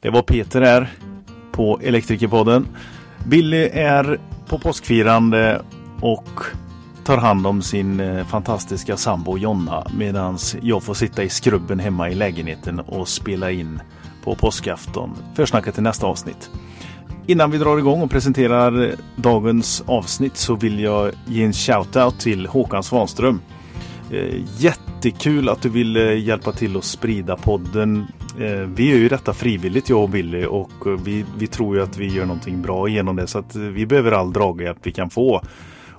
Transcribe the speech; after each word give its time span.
Det 0.00 0.10
var 0.10 0.22
Peter 0.22 0.60
här 0.60 0.88
på 1.52 1.80
Elektrikerpodden. 1.82 2.68
Billy 3.26 3.68
är 3.72 4.20
på 4.48 4.58
påskfirande 4.58 5.62
och 6.00 6.28
tar 7.04 7.16
hand 7.16 7.46
om 7.46 7.62
sin 7.62 8.00
eh, 8.00 8.26
fantastiska 8.26 8.96
sambo 8.96 9.38
Jonna 9.38 9.86
medan 9.98 10.38
jag 10.62 10.82
får 10.82 10.94
sitta 10.94 11.22
i 11.22 11.28
skrubben 11.28 11.78
hemma 11.78 12.10
i 12.10 12.14
lägenheten 12.14 12.80
och 12.80 13.08
spela 13.08 13.50
in 13.50 13.80
på 14.24 14.34
påskafton. 14.34 15.10
Försnacket 15.34 15.74
till 15.74 15.82
nästa 15.82 16.06
avsnitt. 16.06 16.50
Innan 17.26 17.50
vi 17.50 17.58
drar 17.58 17.78
igång 17.78 18.02
och 18.02 18.10
presenterar 18.10 18.94
dagens 19.16 19.84
avsnitt 19.86 20.36
så 20.36 20.54
vill 20.54 20.80
jag 20.80 21.12
ge 21.26 21.44
en 21.44 21.52
shout-out 21.52 22.18
till 22.18 22.46
Håkan 22.46 22.82
Svanström. 22.82 23.40
Eh, 24.10 24.34
jättekul 24.58 25.48
att 25.48 25.62
du 25.62 25.68
vill 25.68 25.96
hjälpa 26.26 26.52
till 26.52 26.76
att 26.76 26.84
sprida 26.84 27.36
podden. 27.36 28.06
Eh, 28.40 28.68
vi 28.74 28.90
gör 28.90 28.98
ju 28.98 29.08
detta 29.08 29.32
frivilligt 29.32 29.88
jag 29.88 30.02
och 30.02 30.08
Billy 30.08 30.44
och 30.44 30.86
eh, 30.86 30.92
vi, 30.92 31.24
vi 31.38 31.46
tror 31.46 31.76
ju 31.76 31.82
att 31.82 31.96
vi 31.96 32.06
gör 32.06 32.26
någonting 32.26 32.62
bra 32.62 32.88
genom 32.88 33.16
det 33.16 33.26
så 33.26 33.38
att 33.38 33.56
eh, 33.56 33.62
vi 33.62 33.86
behöver 33.86 34.12
all 34.12 34.32
draghjälp 34.32 34.78
vi 34.82 34.92
kan 34.92 35.10
få. 35.10 35.42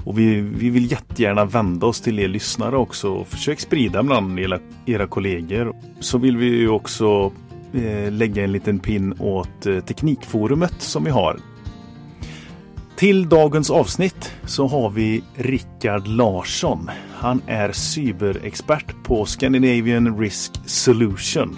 Och 0.06 0.20
vi, 0.20 0.42
vi 0.42 0.70
vill 0.70 0.92
jättegärna 0.92 1.46
vända 1.46 1.88
oss 1.88 2.02
till 2.02 2.20
er 2.20 2.28
lyssnare 2.28 2.78
också. 2.78 3.10
och 3.10 3.28
Försök 3.28 3.60
sprida 3.60 4.04
bland 4.04 4.40
era, 4.40 4.60
era 4.86 5.08
kollegor. 5.08 5.76
Så 6.00 6.18
vill 6.18 6.38
vi 6.38 6.46
ju 6.46 6.70
också 6.70 7.32
eh, 7.74 8.12
lägga 8.12 8.44
en 8.44 8.52
liten 8.52 8.80
pin 8.80 9.14
åt 9.20 9.66
eh, 9.66 9.80
Teknikforumet 9.80 10.82
som 10.82 11.04
vi 11.04 11.10
har. 11.10 11.40
Till 12.96 13.30
dagens 13.30 13.70
avsnitt 13.70 14.32
så 14.46 14.68
har 14.68 14.90
vi 14.90 15.24
Rickard 15.36 16.08
Larsson. 16.08 16.90
Han 17.14 17.42
är 17.48 17.72
cyberexpert 17.72 19.04
på 19.04 19.26
Scandinavian 19.26 20.20
Risk 20.20 20.52
Solution. 20.66 21.58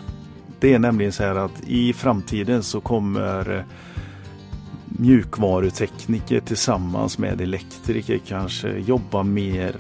Det 0.61 0.73
är 0.73 0.79
nämligen 0.79 1.11
så 1.11 1.23
här 1.23 1.35
att 1.35 1.63
i 1.67 1.93
framtiden 1.93 2.63
så 2.63 2.81
kommer 2.81 3.65
mjukvarutekniker 4.85 6.39
tillsammans 6.39 7.17
med 7.17 7.41
elektriker 7.41 8.19
kanske 8.27 8.77
jobba 8.77 9.23
mer 9.23 9.75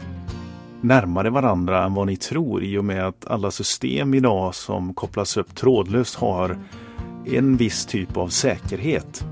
närmare 0.81 1.29
varandra 1.29 1.85
än 1.85 1.93
vad 1.93 2.07
ni 2.07 2.17
tror 2.17 2.63
i 2.63 2.77
och 2.77 2.85
med 2.85 3.07
att 3.07 3.25
alla 3.27 3.51
system 3.51 4.13
idag 4.13 4.55
som 4.55 4.93
kopplas 4.93 5.37
upp 5.37 5.55
trådlöst 5.55 6.15
har 6.15 6.57
en 7.25 7.57
viss 7.57 7.85
typ 7.85 8.17
av 8.17 8.27
säkerhet. 8.27 9.25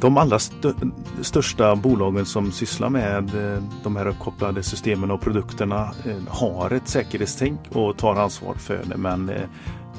De 0.00 0.16
allra 0.16 0.36
st 0.36 0.72
största 1.20 1.76
bolagen 1.76 2.26
som 2.26 2.52
sysslar 2.52 2.88
med 2.88 3.54
eh, 3.54 3.62
de 3.82 3.96
här 3.96 4.06
uppkopplade 4.06 4.62
systemen 4.62 5.10
och 5.10 5.20
produkterna 5.20 5.94
eh, 6.04 6.16
har 6.28 6.70
ett 6.70 6.88
säkerhetstänk 6.88 7.60
och 7.72 7.96
tar 7.96 8.14
ansvar 8.14 8.54
för 8.54 8.80
det. 8.84 8.96
Men 8.96 9.28
eh, 9.28 9.42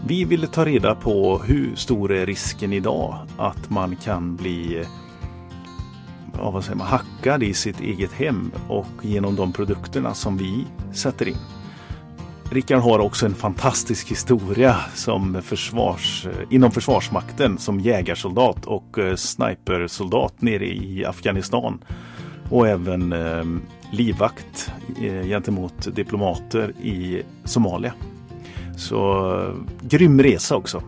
vi 0.06 0.24
ville 0.24 0.48
ta 0.48 0.66
reda 0.66 0.96
på 0.96 1.38
hur 1.38 1.76
stor 1.76 2.12
är 2.12 2.26
risken 2.26 2.74
idag 2.74 3.18
att 3.38 3.70
man 3.70 3.96
kan 3.96 4.36
bli 4.36 4.86
ja, 6.38 6.52
vad 6.52 6.64
säger 6.64 6.78
man, 6.78 6.88
hackad 6.88 7.44
i 7.44 7.54
sitt 7.54 7.82
eget 7.82 8.12
hem 8.12 8.52
och 8.68 8.88
genom 9.02 9.36
de 9.36 9.54
produkterna 9.54 10.14
som 10.14 10.38
vi 10.38 10.66
sätter 10.94 11.28
in. 11.28 11.38
Rickard 12.52 12.80
har 12.80 13.00
också 13.00 13.26
en 13.26 13.36
fantastisk 13.36 14.12
historia 14.12 14.76
som 14.94 15.42
försvars, 15.42 16.28
inom 16.50 16.72
Försvarsmakten 16.72 17.58
som 17.58 17.80
jägarsoldat 17.80 18.66
och 18.66 19.00
eh, 19.00 19.16
snipersoldat 19.16 20.42
nere 20.42 20.66
i 20.66 21.06
Afghanistan. 21.06 21.84
Och 22.50 22.68
även 22.68 23.14
eh, 23.14 23.46
livvakt 23.92 24.72
eh, 25.02 25.24
gentemot 25.24 25.96
diplomater 25.96 26.70
i 26.82 27.22
Somalia. 27.44 27.94
Så 28.78 29.54
grym 29.82 30.22
resa 30.22 30.56
också. 30.56 30.84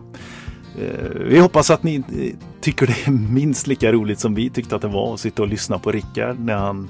Eh, 0.78 1.10
vi 1.20 1.38
hoppas 1.38 1.70
att 1.70 1.82
ni 1.82 2.02
tycker 2.60 2.86
det 2.86 3.06
är 3.06 3.10
minst 3.10 3.66
lika 3.66 3.92
roligt 3.92 4.20
som 4.20 4.34
vi 4.34 4.50
tyckte 4.50 4.76
att 4.76 4.82
det 4.82 4.88
var 4.88 5.14
att 5.14 5.20
sitta 5.20 5.42
och 5.42 5.48
lyssna 5.48 5.78
på 5.78 5.92
Rickard 5.92 6.38
när 6.40 6.56
han 6.56 6.88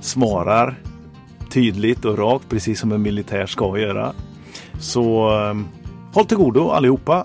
svarar 0.00 0.74
tydligt 1.50 2.04
och 2.04 2.18
rakt 2.18 2.48
precis 2.48 2.80
som 2.80 2.92
en 2.92 3.02
militär 3.02 3.46
ska 3.46 3.78
göra. 3.78 4.12
Så 4.80 5.30
eh, 5.30 5.54
håll 6.12 6.26
till 6.26 6.36
godo 6.36 6.70
allihopa 6.70 7.24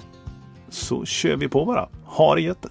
så 0.69 1.06
kör 1.06 1.36
vi 1.36 1.47
på 1.47 1.66
bara. 1.66 1.88
Ha 2.06 2.36
det 2.36 2.42
gött! 2.42 2.66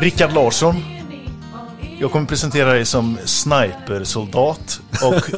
Rickard 0.00 0.32
Larsson. 0.34 0.76
Jag 2.00 2.12
kommer 2.12 2.26
presentera 2.26 2.72
dig 2.72 2.84
som 2.84 3.18
snipersoldat 3.24 4.80
och 5.02 5.30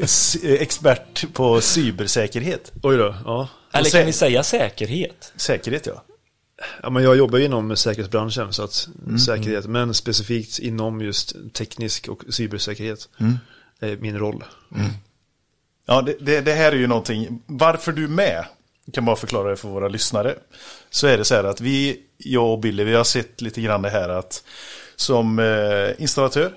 expert 0.44 1.32
på 1.32 1.60
cybersäkerhet. 1.60 2.72
Oj 2.82 2.96
då, 2.96 3.14
ja. 3.24 3.48
Eller 3.72 3.90
kan 3.90 4.06
vi 4.06 4.12
säga 4.12 4.42
säkerhet? 4.42 5.32
Säkerhet 5.36 5.86
ja. 5.86 6.04
Ja, 6.82 6.90
men 6.90 7.02
jag 7.02 7.16
jobbar 7.16 7.38
inom 7.38 7.76
säkerhetsbranschen, 7.76 8.52
så 8.52 8.62
att 8.62 8.88
mm, 9.06 9.18
säkerhet, 9.18 9.64
mm. 9.64 9.72
men 9.72 9.94
specifikt 9.94 10.58
inom 10.58 11.00
just 11.00 11.36
teknisk 11.52 12.08
och 12.08 12.22
cybersäkerhet 12.28 13.08
mm. 13.20 13.38
är 13.80 13.96
min 13.96 14.18
roll. 14.18 14.44
Mm. 14.74 14.90
Ja, 15.86 16.02
det, 16.02 16.16
det, 16.20 16.40
det, 16.40 16.52
här 16.52 16.72
är 16.72 16.76
ju 16.76 16.86
någonting, 16.86 17.42
varför 17.46 17.92
du 17.92 18.04
är 18.04 18.08
med, 18.08 18.44
kan 18.92 19.04
bara 19.04 19.16
förklara 19.16 19.50
det 19.50 19.56
för 19.56 19.68
våra 19.68 19.88
lyssnare. 19.88 20.34
Så 20.90 21.06
är 21.06 21.18
det 21.18 21.24
så 21.24 21.34
här 21.34 21.44
att 21.44 21.60
vi, 21.60 22.00
jag 22.18 22.52
och 22.52 22.58
Billy, 22.58 22.84
vi 22.84 22.94
har 22.94 23.04
sett 23.04 23.40
lite 23.40 23.60
grann 23.60 23.82
det 23.82 23.90
här 23.90 24.08
att 24.08 24.44
som 24.96 25.38
eh, 25.38 26.02
installatör 26.02 26.52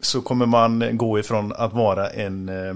så 0.00 0.20
kommer 0.22 0.46
man 0.46 0.98
gå 0.98 1.18
ifrån 1.18 1.52
att 1.52 1.72
vara 1.72 2.10
en 2.10 2.48
eh, 2.48 2.74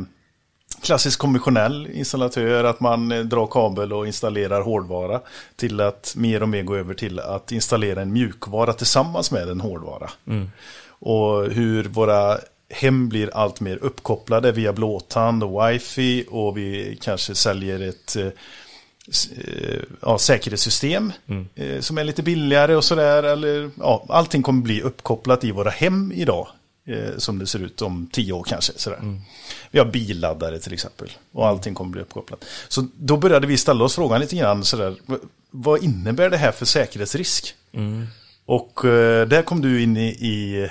klassisk 0.83 1.19
konventionell 1.19 1.89
installatör, 1.93 2.65
att 2.65 2.81
man 2.81 3.13
eh, 3.13 3.21
drar 3.21 3.47
kabel 3.47 3.93
och 3.93 4.07
installerar 4.07 4.61
hårdvara, 4.61 5.21
till 5.57 5.81
att 5.81 6.15
mer 6.17 6.43
och 6.43 6.49
mer 6.49 6.63
gå 6.63 6.77
över 6.77 6.95
till 6.95 7.21
att 7.21 7.53
installera 7.53 8.03
en 8.03 8.13
mjukvara 8.13 8.73
tillsammans 8.73 9.31
med 9.31 9.49
en 9.49 9.61
hårdvara. 9.61 10.11
Mm. 10.27 10.51
Och 10.89 11.45
hur 11.45 11.85
våra 11.85 12.39
hem 12.71 13.09
blir 13.09 13.31
allt 13.37 13.61
mer 13.61 13.77
uppkopplade 13.83 14.53
via 14.53 14.73
blåtand 14.73 15.45
och 15.45 15.69
wifi 15.69 16.25
och 16.31 16.57
vi 16.57 16.99
kanske 17.01 17.35
säljer 17.35 17.81
ett 17.81 18.17
ja, 20.01 20.19
säkerhetssystem 20.19 21.13
mm. 21.27 21.49
eh, 21.55 21.81
som 21.81 21.99
är 21.99 22.05
lite 22.05 22.23
billigare 22.23 22.77
och 22.77 22.85
sådär. 22.85 23.23
Eller, 23.23 23.71
ja, 23.79 24.07
allting 24.09 24.43
kommer 24.43 24.63
bli 24.63 24.83
uppkopplat 24.83 25.45
i 25.45 25.51
våra 25.51 25.71
hem 25.71 26.13
idag. 26.15 26.49
Eh, 26.87 27.19
som 27.19 27.39
det 27.39 27.47
ser 27.47 27.59
ut 27.59 27.83
om 27.83 28.09
tio 28.13 28.33
år 28.33 28.45
kanske. 28.45 28.73
Sådär. 28.77 28.97
Mm. 28.97 29.21
Vi 29.71 29.79
har 29.79 29.87
billaddare 29.87 30.59
till 30.59 30.73
exempel. 30.73 31.13
Och 31.33 31.47
allting 31.47 31.75
kommer 31.75 31.91
bli 31.91 32.01
uppkopplat. 32.01 32.45
Så 32.69 32.87
då 32.95 33.17
började 33.17 33.47
vi 33.47 33.57
ställa 33.57 33.85
oss 33.85 33.95
frågan 33.95 34.21
lite 34.21 34.37
grann 34.37 34.65
sådär. 34.65 34.97
Vad 35.51 35.85
innebär 35.85 36.31
det 36.31 36.37
här 36.37 36.53
för 36.53 36.67
säkerhetsrisk? 36.67 37.55
Mm. 37.73 38.07
Och 38.47 38.85
eh, 38.85 39.29
där 39.29 39.43
kom 39.43 39.61
du 39.61 39.83
in 39.83 39.97
i, 39.97 40.09
i 40.09 40.69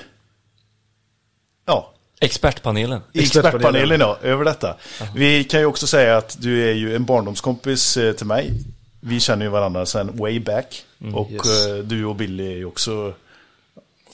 ja, 1.66 1.91
Expertpanelen. 2.22 3.02
Expertpanelen, 3.14 4.00
ja, 4.00 4.18
över 4.22 4.46
detta. 4.46 4.68
Aha. 5.02 5.14
Vi 5.16 5.44
kan 5.44 5.60
ju 5.60 5.66
också 5.66 5.88
säga 5.88 6.18
att 6.18 6.38
du 6.40 6.70
är 6.70 6.74
ju 6.74 6.96
en 6.96 7.06
barndomskompis 7.06 7.98
eh, 7.98 8.14
till 8.14 8.26
mig. 8.26 8.52
Vi 9.00 9.20
känner 9.20 9.46
ju 9.46 9.52
varandra 9.52 9.86
sedan 9.86 10.18
way 10.18 10.40
back. 10.40 10.84
Mm, 11.02 11.16
och 11.16 11.32
yes. 11.32 11.68
Eh, 11.68 11.76
du 11.76 12.06
och 12.06 12.16
Billy 12.16 12.54
är 12.54 12.58
ju 12.58 12.66
också 12.66 13.14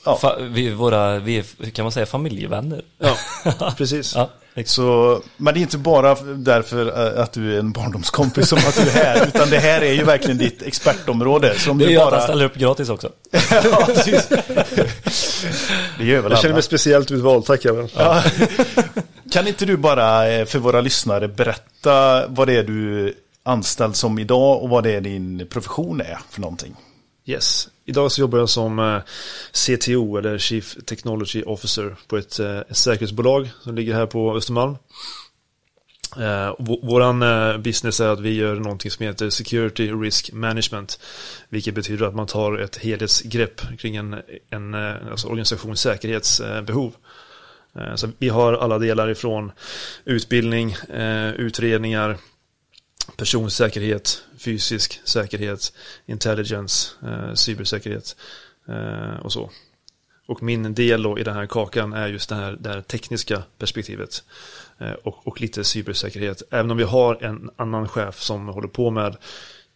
Ja. 0.08 0.18
Fa 0.18 0.36
vi, 0.40 0.70
våra, 0.70 1.20
vi 1.20 1.38
är, 1.38 1.70
kan 1.72 1.86
man 1.86 1.92
säga 1.92 2.06
familjevänner. 2.06 2.82
Ja, 2.98 3.16
precis. 3.78 4.16
ja. 4.16 4.30
Så, 4.66 5.22
men 5.38 5.54
det 5.54 5.60
är 5.60 5.62
inte 5.62 5.78
bara 5.78 6.16
därför 6.36 7.16
eh, 7.16 7.24
att 7.24 7.34
du 7.34 7.56
är 7.56 7.60
en 7.60 7.72
barndomskompis 7.72 8.50
som 8.50 8.58
att 8.58 8.76
du 8.76 8.82
är 8.82 9.04
här, 9.04 9.28
utan 9.36 9.50
det 9.50 9.60
här 9.60 9.82
är 9.82 9.94
ju 9.94 10.04
verkligen 10.04 10.38
ditt 10.38 10.62
expertområde. 10.62 11.60
Som 11.60 11.78
det 11.78 11.86
är 11.86 11.90
ju 11.90 11.98
bara... 11.98 12.08
att 12.08 12.14
han 12.14 12.22
ställer 12.22 12.46
upp 12.46 12.56
gratis 12.56 12.90
också. 12.90 13.12
ja, 13.52 13.86
precis. 13.86 14.30
det 15.98 16.06
gör 16.06 16.22
väl 16.22 16.32
Jag 16.32 16.40
känner 16.40 16.54
mig 16.54 16.64
speciellt 16.64 17.12
utvald, 17.12 17.46
tack 17.46 17.66
även. 17.66 17.90
Ja. 17.98 18.24
Kan 19.32 19.48
inte 19.48 19.66
du 19.66 19.78
bara 19.78 20.30
eh, 20.30 20.46
för 20.46 20.60
våra 20.60 20.82
lyssnare 20.82 21.28
berätta 21.28 22.28
vad 22.28 22.48
det 22.48 22.58
är 22.58 22.64
du 22.64 23.08
är 23.08 23.14
anställd 23.44 23.96
som 23.96 24.20
idag 24.20 24.64
och 24.64 24.70
vad 24.70 24.84
det 24.84 24.92
är 24.92 25.02
din 25.02 25.48
profession 25.50 26.02
är 26.02 26.20
för 26.30 26.42
någonting? 26.42 26.76
Yes, 27.30 27.70
idag 27.86 28.12
så 28.12 28.22
jobbar 28.22 28.40
jag 28.40 28.50
som 28.50 28.80
eh, 28.80 29.02
CTO 29.52 30.18
eller 30.18 30.38
Chief 30.38 30.76
Technology 30.86 31.44
Officer 31.44 31.96
på 32.08 32.18
ett, 32.18 32.40
eh, 32.40 32.58
ett 32.58 32.78
säkerhetsbolag 32.78 33.50
som 33.64 33.76
ligger 33.76 33.94
här 33.94 34.06
på 34.06 34.36
Östermalm. 34.36 34.78
Eh, 36.18 36.56
Vår 36.60 36.86
våran 36.86 37.20
business 37.62 38.00
är 38.00 38.08
att 38.08 38.20
vi 38.20 38.34
gör 38.34 38.56
någonting 38.56 38.92
som 38.92 39.06
heter 39.06 39.30
Security 39.30 39.92
Risk 39.92 40.32
Management. 40.32 41.00
Vilket 41.50 41.76
betyder 41.76 42.06
att 42.06 42.16
man 42.16 42.28
tar 42.28 42.58
ett 42.58 42.78
helhetsgrepp 42.78 43.62
kring 43.80 43.96
en, 43.96 44.16
en 44.50 44.74
alltså 44.74 45.28
organisations 45.28 45.82
säkerhetsbehov. 45.82 46.94
Så 47.96 48.10
vi 48.18 48.30
har 48.30 48.54
alla 48.54 48.80
delar 48.80 49.10
ifrån 49.10 49.52
utbildning, 50.06 50.76
utredningar, 51.38 52.18
personsäkerhet, 53.18 54.24
fysisk 54.38 55.02
säkerhet, 55.04 55.74
intelligence, 56.06 56.92
eh, 57.04 57.34
cybersäkerhet 57.34 58.16
eh, 58.68 59.20
och 59.20 59.34
så. 59.34 59.50
Och 60.28 60.44
min 60.44 60.74
del 60.74 61.04
då 61.04 61.20
i 61.20 61.24
den 61.24 61.36
här 61.36 61.46
kakan 61.46 61.94
är 61.94 62.08
just 62.08 62.30
det 62.30 62.36
här, 62.36 62.58
det 62.60 62.70
här 62.70 62.82
tekniska 62.82 63.44
perspektivet 63.58 64.24
eh, 64.78 64.92
och, 64.92 65.28
och 65.28 65.42
lite 65.42 65.64
cybersäkerhet. 65.64 66.42
Även 66.52 66.72
om 66.72 66.78
vi 66.78 66.84
har 66.84 67.24
en 67.24 67.50
annan 67.56 67.88
chef 67.88 68.22
som 68.22 68.48
håller 68.48 68.68
på 68.68 68.92
med 68.92 69.18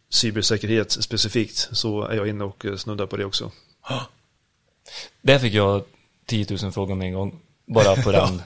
cybersäkerhet 0.09 0.91
specifikt 0.91 1.69
så 1.71 2.03
är 2.03 2.15
jag 2.15 2.27
inne 2.27 2.43
och 2.43 2.65
snuddar 2.77 3.05
på 3.05 3.17
det 3.17 3.25
också. 3.25 3.51
Där 5.21 5.39
fick 5.39 5.53
jag 5.53 5.83
10 6.25 6.45
000 6.63 6.71
frågor 6.71 6.95
med 6.95 7.07
en 7.07 7.13
gång, 7.13 7.39
bara 7.65 7.95
på 7.95 8.11
den. 8.11 8.41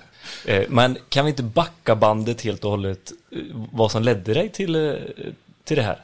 Eh, 0.45 0.63
men 0.69 0.97
kan 1.09 1.25
vi 1.25 1.29
inte 1.29 1.43
backa 1.43 1.95
bandet 1.95 2.41
helt 2.41 2.63
och 2.63 2.71
hållet, 2.71 3.11
eh, 3.31 3.37
vad 3.71 3.91
som 3.91 4.03
ledde 4.03 4.33
dig 4.33 4.49
till, 4.49 4.75
eh, 4.75 4.93
till 5.63 5.77
det 5.77 5.83
här? 5.83 5.99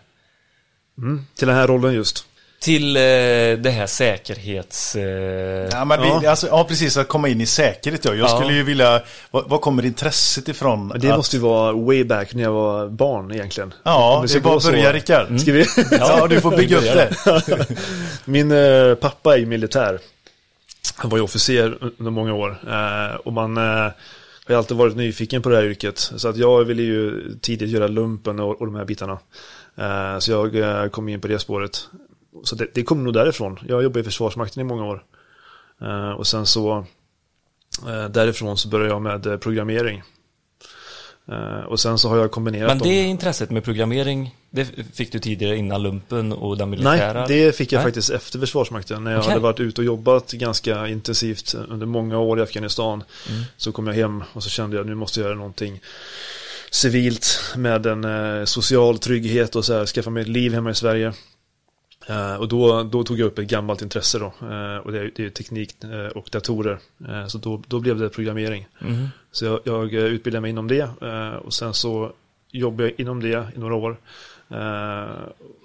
Mm, 0.97 1.25
till 1.35 1.47
den 1.47 1.57
här 1.57 1.67
rollen 1.67 1.93
just. 1.93 2.25
Till 2.59 2.93
det 2.93 3.73
här 3.73 3.87
säkerhets... 3.87 4.95
Ja, 5.71 5.85
men 5.85 6.01
vi, 6.01 6.07
ja. 6.07 6.29
Alltså, 6.29 6.47
ja, 6.47 6.63
precis. 6.63 6.97
Att 6.97 7.07
komma 7.07 7.29
in 7.29 7.41
i 7.41 7.45
säkerhet. 7.45 8.05
Ja. 8.05 8.13
Jag 8.13 8.29
ja. 8.29 8.37
skulle 8.37 8.53
ju 8.53 8.63
vilja... 8.63 9.01
Var 9.31 9.57
kommer 9.57 9.85
intresset 9.85 10.47
ifrån? 10.47 10.93
Det 10.99 11.11
att... 11.11 11.17
måste 11.17 11.35
ju 11.35 11.41
vara 11.41 11.73
way 11.73 12.03
back 12.03 12.33
när 12.33 12.43
jag 12.43 12.51
var 12.51 12.87
barn 12.87 13.31
egentligen. 13.31 13.73
Ja, 13.83 14.25
det 14.27 14.35
är 14.35 14.39
bara 14.39 14.57
att 14.57 14.63
börja 14.63 14.93
Rickard. 14.93 15.27
Mm. 15.27 15.39
Ska 15.39 15.51
vi? 15.51 15.65
ja, 15.91 16.27
du 16.27 16.41
får 16.41 16.57
bygga 16.57 16.77
upp 16.77 16.83
det. 16.83 17.67
Min 18.25 18.51
eh, 18.51 18.95
pappa 18.95 19.37
är 19.37 19.45
militär. 19.45 19.99
Han 20.95 21.09
var 21.09 21.17
ju 21.17 21.23
officer 21.23 21.77
under 21.97 22.11
många 22.11 22.33
år. 22.33 22.57
Eh, 22.67 23.15
och 23.15 23.33
man... 23.33 23.57
Eh, 23.57 23.91
har 24.53 24.57
alltid 24.57 24.77
varit 24.77 24.95
nyfiken 24.95 25.41
på 25.41 25.49
det 25.49 25.55
här 25.55 25.63
yrket. 25.63 25.97
Så 25.97 26.27
att 26.27 26.37
jag 26.37 26.63
ville 26.63 26.83
ju 26.83 27.31
tidigt 27.41 27.69
göra 27.69 27.87
lumpen 27.87 28.39
och, 28.39 28.61
och 28.61 28.65
de 28.65 28.75
här 28.75 28.85
bitarna. 28.85 29.19
Eh, 29.75 30.19
så 30.19 30.31
jag 30.31 30.55
eh, 30.55 30.87
kom 30.87 31.09
in 31.09 31.21
på 31.21 31.27
det 31.27 31.39
spåret. 31.39 31.89
Så 32.43 32.55
det, 32.55 32.67
det 32.73 32.83
kom 32.83 33.03
nog 33.03 33.13
därifrån. 33.13 33.59
Jag 33.67 33.83
jobbade 33.83 33.99
i 33.99 34.03
Försvarsmakten 34.03 34.61
i 34.61 34.63
många 34.63 34.85
år. 34.85 35.03
Eh, 35.81 36.11
och 36.11 36.27
sen 36.27 36.45
så 36.45 36.85
därifrån 38.09 38.57
så 38.57 38.69
började 38.69 38.91
jag 38.91 39.01
med 39.01 39.41
programmering. 39.41 40.03
Eh, 41.27 41.65
och 41.65 41.79
sen 41.79 41.97
så 41.97 42.09
har 42.09 42.17
jag 42.17 42.31
kombinerat 42.31 42.67
Men 42.67 42.77
det 42.77 43.01
dem. 43.01 43.09
intresset 43.09 43.49
med 43.49 43.63
programmering, 43.63 44.35
det 44.49 44.67
fick 44.93 45.11
du 45.11 45.19
tidigare 45.19 45.57
innan 45.57 45.83
lumpen 45.83 46.33
och 46.33 46.57
den 46.57 46.69
militära? 46.69 47.25
Nej, 47.27 47.45
det 47.45 47.55
fick 47.55 47.71
jag 47.71 47.79
Nej. 47.79 47.85
faktiskt 47.85 48.09
efter 48.09 48.39
Försvarsmakten. 48.39 49.03
När 49.03 49.11
jag 49.11 49.19
okay. 49.19 49.29
hade 49.29 49.41
varit 49.41 49.59
ute 49.59 49.81
och 49.81 49.85
jobbat 49.85 50.31
ganska 50.31 50.87
intensivt 50.87 51.55
under 51.69 51.85
många 51.85 52.19
år 52.19 52.39
i 52.39 52.41
Afghanistan. 52.41 53.03
Mm. 53.29 53.43
Så 53.57 53.71
kom 53.71 53.87
jag 53.87 53.93
hem 53.93 54.23
och 54.33 54.43
så 54.43 54.49
kände 54.49 54.77
jag 54.77 54.85
nu 54.85 54.95
måste 54.95 55.19
jag 55.19 55.27
göra 55.27 55.37
någonting 55.37 55.81
civilt 56.71 57.53
med 57.55 57.85
en 57.85 58.03
eh, 58.03 58.45
social 58.45 58.99
trygghet 58.99 59.55
och 59.55 59.65
så 59.65 59.73
här, 59.73 59.85
skaffa 59.85 60.09
mig 60.09 60.21
ett 60.21 60.29
liv 60.29 60.53
hemma 60.53 60.71
i 60.71 60.75
Sverige. 60.75 61.13
Uh, 62.09 62.35
och 62.35 62.47
då, 62.47 62.83
då, 62.83 63.03
tog 63.03 63.19
jag 63.19 63.27
upp 63.27 63.39
ett 63.39 63.47
gammalt 63.47 63.81
intresse 63.81 64.19
då. 64.19 64.25
Uh, 64.25 64.77
och 64.77 64.91
det 64.91 64.99
är, 64.99 65.11
det 65.15 65.25
är 65.25 65.29
teknik 65.29 65.75
uh, 65.83 66.07
och 66.07 66.29
datorer. 66.31 66.79
så 67.27 67.37
då, 67.37 67.61
då, 67.67 67.79
blev 67.79 67.99
det 67.99 68.09
programmering. 68.09 68.67
Mm. 68.81 69.07
Så 69.31 69.45
jag, 69.45 69.61
jag 69.63 69.93
utbildade 69.93 70.41
mig 70.41 70.49
inom 70.49 70.67
det. 70.67 70.89
och 71.45 71.53
sen 71.53 71.73
så 71.73 72.11
jobbade 72.51 72.89
jag 72.89 72.99
inom 72.99 73.19
det 73.19 73.47
i 73.55 73.59
några 73.59 73.75
år. 73.75 73.97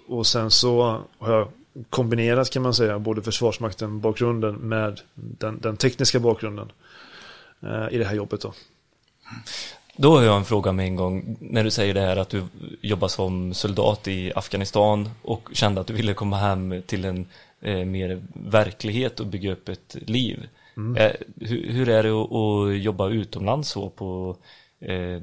och 0.06 0.26
sen 0.26 0.50
så 0.50 1.02
har 1.18 1.32
jag 1.32 1.48
kombinerat 1.90 2.50
kan 2.50 2.62
man 2.62 2.74
säga 2.74 2.98
både 2.98 3.22
Försvarsmakten-bakgrunden 3.22 4.56
med 4.56 5.00
den, 5.14 5.60
den, 5.60 5.76
tekniska 5.76 6.20
bakgrunden 6.20 6.72
i 7.90 7.98
det 7.98 8.04
här 8.04 8.14
jobbet 8.14 8.40
då. 8.40 8.52
Då 9.96 10.16
har 10.16 10.22
jag 10.22 10.36
en 10.36 10.44
fråga 10.44 10.72
med 10.72 10.86
en 10.86 10.96
gång. 10.96 11.36
När 11.40 11.64
du 11.64 11.70
säger 11.70 11.94
det 11.94 12.00
här 12.00 12.16
att 12.16 12.28
du 12.28 12.42
jobbar 12.80 13.08
som 13.08 13.54
soldat 13.54 14.08
i 14.08 14.32
Afghanistan 14.34 15.10
och 15.22 15.48
kände 15.52 15.80
att 15.80 15.86
du 15.86 15.94
ville 15.94 16.14
komma 16.14 16.36
hem 16.36 16.82
till 16.86 17.04
en 17.04 17.26
eh, 17.60 17.84
mer 17.84 18.22
verklighet 18.32 19.20
och 19.20 19.26
bygga 19.26 19.52
upp 19.52 19.68
ett 19.68 19.96
liv. 20.06 20.48
Mm. 20.76 20.96
Eh, 20.96 21.12
hur, 21.40 21.72
hur, 21.72 21.88
är 21.88 22.02
det 22.02 22.10
att, 22.10 22.32
att, 22.32 22.82
jobba 22.82 23.08
utomlands 23.08 23.68
så 23.68 23.90
på 23.90 24.36
eh, 24.80 25.22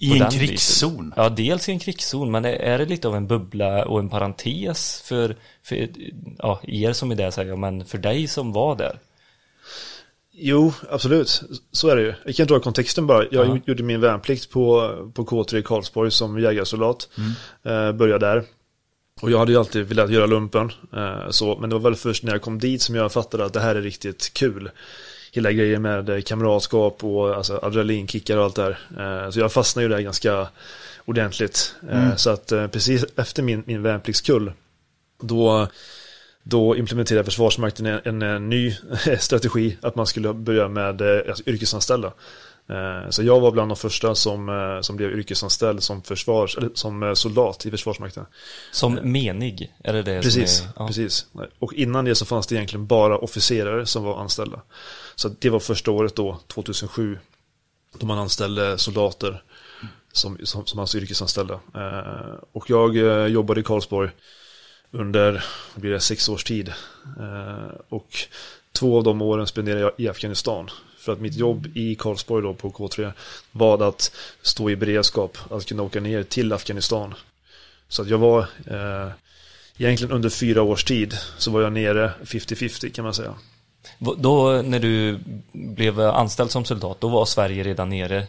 i 0.00 0.20
en 0.20 0.30
krigszon? 0.30 0.90
Biten? 0.90 1.12
Ja, 1.16 1.28
dels 1.28 1.68
i 1.68 1.72
en 1.72 1.78
krigszon, 1.78 2.30
men 2.30 2.44
är 2.44 2.78
det 2.78 2.84
lite 2.84 3.08
av 3.08 3.16
en 3.16 3.26
bubbla 3.26 3.84
och 3.84 3.98
en 3.98 4.08
parentes 4.08 5.02
för, 5.04 5.36
för 5.62 5.88
ja, 6.38 6.60
er 6.62 6.92
som 6.92 7.10
är 7.10 7.14
där, 7.14 7.30
säger 7.30 7.48
jag, 7.48 7.58
men 7.58 7.84
för 7.84 7.98
dig 7.98 8.26
som 8.28 8.52
var 8.52 8.76
där? 8.76 8.98
Jo, 10.38 10.72
absolut. 10.90 11.42
Så 11.72 11.88
är 11.88 11.96
det 11.96 12.02
ju. 12.02 12.14
Jag 12.24 12.34
kan 12.34 12.46
dra 12.46 12.60
kontexten 12.60 13.06
bara. 13.06 13.24
Jag 13.30 13.48
uh 13.48 13.56
gjorde 13.66 13.82
min 13.82 14.00
värnplikt 14.00 14.50
på, 14.50 14.94
på 15.14 15.24
K3 15.24 15.56
i 15.56 15.62
Karlsborg 15.62 16.10
som 16.10 16.40
jägarsoldat. 16.40 17.08
Mm. 17.18 17.88
Eh, 17.88 17.92
började 17.92 18.26
där. 18.26 18.44
Och 19.20 19.30
jag 19.30 19.38
hade 19.38 19.52
ju 19.52 19.58
alltid 19.58 19.86
velat 19.86 20.10
göra 20.10 20.26
lumpen. 20.26 20.72
Eh, 20.96 21.30
så, 21.30 21.58
men 21.58 21.70
det 21.70 21.76
var 21.76 21.80
väl 21.80 21.94
först 21.94 22.22
när 22.22 22.32
jag 22.32 22.42
kom 22.42 22.58
dit 22.58 22.82
som 22.82 22.94
jag 22.94 23.12
fattade 23.12 23.44
att 23.44 23.52
det 23.52 23.60
här 23.60 23.74
är 23.74 23.82
riktigt 23.82 24.32
kul. 24.32 24.70
Hela 25.32 25.52
grejen 25.52 25.82
med 25.82 26.26
kamratskap 26.26 27.04
och 27.04 27.36
alltså, 27.36 27.60
adrenalinkickar 27.62 28.36
och 28.36 28.44
allt 28.44 28.56
där. 28.56 28.78
Eh, 28.98 29.30
så 29.30 29.40
jag 29.40 29.52
fastnade 29.52 29.84
ju 29.84 29.88
där 29.94 30.00
ganska 30.00 30.48
ordentligt. 31.04 31.74
Eh, 31.90 32.04
mm. 32.04 32.16
Så 32.16 32.30
att 32.30 32.52
eh, 32.52 32.66
precis 32.66 33.04
efter 33.16 33.42
min, 33.42 33.62
min 33.66 33.82
värnpliktskull 33.82 34.52
då 35.22 35.68
då 36.48 36.76
implementerade 36.76 37.24
Försvarsmakten 37.24 37.86
en, 37.86 38.22
en, 38.22 38.48
ny 38.48 38.74
strategi 39.18 39.76
att 39.82 39.94
man 39.94 40.06
skulle 40.06 40.34
börja 40.34 40.68
med 40.68 41.00
eh, 41.00 41.28
alltså, 41.28 41.42
yrkesanställda. 41.46 42.12
Eh, 42.68 43.10
så 43.10 43.22
jag 43.22 43.40
var 43.40 43.50
bland 43.50 43.70
de 43.70 43.76
första 43.76 44.14
som, 44.14 44.48
eh, 44.48 44.80
som 44.80 44.96
blev 44.96 45.10
yrkesanställd 45.18 45.82
som, 45.82 46.02
försvars, 46.02 46.56
eller 46.56 46.70
som 46.74 47.16
soldat 47.16 47.66
i 47.66 47.70
Försvarsmakten. 47.70 48.26
Som 48.72 48.98
menig? 49.02 49.74
Är 49.84 49.92
det 49.92 50.02
det 50.02 50.22
precis, 50.22 50.60
är, 50.60 50.68
ja. 50.76 50.86
precis. 50.86 51.26
Och 51.58 51.72
innan 51.72 52.04
det 52.04 52.14
så 52.14 52.24
fanns 52.24 52.46
det 52.46 52.54
egentligen 52.54 52.86
bara 52.86 53.18
officerare 53.18 53.86
som 53.86 54.04
var 54.04 54.20
anställda. 54.20 54.62
Så 55.14 55.28
det 55.28 55.50
var 55.50 55.60
första 55.60 55.90
året 55.90 56.16
då, 56.16 56.40
2007, 56.46 57.18
då 57.98 58.06
man 58.06 58.18
anställde 58.18 58.78
soldater 58.78 59.42
som, 60.12 60.38
som, 60.42 60.66
som 60.66 60.80
alltså 60.80 60.98
yrkesanställda. 60.98 61.60
Och 62.52 62.70
jag 62.70 62.96
jobbade 63.28 63.60
i 63.60 63.64
Karlsborg 63.64 64.10
under 64.96 65.44
blir 65.74 65.90
det, 65.90 66.00
sex 66.00 66.28
års 66.28 66.44
tid. 66.44 66.68
Eh, 67.20 67.74
och 67.88 68.18
två 68.72 68.96
av 68.96 69.04
de 69.04 69.22
åren 69.22 69.46
spenderade 69.46 69.80
jag 69.80 69.92
i 69.96 70.08
Afghanistan. 70.08 70.70
För 70.98 71.12
att 71.12 71.20
mitt 71.20 71.34
jobb 71.34 71.66
i 71.74 71.94
Karlsborg 71.94 72.42
då 72.42 72.54
på 72.54 72.70
K3 72.70 73.12
var 73.52 73.88
att 73.88 74.12
stå 74.42 74.70
i 74.70 74.76
beredskap 74.76 75.38
att 75.50 75.66
kunna 75.66 75.82
åka 75.82 76.00
ner 76.00 76.22
till 76.22 76.52
Afghanistan. 76.52 77.14
Så 77.88 78.02
att 78.02 78.08
jag 78.08 78.18
var 78.18 78.40
eh, 78.66 79.10
egentligen 79.76 80.12
under 80.12 80.28
fyra 80.28 80.62
års 80.62 80.84
tid 80.84 81.14
så 81.38 81.50
var 81.50 81.62
jag 81.62 81.72
nere 81.72 82.12
50-50 82.22 82.92
kan 82.92 83.04
man 83.04 83.14
säga. 83.14 83.34
Då 83.98 84.62
när 84.64 84.80
du 84.80 85.18
blev 85.52 86.00
anställd 86.00 86.50
som 86.50 86.64
soldat, 86.64 87.00
då 87.00 87.08
var 87.08 87.24
Sverige 87.24 87.64
redan 87.64 87.88
nere? 87.88 88.26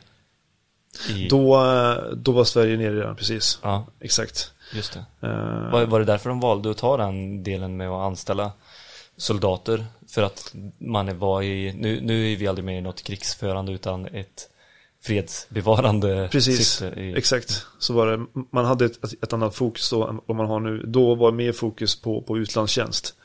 I... 1.10 1.28
Då, 1.28 1.66
eh, 1.66 2.14
då 2.14 2.32
var 2.32 2.44
Sverige 2.44 2.78
nere 2.78 2.96
redan, 2.96 3.16
precis. 3.16 3.60
Ja. 3.64 3.88
Exakt. 4.00 4.52
Just 4.74 4.94
det. 4.94 5.28
Uh, 5.28 5.72
var, 5.72 5.86
var 5.86 6.00
det 6.00 6.06
därför 6.06 6.30
de 6.30 6.40
valde 6.40 6.72
att 6.72 6.78
ta 6.78 6.98
den 6.98 7.44
delen 7.44 7.78
med 7.78 7.90
att 7.90 8.06
anställa 8.06 8.52
soldater? 9.18 9.86
För 10.10 10.22
att 10.22 10.56
man 10.78 11.20
var 11.20 11.42
i, 11.42 11.74
nu, 11.74 12.02
nu 12.02 12.34
är 12.34 12.38
vi 12.38 12.48
aldrig 12.48 12.66
med 12.66 12.78
i 12.78 12.82
något 12.82 13.04
krigsförande 13.04 13.72
utan 13.72 14.06
ett 14.06 14.50
fredsbevarande 15.04 16.30
Precis, 16.32 16.82
i... 16.82 17.14
exakt. 17.18 17.66
Så 17.80 17.94
var 17.94 18.08
det, 18.08 18.26
man 18.52 18.66
hade 18.66 18.86
ett, 18.86 19.24
ett 19.24 19.34
annat 19.34 19.56
fokus 19.56 19.90
då 19.90 20.08
än 20.08 20.22
vad 20.26 20.38
man 20.38 20.46
har 20.48 20.60
nu. 20.60 20.84
Då 20.86 21.16
var 21.16 21.32
mer 21.32 21.52
fokus 21.52 22.02
på, 22.02 22.22
på 22.22 22.38
utlandstjänst. 22.38 23.16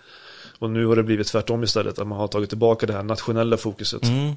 Och 0.58 0.70
nu 0.70 0.86
har 0.86 0.96
det 0.96 1.02
blivit 1.02 1.26
tvärtom 1.26 1.62
istället, 1.62 1.98
att 1.98 2.06
man 2.06 2.18
har 2.18 2.28
tagit 2.28 2.48
tillbaka 2.48 2.86
det 2.86 2.92
här 2.92 3.02
nationella 3.02 3.56
fokuset. 3.56 4.02
Mm 4.02 4.36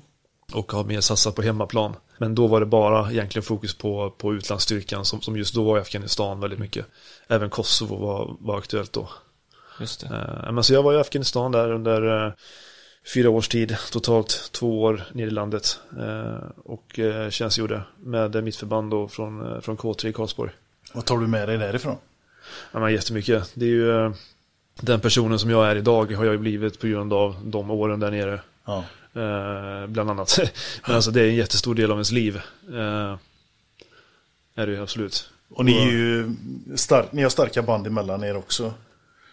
och 0.53 0.71
har 0.71 0.83
mer 0.83 1.01
satsat 1.01 1.35
på 1.35 1.41
hemmaplan. 1.41 1.95
Men 2.17 2.35
då 2.35 2.47
var 2.47 2.59
det 2.59 2.65
bara 2.65 3.11
egentligen 3.11 3.43
fokus 3.43 3.77
på, 3.77 4.09
på 4.17 4.33
utlandsstyrkan 4.33 5.05
som, 5.05 5.21
som 5.21 5.37
just 5.37 5.55
då 5.55 5.63
var 5.63 5.77
i 5.77 5.81
Afghanistan 5.81 6.39
väldigt 6.39 6.59
mycket. 6.59 6.85
Även 7.27 7.49
Kosovo 7.49 7.95
var, 7.95 8.37
var 8.39 8.57
aktuellt 8.57 8.93
då. 8.93 9.09
Just 9.79 9.99
det. 9.99 10.07
Uh, 10.07 10.51
men 10.51 10.63
så 10.63 10.73
jag 10.73 10.83
var 10.83 10.93
i 10.93 10.97
Afghanistan 10.97 11.51
där 11.51 11.71
under 11.71 12.25
uh, 12.25 12.33
fyra 13.13 13.29
års 13.29 13.47
tid, 13.47 13.77
totalt 13.91 14.49
två 14.51 14.81
år 14.81 15.03
nere 15.13 15.27
i 15.27 15.31
landet. 15.31 15.79
Uh, 15.97 16.37
och 16.65 16.99
uh, 16.99 17.29
tjänstgjorde 17.29 17.81
med 17.97 18.43
mitt 18.43 18.55
förband 18.55 18.91
då 18.91 19.07
från, 19.07 19.61
från 19.61 19.77
K3 19.77 20.07
i 20.07 20.13
Karlsborg. 20.13 20.51
Vad 20.93 21.05
tar 21.05 21.17
du 21.17 21.27
med 21.27 21.49
dig 21.49 21.57
därifrån? 21.57 21.97
Ja, 22.71 22.79
men 22.79 22.93
jättemycket. 22.93 23.51
Det 23.53 23.65
är 23.65 23.69
ju 23.69 24.13
den 24.81 24.99
personen 24.99 25.39
som 25.39 25.49
jag 25.49 25.67
är 25.67 25.75
idag 25.75 26.11
har 26.11 26.25
jag 26.25 26.33
ju 26.33 26.37
blivit 26.37 26.79
på 26.79 26.87
grund 26.87 27.13
av 27.13 27.35
de 27.43 27.71
åren 27.71 27.99
där 27.99 28.11
nere. 28.11 28.41
Ja. 28.65 28.83
Eh, 29.15 29.87
bland 29.87 30.09
annat. 30.09 30.39
Men 30.87 30.95
alltså 30.95 31.11
det 31.11 31.21
är 31.21 31.27
en 31.27 31.35
jättestor 31.35 31.75
del 31.75 31.91
av 31.91 31.97
ens 31.97 32.11
liv. 32.11 32.41
Eh, 32.69 33.15
är 34.55 34.67
det 34.67 34.71
ju 34.71 34.81
absolut. 34.81 35.29
Och 35.49 35.65
ni 35.65 35.77
är 35.77 35.91
ju 35.91 36.35
stark, 36.75 37.11
ni 37.11 37.23
har 37.23 37.29
starka 37.29 37.61
band 37.61 37.87
emellan 37.87 38.23
er 38.23 38.37
också. 38.37 38.73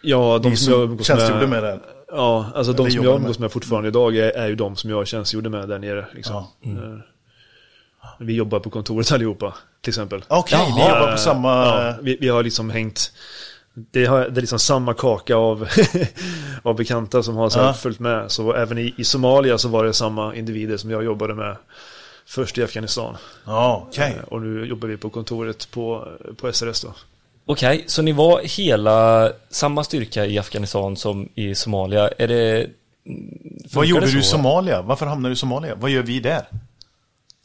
Ja, 0.01 0.39
de 0.43 0.57
som, 0.57 0.73
jag 0.73 0.83
umgås 0.83 1.09
med. 1.09 1.49
med 1.49 1.63
där. 1.63 1.79
Ja, 2.07 2.51
alltså 2.55 2.73
de 2.73 2.91
som 2.91 3.03
jag 3.03 3.15
umgås 3.15 3.39
med 3.39 3.51
fortfarande 3.51 3.89
idag 3.89 4.17
är, 4.17 4.31
är 4.31 4.47
ju 4.47 4.55
de 4.55 4.75
som 4.75 4.89
jag 4.89 5.07
tjänstgjorde 5.07 5.49
med 5.49 5.69
där 5.69 5.79
nere. 5.79 6.05
Liksom. 6.13 6.35
Ja. 6.35 6.69
Mm. 6.69 7.01
Vi 8.19 8.33
jobbar 8.33 8.59
på 8.59 8.69
kontoret 8.69 9.11
allihopa. 9.11 9.53
till 9.81 9.91
exempel. 9.91 10.23
Okej, 10.27 10.59
ni 10.59 10.79
Jaha. 10.79 10.89
jobbar 10.89 11.11
på 11.11 11.17
samma... 11.17 11.65
Ja, 11.65 11.95
vi, 12.01 12.17
vi 12.21 12.29
har 12.29 12.43
liksom 12.43 12.69
hängt 12.69 13.11
det, 13.73 14.05
har, 14.05 14.19
det 14.19 14.39
är 14.39 14.41
liksom 14.41 14.59
samma 14.59 14.93
kaka 14.93 15.35
av, 15.35 15.67
av 16.63 16.75
bekanta 16.75 17.23
som 17.23 17.35
har 17.35 17.49
så 17.49 17.59
här 17.59 17.67
Ja. 17.67 17.73
följt 17.73 17.99
med. 17.99 18.31
Så 18.31 18.53
även 18.53 18.77
i, 18.77 18.93
i 18.97 19.03
Somalia 19.03 19.57
så 19.57 19.67
var 19.69 19.83
det 19.85 19.93
samma 19.93 20.35
individer 20.35 20.77
som 20.77 20.91
jag 20.91 21.03
jobbade 21.03 21.33
med 21.35 21.55
först 22.25 22.57
i 22.57 22.63
Afghanistan. 22.63 23.17
Ja, 23.45 23.85
okej. 23.89 24.15
Eh, 24.17 24.23
Och 24.27 24.41
nu 24.41 24.65
jobbar 24.65 24.87
vi 24.87 24.97
på 24.97 25.09
kontoret 25.09 25.71
på, 25.71 26.07
på 26.37 26.53
SRS 26.53 26.81
då. 26.81 26.93
Okej, 27.45 27.83
så 27.87 28.01
ni 28.01 28.11
var 28.11 28.41
hela 28.57 29.31
samma 29.49 29.83
styrka 29.83 30.25
i 30.25 30.39
Afghanistan 30.39 30.95
som 30.97 31.29
i 31.35 31.55
Somalia. 31.55 32.07
Är 32.17 32.27
det... 32.27 32.67
Vad 33.73 33.85
gjorde 33.85 34.05
det 34.05 34.11
du 34.11 34.19
i? 34.19 34.23
Somalia? 34.23 34.81
Varför 34.81 35.05
hamnade 35.05 35.29
du 35.29 35.33
i 35.33 35.37
Somalia? 35.37 35.75
Vad 35.75 35.89
gör 35.91 36.03
vi 36.03 36.19
där? 36.19 36.41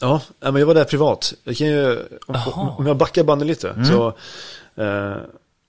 Ja, 0.00 0.20
men 0.40 0.56
jag 0.56 0.66
var 0.66 0.75
där 0.75 0.85
privat. 0.85 1.35
Jag 1.44 1.56
kan 1.56 1.66
ju, 1.66 1.99
om, 2.26 2.37
om 2.78 2.87
jag 2.87 2.97
backar 2.97 3.25
bandet 3.25 3.49
lite. 3.49 3.85
Så, 3.85 4.06
eh, 4.82 5.16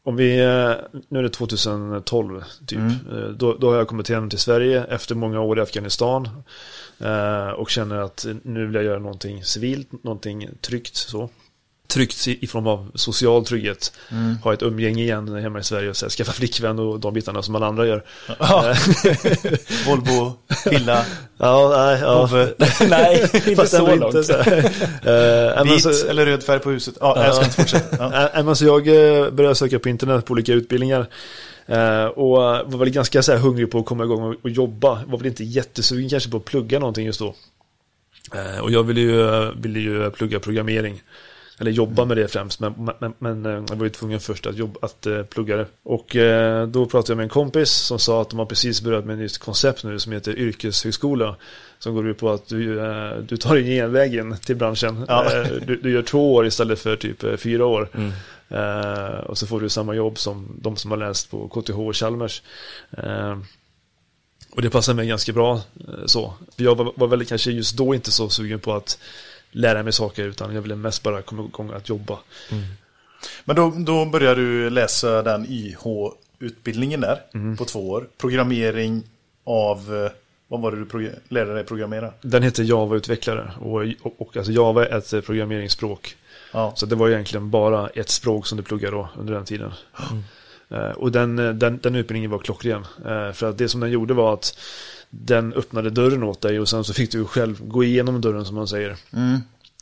om 0.04 0.16
vi, 0.16 0.40
eh, 0.40 1.00
nu 1.08 1.20
är 1.20 1.24
det 1.24 1.30
2012 1.30 2.44
typ. 2.66 2.80
Eh, 2.80 3.18
då, 3.18 3.54
då 3.54 3.70
har 3.70 3.78
jag 3.78 3.88
kommit 3.88 4.10
hem 4.10 4.30
till 4.30 4.40
Sverige 4.40 4.84
efter 4.84 5.16
många 5.16 5.40
år 5.42 5.60
i 5.60 5.62
Afghanistan. 5.62 6.30
Eh, 7.00 7.50
och 7.50 7.70
känner 7.70 7.98
att 7.98 8.26
nu 8.44 8.66
vill 8.66 8.76
jag 8.76 8.84
göra 8.84 9.00
någonting 9.00 9.44
civilt, 9.44 10.04
någonting 10.04 10.50
tryggt 10.62 10.96
så. 10.96 11.30
Tryggt 11.94 12.28
i, 12.28 12.48
form 12.48 12.68
av 12.68 12.92
social 12.96 13.46
trygghet. 13.46 13.94
Ha 14.44 14.54
ett 14.54 14.62
umgänge 14.62 15.04
igen 15.04 15.36
hemma 15.36 15.60
i 15.60 15.64
Sverige 15.64 15.90
och 15.90 15.98
så 15.98 16.06
här, 16.06 16.10
skaffa 16.10 16.32
flickvän 16.32 16.80
och 16.80 17.00
de 17.00 17.14
bitarna 17.14 17.42
som 17.44 17.56
alla 17.56 17.68
andra 17.68 17.88
gör. 17.88 18.04
Ja. 18.40 18.76
Volvo, 19.88 20.34
Pilla, 20.70 21.06
Ja, 21.38 21.74
nej, 21.78 22.00
ja. 22.02 22.30
Nej, 22.90 23.30
inte 23.48 23.68
så 23.68 23.96
långt. 23.96 24.04
inte. 24.16 24.24
Så. 24.24 24.34
Eh, 24.40 25.56
men 25.56 25.68
vit 25.68 25.82
så- 25.84 26.08
eller 26.08 26.26
röd 26.26 26.44
färg 26.44 26.60
på 26.60 26.70
huset. 26.70 26.96
Ja, 27.00 27.26
jag 27.26 27.36
ska 27.36 27.44
inte 27.44 27.56
fortsätta. 27.56 27.98
Ja. 28.00 28.30
Äh, 28.40 28.44
men 28.46 28.56
så 28.56 28.66
jag 28.66 28.88
eh, 28.88 29.30
började 29.30 29.56
söka 29.56 29.80
på 29.80 29.90
internet 29.90 30.26
på 30.26 30.32
olika 30.32 30.54
utbildningar. 30.54 31.06
Eh, 31.66 32.06
och 32.06 32.38
var 32.72 32.78
väl 32.78 32.90
ganska 32.90 33.24
så 33.24 33.32
här 33.32 33.40
hungrig 33.40 33.72
på 33.72 33.80
att 33.80 33.86
komma 33.86 34.04
igång 34.04 34.36
och, 34.44 34.50
jobba. 34.50 35.04
Var 35.08 35.18
väl 35.18 35.28
inte 35.28 35.44
jättesugen 35.44 36.10
kanske 36.10 36.30
på 36.30 36.38
att 36.38 36.46
plugga 36.46 36.80
någonting 36.80 37.06
just 37.06 37.20
då. 37.20 37.36
Eh, 38.36 38.60
och 38.60 38.72
jag 38.72 38.84
ville 38.84 39.02
ju, 39.02 39.52
ville 39.62 39.80
ju 39.80 40.12
plugga 40.12 40.40
programmering. 40.40 41.02
Eller 41.60 41.72
jobba 41.72 42.06
med 42.06 42.18
det 42.18 42.28
främst. 42.28 42.60
Men, 42.60 42.90
men, 43.00 43.14
men 43.20 43.46
eh, 43.46 43.64
jag 43.70 43.76
var 43.76 43.84
ju 43.84 43.90
tvungen 43.90 44.20
först 44.20 44.46
att, 44.46 44.58
jobba, 44.58 44.80
att 44.82 45.06
eh, 45.06 45.24
plugga 45.24 45.56
det. 45.58 45.66
Och 45.84 46.16
eh, 46.16 46.68
då 46.68 46.86
pratade 46.86 47.12
jag 47.12 47.18
med 47.18 47.24
en 47.24 47.30
kompis 47.30 47.70
som 47.70 48.00
sa 48.00 48.22
att 48.22 48.30
de 48.30 48.40
har 48.40 48.46
precis 48.46 48.82
börjat 48.82 49.06
med 49.06 49.14
ett 49.14 49.20
nytt 49.20 49.38
koncept 49.38 49.84
nu 49.84 50.00
som 50.00 50.12
heter 50.12 50.38
yrkeshögskola. 50.38 51.36
Som 51.80 51.94
går 51.94 52.08
ut 52.08 52.18
på 52.18 52.30
att 52.30 52.48
du, 52.48 52.80
eh, 52.80 53.18
du 53.18 53.38
tar 53.38 53.56
en 53.56 53.66
genvägen 53.66 54.38
till 54.38 54.56
branschen. 54.56 55.06
Ja. 55.08 55.44
Du, 55.68 55.76
du 55.76 55.92
gör 55.92 56.02
två 56.02 56.34
år 56.34 56.46
istället 56.48 56.80
för 56.80 56.96
typ 56.96 57.40
fyra 57.40 57.66
år. 57.66 57.90
Mm. 57.94 58.12
Och 59.26 59.38
så 59.38 59.48
får 59.48 59.62
du 59.62 59.70
samma 59.70 59.96
jobb 59.96 60.18
som 60.18 60.58
de 60.62 60.76
som 60.76 60.92
har 60.92 60.98
läst 60.98 61.32
på 61.32 61.48
KTH 61.48 61.80
och 61.80 61.96
Chalmers. 61.96 62.42
Och 64.52 64.62
det 64.62 64.70
passar 64.70 64.94
mig 64.94 65.08
ganska 65.08 65.34
bra 65.34 65.62
så. 66.06 66.34
Jag 66.56 66.76
var, 66.76 66.94
var 66.96 67.08
väl 67.08 67.26
kanske 67.26 67.52
just 67.52 67.78
då 67.78 67.96
inte 67.96 68.12
så 68.12 68.30
sugen 68.30 68.60
på 68.60 68.74
att 68.74 69.00
lära 69.52 69.84
mig 69.84 69.94
saker 69.94 70.24
utan 70.24 70.56
jag 70.56 70.62
ville 70.62 70.76
mest 70.76 71.04
bara 71.04 71.22
komma 71.22 71.44
igång 71.44 71.72
att 71.72 71.90
jobba. 71.90 72.20
Men 73.46 73.56
då, 73.56 73.74
då 73.78 74.06
började 74.06 74.42
du 74.42 74.70
läsa 74.70 75.22
den 75.22 75.46
YH-utbildningen 75.50 77.02
där 77.02 77.22
på 77.58 77.66
två 77.66 77.90
år. 77.90 78.08
Programmering 78.18 79.04
av, 79.44 80.06
eh, 80.06 80.12
vad 80.48 80.62
var 80.62 80.72
det 80.72 80.86
du 80.86 81.16
lärde 81.30 81.54
dig 81.54 81.64
programmera? 81.64 82.14
Den 82.22 82.44
heter 82.44 82.64
Java-utvecklare 82.64 83.52
och, 83.60 83.82
och, 84.02 84.22
och 84.22 84.38
alltså 84.38 84.52
Java 84.52 84.86
är 84.86 84.98
ett 84.98 85.26
programmeringsspråk. 85.26 86.16
Ja, 86.54 86.74
Så 86.76 86.86
det 86.86 86.96
var 86.96 87.10
egentligen 87.10 87.50
bara 87.50 87.88
ett 87.88 88.10
språk 88.10 88.48
som 88.48 88.58
du 88.58 88.64
pluggade 88.64 88.96
då 88.96 89.10
under 89.18 89.34
den 89.34 89.46
tiden. 89.46 89.72
Eh, 90.70 90.92
och 90.92 91.12
den, 91.12 91.40
eh, 91.40 91.54
den, 91.54 91.80
den 91.80 91.96
utbildningen 91.96 92.32
var 92.32 92.40
klockren. 92.40 92.86
För 93.34 93.44
att 93.44 93.58
det 93.58 93.70
som 93.70 93.80
den 93.82 93.92
gjorde 93.92 94.14
var 94.14 94.34
att 94.34 94.58
den 95.10 95.54
öppnade 95.54 95.90
dörren 95.90 96.24
åt 96.24 96.42
dig 96.42 96.60
och 96.60 96.70
sen 96.70 96.84
så 96.84 96.94
fick 96.94 97.12
du 97.12 97.26
själv 97.26 97.68
gå 97.68 97.84
igenom 97.84 98.22
dörren 98.22 98.46
som 98.46 98.56
man 98.56 98.68
säger. 98.68 98.98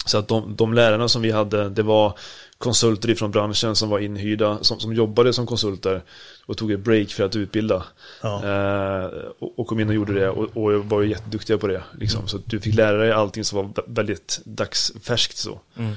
Så 0.06 0.18
att 0.18 0.28
de, 0.28 0.56
de 0.56 0.74
lärarna 0.74 1.08
som 1.08 1.22
vi 1.22 1.32
hade, 1.32 1.70
det 1.70 1.84
var 1.84 2.18
konsulter 2.58 3.10
ifrån 3.10 3.32
branschen 3.32 3.76
som 3.76 3.90
var 3.90 4.00
inhyrda, 4.00 4.58
som, 4.62 4.80
som 4.80 4.94
jobbade 4.94 5.34
som 5.34 5.46
konsulter 5.46 6.04
och 6.46 6.58
tog 6.58 6.72
ett 6.72 6.80
break 6.80 7.10
för 7.10 7.24
att 7.24 7.36
utbilda. 7.36 7.84
Ja. 8.22 8.44
Eh, 8.46 9.06
och, 9.40 9.60
och 9.60 9.68
kom 9.68 9.80
in 9.80 9.90
och 9.90 9.96
gjorde 9.96 10.14
det 10.14 10.30
och, 10.30 10.58
och 10.58 10.86
var 10.86 11.02
ju 11.02 11.10
jätteduktiga 11.10 11.58
på 11.58 11.68
det. 11.68 11.84
Liksom. 12.00 12.28
Så 12.28 12.38
att 12.38 12.44
du 12.46 12.60
fick 12.60 12.76
lära 12.76 12.98
dig 12.98 13.12
allting 13.12 13.44
som 13.44 13.58
var 13.58 13.64
vä- 13.66 13.84
väldigt 13.88 14.40
dagsfärskt 14.46 15.38
så. 15.38 15.60
Mm. 15.78 15.94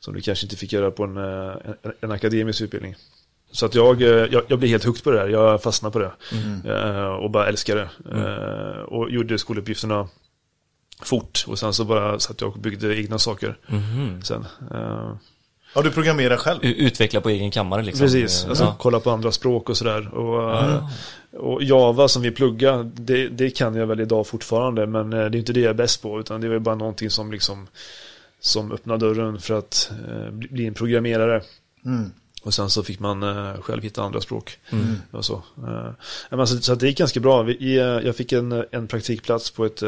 Som 0.00 0.14
du 0.14 0.20
kanske 0.20 0.46
inte 0.46 0.56
fick 0.56 0.72
göra 0.72 0.90
på 0.90 1.04
en, 1.04 1.16
eh, 1.16 1.56
en, 1.82 1.92
en 2.00 2.12
akademisk 2.12 2.60
utbildning. 2.60 2.94
Så 3.54 3.66
att 3.66 3.74
jag, 3.74 4.02
eh, 4.02 4.08
jag, 4.08 4.42
jag 4.48 4.58
blev 4.58 4.70
helt 4.70 4.84
hooked 4.84 5.04
på 5.04 5.10
det 5.10 5.18
här, 5.18 5.28
jag 5.28 5.62
fastnade 5.62 5.92
på 5.92 5.98
det. 5.98 6.12
Eh, 6.64 7.06
och 7.06 7.30
bara 7.30 7.46
älskade 7.48 7.88
det. 7.98 8.18
Eh, 8.18 8.82
och 8.82 9.10
gjorde 9.10 9.38
skoluppgifterna 9.38 10.08
fort. 11.02 11.44
Och 11.46 11.58
sen 11.58 11.72
så 11.72 11.84
bara 11.84 12.18
satt 12.18 12.40
jag 12.40 12.50
och 12.50 12.58
byggde 12.58 12.96
egna 13.00 13.18
saker. 13.18 13.56
Mhm. 13.66 14.22
Sen. 14.22 14.46
Eh, 14.74 15.10
ja 15.74 15.82
du 15.82 15.90
programmerar 15.90 16.36
själv. 16.36 16.64
Utveckla 16.64 17.20
på 17.20 17.30
egen 17.30 17.50
kammare 17.50 17.82
liksom. 17.82 18.04
Precis, 18.04 18.46
alltså, 18.48 18.64
ja. 18.64 18.76
kolla 18.78 19.00
på 19.00 19.10
andra 19.10 19.32
språk 19.32 19.68
och 19.68 19.76
sådär. 19.76 20.14
Och, 20.14 20.60
eh, 20.60 20.88
och 21.32 21.62
Java 21.62 22.08
som 22.08 22.22
vi 22.22 22.30
pluggar, 22.30 22.90
det, 22.94 23.28
det 23.28 23.50
kan 23.50 23.74
jag 23.74 23.86
väl 23.86 24.00
idag 24.00 24.26
fortfarande, 24.26 24.86
men 24.86 25.10
det 25.10 25.18
är 25.18 25.36
inte 25.36 25.52
det 25.52 25.60
jag 25.60 25.70
är 25.70 25.74
bäst 25.74 26.02
på, 26.02 26.20
utan 26.20 26.40
det 26.40 26.46
är 26.46 26.58
bara 26.58 26.74
någonting 26.74 27.10
som 27.10 27.32
liksom 27.32 27.66
som 28.40 28.72
öppnar 28.72 28.98
dörren 28.98 29.38
för 29.38 29.58
att 29.58 29.90
eh, 30.08 30.30
bli, 30.30 30.48
bli 30.48 30.66
en 30.66 30.74
programmerare. 30.74 31.42
Mm. 31.84 32.10
Och 32.44 32.54
sen 32.54 32.70
så 32.70 32.82
fick 32.82 33.00
man 33.00 33.22
eh, 33.22 33.60
själv 33.60 33.82
hitta 33.82 34.02
andra 34.02 34.20
språk. 34.20 34.58
Och 35.10 35.24
så. 35.24 35.42
Eh, 36.30 36.44
så, 36.44 36.58
så 36.58 36.72
att 36.72 36.80
det 36.80 36.86
gick 36.86 36.98
ganska 36.98 37.20
bra. 37.20 37.50
Eh, 37.50 37.76
jag 37.78 38.16
fick 38.16 38.32
en, 38.32 38.64
en 38.70 38.86
praktikplats 38.86 39.50
på 39.50 39.64
ett 39.64 39.82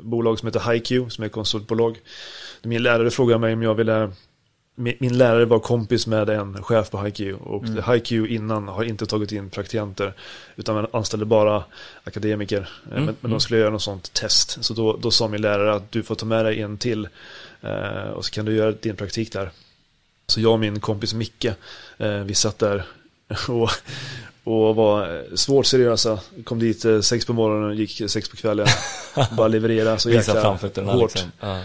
bolag 0.00 0.38
som 0.38 0.46
heter 0.46 0.72
HiQ, 0.72 1.12
som 1.12 1.22
är 1.22 1.26
ett 1.26 1.32
konsultbolag. 1.32 1.98
Min 2.62 2.82
lärare 2.82 3.10
frågade 3.10 3.38
mig 3.38 3.52
om 3.52 3.62
jag 3.62 3.74
ville 3.74 4.10
min, 4.74 5.18
lärare 5.18 5.44
var 5.44 5.58
kompis 5.58 6.06
med 6.06 6.30
en 6.30 6.62
chef 6.62 6.90
på 6.90 7.02
HiQ 7.02 7.20
och 7.40 7.64
HiQ 7.66 8.12
innan 8.12 8.68
har 8.68 8.84
inte 8.84 9.06
tagit 9.06 9.32
in 9.32 9.50
praktikanter 9.50 10.14
utan 10.56 10.74
man 10.74 10.86
anställde 10.92 11.26
bara 11.26 11.64
akademiker. 12.04 12.68
Eh, 12.92 13.02
Men, 13.04 13.16
men 13.20 13.30
de 13.30 13.40
skulle 13.40 13.60
göra 13.60 13.70
något 13.70 13.82
sånt 13.82 14.12
test. 14.12 14.64
Så 14.64 14.74
då, 14.74 14.96
då 14.96 15.10
sa 15.10 15.28
min 15.28 15.42
lärare 15.42 15.74
att 15.74 15.92
du 15.92 16.02
får 16.02 16.14
ta 16.14 16.26
med 16.26 16.44
dig 16.44 16.62
en 16.62 16.78
till 16.78 17.08
och 18.14 18.24
så 18.24 18.30
kan 18.32 18.44
du 18.44 18.54
göra 18.56 18.72
din 18.72 18.96
praktik 18.96 19.32
där. 19.32 19.50
Så 20.30 20.40
jag 20.40 20.52
och 20.52 20.60
min 20.60 20.80
kompis 20.80 21.14
Micke, 21.14 21.44
eh, 21.98 22.08
vi 22.24 22.34
satt 22.34 22.58
där 22.58 22.86
och, 23.48 23.70
och 24.44 24.76
var 24.76 25.24
svårt 25.36 25.66
seriösa. 25.66 26.20
Kom 26.44 26.58
dit 26.58 26.84
eh, 26.84 27.00
sex 27.00 27.26
på 27.26 27.32
morgonen, 27.32 27.76
gick 27.76 28.10
sex 28.10 28.28
på 28.28 28.36
kvällen. 28.36 28.66
bara 29.36 29.48
leverera 29.48 29.98
så 29.98 30.10
jäkla 30.10 30.42
hårt. 31.00 31.14
liksom. 31.14 31.32
Ja. 31.40 31.62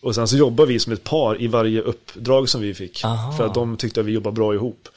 Och 0.00 0.14
sen 0.14 0.28
så 0.28 0.36
jobbar 0.36 0.66
vi 0.66 0.78
som 0.80 0.92
ett 0.92 1.04
par 1.04 1.42
i 1.42 1.46
varje 1.46 1.80
uppdrag 1.80 2.48
som 2.48 2.60
vi 2.60 2.74
fick. 2.74 3.04
Aha. 3.04 3.32
För 3.36 3.46
att 3.46 3.54
de 3.54 3.76
tyckte 3.76 4.00
att 4.00 4.06
vi 4.06 4.12
jobbar 4.12 4.32
bra 4.32 4.54
ihop. 4.54 4.88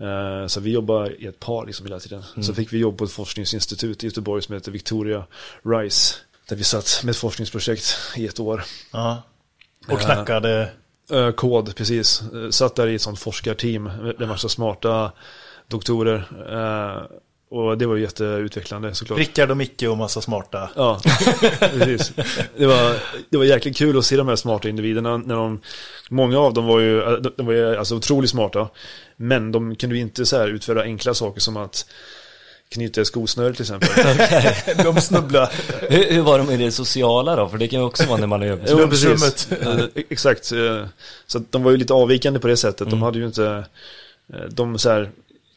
Eh, 0.00 0.46
Så 0.46 0.60
vi 0.60 0.70
jobbar 0.70 1.22
i 1.22 1.26
ett 1.26 1.40
par 1.40 1.66
liksom 1.66 1.86
hela 1.86 2.00
tiden. 2.00 2.24
Mm. 2.34 2.42
Så 2.42 2.54
fick 2.54 2.72
vi 2.72 2.78
jobb 2.78 2.98
på 2.98 3.04
ett 3.04 3.10
forskningsinstitut 3.12 4.04
i 4.04 4.06
Göteborg 4.06 4.42
som 4.42 4.54
heter 4.54 4.72
Victoria 4.72 5.24
Rice. 5.64 6.14
Där 6.48 6.56
vi 6.56 6.64
satt 6.64 7.00
med 7.04 7.10
ett 7.10 7.16
forskningsprojekt 7.16 7.96
i 8.16 8.26
ett 8.26 8.40
år. 8.40 8.64
Ja. 8.92 9.22
Och 9.88 10.00
knackade. 10.00 10.70
Eh, 11.12 11.30
Kod, 11.30 11.76
precis. 11.76 12.22
Eh, 12.34 12.50
Satt 12.50 12.74
där 12.76 12.86
i 12.86 12.94
ett 12.94 13.02
sånt 13.02 13.18
forskarteam 13.18 13.82
med 13.84 14.20
en 14.22 14.28
massa 14.28 14.48
smarta 14.48 15.12
doktorer. 15.68 16.24
Eh, 16.50 17.02
Och 17.48 17.78
det 17.78 17.86
var 17.86 17.96
jätteutvecklande 17.96 18.94
såklart. 18.94 19.18
Rickard 19.18 19.50
och 19.50 19.56
Micke 19.56 19.82
och 19.82 19.96
massa 19.98 20.20
smarta. 20.20 20.70
Ja, 20.76 21.00
precis. 21.60 22.12
Det 22.56 22.66
var, 22.66 22.96
det 23.30 23.36
var 23.36 23.44
jäkligt 23.44 23.76
kul 23.76 23.98
att 23.98 24.04
se 24.04 24.16
de 24.16 24.28
här 24.28 24.36
smarta 24.36 24.68
individerna. 24.68 25.16
När 25.16 25.34
de, 25.34 25.60
många 26.10 26.38
av 26.38 26.54
dem 26.54 26.66
var 26.66 26.80
ju, 26.80 27.00
de, 27.36 27.46
var 27.46 27.52
ju 27.52 27.76
alltså 27.76 27.96
otroligt 27.96 28.30
smarta. 28.30 28.68
Men 29.16 29.52
de 29.52 29.76
kunde 29.76 29.96
ju 29.96 30.02
inte 30.02 30.26
så 30.26 30.44
utföra 30.46 30.82
enkla 30.82 31.14
saker 31.14 31.40
som 31.40 31.56
att 31.56 31.86
knyta 32.68 33.00
ett 33.00 33.06
skosnöre 33.06 33.52
till 33.52 33.62
exempel. 33.62 33.88
De 34.94 35.00
snubblar. 35.00 35.52
Hur, 35.88 36.12
hur 36.14 36.22
var 36.22 36.38
de 36.38 36.50
i 36.50 36.56
det 36.56 36.72
sociala 36.72 37.36
då? 37.36 37.48
För 37.48 37.58
det 37.58 37.68
kan 37.68 37.80
ju 37.80 37.86
också 37.86 38.06
vara 38.06 38.20
när 38.20 38.26
man 38.26 38.42
är 38.42 38.46
över. 38.46 38.66
Jo, 38.70 38.88
precis. 38.88 39.52
Eh, 39.52 39.84
Exakt. 40.08 40.52
eh, 40.52 40.84
Så 41.26 41.42
de 41.50 41.62
var 41.62 41.70
ju 41.70 41.76
lite 41.76 41.92
avvikande 41.94 42.40
på 42.40 42.48
det 42.48 42.56
sättet. 42.56 42.80
Mm. 42.80 42.90
De 42.90 43.02
hade 43.02 43.18
ju 43.18 43.26
inte, 43.26 43.64
eh, 44.32 44.40
de 44.50 44.78
så 44.78 44.90
här, 44.90 45.10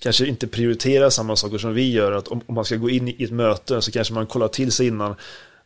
kanske 0.03 0.25
inte 0.25 0.47
prioriterar 0.47 1.09
samma 1.09 1.35
saker 1.35 1.57
som 1.57 1.73
vi 1.73 1.91
gör. 1.91 2.11
Att 2.11 2.27
om, 2.27 2.41
om 2.45 2.55
man 2.55 2.65
ska 2.65 2.75
gå 2.75 2.89
in 2.89 3.07
i 3.07 3.23
ett 3.23 3.31
möte 3.31 3.81
så 3.81 3.91
kanske 3.91 4.13
man 4.13 4.27
kollar 4.27 4.47
till 4.47 4.71
sig 4.71 4.87
innan 4.87 5.15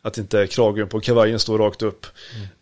att 0.04 0.18
inte 0.18 0.46
kragen 0.46 0.88
på 0.88 1.00
kavajen 1.00 1.38
står 1.38 1.58
rakt 1.58 1.82
upp 1.82 2.06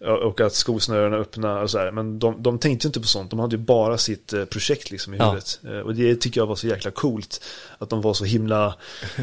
Mm. 0.00 0.18
och 0.22 0.40
att 0.40 0.52
skosnörena 0.54 1.16
är 1.16 1.20
öppna 1.20 1.60
och 1.60 1.70
så 1.70 1.78
här. 1.78 1.90
Men 1.90 2.18
de, 2.18 2.42
de 2.42 2.58
tänkte 2.58 2.86
inte 2.86 3.00
på 3.00 3.06
sånt. 3.06 3.30
De 3.30 3.38
hade 3.38 3.56
ju 3.56 3.62
bara 3.62 3.98
sitt 3.98 4.32
eh, 4.32 4.44
projekt 4.44 4.90
liksom 4.90 5.14
i 5.14 5.16
Ja. 5.16 5.24
huvudet. 5.24 5.60
Eh, 5.64 5.70
Och 5.78 5.94
det 5.94 6.16
tycker 6.20 6.40
jag 6.40 6.46
var 6.46 6.56
så 6.56 6.66
jäkla 6.66 6.90
coolt. 6.90 7.44
Att 7.78 7.90
de 7.90 8.00
var 8.00 8.14
så 8.14 8.24
himla 8.24 8.74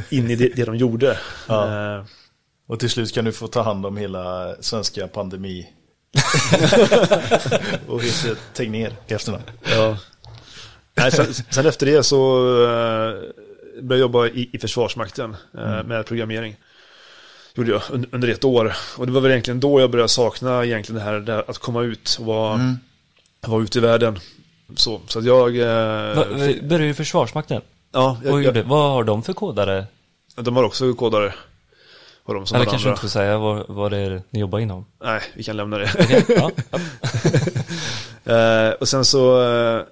in 0.09 0.31
i 0.31 0.35
det, 0.35 0.47
det 0.55 0.65
de 0.65 0.75
gjorde. 0.75 1.17
Ja. 1.47 1.95
Eh, 1.97 2.03
Och 2.67 2.79
till 2.79 2.89
slut 2.89 3.13
kan 3.13 3.25
du 3.25 3.31
få 3.31 3.47
ta 3.47 3.61
hand 3.61 3.85
om 3.85 3.97
hela 3.97 4.55
svenska 4.59 5.07
pandemi 5.07 5.69
och 7.87 8.03
heter 8.03 8.35
Tegnér 8.53 8.91
i 9.07 9.13
efternamn. 9.13 9.43
Ja. 9.71 9.97
Nej, 10.95 11.11
sen, 11.11 11.33
sen 11.33 11.65
efter 11.65 11.85
det 11.85 12.03
så 12.03 12.39
uh, 12.47 12.67
började 13.81 13.89
jag 13.89 13.99
jobba 13.99 14.27
i, 14.27 14.49
i 14.53 14.59
Försvarsmakten 14.59 15.35
uh, 15.57 15.83
med 15.83 16.05
programmering. 16.05 16.55
Gjorde 17.55 17.71
jag 17.71 17.81
under, 17.91 18.09
under 18.11 18.27
ett 18.27 18.43
år. 18.45 18.73
Och 18.97 19.05
det 19.05 19.11
var 19.11 19.21
väl 19.21 19.31
egentligen 19.31 19.59
då 19.59 19.79
jag 19.81 19.91
började 19.91 20.09
sakna 20.09 20.65
egentligen 20.65 20.99
det 20.99 21.05
här, 21.05 21.19
det 21.19 21.33
här 21.33 21.43
att 21.47 21.57
komma 21.57 21.81
ut 21.81 22.17
och 22.19 22.25
vara, 22.25 22.53
Mm. 22.53 22.77
vara 23.47 23.63
ute 23.63 23.77
i 23.77 23.81
världen. 23.81 24.19
Så, 24.75 25.01
så 25.07 25.19
att 25.19 25.25
jag... 25.25 25.55
Uh, 25.57 25.65
Va, 26.15 26.25
började 26.35 26.77
du 26.77 26.89
i 26.89 26.93
Försvarsmakten? 26.93 27.61
ja, 27.91 28.17
jag, 28.23 28.33
Och 28.33 28.39
jag, 28.39 28.45
gjorde, 28.45 28.61
vad 28.63 28.91
har 28.91 29.03
de 29.03 29.23
för 29.23 29.33
kodare? 29.33 29.85
de 30.35 30.55
har 30.55 30.63
också 30.63 30.93
kodare. 30.93 31.33
Har 32.23 32.35
de 32.35 32.45
som 32.45 32.55
Eller 32.55 32.65
kanske 32.65 32.87
andra. 32.87 32.89
inte 32.91 33.01
får 33.01 33.07
säga 33.07 33.37
vad, 33.37 33.63
vad 33.67 33.91
det 33.91 33.97
är 33.97 34.21
ni 34.29 34.39
jobbar 34.39 34.59
inom? 34.59 34.85
Nej, 35.03 35.21
vi 35.35 35.43
kan 35.43 35.57
lämna 35.57 35.77
det. 35.77 35.91
Okej, 35.99 36.25
ja. 36.27 36.51
Eh, 38.33 38.71
och 38.71 38.87
sen 38.87 39.05
så... 39.05 39.41
Uh, 39.41 39.83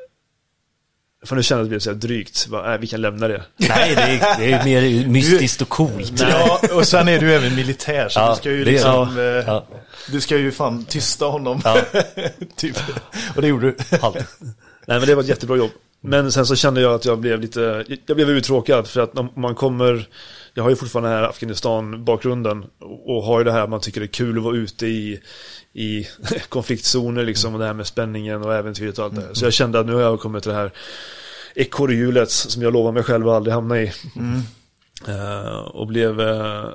för 1.28 1.36
nu 1.36 1.44
känner 1.44 1.60
jag 1.60 1.64
att 1.64 1.70
det 1.70 1.70
blir 1.70 1.80
så 1.80 1.94
drygt. 1.94 2.48
Bara, 2.48 2.70
nej, 2.70 2.78
vi 2.82 2.88
kan 2.88 3.02
lämna 3.02 3.28
det. 3.28 3.44
Nej, 3.58 3.96
det 3.96 4.02
är, 4.02 4.40
det 4.40 4.52
är 4.54 4.64
mer 4.66 5.08
mystiskt 5.08 5.62
och 5.62 5.70
coolt. 5.70 6.14
Ja, 6.22 6.60
och 6.74 6.88
sen 6.88 7.08
är 7.08 7.20
du 7.20 7.34
även 7.36 7.56
militär 7.56 8.10
så 8.10 8.20
Ja, 8.20 8.30
du 8.30 8.36
ska 8.38 8.50
ju 8.52 8.66
liksom... 8.66 9.16
det. 9.16 9.40
eh, 9.40 9.44
Ja. 9.48 9.68
Du 10.12 10.22
ska 10.22 10.38
ju 10.38 10.52
fan 10.52 10.86
tysta 10.86 11.26
honom. 11.26 11.62
Ja. 11.64 11.78
typ. 12.56 12.78
Och 13.36 13.42
det 13.42 13.48
gjorde 13.48 13.66
du. 13.72 13.98
Halt. 14.02 14.16
Nej 14.88 15.00
men 15.00 15.08
det 15.08 15.16
var 15.16 15.24
ett 15.24 15.30
jättebra 15.30 15.58
jobb. 15.58 15.72
Men 16.02 16.32
sen 16.32 16.46
så 16.46 16.56
kände 16.56 16.82
jag 16.82 16.94
att 16.94 17.06
jag 17.06 17.20
blev 17.20 17.42
lite, 17.42 17.86
jag 18.06 18.16
blev 18.18 18.30
uttråkad 18.30 18.88
för 18.88 19.02
att 19.02 19.18
om 19.18 19.30
man 19.36 19.56
kommer, 19.56 20.08
jag 20.54 20.64
har 20.64 20.70
ju 20.70 20.76
fortfarande 20.76 21.10
den 21.10 21.18
här 21.20 21.30
Afghanistan-bakgrunden 21.30 22.66
och 23.06 23.24
har 23.24 23.40
ju 23.40 23.44
det 23.44 23.52
här 23.52 23.68
man 23.68 23.82
tycker 23.82 24.00
det 24.00 24.06
är 24.06 24.08
kul 24.08 24.38
att 24.38 24.44
vara 24.44 24.56
ute 24.56 24.88
i, 24.88 25.20
i 25.78 26.08
konfliktzoner 26.50 27.24
liksom 27.24 27.54
och 27.54 27.60
det 27.60 27.66
här 27.66 27.74
med 27.74 27.88
spänningen 27.88 28.44
och 28.44 28.54
äventyret 28.56 29.00
och 29.00 29.06
allt 29.06 29.16
det 29.16 29.22
här. 29.22 29.34
Så 29.34 29.46
jag 29.46 29.54
kände 29.54 29.80
att 29.80 29.86
nu 29.86 29.94
har 29.94 30.02
jag 30.02 30.20
kommit 30.20 30.44
till 30.44 30.52
det 30.52 30.58
här 30.58 30.72
ekorrhjulet 31.56 32.30
som 32.32 32.62
jag 32.62 32.74
lovar 32.74 32.92
mig 32.92 33.04
själv 33.04 33.30
att 33.30 33.36
aldrig 33.36 33.54
hamna 33.54 33.82
i. 33.82 33.92
Eh, 35.08 35.58
och 35.58 35.88
blev, 35.88 36.22
eh, 36.22 36.66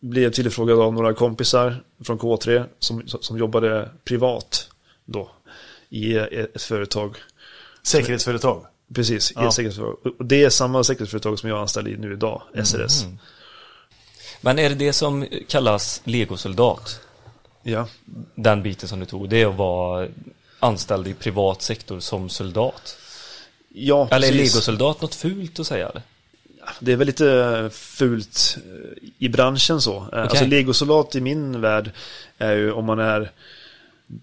blev 0.00 0.30
tillfrågad 0.30 0.80
av 0.80 0.92
några 0.92 1.14
kompisar 1.14 1.82
från 2.04 2.18
K3 2.18 2.64
som, 2.78 3.02
som 3.06 3.38
jobbade 3.38 3.88
privat 4.04 4.68
då 5.04 5.30
i 5.88 6.16
ett 6.16 6.62
företag. 6.62 7.16
Säkerhetsföretag. 7.82 8.66
Precis, 8.94 9.32
Ja. 9.36 9.52
säkerhetsföretag. 9.52 10.12
Och 10.18 10.24
det 10.26 10.44
är 10.44 10.50
samma 10.50 10.84
säkerhetsföretag 10.84 11.38
som 11.38 11.48
jag 11.48 11.56
är 11.56 11.62
anställd 11.62 11.88
i 11.88 11.96
nu 11.96 12.12
idag, 12.12 12.42
SRS. 12.64 13.04
Men 14.40 14.58
är 14.58 14.68
det 14.68 14.74
det 14.74 14.92
som 14.92 15.26
kallas 15.48 16.00
legosoldat? 16.04 17.00
Ja. 17.62 17.86
Den 18.34 18.62
biten 18.62 18.88
som 18.88 19.00
du 19.00 19.06
tog, 19.06 19.28
det 19.28 19.42
är 19.42 19.46
att 19.46 19.56
vara 19.56 20.08
anställd 20.58 21.08
i 21.08 21.14
privat 21.14 21.62
sektor 21.62 22.00
som 22.00 22.28
soldat? 22.28 22.96
Ja, 23.68 24.08
Eller 24.10 24.28
är 24.28 24.32
legosoldat 24.32 25.00
något 25.00 25.14
fult 25.14 25.60
att 25.60 25.66
säga? 25.66 25.88
Eller? 25.88 26.02
Det 26.80 26.92
är 26.92 26.96
väl 26.96 27.06
lite 27.06 27.70
fult 27.72 28.58
eh, 28.66 29.08
i 29.18 29.28
branschen 29.28 29.80
så. 29.80 29.96
Okay. 30.06 30.20
Alltså 30.20 30.44
legosoldat 30.44 31.14
i 31.14 31.20
min 31.20 31.60
värld 31.60 31.90
är 32.38 32.52
ju 32.52 32.72
om 32.72 32.84
man 32.84 32.98
är 32.98 33.30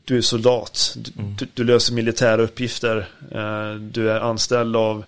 du 0.05 0.17
är 0.17 0.21
soldat, 0.21 0.95
du, 0.97 1.11
du, 1.37 1.47
du 1.53 1.63
löser 1.63 1.93
militära 1.93 2.41
uppgifter, 2.41 3.07
eh, 3.31 3.75
du 3.75 4.11
är 4.11 4.19
anställd 4.19 4.75
av 4.75 5.03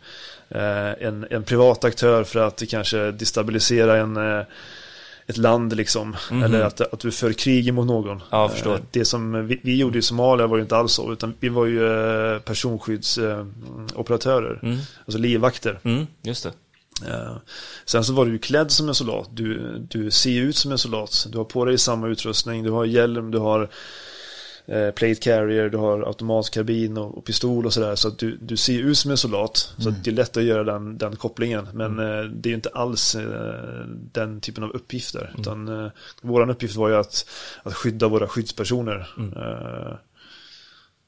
eh, 0.50 0.91
en, 1.07 1.27
en 1.29 1.43
privat 1.43 1.83
aktör 1.83 2.23
för 2.23 2.39
att 2.39 2.63
kanske 2.69 3.11
destabilisera 3.11 3.97
en, 3.97 4.17
eh, 4.17 4.45
ett 5.28 5.38
land 5.38 5.75
liksom. 5.75 6.16
Mhm. 6.32 6.44
Eller 6.44 6.62
att, 6.62 6.82
att 6.82 7.00
du 7.00 7.12
för 7.12 7.34
krig 7.34 7.74
mot 7.74 7.88
någon. 7.88 8.22
Ja, 8.30 8.42
jag 8.42 8.51
förstår. 8.51 8.74
Eh, 8.74 8.80
Det 8.92 9.06
som 9.06 9.48
vi, 9.48 9.60
vi 9.63 9.75
gjorde 9.78 10.00
i 10.00 10.01
Somalia 10.01 10.48
var 10.48 10.58
ju 10.58 10.63
inte 10.63 10.78
alls 10.78 10.94
så, 10.94 11.13
utan 11.13 11.34
vi 11.40 11.50
var 11.50 11.66
ju 11.66 11.86
eh, 12.34 12.40
personskyddsoperatörer. 12.40 14.60
Mm. 14.63 14.78
Alltså 15.06 15.18
livvakter. 15.20 15.80
Mm, 15.84 16.08
just 16.22 16.44
det. 16.44 16.51
Eh, 17.10 17.36
Sen 17.86 18.04
så 18.04 18.13
var 18.13 18.25
du 18.25 18.32
ju 18.32 18.38
klädd 18.38 18.72
som 18.72 18.88
en 18.90 18.96
soldat. 18.96 19.29
Du, 19.31 19.77
du 19.90 20.12
ser 20.12 20.42
ut 20.42 20.55
som 20.55 20.72
en 20.72 20.77
soldat. 20.77 21.27
Du 21.31 21.38
har 21.38 21.46
på 21.46 21.66
dig 21.66 21.77
samma 21.77 22.07
utrustning. 22.07 22.64
Du 22.64 22.72
har 22.72 22.86
hjälm, 22.86 23.31
du 23.31 23.38
har 23.38 23.70
eh, 24.65 24.91
plate 24.91 25.15
carrier, 25.15 25.69
du 25.69 25.77
har 25.77 26.01
automatkarbin 26.01 26.97
och, 26.97 27.17
och 27.17 27.25
pistol 27.25 27.65
och 27.65 27.74
sådär. 27.74 27.95
Så 27.95 28.07
att 28.07 28.17
du, 28.17 28.37
du 28.37 28.57
ser 28.57 28.79
ut 28.79 28.97
som 28.97 29.11
en 29.11 29.17
soldat. 29.17 29.74
Så 29.77 29.89
att 29.89 30.03
det 30.03 30.09
är 30.09 30.15
lätt 30.15 30.37
att 30.37 30.43
göra 30.43 30.63
den, 30.63 30.97
den 30.97 31.15
kopplingen. 31.15 31.67
Men 31.74 32.00
eh, 32.00 32.24
det 32.24 32.47
är 32.47 32.51
ju 32.51 32.55
inte 32.55 32.69
alls 32.69 33.15
eh, 33.15 33.85
den 34.11 34.41
typen 34.41 34.63
av 34.63 34.69
uppgifter. 34.69 35.35
Utan 35.39 35.85
eh, 35.85 35.91
våran 36.21 36.50
uppgift 36.50 36.75
var 36.75 36.89
ju 36.89 36.95
att, 36.95 37.25
att 37.63 37.74
skydda 37.74 38.07
våra 38.07 38.27
skyddspersoner. 38.27 39.13
Eh, 39.35 39.97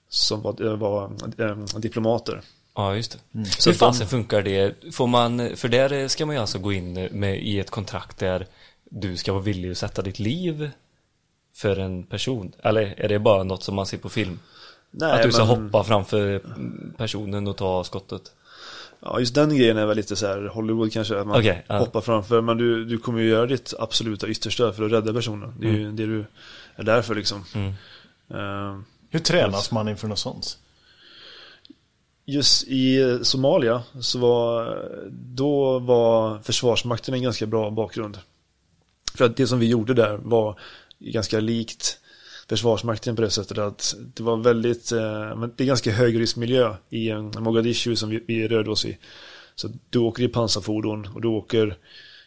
som 0.09 0.41
var, 0.41 0.65
eh, 0.65 0.77
var 0.77 1.11
eh, 1.37 1.55
diplomater. 1.77 2.41
Ja, 2.75 2.95
just 2.95 3.19
det. 3.31 3.45
Så 3.45 3.61
Så 3.61 3.69
Hur 3.69 3.77
fasen 3.77 4.07
funkar 4.07 4.41
det? 4.41 4.75
Får 4.93 5.07
man, 5.07 5.55
för 5.55 5.67
där 5.67 6.07
ska 6.07 6.25
man 6.25 6.35
ju 6.35 6.41
alltså 6.41 6.59
gå 6.59 6.73
in 6.73 6.93
med, 6.93 7.43
i 7.43 7.59
ett 7.59 7.69
kontrakt 7.69 8.17
där 8.17 8.47
du 8.89 9.17
ska 9.17 9.33
vara 9.33 9.43
villig 9.43 9.71
att 9.71 9.77
sätta 9.77 10.01
ditt 10.01 10.19
liv 10.19 10.71
för 11.55 11.79
en 11.79 12.03
person? 12.03 12.53
Eller 12.63 12.93
är 12.97 13.09
det 13.09 13.19
bara 13.19 13.43
något 13.43 13.63
som 13.63 13.75
man 13.75 13.85
ser 13.85 13.97
på 13.97 14.09
film? 14.09 14.39
Nej, 14.91 15.11
att 15.11 15.23
du 15.23 15.31
ska 15.31 15.45
men- 15.45 15.63
hoppa 15.63 15.83
framför 15.83 16.41
personen 16.97 17.47
och 17.47 17.57
ta 17.57 17.83
skottet? 17.83 18.31
Ja, 18.99 19.19
just 19.19 19.35
den 19.35 19.57
grejen 19.57 19.77
är 19.77 19.85
väl 19.85 19.97
lite 19.97 20.15
så 20.15 20.27
här 20.27 20.41
Hollywood 20.47 20.93
kanske, 20.93 21.19
att 21.19 21.27
man 21.27 21.39
Okej, 21.39 21.63
ja. 21.67 21.77
hoppar 21.77 22.01
framför. 22.01 22.41
Men 22.41 22.57
du, 22.57 22.85
du 22.85 22.97
kommer 22.97 23.21
ju 23.21 23.29
göra 23.29 23.45
ditt 23.45 23.73
absoluta 23.79 24.27
yttersta 24.27 24.73
för 24.73 24.85
att 24.85 24.91
rädda 24.91 25.13
personen. 25.13 25.53
Det 25.59 25.67
är 25.67 25.71
ju 25.71 25.91
det 25.91 26.05
du 26.05 26.25
är 26.75 26.83
där 26.83 27.01
för 27.01 27.15
liksom. 27.15 27.45
Mm. 27.55 27.67
Eh, 28.29 28.79
Hur 29.09 29.19
tränas 29.19 29.71
man 29.71 29.87
inför 29.87 30.07
något 30.07 30.19
sånt? 30.19 30.57
Just 32.25 32.67
i 32.67 33.19
Somalia 33.23 33.83
så 33.99 34.19
var, 34.19 34.79
då 35.11 35.79
var 35.79 36.39
Försvarsmakten 36.39 37.13
en 37.13 37.23
ganska 37.23 37.45
bra 37.45 37.69
bakgrund. 37.69 38.19
För 39.17 39.25
att 39.25 39.37
det 39.37 39.47
som 39.47 39.59
vi 39.59 39.67
gjorde 39.67 39.93
där 39.93 40.17
var 40.23 40.59
ganska 41.03 41.39
likt 41.39 41.99
Försvarsmakten 42.49 43.15
på 43.15 43.21
det 43.21 43.29
sättet 43.29 43.57
att 43.57 43.95
det 44.13 44.23
var 44.23 44.37
väldigt, 44.37 44.91
eh, 44.91 45.35
men 45.35 45.53
det 45.55 45.63
är 45.63 45.65
ganska 45.65 45.91
högriskmiljö 45.91 46.75
i 46.89 47.13
Mogadishu 47.39 47.95
som 47.95 48.09
vi, 48.09 48.23
vi 48.27 48.47
rörde 48.47 48.71
oss 48.71 48.85
i. 48.85 48.97
Så 49.55 49.69
du 49.89 49.99
åker 49.99 50.23
i 50.23 50.27
pansarfordon 50.27 51.07
och 51.15 51.21
du 51.21 51.27
åker 51.27 51.77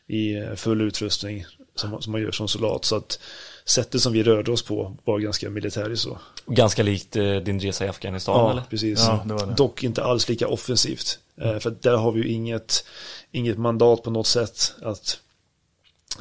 i 0.07 0.57
full 0.57 0.81
utrustning 0.81 1.45
som, 1.75 2.03
som 2.03 2.13
man 2.13 2.21
gör 2.21 2.31
som 2.31 2.49
soldat. 2.49 2.85
Så 2.85 2.97
att 2.97 3.21
sättet 3.65 4.01
som 4.01 4.13
vi 4.13 4.23
rörde 4.23 4.53
oss 4.53 4.63
på 4.63 4.97
var 5.05 5.19
ganska 5.19 5.51
militäriskt 5.51 6.05
så. 6.05 6.19
Ganska 6.47 6.83
likt 6.83 7.17
eh, 7.17 7.37
din 7.37 7.61
resa 7.61 7.85
i 7.85 7.89
Afghanistan 7.89 8.39
Ja, 8.39 8.51
eller? 8.51 8.63
precis. 8.71 8.99
Ja, 8.99 9.25
det 9.27 9.35
var 9.35 9.47
det. 9.47 9.55
Dock 9.55 9.85
inte 9.85 10.05
alls 10.05 10.29
lika 10.29 10.49
offensivt. 10.49 11.19
Eh, 11.41 11.59
För 11.59 11.77
där 11.81 11.97
har 11.97 12.13
vi 12.13 12.21
ju 12.23 12.29
inget, 12.29 12.85
inget 13.33 13.59
mandat 13.59 14.03
på 14.03 14.11
något 14.11 14.27
sätt 14.27 14.75
att, 14.83 15.21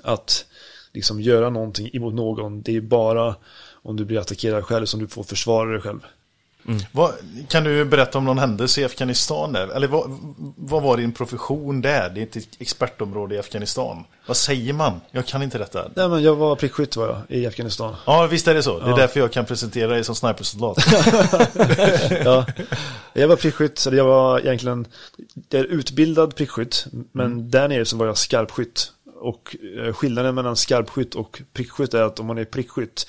att 0.04 0.46
liksom 0.96 1.22
göra 1.22 1.50
någonting 1.50 1.90
emot 1.94 2.14
någon. 2.14 2.62
Det 2.62 2.76
är 2.76 2.82
bara 2.82 3.36
om 3.84 3.96
du 3.96 4.06
blir 4.06 4.20
attackerad 4.20 4.64
själv 4.66 4.86
som 4.86 5.00
du 5.00 5.08
får 5.08 5.24
försvara 5.24 5.72
dig 5.72 5.82
själv. 5.82 6.00
Vad, 6.92 7.12
kan 7.48 7.64
du 7.64 7.86
berätta 7.86 8.18
om 8.18 8.26
någon 8.26 8.38
händelse 8.38 8.82
i 8.82 8.86
Afghanistan 8.86 9.54
där? 9.54 9.68
Eller 9.68 9.88
vad, 9.88 10.18
vad 10.58 10.84
var 10.84 10.98
din 10.98 11.12
profession 11.12 11.82
där? 11.82 12.10
Det 12.10 12.20
är 12.20 12.22
inte 12.22 12.40
ett 12.40 12.48
expertområde 12.60 13.36
i 13.36 13.40
Afghanistan. 13.40 14.04
Vad 14.28 14.38
säger 14.38 14.74
man? 14.74 15.02
Jag 15.12 15.26
kan 15.26 15.44
inte 15.44 15.58
detta. 15.58 15.86
Nej 15.96 16.10
men 16.10 16.24
jag 16.24 16.36
var 16.36 16.56
prickskytt 16.56 16.96
var 16.96 17.08
jag 17.08 17.38
i 17.38 17.48
Afghanistan. 17.48 17.96
Ja, 18.06 18.28
visst 18.28 18.48
är 18.48 18.54
det 18.54 18.64
så. 18.64 18.80
Det 18.80 18.86
är 18.86 18.90
Ja. 18.90 18.96
därför 18.96 19.20
jag 19.20 19.32
kan 19.32 19.46
presentera 19.46 19.88
dig 19.92 20.04
som 20.04 20.16
snipersoldat. 20.16 20.78
ja, 22.26 22.46
jag 23.14 23.28
var 23.28 23.36
prickskytt, 23.36 23.80
så 23.80 23.96
jag 23.96 24.06
var 24.06 24.40
egentligen 24.40 24.88
jag 25.50 25.60
är 25.62 25.66
utbildad 25.66 26.36
prickskytt, 26.36 26.86
men 27.12 27.52
där 27.52 27.68
nere 27.68 27.86
så 27.86 27.98
var 27.98 28.06
jag 28.06 28.18
skarpskytt. 28.18 28.92
Och 29.16 29.56
eh, 29.78 29.94
skillnaden 29.94 30.36
mellan 30.36 30.56
skarpskytt 30.56 31.16
och 31.16 31.42
prickskytt 31.54 31.94
är 31.94 32.02
att 32.02 32.20
om 32.20 32.26
man 32.26 32.38
är 32.38 32.46
prickskytt 32.46 33.08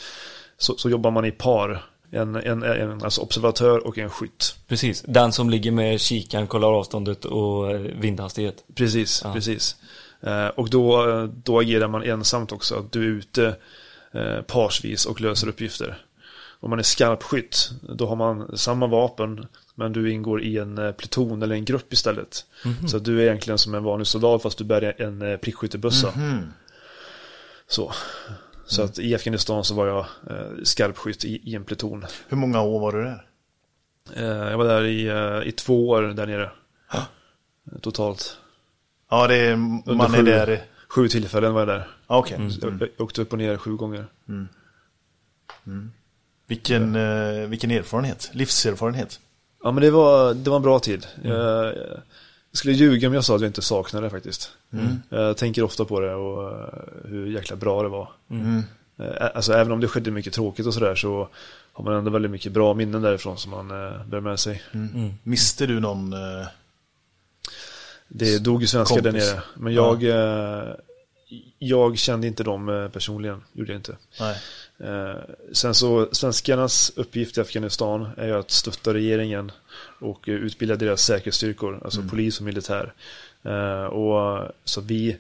så, 0.59 0.77
så 0.77 0.90
jobbar 0.90 1.11
man 1.11 1.25
i 1.25 1.31
par. 1.31 1.85
En, 2.11 2.37
en, 2.37 2.62
en 2.62 3.03
alltså 3.03 3.21
observatör 3.21 3.87
och 3.87 3.99
en 3.99 4.11
skytt. 4.11 4.57
Precis, 4.69 5.03
den 5.09 5.33
som 5.33 5.51
ligger 5.51 5.71
med 5.71 6.01
kikaren, 6.01 6.47
kollar 6.47 6.73
avståndet 6.73 7.25
och 7.25 7.71
eh, 7.71 7.81
vindhastighet. 7.81 8.64
Precis, 8.75 9.21
Ja. 9.25 9.33
precis. 9.33 9.77
Eh, 10.21 10.47
och 10.47 10.71
då, 10.71 11.07
då 11.45 11.59
agerar 11.59 11.88
man 11.88 12.03
ensamt 12.03 12.53
också. 12.53 12.75
Att 12.75 12.92
du 12.92 13.05
är 13.05 13.09
ute 13.09 13.57
parsvis 14.47 15.07
och 15.07 15.21
löser 15.21 15.49
uppgifter. 15.49 16.03
Om 16.61 16.71
man 16.71 16.79
är 16.79 16.83
skarpskytt, 16.83 17.71
då 17.83 18.07
har 18.07 18.16
man 18.16 18.59
samma 18.59 18.87
vapen 18.87 19.47
men 19.79 19.93
du 19.93 20.11
ingår 20.12 20.43
i 20.43 20.59
en 20.59 20.79
eh, 20.79 20.93
pluton 20.93 21.43
eller 21.43 21.55
en 21.55 21.65
grupp 21.65 21.93
istället. 21.93 22.45
Så 22.89 22.97
att 22.97 23.05
du 23.05 23.19
är 23.21 23.25
egentligen 23.25 23.59
som 23.59 23.75
en 23.75 23.85
vanlig 23.85 24.07
soldat 24.07 24.43
fast 24.43 24.59
du 24.59 24.65
bär 24.65 25.03
en 25.03 25.23
eh, 25.23 25.37
prickskyttebössa. 25.37 26.12
Så. 27.69 27.93
Så 28.67 28.83
att 28.83 28.99
i 28.99 29.15
Afghanistan 29.15 29.65
så 29.65 29.75
var 29.75 29.87
jag 29.87 29.99
eh, 30.31 30.62
skarpskytt 30.62 31.25
i, 31.25 31.51
i 31.51 31.55
en 31.55 31.65
pluton. 31.65 32.05
Hur 32.29 32.37
många 32.37 32.62
år 32.62 32.81
var 32.81 32.93
du 32.93 33.03
där? 33.05 33.27
Jag 34.51 34.59
var 34.59 34.65
där 34.65 34.85
i, 34.85 35.49
i 35.49 35.53
två 35.53 35.89
år 35.89 36.03
där 36.03 36.27
nere. 36.27 36.51
Eh, 36.93 37.03
Totalt. 37.81 38.37
Ja, 39.11 39.27
det 39.27 39.37
är, 39.37 39.57
man 39.57 40.15
är 40.15 40.19
sju. 40.19 40.23
där. 40.23 40.65
Sju 40.89 41.09
tillfällen 41.09 41.55
var 41.55 41.61
jag 41.61 41.69
där. 41.69 41.89
Ja, 42.09 42.19
Okej. 42.19 42.51
Jag, 42.62 42.73
jag 42.81 42.89
åkte 43.05 43.23
upp 43.23 43.33
och 43.33 43.39
ner 43.39 43.57
sju 43.57 43.77
gånger. 43.77 44.07
Vilken, 46.47 46.97
eh, 46.97 47.49
vilken 47.49 47.71
erfarenhet, 47.71 48.31
livserfarenhet. 48.33 49.21
Ja 49.62 49.71
men 49.71 49.83
det 49.83 49.90
var, 49.90 50.35
det 50.35 50.51
var 50.51 50.57
en 50.57 50.62
bra 50.62 50.79
tid. 50.79 51.07
Mm. 51.25 51.37
Jag, 51.37 51.66
jag, 51.66 52.59
skulle 52.59 52.75
ljuga 52.75 53.09
om 53.09 53.14
jag 53.14 53.25
sa 53.25 53.35
att 53.35 53.40
jag 53.40 53.49
inte 53.49 53.62
saknade 53.62 54.07
det 54.07 54.11
faktiskt. 54.11 54.51
Mm. 54.73 55.03
Jag 55.09 55.37
tänker 55.37 55.62
ofta 55.62 55.85
på 55.85 56.01
det 56.01 56.14
och 56.14 56.53
uh, 56.53 56.69
hur 57.05 57.27
jäkla 57.27 57.57
bra 57.57 57.83
det 57.83 57.88
var. 57.88 58.09
Mm. 58.31 58.62
Uh, 59.01 59.07
alltså 59.35 59.53
även 59.53 59.73
om 59.73 59.81
det 59.81 59.88
skedde 59.88 60.11
mycket 60.11 60.33
tråkigt 60.33 60.66
och 60.66 60.75
sådär 60.75 60.95
så 60.95 61.29
har 61.73 61.85
man 61.85 61.95
ändå 61.95 62.11
väldigt 62.11 62.31
mycket 62.31 62.53
bra 62.53 62.75
minnen 62.75 63.03
därifrån 63.03 63.38
som 63.38 63.51
man 63.51 63.71
uh, 63.71 64.07
bär 64.07 64.21
med 64.21 64.40
sig. 64.40 64.62
Mm. 64.73 64.95
mm. 64.95 65.14
Miste 65.23 65.66
du 65.66 65.81
någon 65.81 66.12
uh, 66.12 66.47
Det 68.09 68.38
dog 68.38 68.61
ju 68.61 68.66
svenskar 68.66 69.01
där 69.01 69.12
nere. 69.12 69.42
Men 69.55 69.75
jag, 69.75 70.03
ja. 70.03 70.77
jag 71.59 71.99
kände 71.99 72.27
inte 72.27 72.45
dem 72.45 72.90
personligen, 72.92 73.42
gjorde 73.53 73.73
jag 73.73 73.79
inte. 73.79 73.97
Nej. 74.21 74.37
Eh, 74.79 75.21
sen 75.53 75.75
så, 75.75 76.09
svenskarnas 76.12 76.93
uppgift 76.97 77.39
i 77.39 77.41
Afghanistan 77.41 78.09
är 78.17 78.27
ju 78.27 78.39
att 78.39 78.51
stötta 78.51 78.95
regeringen 78.95 79.53
och 80.01 80.25
utbilda 80.27 80.77
deras 80.77 81.03
säkerhetsstyrkor, 81.03 81.81
alltså 81.85 82.01
mm. 82.01 82.11
polis 82.11 82.39
och 82.39 82.45
militär. 82.45 82.93
Eh, 83.43 83.85
och 83.85 84.49
så 84.65 84.81
vi, 84.81 85.17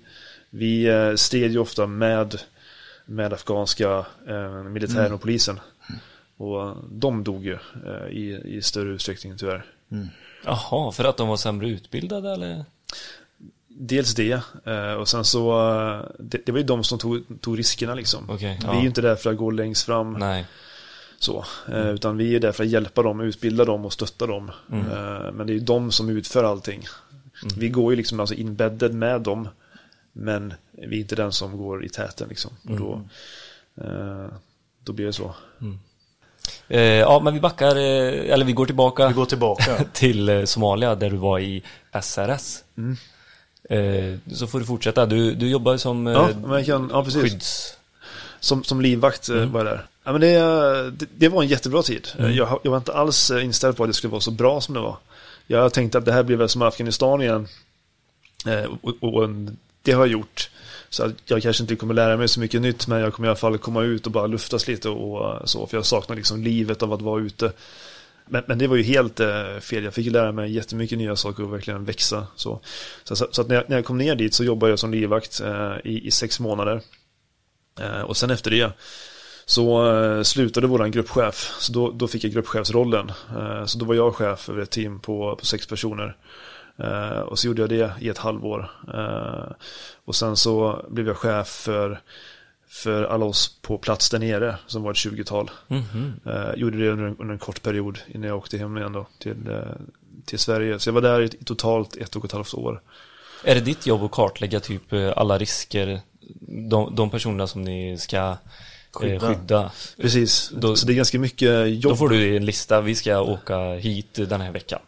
vi 0.50 0.86
eh, 0.86 1.14
stred 1.14 1.52
ju 1.52 1.58
ofta 1.58 1.86
med, 1.86 2.40
med 3.04 3.32
afghanska 3.32 4.06
eh, 4.28 4.62
militären 4.62 5.00
mm. 5.00 5.14
och 5.14 5.20
polisen. 5.20 5.60
Mm. 5.88 6.00
Och 6.36 6.76
de 6.90 7.24
dog 7.24 7.44
ju 7.44 7.58
eh, 7.86 8.08
i, 8.10 8.42
i 8.44 8.62
större 8.62 8.88
utsträckning 8.88 9.36
tyvärr. 9.36 9.64
Mm. 9.92 10.08
Jaha, 10.44 10.92
för 10.92 11.04
att 11.04 11.16
de 11.16 11.28
var 11.28 11.36
sämre 11.36 11.68
utbildade 11.68 12.32
eller? 12.32 12.64
Dels 13.78 14.14
det, 14.14 14.40
eh, 14.64 14.92
och 14.92 15.08
sen 15.08 15.24
så, 15.24 15.70
eh, 15.70 16.04
det, 16.18 16.46
det 16.46 16.52
var 16.52 16.58
ju 16.58 16.64
de 16.64 16.84
som 16.84 16.98
tog, 16.98 17.24
tog 17.40 17.58
riskerna 17.58 17.94
liksom. 17.94 18.30
Okay, 18.30 18.56
ja. 18.62 18.70
Vi 18.70 18.76
är 18.76 18.80
ju 18.80 18.86
inte 18.86 19.00
där 19.00 19.16
för 19.16 19.30
att 19.30 19.36
gå 19.36 19.50
längst 19.50 19.86
fram. 19.86 20.12
Nej. 20.12 20.46
Så, 21.18 21.44
mm. 21.68 21.88
utan 21.88 22.16
vi 22.16 22.36
är 22.36 22.40
där 22.40 22.52
för 22.52 22.64
att 22.64 22.70
hjälpa 22.70 23.02
dem, 23.02 23.20
utbilda 23.20 23.64
dem 23.64 23.84
och 23.84 23.92
stötta 23.92 24.26
dem. 24.26 24.50
Mm. 24.72 24.86
Men 25.36 25.46
det 25.46 25.52
är 25.52 25.54
ju 25.54 25.60
de 25.60 25.92
som 25.92 26.08
utför 26.08 26.44
allting. 26.44 26.86
Mm. 27.42 27.54
Vi 27.58 27.68
går 27.68 27.92
ju 27.92 27.96
liksom 27.96 28.20
alltså 28.20 28.34
inbedded 28.34 28.94
med 28.94 29.20
dem. 29.20 29.48
Men 30.12 30.54
vi 30.72 30.96
är 30.96 31.00
inte 31.00 31.16
den 31.16 31.32
som 31.32 31.56
går 31.56 31.84
i 31.84 31.88
täten 31.88 32.28
liksom. 32.28 32.50
Och 32.68 32.76
då, 32.76 33.02
mm. 33.80 34.30
då 34.84 34.92
blir 34.92 35.06
det 35.06 35.12
så. 35.12 35.34
Mm. 35.60 35.78
Ja, 36.98 37.20
men 37.24 37.34
vi 37.34 37.40
backar, 37.40 37.76
eller 37.76 38.44
vi 38.44 38.52
går 38.52 38.66
tillbaka, 38.66 39.08
vi 39.08 39.14
går 39.14 39.26
tillbaka. 39.26 39.84
till 39.92 40.46
Somalia 40.46 40.94
där 40.94 41.10
du 41.10 41.16
var 41.16 41.38
i 41.38 41.62
SRS. 42.02 42.64
Mm. 42.76 42.96
Eh, 43.70 44.18
så 44.32 44.46
får 44.46 44.60
du 44.60 44.66
fortsätta. 44.66 45.06
Du, 45.06 45.34
du 45.34 45.48
jobbar 45.48 45.76
som 45.76 46.06
ja, 46.06 46.30
eh, 46.30 46.36
men 46.36 46.64
kan, 46.64 46.90
ja, 46.92 47.04
precis. 47.04 47.22
skydds... 47.22 47.72
Som, 48.40 48.64
som 48.64 48.80
livvakt 48.80 49.28
eh, 49.28 49.36
mm. 49.36 49.52
var 49.52 49.60
jag 49.60 49.66
där. 49.66 49.86
Ja, 50.04 50.12
men 50.12 50.20
det, 50.20 50.38
det, 50.90 51.06
det, 51.16 51.28
var 51.28 51.42
en 51.42 51.48
jättebra 51.48 51.82
tid. 51.82 52.08
Mm. 52.18 52.34
Jag, 52.34 52.60
jag 52.62 52.70
var 52.70 52.78
inte 52.78 52.92
alls 52.92 53.30
inställd 53.30 53.76
på 53.76 53.84
att 53.84 53.90
det 53.90 53.94
skulle 53.94 54.10
vara 54.10 54.20
så 54.20 54.30
bra 54.30 54.60
som 54.60 54.74
det 54.74 54.80
var. 54.80 54.96
Jag 55.46 55.72
tänkte 55.72 55.98
att 55.98 56.04
det 56.04 56.12
här 56.12 56.22
blir 56.22 56.36
väl 56.36 56.48
som 56.48 56.62
Afghanistan 56.62 57.22
igen. 57.22 57.48
och, 58.82 59.14
och, 59.14 59.28
det 59.82 59.92
har 59.92 60.06
jag 60.06 60.12
gjort. 60.12 60.50
Så 60.88 61.04
att 61.04 61.12
jag 61.24 61.42
kanske 61.42 61.62
inte 61.62 61.76
kommer 61.76 61.94
lära 61.94 62.16
mig 62.16 62.28
så 62.28 62.40
mycket 62.40 62.62
nytt 62.62 62.86
men 62.86 63.00
jag 63.00 63.14
kommer 63.14 63.28
i 63.28 63.30
alla 63.30 63.36
fall 63.36 63.58
komma 63.58 63.82
ut 63.82 64.06
och 64.06 64.12
bara 64.12 64.26
luftas 64.26 64.68
lite 64.68 64.88
och 64.88 65.48
så. 65.48 65.66
För 65.66 65.76
jag 65.76 65.86
saknar 65.86 66.16
liksom 66.16 66.42
livet 66.42 66.82
av 66.82 66.92
att 66.92 67.02
vara 67.02 67.22
ute. 67.22 67.52
Men, 68.28 68.42
men, 68.46 68.58
det 68.58 68.66
var 68.66 68.76
ju 68.76 68.82
helt 68.82 69.20
eh, 69.20 69.58
fel. 69.60 69.84
Jag 69.84 69.94
fick 69.94 70.04
ju 70.04 70.10
lära 70.10 70.32
mig 70.32 70.52
jättemycket 70.52 70.98
nya 70.98 71.16
saker 71.16 71.42
och 71.42 71.54
verkligen 71.54 71.84
växa. 71.84 72.26
Så, 72.36 72.60
så, 73.04 73.16
så, 73.16 73.26
så 73.30 73.42
att 73.42 73.48
när, 73.48 73.54
jag, 73.54 73.64
när 73.68 73.76
jag 73.76 73.84
kom 73.84 73.98
ner 73.98 74.14
dit 74.14 74.34
så 74.34 74.44
jobbade 74.44 74.72
jag 74.72 74.78
som 74.78 74.90
livvakt 74.90 75.40
eh, 75.40 75.74
i, 75.84 76.06
i 76.06 76.10
sex 76.10 76.40
månader. 76.40 76.80
Eh, 77.80 78.00
och 78.00 78.16
sen 78.16 78.30
efter 78.30 78.50
det 78.50 78.72
så 79.44 79.94
eh, 79.94 80.22
slutade 80.22 80.66
våran 80.66 80.90
gruppchef. 80.90 81.54
Så 81.58 81.72
då, 81.72 81.90
då 81.90 82.08
fick 82.08 82.24
jag 82.24 82.32
gruppchefsrollen. 82.32 83.12
Eh, 83.36 83.64
så 83.64 83.78
då 83.78 83.84
var 83.84 83.94
jag 83.94 84.14
chef 84.14 84.48
över 84.48 84.62
ett 84.62 84.70
team 84.70 85.00
på, 85.00 85.36
på 85.36 85.46
sex 85.46 85.66
personer. 85.66 86.16
Eh, 86.78 87.18
och 87.18 87.38
så 87.38 87.46
gjorde 87.46 87.62
jag 87.62 87.68
det 87.68 87.92
i 88.00 88.08
ett 88.08 88.18
halvår. 88.18 88.70
Eh, 88.94 89.52
och 90.04 90.14
sen 90.14 90.36
så 90.36 90.86
blev 90.90 91.06
jag 91.06 91.16
chef 91.16 91.48
för 91.48 92.00
för 92.68 93.04
alla 93.04 93.24
oss 93.24 93.58
på 93.62 93.78
plats 93.78 94.10
där 94.10 94.18
nere 94.18 94.56
som 94.66 94.82
var 94.82 94.90
ett 94.90 94.96
20-tal. 94.96 95.50
Mm 95.68 95.82
-hmm. 95.82 96.50
eh, 96.50 96.60
gjorde 96.60 96.78
det 96.78 96.90
under 96.90 97.04
en, 97.04 97.16
under 97.18 97.32
en, 97.32 97.38
kort 97.38 97.62
period 97.62 97.98
innan 98.08 98.28
jag 98.28 98.38
åkte 98.38 98.58
hem 98.58 98.78
igen 98.78 98.92
då 98.92 99.06
till, 99.18 99.48
eh, 99.48 99.60
till 100.24 100.38
Sverige. 100.38 100.78
Så 100.78 100.88
jag 100.88 100.94
var 100.94 101.00
där 101.00 101.20
i, 101.20 101.28
totalt 101.28 101.96
ett 101.96 102.16
och 102.16 102.24
ett 102.24 102.32
halvt 102.32 102.54
år. 102.54 102.82
Är 103.44 103.54
det 103.54 103.60
ditt 103.60 103.86
jobb 103.86 104.02
att 104.02 104.10
kartlägga 104.10 104.60
typ 104.60 104.92
eh, 104.92 105.12
alla 105.16 105.38
risker, 105.38 106.00
de, 106.70 106.94
de 106.94 107.10
personerna 107.10 107.46
som 107.46 107.62
ni 107.62 107.98
ska 107.98 108.16
eh, 108.16 108.36
skydda? 108.92 109.28
skydda. 109.28 109.72
Precis, 110.00 110.50
då, 110.54 110.76
så 110.76 110.86
det 110.86 110.92
är 110.92 110.96
ganska 110.96 111.18
mycket 111.18 111.68
jobb. 111.68 111.92
Då 111.92 111.96
får 111.96 112.08
du 112.08 112.36
en 112.36 112.44
lista, 112.44 112.80
vi 112.80 112.94
ska 112.94 113.20
åka 113.20 113.74
hit 113.74 114.14
den 114.14 114.40
här 114.40 114.52
veckan. 114.52 114.80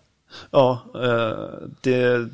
Ja, 0.50 0.84
eh, 0.94 1.68
det 1.80 2.28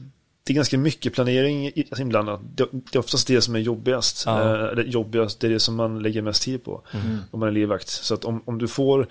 det 0.44 0.52
är 0.52 0.54
ganska 0.54 0.78
mycket 0.78 1.12
planering 1.12 1.72
inblandat. 1.98 2.40
Det, 2.54 2.68
det 2.72 2.94
är 2.94 2.98
oftast 2.98 3.26
det 3.26 3.42
som 3.42 3.54
är 3.54 3.58
jobbigast. 3.58 4.22
Ja. 4.26 4.68
Eh, 4.68 4.74
det 4.74 4.82
jobbigast, 4.82 5.40
det 5.40 5.46
är 5.46 5.50
det 5.50 5.60
som 5.60 5.74
man 5.74 6.02
lägger 6.02 6.22
mest 6.22 6.42
tid 6.42 6.64
på. 6.64 6.82
Mm. 6.92 7.18
Om 7.30 7.40
man 7.40 7.48
är 7.48 7.52
livvakt. 7.52 7.88
Så 7.88 8.14
att 8.14 8.24
om, 8.24 8.42
om 8.44 8.58
du 8.58 8.68
får 8.68 9.08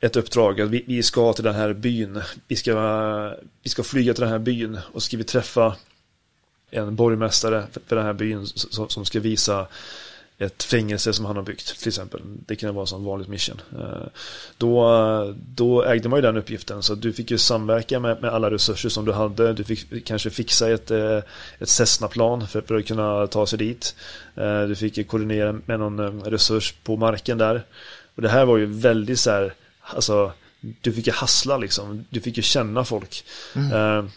ett 0.00 0.16
uppdrag 0.16 0.60
att 0.60 0.68
vi, 0.70 0.84
vi, 0.86 1.02
ska 1.02 1.32
till 1.32 1.44
den 1.44 1.54
här 1.54 1.72
byn. 1.72 2.22
Vi 2.48 2.56
ska, 2.56 2.74
vi 3.62 3.70
ska 3.70 3.82
flyga 3.82 4.14
till 4.14 4.20
den 4.20 4.30
här 4.30 4.38
byn 4.38 4.78
och 4.92 5.02
ska 5.02 5.16
vi 5.16 5.24
träffa 5.24 5.76
en 6.70 6.96
borgmästare 6.96 7.66
för, 7.72 7.80
för 7.86 7.96
den 7.96 8.04
här 8.04 8.12
byn 8.12 8.46
som, 8.46 8.88
som 8.88 9.04
ska 9.04 9.20
visa 9.20 9.66
ett 10.38 10.62
fängelse 10.62 11.12
som 11.12 11.24
han 11.24 11.36
har 11.36 11.42
byggt 11.42 11.78
till 11.78 11.88
exempel. 11.88 12.20
Det 12.24 12.56
kan 12.56 12.74
vara 12.74 12.86
som 12.86 13.04
vanligt 13.04 13.28
mission. 13.28 13.60
Eh, 13.78 14.08
då, 14.58 15.34
då 15.54 15.84
ägde 15.84 16.08
man 16.08 16.18
ju 16.18 16.22
den 16.22 16.36
uppgiften 16.36 16.82
så 16.82 16.94
du 16.94 17.12
fick 17.12 17.30
ju 17.30 17.38
samverka 17.38 18.00
med, 18.00 18.22
med 18.22 18.30
alla 18.30 18.50
resurser 18.50 18.88
som 18.88 19.04
du 19.04 19.12
hade. 19.12 19.52
Du 19.52 19.64
fick 19.64 20.06
kanske 20.06 20.30
fixa 20.30 20.70
ett, 20.70 20.90
eh, 20.90 21.20
ett 21.58 21.68
Cessna-plan 21.68 22.46
för, 22.46 22.60
för, 22.60 22.74
att 22.74 22.86
kunna 22.86 23.26
ta 23.26 23.46
sig 23.46 23.58
dit. 23.58 23.94
Eh, 24.34 24.62
du 24.62 24.74
fick 24.74 25.08
koordinera 25.08 25.52
med 25.66 25.80
någon 25.80 26.22
resurs 26.22 26.74
på 26.82 26.96
marken 26.96 27.38
där. 27.38 27.62
Och 28.14 28.22
det 28.22 28.28
här 28.28 28.44
var 28.44 28.56
ju 28.56 28.66
väldigt 28.66 29.20
så 29.20 29.30
här, 29.30 29.54
alltså 29.80 30.32
du 30.60 30.92
fick 30.92 31.06
ju 31.06 31.12
hassla 31.12 31.56
liksom. 31.56 32.04
Du 32.10 32.20
fick 32.20 32.36
ju 32.36 32.42
känna 32.42 32.84
folk. 32.84 33.24
Mm 33.54 34.10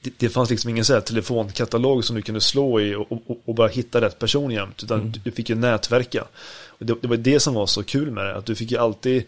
det, 0.00 0.12
det 0.16 0.28
fanns 0.28 0.50
liksom 0.50 0.70
ingen 0.70 0.84
så 0.84 0.94
här 0.94 1.00
telefonkatalog 1.00 2.04
som 2.04 2.16
du 2.16 2.22
kunde 2.22 2.40
slå 2.40 2.80
i 2.80 2.94
och, 2.94 3.12
och, 3.12 3.40
och 3.44 3.54
bara 3.54 3.68
hitta 3.68 4.00
rätt 4.00 4.18
person 4.18 4.50
jämt. 4.50 4.82
Utan 4.82 5.00
mm. 5.00 5.12
du 5.24 5.30
fick 5.30 5.48
ju 5.48 5.54
nätverka. 5.54 6.24
Och 6.66 6.86
det, 6.86 6.94
det, 7.00 7.08
var 7.08 7.16
det 7.16 7.40
som 7.40 7.54
var 7.54 7.66
så 7.66 7.82
kul 7.82 8.10
med 8.10 8.26
det. 8.26 8.36
Att 8.36 8.46
du 8.46 8.54
fick 8.54 8.70
ju 8.70 8.78
alltid, 8.78 9.24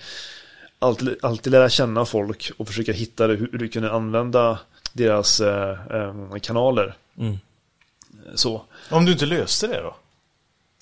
alltid, 0.78 1.16
alltid 1.22 1.50
lära 1.50 1.68
känna 1.68 2.04
folk 2.04 2.50
och 2.56 2.66
försöka 2.66 2.92
hitta 2.92 3.26
det, 3.26 3.34
hur, 3.34 3.48
hur 3.52 3.58
du 3.58 3.68
kunde 3.68 3.92
använda 3.92 4.58
deras 4.92 5.40
eh, 5.40 5.78
eh, 5.90 6.38
kanaler. 6.42 6.94
Mm. 7.18 7.38
Så. 8.34 8.62
Om 8.90 9.04
du 9.04 9.12
inte 9.12 9.26
löste 9.26 9.66
det 9.66 9.80
då? 9.80 9.96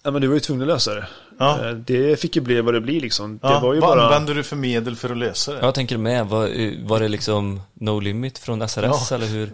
Ja 0.02 0.10
men 0.10 0.22
du 0.22 0.28
var 0.28 0.34
ju 0.34 0.40
tvungen 0.40 0.62
att 0.62 0.68
lösa 0.68 0.94
det. 0.94 1.06
Ja. 1.38 1.68
Eh, 1.68 1.74
det 1.74 2.20
fick 2.20 2.36
ju 2.36 2.42
bli 2.42 2.60
vad 2.60 2.74
det 2.74 2.80
blir 2.80 3.00
liksom. 3.00 3.38
Ja. 3.42 3.54
Det 3.54 3.60
var 3.60 3.74
ju 3.74 3.80
vad 3.80 3.96
bara... 3.96 4.06
använde 4.06 4.34
du 4.34 4.42
för 4.42 4.56
medel 4.56 4.96
för 4.96 5.10
att 5.10 5.16
lösa 5.16 5.52
det? 5.52 5.58
Jag 5.60 5.74
tänker 5.74 5.98
med, 5.98 6.26
var, 6.26 6.86
var 6.86 7.00
det 7.00 7.08
liksom 7.08 7.60
no 7.74 8.00
limit 8.00 8.38
från 8.38 8.68
SRS 8.68 9.10
ja. 9.10 9.16
eller 9.16 9.26
hur? 9.26 9.50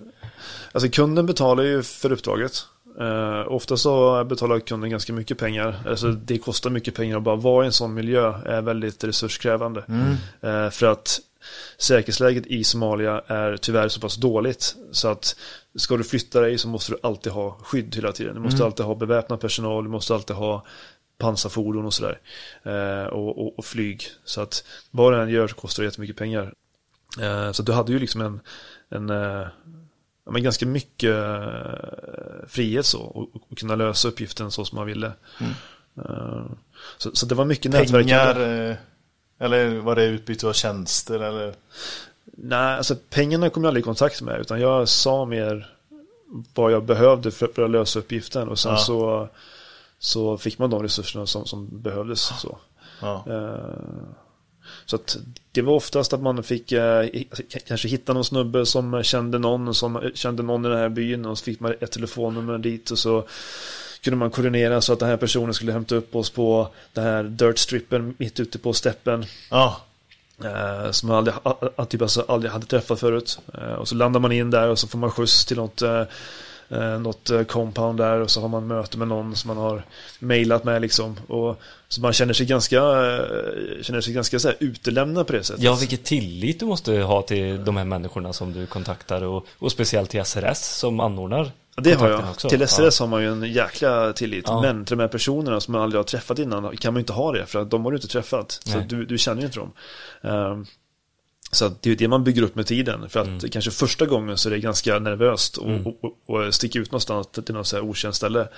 Alltså 0.73 0.91
kunden 0.91 1.27
betalar 1.27 1.65
ju 1.65 1.83
för 1.83 2.13
uppdraget. 2.13 2.67
Uh, 3.01 3.53
ofta 3.53 3.77
så 3.77 4.25
betalar 4.25 4.61
kunden 4.61 4.91
ganska 4.91 5.13
mycket 5.13 5.39
pengar. 5.39 5.83
Alltså 5.89 6.11
det 6.11 6.39
kostar 6.39 6.71
mycket 6.71 6.95
pengar 6.95 7.17
att 7.17 7.23
bara 7.23 7.37
vara 7.37 7.65
i 7.65 7.67
en 7.67 7.73
sån 7.73 7.95
miljö 7.95 8.35
är 8.47 8.63
väldigt 8.63 9.05
resurskrävande. 9.05 9.85
Mm. 9.89 10.17
Uh, 10.45 10.71
för 10.71 10.87
att 10.87 11.21
säkerhetsläget 11.79 12.47
i 12.47 12.65
Somalia 12.65 13.23
är 13.27 13.57
tyvärr 13.57 13.89
så 13.89 14.01
pass 14.01 14.17
dåligt 14.17 14.75
så 14.93 15.09
att 15.09 15.37
ska 15.75 15.97
du 15.97 16.05
flytta 16.05 16.41
dig 16.41 16.59
så 16.59 16.69
måste 16.69 16.93
du 16.93 16.99
alltid 17.03 17.33
ha 17.33 17.59
skydd 17.63 17.97
hela 17.97 18.13
tiden. 18.13 18.35
Du 18.35 18.41
måste 18.41 18.57
mm. 18.57 18.67
alltid 18.67 18.87
ha 18.87 18.95
beväpnad 18.95 19.41
personal, 19.41 19.85
du 19.85 19.91
måste 19.91 20.15
alltid 20.15 20.37
ha 20.37 20.65
pansarfordon 21.21 21.87
och 21.87 21.95
sådär. 21.95 22.19
Eh, 22.63 23.07
och, 23.07 23.47
och, 23.47 23.59
och, 23.59 23.65
flyg. 23.65 24.03
Så 24.25 24.41
att 24.41 24.65
vad 24.91 25.13
den 25.13 25.29
gör 25.29 25.49
så 25.49 25.55
kostar 25.55 25.83
det 25.83 25.87
jättemycket 25.87 26.17
pengar. 26.17 26.55
Eh, 27.21 27.53
så 27.53 27.63
du 27.63 27.73
hade 27.73 27.93
ju 27.93 27.99
liksom 27.99 28.21
en, 28.21 28.41
en 28.89 29.11
eh, 29.11 29.47
men 30.31 30.43
ganska 30.43 30.67
mycket 30.67 31.17
frihet 32.49 32.87
så 32.87 33.01
och, 33.01 33.29
och, 33.33 33.59
kunna 33.59 33.75
lösa 33.75 34.09
uppgiften 34.09 34.51
så 34.51 34.65
som 34.65 34.77
man 34.77 34.87
ville. 34.87 35.13
Mm. 35.41 35.53
Så, 36.99 37.11
så, 37.15 37.27
det 37.27 37.35
var 37.35 37.45
mycket 37.45 37.73
nätverkande. 37.73 38.05
Pengar, 38.05 38.77
eller 39.39 39.77
var 39.77 39.97
det 39.97 40.05
utbyte 40.05 40.49
av 40.49 40.53
tjänster 40.53 41.21
eller? 41.21 41.55
Nej, 42.25 42.77
alltså 42.77 42.97
pengarna 43.11 43.51
kom 43.51 43.65
jag 43.65 43.69
aldrig 43.69 43.83
i 43.83 43.85
kontakt 43.85 44.23
med 44.23 44.41
utan 44.41 44.61
jag 44.61 44.89
sa 44.89 45.25
mer 45.25 45.75
vad 46.55 46.73
jag 46.73 46.85
behövde 46.85 47.31
för, 47.31 47.47
för 47.55 47.63
att 47.63 47.71
lösa 47.71 47.99
uppgiften 47.99 48.49
och 48.49 48.59
sen 48.59 48.73
ja. 48.73 48.79
så 48.79 49.29
så 50.01 50.39
fick 50.39 50.59
man 50.59 50.71
de 50.71 50.83
resurserna 50.83 51.27
som, 51.27 51.47
som 51.47 51.69
behövdes. 51.83 52.41
Så. 52.41 52.59
Ja. 53.01 53.25
Uh, 53.29 54.13
så 54.87 54.97
att 54.97 55.17
det 55.53 55.63
var 55.63 55.73
oftast 55.73 56.13
att 56.13 56.23
man 56.23 56.43
fick 56.43 56.73
eh, 56.73 57.07
kanske 57.67 57.89
hitta 57.89 58.13
någon 58.13 58.25
snubbe 58.25 58.67
som 58.67 59.03
kände 59.03 59.39
någon 59.39 59.75
som 59.75 60.11
kände 60.15 60.43
någon 60.43 60.67
i 60.67 60.69
den 60.69 60.79
här 60.79 60.89
byn 60.89 61.27
och 61.27 61.39
så 61.39 61.45
fick 61.45 61.61
man 61.61 61.75
ett 61.81 61.93
telefonnummer 61.93 62.59
dit 62.59 62.91
och 62.91 62.99
så 62.99 63.25
kunde 64.01 64.17
man 64.17 64.31
koordinera 64.31 64.81
så 64.81 64.93
att 64.93 64.99
den 64.99 65.09
här 65.09 65.17
personen 65.17 65.55
skulle 65.55 65.73
hämta 65.73 65.95
upp 65.95 66.17
oss 66.17 66.31
på 66.31 66.69
den 66.93 67.05
här 67.05 67.23
dirt 67.23 67.59
strippen 67.59 68.15
mitt 68.19 68.41
ute 68.41 68.59
på 68.59 68.73
steppen. 68.73 69.25
Ja. 69.51 69.81
Eh, 70.45 70.91
som 70.91 71.09
man 71.09 71.17
aldrig, 71.17 71.35
typ 71.89 72.03
alltså 72.03 72.25
aldrig 72.29 72.53
hade 72.53 72.67
träffat 72.67 73.01
förut. 73.01 73.39
Eh, 73.55 73.73
och 73.73 73.89
så 73.89 73.95
landar 73.95 74.21
man 74.21 74.33
in 74.33 74.51
där 74.51 74.69
och 74.69 74.79
så 74.79 74.89
får 74.89 74.99
man 74.99 75.11
skjuts 75.11 75.45
till 75.45 75.57
något, 75.57 75.83
eh, 76.71 76.99
något 76.99 77.31
eh, 77.31 77.43
compound 77.43 77.99
där 77.99 78.21
och 78.21 78.31
så 78.31 78.41
har 78.41 78.49
man 78.49 78.67
möte 78.67 78.99
med 78.99 79.09
någon 79.09 79.37
som 79.37 79.49
man 79.49 79.57
har 79.57 79.83
mailat 80.19 80.65
med 80.65 80.83
liksom. 80.83 81.17
Och, 81.29 81.61
så 81.89 82.01
man 82.01 82.13
känner 82.13 82.33
sig 82.33 82.47
ganska, 82.47 82.77
eh, 82.77 83.83
känner 83.83 84.01
sig 84.01 84.15
ganska 84.15 84.39
så 84.39 84.49
här 84.49 84.57
utelämnad 84.61 85.27
på 85.27 85.33
det 85.33 85.45
sättet. 85.45 85.63
Ja, 85.63 85.77
vilket 85.81 86.05
tillit 86.05 86.61
du 86.61 86.67
måste 86.67 86.93
ha 86.93 87.23
till 87.23 87.65
de 87.65 87.77
här 87.77 87.85
människorna 87.85 88.33
som 88.33 88.53
du 88.53 88.67
kontaktar 88.67 89.23
och, 89.25 89.47
och 89.59 89.73
speciellt 89.73 90.11
till 90.11 90.25
SRS 90.25 90.59
som 90.59 91.01
anordnar 91.01 91.53
det 91.77 91.95
har 91.95 92.09
jag. 92.09 92.31
Också. 92.31 92.49
Till 92.49 92.69
SRS 92.69 93.01
ja. 93.01 93.07
har 93.07 93.11
man 93.11 93.23
ju 93.23 93.33
en 93.33 93.53
jäkla 93.53 94.13
tillit. 94.13 94.45
Ja. 94.49 94.61
Men 94.61 94.85
till 94.85 94.97
de 94.97 95.03
här 95.03 95.09
personerna 95.09 95.61
som 95.61 95.73
man 95.73 95.83
aldrig 95.83 95.99
har 95.99 96.05
träffat 96.05 96.39
innan 96.39 96.77
kan 96.77 96.95
man 96.95 96.99
ju 96.99 97.03
inte 97.03 97.13
ha 97.13 97.33
det. 97.33 97.47
För 97.47 97.63
att 97.63 97.71
de 97.71 97.85
har 97.85 97.93
du 97.93 97.97
inte 97.97 98.09
träffat. 98.09 98.61
Så 98.65 98.79
du, 98.79 99.05
du 99.05 99.19
känner 99.19 99.41
ju 99.41 99.47
inte 99.47 99.59
dem. 99.59 99.73
Um, 100.21 100.67
så 101.53 101.71
det 101.81 101.91
är 101.91 101.97
det 101.97 102.09
man 102.09 102.25
bygger 102.25 102.43
upp 102.43 102.55
med 102.55 102.67
tiden. 102.67 103.09
För 103.09 103.21
att 103.21 103.27
mm. 103.27 103.51
kanske 103.51 103.71
första 103.71 104.07
gången 104.07 104.39
så 104.39 104.49
är 104.49 104.51
det 104.51 104.59
ganska 104.59 104.99
nervöst 104.99 105.57
och, 105.57 105.69
mm. 105.69 105.87
och, 105.87 106.05
och, 106.05 106.47
och 106.47 106.55
sticka 106.55 106.79
ut 106.79 106.91
någonstans 106.91 107.29
till 107.45 107.55
något 107.55 107.67
så 107.67 107.77
här 107.77 107.85
okänt 107.85 108.15
ställe. 108.15 108.49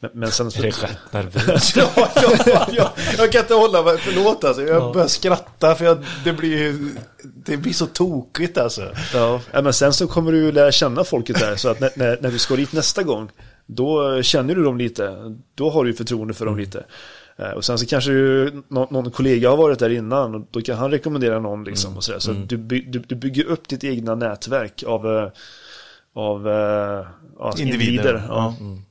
Men, 0.00 0.10
men 0.14 0.30
sen... 0.30 0.46
Är 0.46 0.62
det 0.62 0.68
rätt 0.68 1.12
nervöst? 1.12 1.76
ja, 1.96 2.10
ja, 2.14 2.68
ja, 2.72 2.94
jag 3.18 3.32
kan 3.32 3.40
inte 3.40 3.54
hålla 3.54 3.82
mig, 3.82 3.98
förlåt 3.98 4.44
alltså. 4.44 4.62
Jag 4.62 4.82
ja. 4.82 4.92
börjar 4.92 5.08
skratta 5.08 5.74
för 5.74 5.84
jag, 5.84 6.04
det 6.24 6.32
blir 6.32 6.90
det 7.46 7.56
blir 7.56 7.72
så 7.72 7.86
tokigt 7.86 8.58
alltså. 8.58 8.94
Ja, 9.14 9.40
men 9.52 9.72
sen 9.72 9.92
så 9.92 10.06
kommer 10.06 10.32
du 10.32 10.52
lära 10.52 10.72
känna 10.72 11.04
folket 11.04 11.40
där. 11.40 11.56
Så 11.56 11.68
att 11.68 11.80
när, 11.80 11.90
när, 11.96 12.18
när 12.20 12.30
du 12.30 12.38
ska 12.38 12.56
dit 12.56 12.72
nästa 12.72 13.02
gång, 13.02 13.30
då 13.66 14.22
känner 14.22 14.54
du 14.54 14.62
dem 14.62 14.78
lite. 14.78 15.34
Då 15.54 15.70
har 15.70 15.84
du 15.84 15.94
förtroende 15.94 16.34
för 16.34 16.44
dem 16.44 16.54
mm. 16.54 16.64
lite. 16.64 16.84
Eh, 17.38 17.50
och 17.50 17.64
sen 17.64 17.78
så 17.78 17.86
kanske 17.86 18.10
du, 18.10 18.62
någon, 18.68 18.86
någon, 18.90 19.10
kollega 19.10 19.50
har 19.50 19.56
varit 19.56 19.78
där 19.78 19.90
innan 19.90 20.34
och 20.34 20.46
då 20.50 20.60
kan 20.60 20.78
han 20.78 20.90
rekommendera 20.90 21.38
någon 21.38 21.64
liksom 21.64 21.88
mm. 21.88 21.96
och 21.96 22.04
sådär. 22.04 22.18
Så 22.18 22.30
mm. 22.30 22.46
du, 22.46 22.56
du, 22.56 22.98
du, 22.98 23.14
bygger 23.14 23.44
upp 23.44 23.68
ditt 23.68 23.84
egna 23.84 24.14
nätverk 24.14 24.82
av, 24.82 25.06
eh, 25.06 25.30
av 26.14 26.46
uh, 26.48 27.06
individer. 27.58 27.62
individer. 27.62 28.24
Ja. 28.28 28.54
Mm. 28.60 28.82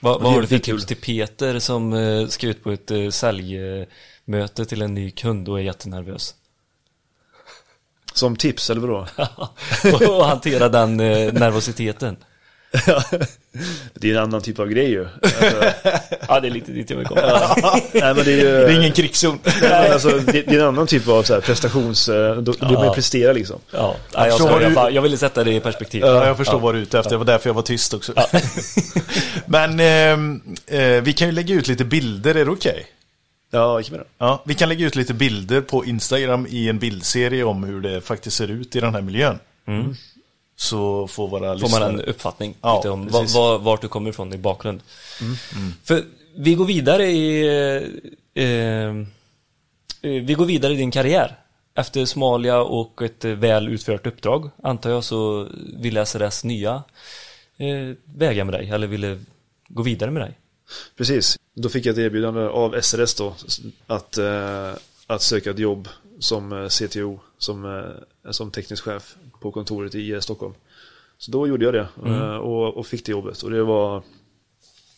Vad, 0.00 0.22
vad 0.22 0.32
har 0.32 0.40
du 0.40 0.46
för 0.46 0.58
tips 0.58 0.86
till 0.86 0.96
Peter 0.96 1.58
som 1.58 2.26
ska 2.30 2.46
ut 2.46 2.64
på 2.64 2.70
ett 2.70 2.90
uh, 2.90 3.10
säljmöte 3.10 4.64
till 4.68 4.82
en 4.82 4.94
ny 4.94 5.10
kund 5.10 5.48
och 5.48 5.58
är 5.58 5.62
jättenervös? 5.62 6.34
Som 8.12 8.36
tips 8.36 8.70
eller 8.70 8.80
vadå? 8.80 9.06
och 10.18 10.24
hantera 10.24 10.68
den 10.68 10.96
nervositeten. 10.96 12.16
det 13.94 14.10
är 14.10 14.14
en 14.16 14.22
annan 14.22 14.42
typ 14.42 14.58
av 14.58 14.68
grej 14.68 14.90
ju. 14.90 15.08
Alltså, 15.22 15.64
ja, 16.28 16.40
det 16.40 16.48
är 16.48 16.50
lite 16.50 16.72
dit 16.72 16.90
jag 16.90 16.96
vill 16.96 17.06
komma. 17.06 17.20
Ja. 17.20 17.80
Nej, 17.92 18.14
men 18.14 18.24
det, 18.24 18.32
är 18.32 18.36
ju, 18.36 18.42
det 18.44 18.72
är 18.72 18.78
ingen 18.78 18.92
krigszon. 18.92 19.38
alltså, 19.62 20.08
det, 20.08 20.32
det, 20.42 20.56
är 20.56 20.60
en 20.60 20.66
annan 20.66 20.86
typ 20.86 21.08
av 21.08 21.22
så 21.22 21.34
här, 21.34 21.40
prestations... 21.40 22.08
Eh, 22.08 22.36
då, 22.36 22.54
ja. 22.60 22.70
man 22.70 22.94
prestera 22.94 23.32
liksom. 23.32 23.60
Ja, 23.70 23.96
jag, 24.12 24.28
jag, 24.28 24.40
jag, 24.40 24.62
jag, 24.62 24.74
bara, 24.74 24.90
jag 24.90 25.02
ville 25.02 25.16
sätta 25.16 25.44
det 25.44 25.52
i 25.52 25.60
perspektiv. 25.60 26.00
Ja, 26.00 26.26
jag 26.26 26.36
förstår 26.36 26.54
ja. 26.54 26.58
vad 26.58 26.74
du 26.74 26.78
är 26.78 26.82
ute 26.82 26.98
efter. 26.98 27.10
Det 27.10 27.16
var 27.16 27.24
därför 27.24 27.48
jag 27.48 27.54
var 27.54 27.62
tyst 27.62 27.94
också. 27.94 28.12
Ja. 28.16 28.26
men 29.46 29.80
eh, 29.80 30.80
eh, 30.80 31.02
vi 31.02 31.12
kan 31.12 31.28
ju 31.28 31.32
lägga 31.32 31.54
ut 31.54 31.68
lite 31.68 31.84
bilder, 31.84 32.34
är 32.34 32.44
det 32.44 32.50
okej? 32.50 32.70
Okay? 32.72 32.84
Ja, 33.50 33.80
jag 33.80 34.00
ja, 34.18 34.42
vi 34.46 34.54
kan 34.54 34.68
lägga 34.68 34.86
ut 34.86 34.96
lite 34.96 35.14
bilder 35.14 35.60
på 35.60 35.84
Instagram 35.84 36.46
i 36.50 36.68
en 36.68 36.78
bildserie 36.78 37.44
om 37.44 37.64
hur 37.64 37.80
det 37.80 38.00
faktiskt 38.00 38.36
ser 38.36 38.50
ut 38.50 38.76
i 38.76 38.80
den 38.80 38.94
här 38.94 39.02
miljön. 39.02 39.38
Mm. 39.66 39.94
Så 40.56 41.08
får 41.08 41.28
våra 41.28 41.58
Får 41.58 41.80
man 41.80 41.82
en 41.82 42.00
uppfattning 42.00 42.54
ja, 42.60 42.76
lite 42.76 42.90
om 42.90 43.08
var, 43.08 43.34
var, 43.34 43.58
vart 43.58 43.80
du 43.80 43.88
kommer 43.88 44.10
ifrån 44.10 44.32
i 44.32 44.38
bakgrund. 44.38 44.80
Mm. 45.20 45.34
Mm. 45.56 45.74
För 45.84 46.04
vi 46.36 46.54
går 46.54 46.64
vidare 46.64 47.06
i 47.06 47.46
eh, 48.34 48.44
eh, 48.44 48.94
Vi 50.00 50.34
går 50.34 50.46
vidare 50.46 50.72
i 50.72 50.76
din 50.76 50.90
karriär. 50.90 51.36
Efter 51.74 52.04
Somalia 52.04 52.60
och 52.60 53.02
ett 53.02 53.24
väl 53.24 53.68
utfört 53.68 54.06
uppdrag 54.06 54.50
antar 54.62 54.90
jag 54.90 55.04
så 55.04 55.48
ville 55.78 56.06
SRS 56.06 56.44
nya 56.44 56.82
eh, 57.56 57.96
vägar 58.04 58.44
med 58.44 58.54
dig 58.54 58.70
eller 58.70 58.86
ville 58.86 59.20
gå 59.68 59.82
vidare 59.82 60.10
med 60.10 60.22
dig. 60.22 60.38
Precis, 60.96 61.38
då 61.54 61.68
fick 61.68 61.86
jag 61.86 61.92
ett 61.92 61.98
erbjudande 61.98 62.40
av 62.40 62.80
SRS 62.80 63.14
då 63.14 63.34
att, 63.86 64.18
eh, 64.18 64.72
att 65.06 65.22
söka 65.22 65.50
ett 65.50 65.58
jobb 65.58 65.88
som 66.18 66.52
eh, 66.52 66.68
CTO, 66.68 67.20
som, 67.38 67.64
eh, 67.64 68.30
som 68.32 68.50
teknisk 68.50 68.84
chef 68.84 69.16
på 69.40 69.52
kontoret 69.52 69.94
i 69.94 70.12
eh, 70.12 70.20
Stockholm. 70.20 70.54
Så 71.18 71.30
då 71.30 71.48
gjorde 71.48 71.64
jag 71.64 71.74
det 71.74 71.88
mm. 72.04 72.40
och, 72.40 72.76
och, 72.76 72.86
fick 72.86 73.06
det 73.06 73.12
jobbet 73.12 73.42
och 73.42 73.50
det 73.50 73.62
var 73.62 74.02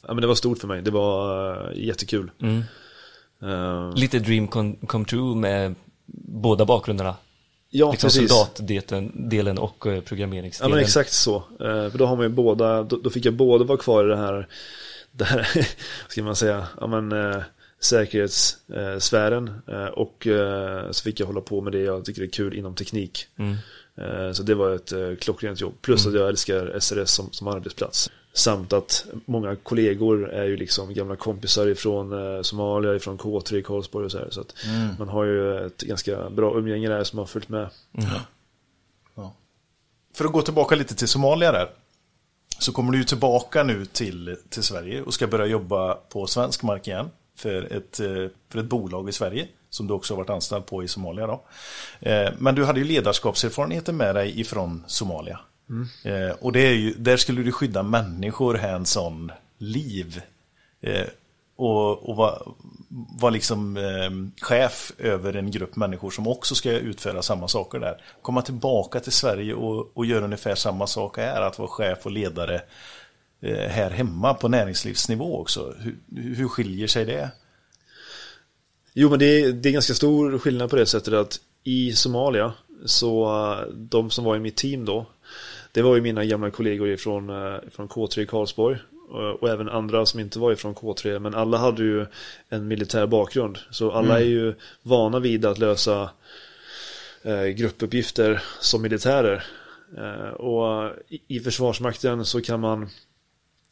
Ja 0.03 0.15
men 0.15 0.21
det 0.21 0.27
var 0.27 0.35
stort 0.35 0.59
för 0.59 0.69
mig, 0.69 0.83
det 0.83 0.91
var 0.91 1.73
jättekul. 1.73 2.31
Mm. 2.41 2.63
Uh, 3.43 3.95
Lite 3.95 4.19
dream 4.19 4.49
come, 4.49 5.05
true 5.09 5.37
med 5.37 5.75
båda 6.27 6.65
bakgrunderna. 6.65 7.15
Ja, 7.71 7.91
liksom 7.91 8.09
precis. 8.09 8.31
soldatdelen 8.31 9.59
och 9.59 9.87
programmeringsdelen. 10.05 10.71
Ja, 10.71 10.77
men 10.77 10.85
exakt 10.85 11.13
så. 11.13 11.43
För 11.59 11.99
då 11.99 12.07
har 12.07 12.17
man 12.17 12.25
ju 12.25 12.29
båda, 12.29 12.83
då, 12.83 12.97
då 12.97 13.11
fick 13.11 13.25
jag 13.25 13.35
både 13.35 13.65
vara 13.65 13.79
kvar 13.79 14.05
i 14.05 14.09
det 14.09 14.17
här, 14.17 14.49
det 15.13 15.25
här, 15.25 15.69
ska 16.09 16.23
man 16.23 16.37
säga, 16.37 16.67
ja 16.81 16.87
men 16.87 17.13
säkerhetssfären 17.81 19.51
eh, 19.67 19.85
och 19.85 20.27
eh, 20.27 20.91
så 20.91 21.03
fick 21.03 21.21
jag 21.21 21.27
hålla 21.27 21.41
på 21.41 21.61
med 21.61 21.73
det 21.73 21.81
jag 21.81 22.05
tycker 22.05 22.23
är 22.23 22.27
kul 22.27 22.55
inom 22.55 22.75
teknik. 22.75 23.27
Mm. 23.37 23.57
Eh, 24.01 24.33
så 24.33 24.43
det 24.43 24.55
var 24.55 24.71
ett 24.75 25.21
klockrent 25.21 25.61
jobb. 25.61 25.75
Plus 25.81 26.07
mm. 26.07 26.15
att 26.15 26.21
jag 26.21 26.29
älskar 26.29 26.79
SRS 26.81 27.11
som, 27.11 27.33
som 27.33 27.49
arbetsplats. 27.49 28.11
Samt 28.33 28.73
att 28.73 29.07
många 29.25 29.57
kollegor 29.57 30.31
är 30.31 30.45
ju 30.45 30.57
liksom 30.57 30.95
gamla 30.95 31.17
kompisar 31.17 31.67
ifrån 31.67 32.45
Somalia, 32.45 32.95
ifrån 32.95 33.19
K3 33.19 33.55
i 33.55 33.63
Karlsborg 33.63 34.05
och 34.05 34.13
så 34.13 34.19
här. 34.19 34.31
Så 34.31 34.41
att 34.41 34.55
mm. 34.65 34.89
man 34.99 35.09
har 35.09 35.25
ju 35.25 35.67
ett 35.67 35.83
ganska 35.83 36.31
bra 36.31 36.59
umgänge 36.59 36.89
där 36.89 37.05
som 37.05 37.19
har 37.19 37.27
följt 37.27 37.49
med. 37.49 37.69
Mm. 37.99 38.11
Ja. 38.11 39.35
För 40.15 40.25
att 40.25 40.33
gå 40.33 40.43
tillbaka 40.43 40.75
lite 40.75 40.95
till 40.95 41.09
Somalia 41.09 41.53
där. 41.53 41.71
Så 42.59 42.73
kommer 42.73 42.93
du 42.93 42.99
ju 42.99 43.05
tillbaka 43.05 43.63
nu 43.63 43.87
till, 43.87 44.37
till 44.49 44.63
Sverige 44.63 45.03
och 45.03 45.15
ska 45.15 45.27
börja 45.27 45.47
jobba 45.47 45.95
på 45.95 46.27
svensk 46.27 46.63
mark 46.63 46.89
igen 46.89 47.11
för 47.37 47.73
ett, 47.73 48.01
eh, 48.01 48.07
för 48.49 48.59
ett 48.59 48.65
bolag 48.65 49.09
i 49.09 49.13
Sverige 49.13 49.49
som 49.71 49.87
du 49.87 49.95
också 49.95 50.15
har 50.15 50.17
varit 50.17 50.31
anställd 50.31 50.67
på 50.67 50.85
i 50.85 50.89
Somalia. 50.89 51.27
Då. 51.27 51.43
Eh, 52.01 52.33
men 52.39 52.55
du 52.55 52.65
hade 52.65 52.81
ju 52.81 52.87
ledarskapserfarenheter 52.87 53.93
med 53.93 54.15
dig 54.15 54.41
ifrån 54.41 54.85
Somalia. 54.87 55.41
Mm. 55.71 55.89
Eh, 56.05 56.37
och 56.41 56.53
det 56.53 56.61
är 56.61 56.75
ju, 56.75 56.95
där 56.95 57.17
skulle 57.17 57.43
du 57.43 57.53
skydda 57.53 57.83
människor 57.83 58.55
hands-on 58.55 59.33
liv. 59.59 60.23
Och, 61.57 62.09
och 62.09 62.17
vara 62.17 62.39
var 63.21 63.31
liksom 63.31 63.79
chef 64.41 64.93
över 64.99 65.37
en 65.37 65.51
grupp 65.51 65.77
människor 65.77 66.11
som 66.11 66.27
också 66.27 66.55
ska 66.55 66.71
utföra 66.71 67.23
samma 67.23 67.49
saker 67.49 67.79
där. 67.79 68.03
Komma 68.23 68.43
tillbaka 68.43 69.01
till 69.01 69.13
Sverige 69.13 69.55
och, 69.55 69.97
och 69.97 70.07
göra 70.07 70.25
ungefär 70.25 70.55
samma 70.55 70.87
sak 70.87 71.17
här, 71.19 71.43
att 71.43 71.59
vara 71.59 71.69
chef 71.69 72.07
och 72.07 72.13
ledare 72.13 72.61
Eh, 73.41 73.69
här 73.69 73.91
hemma 73.91 74.35
på 74.35 74.49
näringslivsnivå 74.49 75.41
också. 75.41 75.75
Hur, 75.79 75.97
hur 76.35 76.49
skiljer 76.49 76.87
sig 76.87 77.05
det? 77.05 77.31
Jo 79.01 79.11
men 79.11 79.19
det 79.19 79.43
är, 79.43 79.53
det 79.53 79.69
är 79.69 79.73
ganska 79.73 79.95
stor 79.95 80.39
skillnad 80.39 80.71
på 80.71 80.77
det 80.77 80.87
sättet 80.87 81.15
att 81.15 81.41
i 81.65 81.93
Somalia 81.93 82.53
så 82.85 83.25
eh, 83.25 83.73
de 83.75 84.11
som 84.11 84.25
var 84.25 84.37
i 84.37 84.41
mitt 84.41 84.57
team 84.57 84.85
då 84.85 85.07
det 85.73 85.83
var 85.83 85.95
ju 85.95 86.03
mina 86.03 86.25
gamla 86.25 86.51
kollegor 86.51 86.89
ifrån, 86.89 87.31
eh, 87.31 87.59
från 87.71 87.89
K3 87.89 88.21
i 88.21 88.27
Karlsborg 88.27 88.79
och 89.41 89.49
även 89.49 89.69
andra 89.69 90.07
som 90.07 90.21
inte 90.21 90.39
var 90.39 90.53
ifrån 90.53 90.75
K3 90.75 91.19
men 91.19 91.35
alla 91.35 91.59
hade 91.59 91.83
ju 91.83 92.07
en 92.49 92.69
militär 92.69 93.07
bakgrund 93.07 93.59
så 93.71 93.91
alla 93.91 94.15
mm. 94.15 94.23
är 94.23 94.31
ju 94.31 94.55
vana 94.83 95.19
vid 95.19 95.45
att 95.45 95.59
lösa 95.59 96.11
gruppuppgifter 97.57 98.43
som 98.61 98.83
militärer 98.83 99.45
och 100.37 100.93
i 101.29 101.41
Försvarsmakten 101.41 102.25
så 102.25 102.41
kan 102.41 102.61
man 102.61 102.89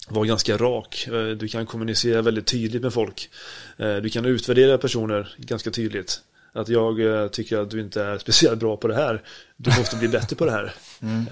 var 0.09 0.25
ganska 0.25 0.57
rak. 0.57 1.07
Eh, 1.07 1.29
du 1.29 1.49
kan 1.49 1.67
kommunicera 1.67 2.23
väldigt 2.23 2.47
tydligt 2.47 2.83
med 2.83 2.93
folk. 2.93 3.31
Eh, 3.77 3.97
du 3.97 4.11
kan 4.11 4.25
utvärdera 4.25 4.79
personer 4.79 5.35
ganska 5.39 5.71
tydligt. 5.71 6.21
Att 6.53 6.69
jag 6.69 7.01
eh, 7.01 7.29
tycker 7.29 7.59
att 7.59 7.71
du 7.71 7.81
inte 7.81 8.03
är 8.03 8.19
speciellt 8.19 8.61
bra 8.61 8.77
på 8.77 8.89
det 8.89 8.95
här. 8.95 9.23
Du 9.57 9.71
måste 9.79 9.97
bli 9.97 10.09
bättre 10.09 10.37
på 10.37 10.45
det 10.45 10.53
här. 10.53 10.75
Mm. 11.03 11.27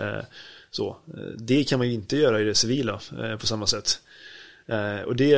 Så. 0.70 0.96
Det 1.36 1.64
kan 1.64 1.78
man 1.78 1.88
ju 1.88 1.94
inte 1.94 2.16
göra 2.16 2.40
i 2.40 2.44
det 2.44 2.54
civila 2.54 3.00
på 3.40 3.46
samma 3.46 3.66
sätt. 3.66 4.00
Och 5.06 5.16
det, 5.16 5.36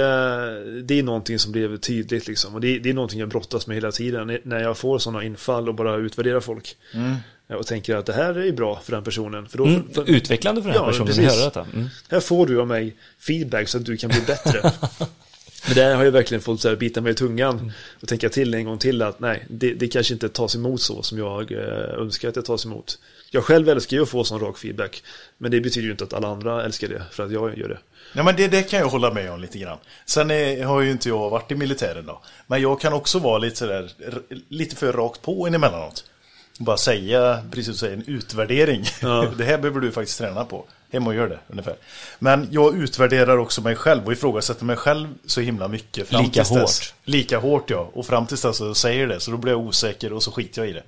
det 0.82 0.98
är 0.98 1.02
någonting 1.02 1.38
som 1.38 1.52
blev 1.52 1.76
tydligt 1.76 2.28
liksom. 2.28 2.54
Och 2.54 2.60
det, 2.60 2.78
det 2.78 2.90
är 2.90 2.94
någonting 2.94 3.20
jag 3.20 3.28
brottas 3.28 3.66
med 3.66 3.74
hela 3.74 3.92
tiden. 3.92 4.38
När 4.42 4.62
jag 4.62 4.78
får 4.78 4.98
sådana 4.98 5.24
infall 5.24 5.68
och 5.68 5.74
bara 5.74 5.96
utvärderar 5.96 6.40
folk. 6.40 6.76
Mm 6.94 7.16
och 7.48 7.66
tänker 7.66 7.96
att 7.96 8.06
det 8.06 8.12
här 8.12 8.38
är 8.38 8.52
bra 8.52 8.80
för 8.84 8.92
den 8.92 9.04
personen. 9.04 9.48
För 9.48 9.58
då, 9.58 9.64
mm, 9.64 9.92
för, 9.92 10.10
utvecklande 10.10 10.62
för 10.62 10.68
den 10.68 10.76
ja, 10.76 10.86
personen 10.86 11.10
att 11.10 11.16
höra 11.16 11.44
detta. 11.44 11.66
Mm. 11.74 11.88
Här 12.10 12.20
får 12.20 12.46
du 12.46 12.60
av 12.60 12.66
mig 12.66 12.96
feedback 13.18 13.68
så 13.68 13.78
att 13.78 13.84
du 13.84 13.96
kan 13.96 14.10
bli 14.10 14.20
bättre. 14.20 14.72
Men 15.66 15.74
där 15.74 15.94
har 15.94 16.04
jag 16.04 16.12
verkligen 16.12 16.40
fått 16.40 16.60
så 16.60 16.68
här, 16.68 16.76
bita 16.76 17.00
mig 17.00 17.12
i 17.12 17.14
tungan 17.14 17.58
mm. 17.58 17.72
och 18.02 18.08
tänka 18.08 18.28
till 18.28 18.54
en 18.54 18.64
gång 18.64 18.78
till 18.78 19.02
att 19.02 19.20
nej, 19.20 19.46
det, 19.48 19.74
det 19.74 19.88
kanske 19.88 20.14
inte 20.14 20.28
tas 20.28 20.54
emot 20.54 20.80
så 20.80 21.02
som 21.02 21.18
jag 21.18 21.52
eh, 21.52 21.58
önskar 21.98 22.28
att 22.28 22.34
det 22.34 22.42
tas 22.42 22.64
emot. 22.64 22.98
jag 23.30 23.44
själv 23.44 23.68
älskar 23.68 23.96
ju 23.96 24.02
att 24.02 24.08
få 24.08 24.24
sån 24.24 24.40
rak 24.40 24.58
feedback. 24.58 25.02
Men 25.38 25.50
det 25.50 25.60
betyder 25.60 25.86
ju 25.86 25.90
inte 25.90 26.04
att 26.04 26.12
alla 26.12 26.28
andra 26.28 26.64
älskar 26.64 26.88
det 26.88 27.02
för 27.12 27.26
att 27.26 27.32
jag 27.32 27.58
gör 27.58 27.68
det. 27.68 27.78
Ja, 28.12 28.22
men 28.22 28.36
det, 28.36 28.48
det 28.48 28.62
kan 28.62 28.78
jag 28.78 28.88
hålla 28.88 29.12
med 29.12 29.32
om 29.32 29.40
lite 29.40 29.58
grann. 29.58 29.78
Sen 30.06 30.30
är, 30.30 30.64
har 30.64 30.80
ju 30.80 30.90
inte 30.90 31.08
jag 31.08 31.30
varit 31.30 31.52
i 31.52 31.54
militären 31.54 32.06
då. 32.06 32.22
Men 32.46 32.62
jag 32.62 32.80
kan 32.80 32.92
också 32.92 33.18
vara 33.18 33.38
lite 33.38 33.56
sådär, 33.56 33.90
lite 34.48 34.76
för 34.76 34.92
rakt 34.92 35.22
på 35.22 35.46
emellanåt. 35.46 36.04
Bara 36.58 36.76
säga, 36.76 37.42
precis 37.50 37.64
som 37.64 37.72
du 37.72 37.78
säger, 37.78 37.96
en 37.96 38.14
utvärdering. 38.16 38.84
Ja. 39.02 39.26
det 39.38 39.44
här 39.44 39.58
behöver 39.58 39.80
du 39.80 39.92
faktiskt 39.92 40.18
träna 40.18 40.44
på. 40.44 40.64
Hem 40.92 41.06
och 41.06 41.14
gör 41.14 41.28
det, 41.28 41.38
ungefär. 41.48 41.76
Men 42.18 42.48
jag 42.50 42.76
utvärderar 42.76 43.38
också 43.38 43.60
mig 43.62 43.76
själv 43.76 44.06
och 44.06 44.12
ifrågasätter 44.12 44.64
mig 44.64 44.76
själv 44.76 45.08
så 45.26 45.40
himla 45.40 45.68
mycket. 45.68 46.08
Fram 46.08 46.22
Lika 46.22 46.32
tills 46.44 46.48
dess. 46.48 46.80
hårt. 46.80 46.94
Lika 47.04 47.38
hårt, 47.38 47.70
ja. 47.70 47.90
Och 47.92 48.06
fram 48.06 48.26
tills 48.26 48.42
dess 48.42 48.56
så 48.56 48.74
säger 48.74 49.06
det, 49.06 49.20
så 49.20 49.30
då 49.30 49.36
blir 49.36 49.52
jag 49.52 49.60
osäker 49.60 50.12
och 50.12 50.22
så 50.22 50.32
skiter 50.32 50.62
jag 50.62 50.70
i 50.70 50.72
det. 50.72 50.82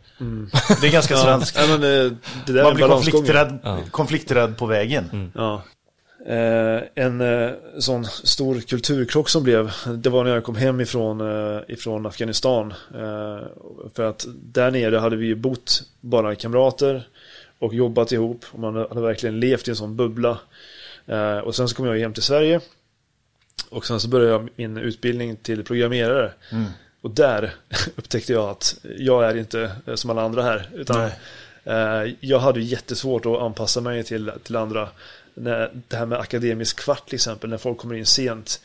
Det 0.80 0.86
är 0.86 0.92
ganska 0.92 1.16
svenskt. 1.16 1.56
Ja, 1.60 1.66
men, 1.66 1.74
eh, 2.06 2.12
det 2.46 2.52
där 2.52 2.58
är 2.60 2.64
Man 2.64 2.74
blir 2.74 2.88
konflikträdd, 2.88 3.58
Ja. 3.62 3.78
konflikträdd 3.90 4.56
på 4.58 4.66
vägen. 4.66 5.32
Ja. 5.34 5.62
Eh, 6.26 6.82
en 6.94 7.20
eh, 7.20 7.50
sån 7.78 8.04
stor 8.04 8.60
kulturkrock 8.60 9.28
som 9.28 9.42
blev, 9.42 9.72
det 9.96 10.10
var 10.10 10.24
när 10.24 10.34
jag 10.34 10.44
kom 10.44 10.56
hem 10.56 10.80
ifrån, 10.80 11.20
eh, 11.20 11.60
ifrån 11.68 12.06
Afghanistan. 12.06 12.74
För 13.94 14.02
att 14.02 14.26
där 14.28 14.70
nere 14.70 14.96
hade 14.96 15.16
vi 15.16 15.26
ju 15.26 15.34
bott 15.34 15.82
bara 16.00 16.34
kamrater 16.34 17.08
och 17.58 17.74
jobbat 17.74 18.12
ihop. 18.12 18.44
Och 18.52 18.58
man 18.58 18.76
hade 18.76 19.00
verkligen 19.00 19.40
levt 19.40 19.68
i 19.68 19.70
en 19.70 19.76
sån 19.76 19.96
bubbla. 19.96 20.38
Och 21.44 21.54
sen 21.54 21.68
så 21.68 21.76
kom 21.76 21.86
jag 21.86 21.98
hem 21.98 22.12
till 22.12 22.22
Sverige. 22.22 22.60
Och 23.70 23.86
sen 23.86 24.00
så 24.00 24.08
började 24.08 24.32
jag 24.32 24.48
min 24.56 24.76
utbildning 24.76 25.36
till 25.36 25.64
programmerare. 25.64 26.32
Och 27.00 27.10
där 27.10 27.54
upptäckte 27.96 28.32
jag 28.32 28.48
att 28.48 28.78
jag 28.98 29.24
är 29.24 29.36
inte 29.36 29.70
som 29.94 30.10
alla 30.10 30.22
andra 30.22 30.42
här. 30.42 30.68
Utan 30.74 31.10
Nej. 31.64 32.16
Jag 32.20 32.38
hade 32.38 32.60
jättesvårt 32.60 33.26
att 33.26 33.42
anpassa 33.42 33.80
mig 33.80 34.04
till, 34.04 34.32
till 34.42 34.56
andra. 34.56 34.88
När, 35.40 35.70
det 35.88 35.96
här 35.96 36.06
med 36.06 36.18
akademisk 36.18 36.80
kvart 36.80 37.06
till 37.06 37.14
exempel, 37.14 37.50
när 37.50 37.58
folk 37.58 37.78
kommer 37.78 37.94
in 37.94 38.06
sent 38.06 38.60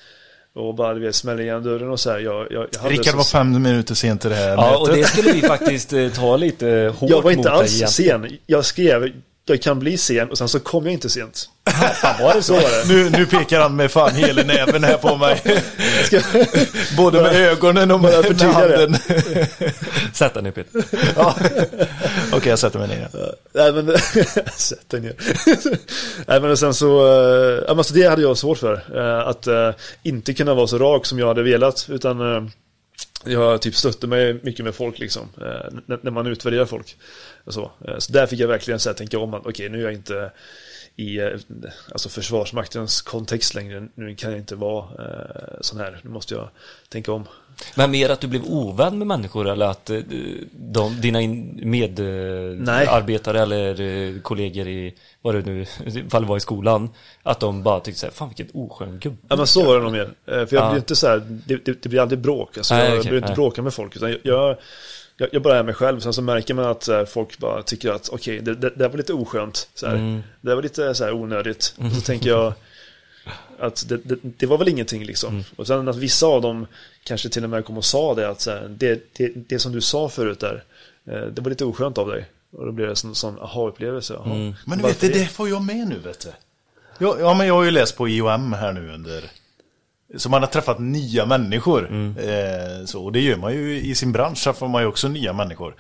och 0.54 0.76
bara 0.76 0.94
du 0.94 1.00
vet, 1.00 1.16
smäller 1.16 1.44
igen 1.44 1.64
dörren 1.64 1.90
och 1.90 2.00
så 2.00 2.12
här. 2.12 2.20
Jag, 2.20 2.52
jag, 2.52 2.68
jag 2.82 2.92
Rickard 2.92 3.06
så- 3.12 3.18
var 3.18 3.24
fem 3.24 3.62
minuter 3.62 3.96
sent 3.96 4.22
till 4.22 4.30
det 4.30 4.36
här 4.36 4.50
Ja, 4.50 4.78
och 4.78 4.88
mötet. 4.88 5.04
det 5.04 5.08
skulle 5.10 5.32
vi 5.34 5.42
faktiskt 5.42 5.94
eh, 5.94 6.10
ta 6.10 6.38
lite 6.38 6.94
hårt 6.98 7.10
Jag 7.10 7.16
var 7.22 7.24
mot 7.32 7.38
inte 7.38 7.52
alls 7.52 7.84
sen. 7.88 8.38
Jag 8.46 8.66
skrev, 8.66 9.12
jag 9.46 9.62
kan 9.62 9.80
bli 9.80 9.98
sen 9.98 10.30
och 10.30 10.38
sen 10.38 10.50
så 10.50 10.60
kom 10.60 10.84
jag 10.84 10.94
inte 10.94 11.10
sent. 11.10 11.50
Fan 12.02 12.24
var 12.24 12.34
det 12.34 12.44
så 12.44 12.54
var 12.54 12.62
det? 12.88 12.94
Nu, 12.94 13.10
nu 13.10 13.26
pekar 13.26 13.60
han 13.60 13.76
med 13.76 13.92
fan 13.92 14.16
hela 14.16 14.44
näven 14.44 14.84
här 14.84 14.98
på 14.98 15.18
mig. 15.18 15.42
Både 16.98 17.22
med 17.22 17.36
ögonen 17.36 17.92
och 17.92 18.00
med, 18.02 18.26
med 18.30 18.42
handen. 18.42 18.96
Sätt 20.14 20.34
dig 20.34 20.44
ner 20.44 20.52
Peter. 20.52 20.84
Ja. 21.16 21.36
Okej, 22.34 22.50
jag 22.50 22.60
sätter 22.60 22.80
mig 22.80 22.88
ner. 22.88 23.08
Nej 23.54 23.72
men, 23.74 23.98
sätt 24.58 24.90
dig 24.90 25.00
ner. 25.02 25.16
Nej 26.28 26.42
men 26.42 26.58
sen 26.58 26.74
så, 26.74 27.06
eh, 27.08 27.54
ja, 27.54 27.64
men 27.68 27.78
alltså 27.78 27.94
det 27.94 28.04
hade 28.10 28.22
jag 28.22 28.38
svårt 28.38 28.58
för. 28.58 28.74
eh, 28.96 29.28
Att 29.28 29.48
eh, 29.48 29.70
inte 30.04 30.34
kunna 30.34 30.54
vara 30.54 30.68
så 30.68 30.78
rak 30.78 31.06
som 31.06 31.20
jag 31.20 31.28
hade 31.28 31.44
velat. 31.44 31.86
Utan 31.90 32.22
jag 33.26 33.62
typ 33.62 33.76
stötte 33.76 34.08
mig 34.08 34.40
mycket 34.44 34.66
med 34.66 34.76
folk 34.76 35.00
liksom. 35.00 35.30
Eh, 35.42 35.98
när 36.02 36.12
man 36.12 36.28
utvärderar 36.28 36.66
folk. 36.66 36.98
Och 37.44 37.54
så. 37.54 37.72
Eh, 37.88 37.98
så 37.98 38.14
där 38.14 38.28
fick 38.28 38.40
jag 38.40 38.48
verkligen 38.48 38.80
så 38.80 38.90
här, 38.90 38.94
tänka 38.94 39.20
om 39.20 39.34
att 39.34 39.46
okej 39.46 39.70
nu 39.70 39.80
är 39.80 39.84
jag 39.84 39.94
inte 39.94 40.32
i 40.96 41.20
eh, 41.20 41.40
alltså 41.92 42.10
försvarsmaktens 42.10 43.02
kontext 43.02 43.54
längre. 43.54 43.88
Nu 43.96 44.16
kan 44.16 44.32
jag 44.32 44.40
inte 44.40 44.56
vara 44.56 44.86
eh, 45.06 45.58
sån 45.62 45.80
här. 45.80 46.00
Nu 46.04 46.10
måste 46.10 46.34
jag 46.34 46.50
tänka 46.90 47.12
om. 47.12 47.28
Men 47.76 47.92
mer 47.92 48.10
att 48.10 48.22
du 48.22 48.28
blev 48.28 48.44
ovän 48.46 48.98
med 48.98 49.08
människor 49.08 49.48
eller 49.50 49.66
att 49.66 49.90
eh, 49.90 50.00
de, 50.52 51.02
dina 51.02 51.22
in- 51.22 51.60
medarbetare 51.64 53.42
eller 53.42 53.82
eh, 53.82 54.22
kollegor 54.22 54.68
i, 54.68 54.94
vad 55.22 55.36
det 55.36 55.42
nu 55.46 55.66
fall 56.10 56.26
var 56.26 56.38
i 56.38 56.40
skolan, 56.40 56.90
att 57.24 57.40
de 57.40 57.64
bara 57.64 57.80
tyckte 57.80 58.00
så 58.00 58.06
här, 58.06 58.14
fan 58.14 58.28
vilken 58.38 58.62
oskön 58.62 59.00
gubbe. 59.00 59.18
Ja 59.28 59.36
men 59.36 59.48
så 59.48 59.64
var 59.66 59.76
det 59.78 59.84
nog 59.84 59.92
mer. 59.92 60.10
Eh, 60.28 60.46
För 60.46 60.56
jag 60.56 60.64
Ja. 60.66 60.70
blir 60.70 60.80
inte 60.80 60.96
så 60.96 61.08
här, 61.08 61.22
det, 61.48 61.66
det, 61.66 61.84
det 61.84 61.90
blir 61.90 62.00
aldrig 62.02 62.20
bråk. 62.20 62.58
Alltså, 62.58 62.74
Nej, 62.76 62.90
jag 62.90 62.98
okej, 63.00 63.10
blir 63.10 63.18
inte 63.18 63.28
nej. 63.30 63.36
bråka 63.36 63.62
med 63.62 63.74
folk. 63.74 63.96
Utan 63.96 64.10
jag, 64.24 64.56
jag, 65.18 65.30
jag, 65.32 65.42
bara 65.42 65.60
är 65.60 65.64
mig 65.64 65.74
själv. 65.74 66.00
Sen 66.00 66.14
så 66.14 66.22
märker 66.22 66.54
man 66.54 66.66
att 66.66 66.88
eh, 66.88 67.06
folk 67.06 67.38
bara 67.38 67.64
tycker 67.64 67.92
att 67.92 68.10
okej, 68.10 68.40
det, 68.42 68.56
det, 68.56 68.70
det 68.70 68.76
där 68.76 68.90
var 68.90 68.98
lite 68.98 69.14
oskönt. 69.14 69.70
Så 69.74 69.88
här. 69.88 69.96
Mm. 69.96 70.22
Det 70.42 70.56
var 70.56 70.62
lite 70.62 70.96
så 70.96 71.04
här 71.04 71.14
onödigt. 71.14 71.76
Och 71.78 71.92
så 71.92 72.02
tänker 72.02 72.30
jag 72.30 72.54
att 73.66 73.90
det, 73.90 73.98
det, 73.98 74.18
det 74.38 74.46
var 74.46 74.58
väl 74.58 74.68
ingenting 74.68 75.04
liksom. 75.06 75.34
Mm. 75.34 75.44
Och 75.56 75.68
sen 75.68 75.88
att 75.88 75.96
vissa 75.96 76.26
av 76.26 76.42
dem 76.42 76.68
kanske 77.04 77.30
till 77.30 77.44
och 77.44 77.50
med 77.50 77.66
kom 77.66 77.78
och 77.78 77.86
sa 77.86 78.16
det. 78.16 78.30
Att 78.30 78.42
så 78.42 78.52
här, 78.52 78.68
det, 78.70 79.14
det, 79.18 79.32
det 79.36 79.60
som 79.60 79.72
du 79.72 79.82
sa 79.82 80.10
förut 80.10 80.40
där, 80.40 80.64
eh, 81.06 81.22
det 81.22 81.42
var 81.42 81.50
lite 81.50 81.66
oskönt 81.66 81.98
av 81.98 82.08
dig. 82.08 82.26
Och 82.52 82.66
då 82.66 82.72
blir 82.72 82.86
det 82.86 82.92
en 82.92 82.96
sån, 82.96 83.16
sån 83.16 83.40
aha-upplevelse. 83.40 84.14
Jaha, 84.14 84.36
Mm. 84.36 84.54
Men 84.66 84.78
du 84.78 84.84
vet, 84.84 85.00
det, 85.00 85.10
det 85.10 85.26
får 85.26 85.50
jag 85.50 85.62
med 85.62 85.88
nu 85.88 86.00
vet 86.00 86.20
du. 86.20 86.30
Ja, 86.98 87.16
ja, 87.20 87.34
men 87.34 87.48
jag 87.48 87.54
har 87.54 87.64
ju 87.64 87.72
läst 87.72 87.98
på 87.98 88.08
IOM 88.08 88.54
här 88.54 88.74
nu 88.74 88.94
under... 88.94 89.24
Så 90.18 90.30
man 90.30 90.42
har 90.42 90.48
träffat 90.50 90.80
nya 90.80 91.26
människor. 91.26 91.92
Eh, 92.20 92.86
så, 92.86 93.04
och 93.04 93.12
det 93.12 93.20
gör 93.20 93.38
man 93.38 93.54
ju 93.54 93.82
i 93.82 93.96
sin 93.96 94.12
bransch, 94.12 94.44
träffar 94.44 94.68
man 94.68 94.82
ju 94.82 94.88
också 94.88 95.08
nya 95.08 95.34
människor. 95.34 95.76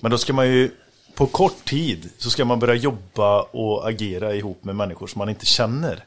Men 0.00 0.10
då 0.10 0.18
ska 0.18 0.32
man 0.32 0.48
ju, 0.48 0.70
på 1.14 1.26
kort 1.26 1.64
tid, 1.64 2.10
så 2.18 2.30
ska 2.30 2.44
man 2.44 2.58
börja 2.58 2.74
jobba 2.74 3.42
och 3.42 3.88
agera 3.88 4.34
ihop 4.34 4.64
med 4.64 4.76
människor 4.76 5.06
som 5.06 5.18
man 5.18 5.28
inte 5.28 5.46
känner. 5.46 6.04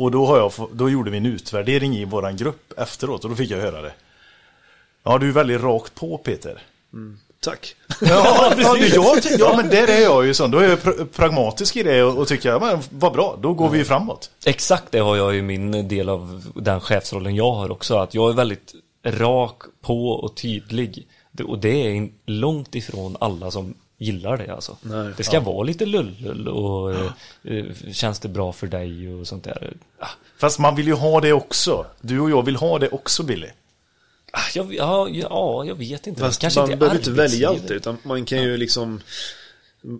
Och 0.00 0.10
då, 0.10 0.26
har 0.26 0.38
jag, 0.38 0.52
då 0.72 0.90
gjorde 0.90 1.10
vi 1.10 1.16
en 1.16 1.26
utvärdering 1.26 1.96
i 1.96 2.04
våran 2.04 2.36
grupp 2.36 2.72
efteråt 2.78 3.24
och 3.24 3.30
då 3.30 3.36
fick 3.36 3.50
jag 3.50 3.58
höra 3.58 3.82
det. 3.82 3.92
Ja, 5.02 5.18
du 5.18 5.28
är 5.28 5.32
väldigt 5.32 5.60
rakt 5.60 5.94
på 5.94 6.18
Peter. 6.18 6.62
Tack. 7.40 7.74
Ja, 8.00 8.54
ja, 8.58 8.76
jag, 8.76 9.18
ja, 9.38 9.56
men 9.56 9.68
där 9.68 9.88
är 9.88 10.00
jag 10.00 10.26
ju 10.26 10.34
sån. 10.34 10.50
Då 10.50 10.58
är 10.58 10.68
jag 10.68 10.78
pr- 10.78 11.06
pragmatisk 11.06 11.76
i 11.76 11.82
det 11.82 12.02
och, 12.02 12.18
och 12.18 12.28
tycker, 12.28 12.48
ja, 12.48 12.58
men 12.58 12.78
vad 12.90 13.12
bra, 13.12 13.38
då 13.42 13.54
går 13.54 13.68
vi 13.68 13.78
ju 13.78 13.84
framåt. 13.84 14.30
Exakt 14.44 14.84
det 14.90 14.98
har 14.98 15.16
jag 15.16 15.36
i 15.36 15.42
min 15.42 15.88
del 15.88 16.08
av 16.08 16.42
den 16.54 16.80
chefsrollen 16.80 17.34
jag 17.34 17.52
har 17.52 17.70
också, 17.70 17.96
att 17.96 18.14
jag 18.14 18.30
är 18.30 18.34
väldigt 18.34 18.74
rak 19.04 19.62
på 19.82 20.10
och 20.10 20.36
tydlig. 20.36 21.06
Och 21.46 21.58
det 21.58 21.86
är 21.86 22.08
långt 22.26 22.74
ifrån 22.74 23.16
alla 23.20 23.50
som 23.50 23.74
gillar 24.00 24.36
det 24.36 24.54
alltså. 24.54 24.76
Nej, 24.82 25.12
det 25.16 25.24
ska 25.24 25.40
vara 25.40 25.62
lite 25.62 25.86
lull 25.86 26.48
och 26.48 26.94
eh, 26.94 27.12
eh, 27.44 27.64
känns 27.92 28.18
det 28.18 28.28
bra 28.28 28.52
för 28.52 28.66
dig 28.66 29.14
och 29.14 29.26
sånt 29.26 29.44
där. 29.44 29.72
Ah, 29.98 30.08
Fast 30.38 30.58
man 30.58 30.76
vill 30.76 30.86
ju 30.86 30.94
ha 30.94 31.20
det 31.20 31.32
också. 31.32 31.86
Du 32.00 32.20
och 32.20 32.30
jag 32.30 32.44
vill 32.44 32.56
ha 32.56 32.78
det 32.78 32.88
också, 32.88 33.22
Billy. 33.22 33.46
ah, 34.32 34.40
jag, 34.54 34.74
ja, 34.74 35.08
ja, 35.08 35.64
jag 35.64 35.74
vet 35.74 36.06
inte. 36.06 36.20
Fast 36.20 36.40
Kanske 36.40 36.60
man 36.60 36.66
inte 36.70 36.76
behöver 36.78 36.98
inte 36.98 37.10
välja 37.10 37.48
alltid, 37.48 37.70
utan 37.70 37.96
man 38.02 38.24
kan 38.24 38.42
ju 38.42 38.56
liksom 38.56 39.00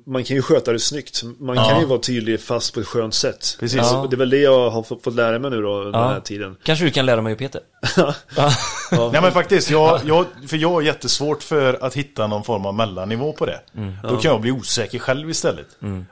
man 0.06 0.24
kan 0.24 0.36
ju 0.36 0.42
sköta 0.42 0.72
det 0.72 0.78
snyggt. 0.78 1.22
Man 1.38 1.56
Ja. 1.56 1.68
kan 1.68 1.80
ju 1.80 1.86
vara 1.86 1.98
tydlig 1.98 2.40
fast 2.40 2.74
på 2.74 2.80
ett 2.80 2.86
skönt 2.86 3.14
sätt. 3.14 3.56
Precis. 3.60 3.78
Ja. 3.78 4.06
Det 4.10 4.16
är 4.16 4.18
väl 4.18 4.30
det 4.30 4.38
jag 4.38 4.70
har 4.70 4.82
fått, 4.82 5.14
lära 5.14 5.38
mig 5.38 5.50
nu 5.50 5.62
då, 5.62 5.84
den 5.84 5.92
Ja. 6.00 6.08
här 6.08 6.20
tiden. 6.20 6.56
Kanske 6.62 6.84
du 6.84 6.90
kan 6.90 7.06
lära 7.06 7.22
mig 7.22 7.36
Peter? 7.36 7.60
Ja. 8.36 9.10
Nej 9.12 9.22
men 9.22 9.32
faktiskt, 9.32 9.70
jag, 9.70 10.00
jag, 10.04 10.24
för 10.48 10.56
jag 10.56 10.70
har 10.70 10.82
jättesvårt 10.82 11.42
för 11.42 11.84
att 11.84 11.94
hitta 11.94 12.26
någon 12.26 12.44
form 12.44 12.66
av 12.66 12.74
mellannivå 12.74 13.32
på 13.32 13.46
det. 13.46 13.60
Då 14.02 14.16
kan 14.16 14.30
jag 14.30 14.40
bli 14.40 14.50
osäker 14.50 14.98
själv 14.98 15.30
istället. 15.30 15.66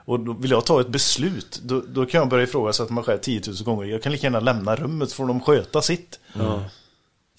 Och 0.05 0.19
då 0.19 0.33
vill 0.33 0.51
jag 0.51 0.65
ta 0.65 0.81
ett 0.81 0.87
beslut, 0.89 1.59
då, 1.63 1.81
då 1.87 2.05
kan 2.05 2.19
jag 2.19 2.29
börja 2.29 2.43
ifrågasätta 2.43 2.93
mig 2.93 3.03
själv 3.03 3.19
10 3.19 3.41
000 3.47 3.55
gånger. 3.65 3.85
Jag 3.85 4.03
kan 4.03 4.11
lika 4.11 4.27
gärna 4.27 4.39
lämna 4.39 4.75
rummet 4.75 5.13
för 5.13 5.25
de 5.25 5.41
sköta 5.41 5.81
sitt. 5.81 6.19
Ja. 6.33 6.63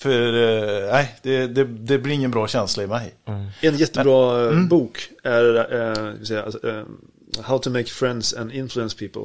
För, 0.00 0.32
eh, 0.34 0.92
nej, 0.92 1.18
det, 1.22 1.46
det, 1.46 1.64
det 1.64 1.98
blir 1.98 2.14
ingen 2.14 2.30
bra 2.30 2.48
känsla 2.48 2.82
i 2.82 2.86
mig. 2.86 3.14
En 3.60 3.76
jättebra 3.76 4.50
eh, 4.50 4.60
bok 4.66 5.08
är 5.22 5.56
eh, 5.56 6.14
ska 6.16 6.24
säga, 6.24 6.42
alltså, 6.42 6.68
eh, 6.68 6.84
How 7.42 7.58
to 7.58 7.70
make 7.70 7.84
friends 7.84 8.34
and 8.34 8.52
influence 8.52 8.96
people. 8.98 9.22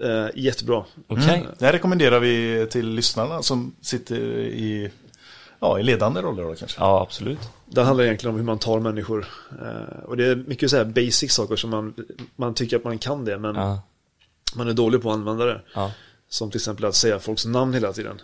Eh, 0.00 0.26
jättebra. 0.34 0.84
Okej. 1.06 1.46
Det 1.58 1.64
här 1.64 1.72
rekommenderar 1.72 2.20
vi 2.20 2.66
till 2.70 2.88
lyssnarna 2.88 3.42
som 3.42 3.74
sitter 3.80 4.16
i, 4.38 4.90
ja, 5.60 5.78
i 5.80 5.82
ledande 5.82 6.20
roller 6.22 6.42
då 6.42 6.54
kanske. 6.54 6.80
Ja, 6.80 7.02
absolut. 7.02 7.38
Det 7.66 7.82
handlar 7.82 8.04
egentligen 8.04 8.34
om 8.34 8.36
hur 8.40 8.46
man 8.46 8.58
tar 8.58 8.80
människor. 8.80 9.26
Eh, 9.62 10.04
och 10.04 10.16
det 10.16 10.26
är 10.26 10.36
mycket 10.36 10.70
så 10.70 10.76
här 10.76 10.84
basic 10.84 11.32
saker 11.32 11.56
som 11.56 11.70
man, 11.70 11.94
man 12.36 12.54
tycker 12.54 12.76
att 12.76 12.84
man 12.84 12.98
kan 12.98 13.24
det, 13.24 13.38
men 13.38 13.54
Ja, 13.54 13.82
man 14.54 14.68
är 14.68 14.72
dålig 14.72 15.02
på 15.02 15.10
att 15.10 15.14
använda 15.16 15.44
det. 15.44 15.60
ja. 15.74 15.92
Som 16.28 16.50
till 16.50 16.58
exempel 16.58 16.84
att 16.84 16.94
säga 16.94 17.18
folks 17.18 17.46
namn 17.46 17.74
hela 17.74 17.92
tiden. 17.92 18.20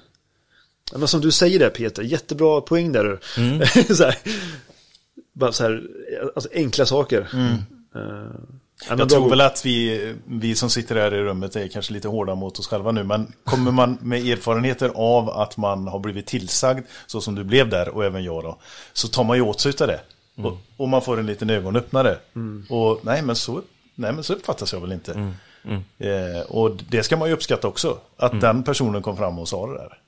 Men 0.97 1.09
som 1.09 1.21
du 1.21 1.31
säger 1.31 1.59
där 1.59 1.71
Peter, 1.71 2.03
jättebra 2.03 2.61
poäng 2.61 2.93
där 2.93 3.05
du. 3.05 3.43
Mm. 3.43 3.67
så 3.97 4.05
här, 4.05 4.19
bara 5.33 5.53
så 5.53 5.63
här, 5.63 5.83
alltså 6.35 6.51
enkla 6.55 6.87
saker. 6.87 7.29
Ja, 8.85 8.88
men 8.88 8.99
Jag 8.99 9.09
tror 9.09 9.31
väl 9.31 9.40
att 9.40 9.67
vi, 9.67 10.15
vi 10.27 10.55
som 10.55 10.71
sitter 10.71 10.97
här 10.97 11.15
i 11.15 11.23
rummet 11.23 11.57
är 11.57 11.69
kanske 11.69 11.93
lite 11.93 12.09
hårda 12.09 12.35
mot 12.35 12.59
oss 12.59 12.67
själva 12.67 12.93
nu. 12.93 13.03
Men 13.05 13.33
kommer 13.45 13.71
man 13.71 13.99
med 14.03 14.27
erfarenheter 14.27 14.93
av 14.95 15.31
att 15.31 15.57
man 15.57 15.88
har 15.88 15.99
blivit 15.99 16.27
tillsagd, 16.27 16.85
så 17.07 17.21
som 17.21 17.35
du 17.35 17.45
blev 17.45 17.69
där 17.69 17.88
och 17.88 18.05
även 18.05 18.25
jag 18.25 18.43
då, 18.43 18.59
så 18.93 19.09
tar 19.09 19.25
man 19.25 19.37
ju 19.37 19.43
åt 19.43 19.61
sig 19.61 19.71
utav 19.71 19.87
det. 19.87 20.01
Och, 20.47 20.59
och 20.77 20.88
man 20.88 21.03
får 21.03 21.21
en 21.21 21.27
liten 21.27 21.51
ögonöppnare. 21.51 22.19
Och 22.71 23.01
nej 23.03 23.23
men, 23.23 23.37
så, 23.37 23.63
nej, 23.95 24.13
men 24.13 24.25
så 24.25 24.33
uppfattas 24.33 24.73
jag 24.73 24.81
väl 24.81 24.93
inte. 24.93 25.13
Eh, 25.99 26.40
och 26.49 26.71
det 26.88 27.03
ska 27.03 27.17
man 27.17 27.29
ju 27.29 27.35
uppskatta 27.35 27.69
också. 27.69 27.99
Att 28.17 28.33
den 28.40 28.63
personen 28.63 29.03
kom 29.03 29.17
fram 29.17 29.38
och 29.38 29.49
sa 29.49 29.67
det 29.67 29.75
där. 29.75 29.99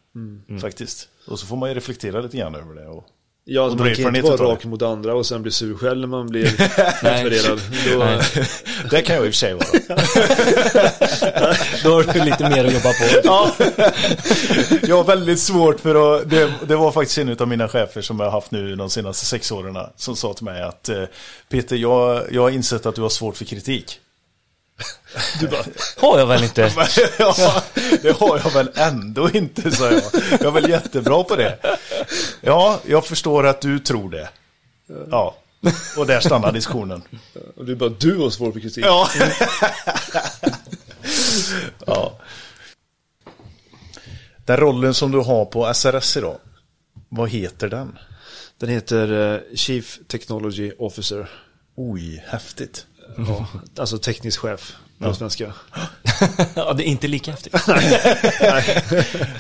Faktiskt. 0.61 1.09
Och 1.27 1.39
så 1.39 1.47
får 1.47 1.57
man 1.57 1.69
ju 1.69 1.75
reflektera 1.75 2.21
lite 2.21 2.37
grann 2.37 2.55
över 2.55 2.75
det. 2.75 2.87
Och 2.87 3.05
Ja, 3.47 3.63
Och 3.63 3.77
man 3.79 3.95
kan 3.95 4.17
inte 4.17 4.31
vara 4.31 4.53
rak 4.53 4.65
mot 4.65 4.83
andra 4.83 5.15
och 5.15 5.27
sen 5.27 5.43
bli 5.43 5.51
sur 5.51 5.75
själv. 5.77 6.01
När 6.01 6.07
man 6.07 6.27
blir 6.27 6.45
utvärderad. 6.47 7.61
Då. 7.93 8.21
Det 8.91 9.03
kan 9.03 9.17
jag 9.17 9.27
i 9.27 9.29
och 9.29 9.33
för 9.35 9.39
sig 9.39 9.55
vara. 9.55 9.67
Då 11.85 11.95
har 11.95 12.13
du 12.13 12.25
lite 12.25 12.49
mer 12.49 12.65
att 12.65 12.73
jobba 12.73 12.93
på. 12.93 13.05
Ja, 13.25 13.55
jag 14.89 14.97
har 14.97 15.05
väldigt 15.05 15.41
svårt 15.41 15.81
för 15.81 16.17
att, 16.17 16.31
det, 16.31 16.53
det 16.67 16.77
var 16.77 16.93
faktiskt 16.93 17.19
en 17.19 17.37
av 17.39 17.49
mina 17.49 17.69
chefer 17.69 18.03
som 18.03 18.19
jag 18.21 18.27
har 18.27 18.33
haft 18.33 18.51
nu 18.51 18.77
de 18.77 18.91
senaste 18.91 19.27
sex 19.27 19.53
åren 19.53 19.77
som 19.97 20.17
sa 20.17 20.35
till 20.35 20.45
mig 20.45 20.63
att 20.63 20.89
eh, 20.89 21.03
Peter, 21.49 21.77
jag, 21.77 22.23
jag 22.33 22.43
har 22.43 22.51
insett 22.51 22.87
att 22.87 22.95
du 22.95 23.03
har 23.03 23.09
svårt 23.09 23.37
för 23.37 23.45
kritik. 23.45 24.01
Du 25.41 25.49
bara, 25.49 25.65
Har 25.97 26.19
jag 26.19 26.27
väl 26.27 26.45
inte. 26.45 26.73
Ja, 27.19 27.63
det 28.03 28.21
har 28.21 28.41
jag 28.45 28.51
väl 28.51 28.71
ändå 28.75 29.31
inte, 29.31 29.71
sa 29.71 29.91
jag. 29.91 30.03
Jag 30.31 30.43
är 30.43 30.51
väl 30.51 30.71
jättebra 30.71 31.25
på 31.25 31.37
det. 31.37 31.59
Ja, 32.41 32.81
jag 32.87 33.07
förstår 33.07 33.47
att 33.47 33.61
du 33.61 33.79
tror 33.79 34.11
det. 34.11 34.29
Ja, 35.11 35.37
och 35.97 36.07
där 36.07 36.21
stannar 36.21 36.53
diskussionen. 36.53 37.03
och 37.57 37.65
du 37.65 37.77
bara, 37.77 37.89
du 37.89 38.17
har 38.17 38.31
svårt 38.31 38.53
för 38.53 38.61
kritik. 38.61 38.85
Ja. 38.85 39.09
ja. 41.87 42.19
Den 44.47 44.57
rollen 44.57 44.95
som 44.95 45.13
du 45.13 45.19
har 45.19 45.45
på 45.45 45.75
SRS 45.75 46.17
idag, 46.17 46.39
vad 47.09 47.31
heter 47.31 47.69
den? 47.69 47.99
Den 48.59 48.69
heter 48.69 49.35
eh, 49.35 49.57
Chief 49.57 49.99
Technology 50.09 50.73
Officer. 50.79 51.31
Oj, 51.77 52.25
häftigt. 52.27 52.87
Ja, 53.17 53.47
alltså 53.79 53.99
teknisk 53.99 54.41
chef 54.41 54.73
på 54.99 55.15
svenska. 55.15 55.53
Ja, 56.55 56.73
det 56.73 56.83
är 56.83 56.87
inte 56.87 57.09
lika 57.09 57.31
häftigt. 57.31 57.55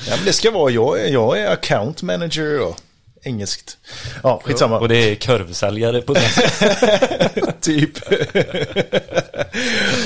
Ja, 0.08 0.16
men 0.16 0.24
det 0.24 0.32
ska 0.32 0.50
vara, 0.50 0.70
jag 0.70 1.00
är, 1.00 1.12
jag 1.12 1.38
är 1.38 1.50
account 1.52 2.02
manager 2.02 2.60
och 2.68 2.76
engelskt. 3.22 3.78
Ja, 4.22 4.40
skitsamma. 4.44 4.78
Och 4.78 4.88
det 4.88 4.96
är 4.96 5.14
korvsäljare 5.14 6.02
på 6.02 6.14
den. 6.14 6.22
typ. 7.60 7.98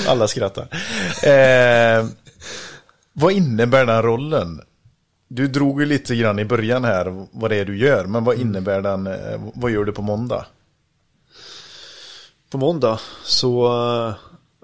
Alla 0.06 0.28
skrattar. 0.28 0.68
Eh, 1.22 2.06
vad 3.12 3.32
innebär 3.32 3.86
den 3.86 4.02
rollen? 4.02 4.60
Du 5.28 5.48
drog 5.48 5.80
ju 5.80 5.86
lite 5.86 6.16
grann 6.16 6.38
i 6.38 6.44
början 6.44 6.84
här 6.84 7.26
vad 7.32 7.50
det 7.50 7.56
är 7.56 7.64
du 7.64 7.78
gör, 7.78 8.04
men 8.04 8.24
vad 8.24 8.40
innebär 8.40 8.80
den, 8.80 9.06
eh, 9.06 9.40
vad 9.54 9.70
gör 9.70 9.84
du 9.84 9.92
på 9.92 10.02
måndag? 10.02 10.46
På 12.50 12.58
måndag 12.58 13.00
så, 13.24 13.66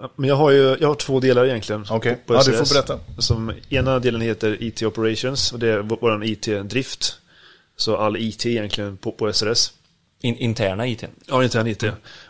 eh, 0.02 0.08
men 0.16 0.28
jag 0.28 0.36
har 0.36 0.50
ju, 0.50 0.76
jag 0.80 0.88
har 0.88 0.94
två 0.94 1.20
delar 1.20 1.44
egentligen. 1.46 1.84
Okej. 1.90 2.14
på- 2.14 2.20
på 2.26 2.34
Ja, 2.34 2.42
du 2.44 2.52
får 2.52 2.74
berätta. 2.74 2.98
Som 3.18 3.52
ena 3.68 3.98
delen 3.98 4.20
heter 4.20 4.62
IT 4.62 4.82
Operations 4.82 5.52
och 5.52 5.58
det 5.58 5.68
är 5.68 5.78
vår 5.78 5.96
våran 5.96 6.22
IT-drift. 6.22 7.18
Så 7.76 7.96
all 7.96 8.16
IT 8.16 8.46
egentligen 8.46 8.96
på, 8.96 9.12
på 9.12 9.32
SRS. 9.32 9.72
In, 10.20 10.36
interna 10.36 10.86
IT. 10.86 11.04
Ja, 11.26 11.44
intern 11.44 11.66
IT. 11.66 11.84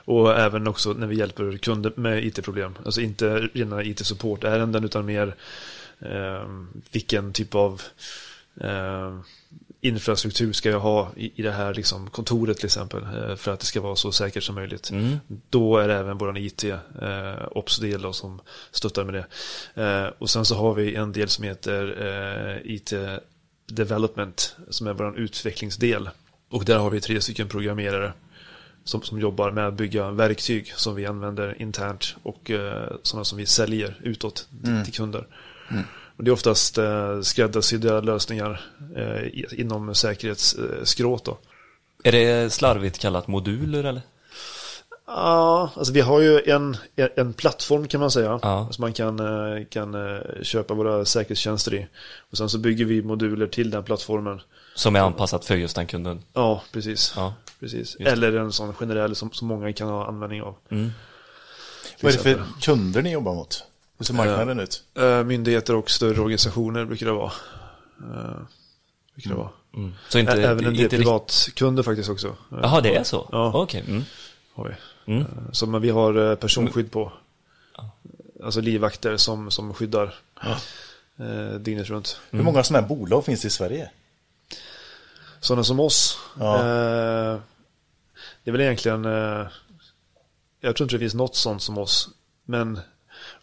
Och 0.05 0.39
även 0.39 0.67
också 0.67 0.93
när 0.93 1.07
vi 1.07 1.17
hjälper 1.17 1.57
kunder 1.57 1.93
med 1.97 2.25
IT-problem. 2.25 2.75
Alltså 2.85 3.01
inte 3.01 3.37
rena 3.55 3.83
IT-support-ärenden 3.83 4.85
utan 4.85 5.07
mer 5.07 5.35
eh, 6.01 6.49
vilken 6.93 7.33
typ 7.33 7.55
av 7.55 7.83
eh, 8.61 9.19
infrastruktur 9.85 10.53
ska 10.53 10.71
jag 10.71 10.81
ha 10.81 11.11
i, 11.17 11.33
i 11.35 11.43
det 11.43 11.51
här 11.51 11.75
liksom, 11.75 12.11
kontoret 12.11 12.57
till 12.57 12.67
exempel. 12.67 13.03
Eh, 13.03 13.37
för 13.37 13.53
att 13.53 13.61
det 13.61 13.67
ska 13.67 13.81
vara 13.81 13.97
så 13.97 14.13
säkert 14.13 14.43
som 14.43 14.55
möjligt. 14.55 14.91
Mm. 14.91 15.17
Då 15.51 15.79
är 15.79 15.89
det 15.89 15.95
även 15.95 16.19
vår 16.19 16.39
IT 16.39 16.65
eh, 16.65 16.79
Ops-del 17.51 18.15
som 18.15 18.41
stöttar 18.71 19.05
med 19.05 19.15
det. 19.15 19.27
Eh, 19.83 20.13
och 20.19 20.31
sen 20.31 20.45
så 20.45 20.55
har 20.55 20.75
vi 20.75 20.95
en 20.95 21.13
del 21.13 21.29
som 21.29 21.45
heter 21.45 21.97
eh, 22.01 22.75
IT 22.75 22.93
Development 23.67 24.57
som 24.71 24.87
är 24.87 24.93
vår 24.93 25.19
utvecklingsdel. 25.19 26.11
Och 26.51 26.65
där 26.65 26.79
har 26.79 26.91
vi 26.91 27.01
tre 27.01 27.21
stycken 27.21 27.49
programmerare 27.49 28.13
som, 28.85 29.03
som 29.03 29.21
jobbar 29.21 29.51
med 29.51 29.67
att 29.67 29.75
bygga 29.75 30.11
verktyg 30.11 30.73
som 30.77 30.95
vi 30.95 31.07
använder 31.07 31.63
internt 31.63 32.17
och 32.23 32.51
eh, 32.51 32.93
sådana 33.03 33.25
som 33.25 33.39
vi 33.39 33.47
säljer 33.47 34.01
utåt 34.03 34.49
till, 34.65 34.85
till 34.85 34.95
kunder. 34.95 35.27
Och 36.17 36.25
det 36.25 36.31
är 36.31 36.33
oftast 36.33 36.79
eh, 36.79 37.21
skräddarsydda 37.21 38.01
lösningar 38.01 38.61
eh, 38.97 39.61
inom 39.61 39.95
säkerhetsskrået. 39.95 41.25
då. 41.25 41.39
Är 42.05 42.13
det 42.13 42.53
slarvigt 42.53 42.99
kallat 42.99 43.29
moduler 43.29 43.85
eller? 43.85 44.03
Ja, 45.07 45.71
alltså 45.77 45.93
vi 45.93 46.01
har 46.01 46.21
ju 46.21 46.41
en, 46.47 46.77
en, 47.17 47.33
plattform 47.33 47.89
kan 47.89 48.01
man 48.01 48.11
säga. 48.11 48.39
Ja. 48.43 48.69
Som 48.71 48.83
man 48.83 48.93
kan, 48.93 49.21
eh, 49.21 49.65
kan 49.65 49.95
eh, 49.95 50.43
köpa 50.43 50.75
våra 50.75 51.05
säkerhetstjänster 51.05 51.75
i. 51.75 51.87
Och 52.31 52.39
sen 52.39 52.49
så 52.49 52.59
bygger 52.59 52.85
vi 52.85 53.03
moduler 53.03 53.47
till 53.47 53.71
den 53.71 53.85
plattformen. 53.85 54.41
Som 54.75 54.97
är 54.97 55.01
anpassat 55.01 55.45
för 55.45 55.57
just 55.57 55.77
den 55.77 55.87
kunden. 55.87 56.23
Ja, 56.33 56.63
precis. 56.73 57.13
Ja. 57.17 57.35
precis. 57.61 57.97
Eller 57.97 58.33
en 58.33 58.53
sån 58.53 58.75
generell 58.75 59.15
som, 59.15 59.33
som 59.33 59.49
många 59.49 59.73
kan 59.73 59.89
ha 59.89 60.07
användning 60.07 60.43
av. 60.43 60.55
Mm. 60.69 60.91
Vad 62.01 62.13
är 62.13 62.17
det 62.17 62.23
för 62.23 62.43
kunder 62.61 63.03
ni 63.03 63.13
jobbar 63.13 63.35
mot? 63.35 63.65
Hur 63.99 64.05
ser 64.05 64.15
marknaden 64.15 64.61
ut? 64.61 64.85
Eh, 64.95 65.25
Myndigheter 65.25 65.75
och 65.77 65.91
större 65.91 66.21
organisationer 66.21 66.85
brukar 66.85 67.07
det 67.07 67.13
vara. 67.13 67.33
Eh, 68.01 68.37
brukar 69.15 69.31
det 69.31 69.37
vara. 69.37 69.49
Mm. 69.75 69.95
Så 70.09 70.19
inte, 70.19 70.33
Även 70.33 70.65
en 70.67 70.75
del 70.77 70.89
privatkunder 70.91 71.83
faktiskt 71.83 72.09
också. 72.11 72.29
Eh, 72.29 72.59
Jaha, 72.63 72.81
det 72.81 72.97
är 72.97 73.05
så? 73.05 73.29
Ja. 73.33 73.53
Okej. 73.55 73.85
Mm. 73.89 74.03
Har 74.55 74.65
vi. 74.69 75.13
Mm. 75.13 75.23
Eh, 75.23 75.27
Så 75.53 75.67
men 75.67 75.83
vi 75.83 75.91
har 75.91 76.31
eh, 76.31 76.35
personskydd 76.37 76.91
på. 76.91 77.13
Alltså 78.45 78.61
livvakter 78.61 79.17
som, 79.17 79.51
som 79.51 79.75
skyddar 79.75 80.15
eh, 81.19 81.55
dygnet 81.61 81.87
runt. 81.89 82.21
Hur 82.31 82.43
många 82.43 82.65
sådana 82.65 82.81
här 82.83 82.89
bolag 82.97 83.25
finns 83.25 83.43
det 83.43 83.49
i 83.49 83.51
Sverige? 83.51 83.91
Sådana 85.41 85.65
som 85.65 85.81
oss. 85.81 86.19
Ja. 86.39 86.57
Eh, 86.59 87.39
det 88.45 88.51
är 88.51 88.53
väl 88.53 88.61
egentligen, 88.61 89.05
eh, 89.05 89.47
jag 90.61 90.77
tror 90.77 90.85
inte 90.85 90.95
det 90.95 90.99
finns 91.01 91.15
något 91.15 91.37
sånt 91.37 91.63
som 91.63 91.79
oss. 91.79 92.09
Men 92.45 92.81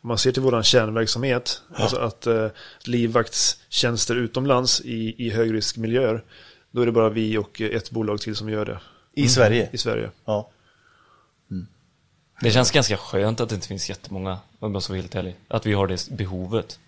om 0.01 0.07
man 0.07 0.17
ser 0.17 0.31
till 0.31 0.41
våran 0.41 0.63
kärnverksamhet, 0.63 1.61
alltså 1.75 1.97
att 1.97 2.27
eh, 2.27 2.47
livvaktstjänster 2.83 4.15
utomlands 4.15 4.81
i, 4.81 5.15
i 5.25 5.29
högriskmiljöer, 5.29 6.23
då 6.71 6.81
är 6.81 6.85
det 6.85 6.91
bara 6.91 7.09
vi 7.09 7.37
och 7.37 7.61
ett 7.61 7.91
bolag 7.91 8.21
till 8.21 8.35
som 8.35 8.49
gör 8.49 8.65
det 8.65 8.79
I 9.13 9.27
Sverige? 9.27 9.69
i 9.71 9.77
Sverige. 9.77 10.11
Ja. 10.25 10.49
Det 12.41 12.51
känns 12.51 12.71
ganska 12.71 12.97
skönt 12.97 13.39
att 13.39 13.49
det 13.49 13.55
inte 13.55 13.67
finns 13.67 13.89
jättemånga, 13.89 14.39
om 14.59 14.73
jag 14.73 14.83
ska 14.83 14.93
vara 14.93 15.01
helt 15.01 15.15
ärlig. 15.15 15.35
Att 15.47 15.65
vi 15.65 15.73
har 15.73 15.87
det 15.87 16.09
behovet 16.09 16.79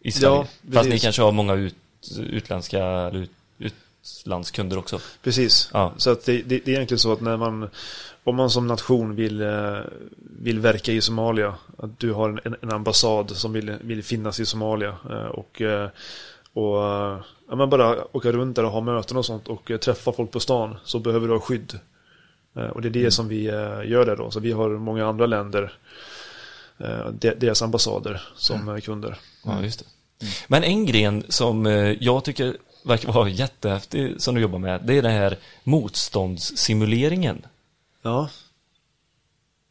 i 0.00 0.12
Sverige. 0.12 0.34
Ja, 0.34 0.42
Fast 0.44 0.84
ni 0.84 0.90
precis. 0.90 1.02
kanske 1.02 1.22
har 1.22 1.32
många 1.32 1.54
ut, 1.54 1.74
utländska 2.18 2.78
eller 2.78 3.18
ut, 3.18 3.30
utlandskunder 3.58 4.78
också. 4.78 5.00
Precis. 5.22 5.70
Ja. 5.72 5.92
Så 5.96 6.10
att 6.10 6.24
det, 6.24 6.32
det, 6.32 6.58
det 6.64 6.70
är 6.70 6.74
egentligen 6.74 6.98
så 6.98 7.12
att 7.12 7.20
när 7.20 7.36
man, 7.36 7.70
om 8.28 8.36
man 8.36 8.50
som 8.50 8.66
nation 8.66 9.14
vill, 9.14 9.40
eh, 9.40 9.78
vill 10.40 10.60
verka 10.60 10.92
i 10.92 11.00
Somalia, 11.00 11.54
att 11.78 11.98
du 11.98 12.12
har 12.12 12.28
en, 12.44 12.54
en 12.62 12.72
ambassad 12.72 13.30
som 13.30 13.52
vill, 13.52 13.74
vill 13.80 14.02
finnas 14.04 14.40
i 14.40 14.46
Somalia 14.46 14.96
eh, 15.10 15.24
och, 15.26 15.60
eh, 15.60 15.88
och 16.52 16.76
ja, 17.48 17.56
men 17.56 17.70
bara 17.70 18.16
åka 18.16 18.32
runt 18.32 18.56
där 18.56 18.64
och 18.64 18.70
ha 18.70 18.80
möten 18.80 19.16
och 19.16 19.26
sånt 19.26 19.48
och 19.48 19.70
träffa 19.80 20.12
folk 20.12 20.30
på 20.30 20.40
stan 20.40 20.76
så 20.84 20.98
behöver 20.98 21.28
du 21.28 21.34
ha 21.34 21.40
skydd. 21.40 21.78
Och 22.74 22.82
det 22.82 22.88
är 22.88 22.90
det 22.90 23.10
som 23.10 23.28
vi 23.28 23.42
gör 23.84 24.06
där 24.06 24.16
då. 24.16 24.30
Så 24.30 24.40
vi 24.40 24.52
har 24.52 24.70
många 24.70 25.06
andra 25.06 25.26
länder, 25.26 25.72
de- 27.12 27.34
deras 27.34 27.62
ambassader 27.62 28.22
som 28.36 28.68
eh, 28.68 28.78
kunder. 28.80 29.18
Ja, 29.44 29.62
just 29.62 29.78
det. 29.78 29.84
Men 30.48 30.64
en 30.64 30.86
gren 30.86 31.24
som 31.28 31.66
jag 32.00 32.24
tycker 32.24 32.56
verkar 32.84 33.12
vara 33.12 33.28
jättehäftig 33.28 34.14
som 34.18 34.34
du 34.34 34.40
jobbar 34.40 34.58
med, 34.58 34.80
det 34.84 34.98
är 34.98 35.02
den 35.02 35.12
här 35.12 35.36
motståndssimuleringen. 35.64 37.42
Ja, 38.02 38.30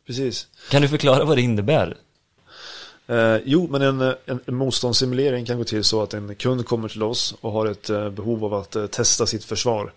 precis. 0.07 0.47
Kan 0.69 0.81
du 0.81 0.87
förklara 0.87 1.25
vad 1.25 1.37
det 1.37 1.41
innebär? 1.41 1.97
Eh, 3.07 3.37
jo, 3.45 3.67
men 3.71 3.81
en, 3.81 4.01
en, 4.01 4.39
en 4.45 4.55
motståndssimulering 4.55 5.45
kan 5.45 5.57
gå 5.57 5.63
till 5.63 5.83
så 5.83 6.03
att 6.03 6.13
en 6.13 6.35
kund 6.35 6.65
kommer 6.65 6.89
till 6.89 7.03
oss 7.03 7.35
och 7.41 7.51
har 7.51 7.65
ett 7.65 7.89
eh, 7.89 8.09
behov 8.09 8.45
av 8.45 8.53
att 8.53 8.75
eh, 8.75 8.87
testa 8.87 9.25
sitt 9.25 9.43
försvar. 9.43 9.93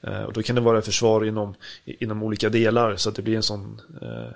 Eh, 0.00 0.22
och 0.22 0.32
då 0.32 0.42
kan 0.42 0.54
det 0.56 0.60
vara 0.62 0.82
försvar 0.82 1.24
inom, 1.24 1.54
inom 1.84 2.22
olika 2.22 2.48
delar 2.48 2.96
så 2.96 3.08
att 3.08 3.14
det 3.14 3.22
blir 3.22 3.36
en 3.36 3.42
sån, 3.42 3.80
eh, 4.02 4.32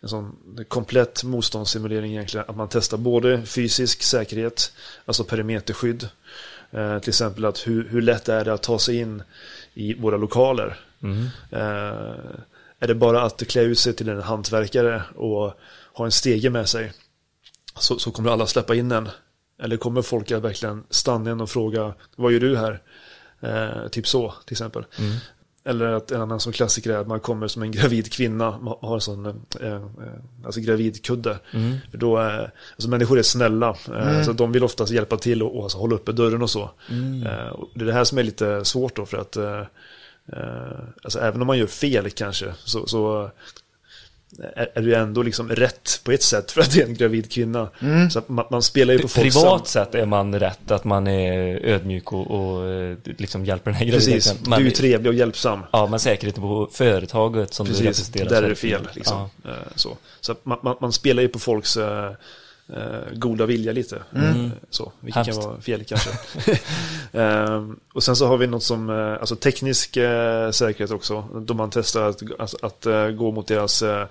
en 0.00 0.08
sån 0.08 0.36
komplett 0.68 1.24
motståndssimulering 1.24 2.12
egentligen. 2.12 2.46
Att 2.48 2.56
man 2.56 2.68
testar 2.68 2.96
både 2.96 3.42
fysisk 3.42 4.02
säkerhet, 4.02 4.72
alltså 5.04 5.24
perimeterskydd. 5.24 6.08
Eh, 6.70 6.98
till 6.98 7.08
exempel 7.08 7.44
att 7.44 7.66
hur, 7.66 7.88
hur 7.88 8.02
lätt 8.02 8.28
är 8.28 8.44
det 8.44 8.52
att 8.52 8.62
ta 8.62 8.78
sig 8.78 8.96
in 8.96 9.22
i 9.74 9.94
våra 9.94 10.16
lokaler. 10.16 10.80
Eh, 11.50 12.14
är 12.84 12.88
det 12.88 12.94
bara 12.94 13.22
att 13.22 13.46
klä 13.48 13.62
ut 13.62 13.78
sig 13.78 13.92
till 13.92 14.08
en 14.08 14.22
hantverkare 14.22 15.02
och 15.16 15.52
ha 15.94 16.04
en 16.04 16.10
stege 16.10 16.50
med 16.50 16.68
sig 16.68 16.92
så, 17.78 17.98
så 17.98 18.10
kommer 18.10 18.30
alla 18.30 18.46
släppa 18.46 18.74
in 18.74 18.92
en. 18.92 19.08
Eller 19.62 19.76
kommer 19.76 20.02
folk 20.02 20.30
att 20.30 20.42
verkligen 20.42 20.84
stanna 20.90 21.32
in 21.32 21.40
och 21.40 21.50
fråga 21.50 21.94
vad 22.16 22.32
gör 22.32 22.40
du 22.40 22.56
här? 22.56 22.82
Eh, 23.40 23.88
typ 23.88 24.08
så 24.08 24.34
till 24.46 24.54
exempel. 24.54 24.84
Eller 25.64 25.86
att 25.86 26.10
en 26.10 26.20
annan 26.20 26.40
som 26.40 26.52
klassiker 26.52 26.90
är 26.90 26.96
att 26.96 27.06
man 27.06 27.20
kommer 27.20 27.48
som 27.48 27.62
en 27.62 27.72
gravid 27.72 28.12
kvinna, 28.12 28.58
man 28.58 28.76
har 28.80 28.94
en 28.94 29.00
sån 29.00 29.26
eh, 29.26 29.32
eh, 29.72 29.82
alltså 30.44 30.60
gravidkudde. 30.60 31.38
För 31.90 31.98
Då, 31.98 32.20
eh, 32.20 32.48
alltså 32.72 32.88
människor 32.88 33.18
är 33.18 33.22
snälla, 33.22 33.76
eh, 33.96 34.22
så 34.22 34.32
de 34.32 34.52
vill 34.52 34.64
oftast 34.64 34.92
hjälpa 34.92 35.16
till 35.16 35.42
och, 35.42 35.56
och 35.56 35.62
alltså 35.62 35.78
hålla 35.78 35.94
uppe 35.94 36.12
dörren 36.12 36.42
och 36.42 36.50
så. 36.50 36.70
Eh, 37.26 37.48
och 37.48 37.68
det 37.74 37.80
är 37.80 37.86
det 37.86 37.92
här 37.92 38.04
som 38.04 38.18
är 38.18 38.22
lite 38.22 38.64
svårt 38.64 38.96
då 38.96 39.06
för 39.06 39.16
att 39.16 39.36
Eh, 39.36 39.62
alltså 41.04 41.18
även 41.20 41.40
om 41.40 41.46
man 41.46 41.58
gör 41.58 41.66
fel 41.66 42.10
kanske 42.10 42.54
så, 42.64 42.86
så 42.86 43.30
är, 44.56 44.70
är 44.74 44.82
det 44.82 44.88
ju 44.88 44.94
ändå 44.94 45.22
liksom 45.22 45.48
rätt 45.48 46.00
på 46.04 46.12
ett 46.12 46.22
sätt 46.22 46.50
för 46.50 46.60
att 46.60 46.70
det 46.72 46.80
är 46.80 46.86
en 46.86 46.94
gravid 46.94 47.32
kvinna. 47.32 47.68
Mm. 47.80 48.10
Så 48.10 48.22
man, 48.26 48.44
man 48.50 48.62
spelar 48.62 48.94
ju 48.94 48.98
på 49.00 49.08
folk 49.08 49.32
Privat 49.32 49.68
sett 49.68 49.94
är 49.94 50.06
man 50.06 50.38
rätt, 50.38 50.70
att 50.70 50.84
man 50.84 51.06
är 51.06 51.60
ödmjuk 51.66 52.12
och, 52.12 52.30
och 52.30 52.70
eh, 52.70 52.96
liksom 53.04 53.44
hjälper 53.44 53.70
den 53.70 53.78
här 53.78 53.86
graviditeten. 53.86 54.36
Precis, 54.36 54.58
du 54.58 54.66
är 54.66 54.70
trevlig 54.70 55.08
och 55.10 55.14
hjälpsam. 55.14 55.60
Ja, 55.72 55.86
men 55.86 55.98
säkerheten 55.98 56.42
på 56.42 56.68
företaget 56.72 57.54
som 57.54 57.66
du 57.66 57.72
Precis, 57.72 57.86
representerar. 57.86 58.28
där 58.28 58.36
så 58.36 58.44
är 58.44 58.48
det 58.48 58.54
fel. 58.54 58.88
Liksom. 58.94 59.28
Ja. 59.42 59.50
Eh, 59.50 59.56
Så, 59.76 59.96
så 60.20 60.34
man, 60.42 60.58
man, 60.62 60.76
man 60.80 60.92
spelar 60.92 61.22
ju 61.22 61.28
på 61.28 61.38
folks 61.38 61.76
eh, 61.76 62.04
eh, 62.04 62.12
goda 63.12 63.46
vilja 63.46 63.72
lite. 63.72 64.02
Mm. 64.14 64.44
Eh, 64.44 64.50
Så, 64.70 64.92
vilket 65.00 65.26
Hemskt. 65.26 65.40
kan 65.42 65.50
vara 65.50 65.60
fel 65.60 65.84
kanske. 65.84 66.10
Ehm, 67.12 67.80
och 67.92 68.02
sen 68.02 68.16
så 68.16 68.26
har 68.26 68.36
vi 68.36 68.46
något 68.46 68.62
som, 68.62 68.90
eh, 68.90 69.12
alltså 69.12 69.36
teknisk 69.36 69.96
eh, 69.96 70.50
säkerhet 70.50 70.90
också. 70.90 71.28
Då 71.46 71.54
man 71.54 71.70
testar 71.70 72.08
att, 72.08 72.22
alltså, 72.38 72.58
att 72.62 72.86
eh, 72.86 73.08
gå 73.08 73.30
mot 73.30 73.48
deras, 73.48 73.82
eh, 73.82 74.06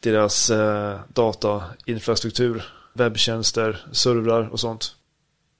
deras 0.00 0.50
eh, 0.50 0.98
datainfrastruktur, 1.08 2.62
webbtjänster, 2.92 3.86
servrar 3.92 4.48
och 4.52 4.60
sånt. 4.60 4.94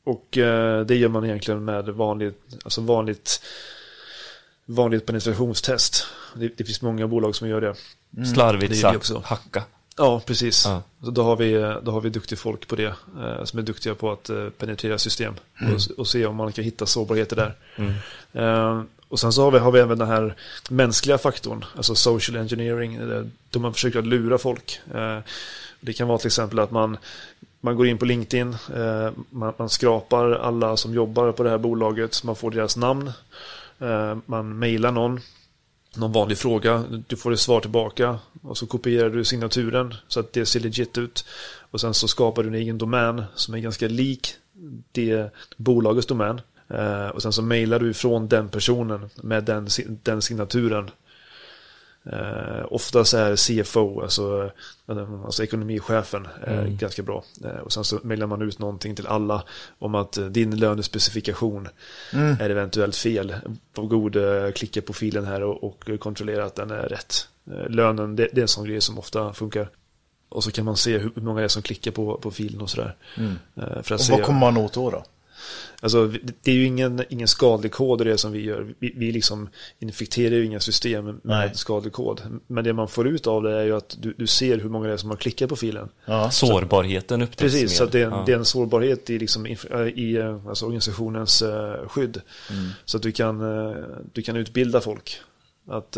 Och 0.05 0.39
eh, 0.39 0.85
det 0.87 0.97
gör 0.97 1.09
man 1.09 1.25
egentligen 1.25 1.65
med 1.65 1.89
vanligt, 1.89 2.41
alltså 2.65 2.81
vanligt, 2.81 3.43
vanligt 4.67 5.07
penetrationstest. 5.07 6.07
Det, 6.35 6.49
det 6.57 6.65
finns 6.65 6.83
många 6.83 7.07
bolag 7.07 7.37
som 7.37 7.49
gör 7.49 7.61
det. 7.61 7.75
Slarvigt 8.35 8.71
är 8.71 8.75
vi 8.75 8.81
sagt, 8.81 8.97
också. 8.97 9.23
hacka. 9.25 9.63
Ja, 9.97 10.21
precis. 10.27 10.65
Ja. 10.65 10.83
Så 11.05 11.11
då, 11.11 11.23
har 11.23 11.37
vi, 11.37 11.77
då 11.83 11.91
har 11.93 12.01
vi 12.01 12.11
duktiga 12.11 12.37
folk 12.37 12.69
på 12.69 12.77
det. 12.77 12.95
Eh, 13.21 13.45
som 13.45 13.59
är 13.59 13.63
duktiga 13.63 13.95
på 13.95 14.13
att 14.13 14.31
eh, 14.31 14.49
penetrera 14.49 14.99
system. 14.99 15.35
Och, 15.61 15.99
och 15.99 16.09
se 16.09 16.27
om 16.27 16.37
man 16.37 16.53
kan 16.53 16.65
hitta 16.65 16.87
sårbarheter 16.87 17.37
där. 17.37 17.55
Mm. 17.77 17.93
Eh, 18.33 18.83
och 19.09 19.21
sen 19.21 19.33
så 19.33 19.43
har 19.43 19.51
vi, 19.51 19.59
har 19.59 19.73
vi 19.73 19.81
även 19.81 19.99
den 19.99 20.09
här 20.09 20.35
mänskliga 20.71 21.19
faktorn. 21.19 21.65
Alltså 21.77 21.95
social 21.95 22.37
engineering. 22.37 22.99
Då 23.51 23.59
man 23.59 23.75
försöker 23.75 23.99
att 23.99 24.07
lura 24.07 24.39
folk. 24.39 24.81
Eh, 24.95 25.19
det 25.81 25.93
kan 25.93 26.09
vara 26.09 26.19
till 26.19 26.27
exempel 26.27 26.59
att 26.59 26.71
man, 26.71 26.97
man 27.61 27.77
går 27.77 27.87
in 27.87 27.99
på 27.99 28.05
LinkedIn. 28.05 28.57
Eh, 28.75 29.11
man, 29.31 29.53
man 29.57 29.69
skrapar 29.69 30.31
alla 30.31 30.77
som 30.77 30.95
jobbar 30.95 31.33
på 31.33 31.43
det 31.43 31.51
här 31.51 31.59
bolaget. 31.59 32.25
Man 32.25 32.37
får 32.37 32.51
deras 32.51 32.77
namn. 32.77 33.13
Eh, 33.79 34.17
man 34.27 34.59
mejlar 34.59 34.93
någon 34.93 35.21
någon 35.97 36.13
vanlig 36.13 36.39
fråga, 36.39 36.85
du 37.07 37.17
får 37.17 37.33
ett 37.33 37.41
svar 37.41 37.61
tillbaka 37.61 38.19
och 38.43 38.59
så 38.59 38.67
kopierar 38.67 39.11
du 39.11 39.25
signaturen 39.25 39.95
så 40.09 40.21
att 40.21 40.33
det 40.33 40.47
ser 40.47 40.61
legit 40.61 40.99
ut. 40.99 41.25
Och 41.71 41.81
sen 41.81 41.95
så 41.95 42.09
skapar 42.09 42.43
du 42.43 42.49
en 42.49 42.55
egen 42.55 42.79
domän 42.79 43.25
som 43.35 43.55
är 43.55 43.59
ganska 43.59 43.89
lik 43.89 44.35
det 44.93 45.31
bolagets 45.57 46.07
domän. 46.07 46.41
Eh, 46.69 47.07
och 47.07 47.23
sen 47.23 47.33
så 47.33 47.43
mejlar 47.43 47.79
du 47.79 47.91
ifrån 47.91 48.29
den 48.29 48.49
personen 48.49 49.11
med 49.23 49.45
den, 49.45 49.69
den 50.03 50.23
signaturen. 50.23 50.91
Eh, 52.07 52.65
oftast 52.71 53.15
är 53.15 53.37
CFO, 53.37 54.01
alltså, 54.03 54.51
eh, 54.89 55.25
alltså 55.25 55.43
ekonomichefen, 55.45 56.29
eh, 56.47 56.59
Mm. 56.59 56.77
ganska 56.77 57.03
bra. 57.03 57.25
Eh, 57.45 57.51
och 57.61 57.73
sen 57.73 57.85
så 57.85 57.99
mejlar 58.03 58.27
man 58.27 58.43
ut 58.43 58.59
någonting 58.59 58.95
till 58.95 59.07
alla 59.07 59.43
om 59.79 59.95
att 59.95 60.19
din 60.31 60.57
lönespecifikation 60.57 61.69
Mm. 62.13 62.37
är 62.41 62.51
eventuellt 62.51 62.97
fel. 62.97 63.35
Var 63.75 63.85
god, 63.85 64.17
klicka 64.55 64.83
på 64.83 64.93
filen 64.93 65.25
här 65.25 65.43
och, 65.43 65.65
och 65.65 66.01
kontrollera 66.01 66.45
att 66.45 66.55
den 66.55 66.71
är 66.71 66.83
rätt. 66.89 67.29
Lönen, 67.69 68.17
det, 68.17 68.29
det 68.33 68.41
är 68.41 68.43
en 68.43 68.49
sån 68.49 68.65
grej 68.65 68.81
som 68.81 68.99
ofta 68.99 69.33
funkar. 69.33 69.69
Och 70.29 70.45
så 70.45 70.51
kan 70.51 70.65
man 70.65 70.77
se 70.77 70.99
hur 70.99 71.13
många 71.17 71.39
det 71.41 71.45
är 71.45 71.49
som 71.49 71.63
klickar 71.63 71.91
på, 71.91 72.17
på 72.19 72.31
filen 72.31 72.61
och 72.61 72.71
sådär. 72.71 72.97
Mm. 73.17 73.35
Och 73.55 74.11
vad 74.11 74.23
kommer 74.25 74.41
man 74.41 74.57
åt 74.57 74.73
då? 74.73 74.91
då? 74.91 75.05
Alltså, 75.81 76.07
det 76.43 76.51
är 76.51 76.55
ju 76.55 76.65
ingen, 76.67 77.05
ingen 77.09 77.29
skadlig 77.29 77.73
kod 77.73 78.01
i 78.01 78.05
det 78.05 78.19
som 78.19 78.33
vi 78.33 78.41
gör. 78.41 78.75
Vi, 78.79 78.93
vi 78.97 79.13
liksom 79.13 79.49
infekterar 79.79 80.35
ju 80.35 80.45
inga 80.45 80.61
system 80.61 81.05
med 81.05 81.21
Nej. 81.23 81.51
skadlig 81.55 81.93
kod. 81.93 82.21
Men 82.47 82.65
det 82.65 82.73
man 82.73 82.89
får 82.89 83.09
ut 83.09 83.27
av 83.27 83.43
det 83.43 83.59
är 83.59 83.65
ju 83.65 83.77
att 83.77 83.97
du, 84.01 84.15
du 84.19 84.27
ser 84.27 84.59
hur 84.59 84.69
många 84.69 84.87
det 84.87 84.93
är 84.93 84.97
som 84.97 85.11
har 85.11 85.17
klickat 85.17 85.49
på 85.49 85.57
filen. 85.57 85.89
Ja. 86.05 86.31
Sårbarheten 86.31 87.23
upptäcks 87.23 87.53
Precis, 87.53 87.81
mer. 87.81 87.87
så 87.87 87.93
det, 87.93 88.01
är 88.01 88.07
en, 88.07 88.13
Ja. 88.13 88.23
det 88.27 88.33
är 88.33 88.37
en 88.37 88.45
sårbarhet 88.45 89.11
i, 89.11 89.19
liksom, 89.19 89.47
äh, 89.47 89.81
i 89.81 90.17
äh, 90.17 90.49
alltså 90.49 90.65
organisationens 90.65 91.43
äh, 91.43 91.89
skydd. 91.89 92.21
Mm. 92.51 92.69
Så 92.85 92.97
att 92.97 93.03
du 93.03 93.13
kan, 93.13 93.39
du 94.13 94.23
kan 94.23 94.37
utbilda 94.37 94.81
folk. 94.81 95.21
Att 95.69 95.93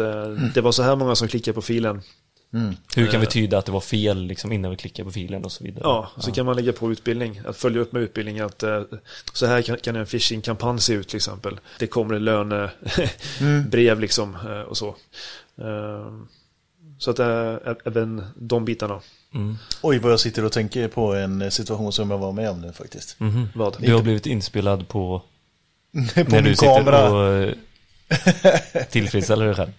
det 0.54 0.60
var 0.60 0.72
så 0.72 0.82
här 0.82 0.96
många 0.96 1.14
som 1.14 1.28
klickade 1.28 1.54
på 1.54 1.62
filen. 1.62 2.00
Mm. 2.54 2.76
Hur 2.96 3.06
kan 3.06 3.20
vi 3.20 3.26
tyda 3.26 3.58
att 3.58 3.66
det 3.66 3.72
var 3.72 3.80
fel 3.80 4.22
liksom, 4.26 4.52
innan 4.52 4.70
vi 4.70 4.76
klickar 4.76 5.04
på 5.04 5.10
filen 5.10 5.44
och 5.44 5.52
så 5.52 5.64
vidare? 5.64 5.82
Ja, 5.84 6.10
så 6.18 6.32
kan 6.32 6.46
man 6.46 6.56
lägga 6.56 6.72
på 6.72 6.92
utbildning. 6.92 7.40
Att 7.46 7.56
följa 7.56 7.80
upp 7.80 7.92
med 7.92 8.02
utbildning. 8.02 8.40
Att 8.40 8.62
äh, 8.62 8.82
så 9.32 9.46
här 9.46 9.62
kan, 9.62 9.76
kan 9.76 9.96
en 9.96 10.06
phishing-kampanj 10.06 10.80
se 10.80 10.92
ut 10.92 11.08
till 11.08 11.16
exempel. 11.16 11.60
Det 11.78 11.86
kommer 11.86 12.14
en 12.14 12.24
lönebrev 12.24 14.00
liksom 14.00 14.34
äh, 14.34 14.60
och 14.60 14.76
så. 14.76 14.94
Ehm, 15.58 16.28
så 16.98 17.10
att 17.10 17.18
äh, 17.18 17.54
även 17.84 18.24
de 18.36 18.64
bitarna. 18.64 19.00
Mm. 19.34 19.56
Oj, 19.82 19.98
vad 19.98 20.12
jag 20.12 20.20
sitter 20.20 20.44
och 20.44 20.52
tänker 20.52 20.88
på 20.88 21.14
en 21.14 21.50
situation 21.50 21.92
som 21.92 22.10
jag 22.10 22.18
var 22.18 22.32
med 22.32 22.50
om 22.50 22.60
nu 22.60 22.72
faktiskt. 22.72 23.20
Mhm. 23.20 23.48
Vad? 23.54 23.76
Du 23.80 23.94
har 23.94 24.02
blivit 24.02 24.26
inspelad 24.26 24.88
på 24.88 25.18
på 26.14 26.22
när 26.22 26.42
min 26.42 26.44
du 26.44 26.54
kamera. 26.54 27.06
sitter 27.06 27.14
och 27.14 27.32
eh, 27.32 27.54
tillfredsställer 28.90 29.46
dig 29.46 29.54
själv. 29.54 29.70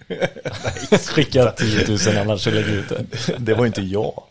Skicka 0.99 1.51
10 1.51 1.87
000 1.87 2.17
annars 2.17 2.43
så 2.43 2.51
lägger 2.51 2.67
du 2.71 2.73
ut 2.73 2.89
det. 2.89 3.05
Det 3.37 3.53
var 3.53 3.65
inte 3.65 3.81
jag. 3.81 4.23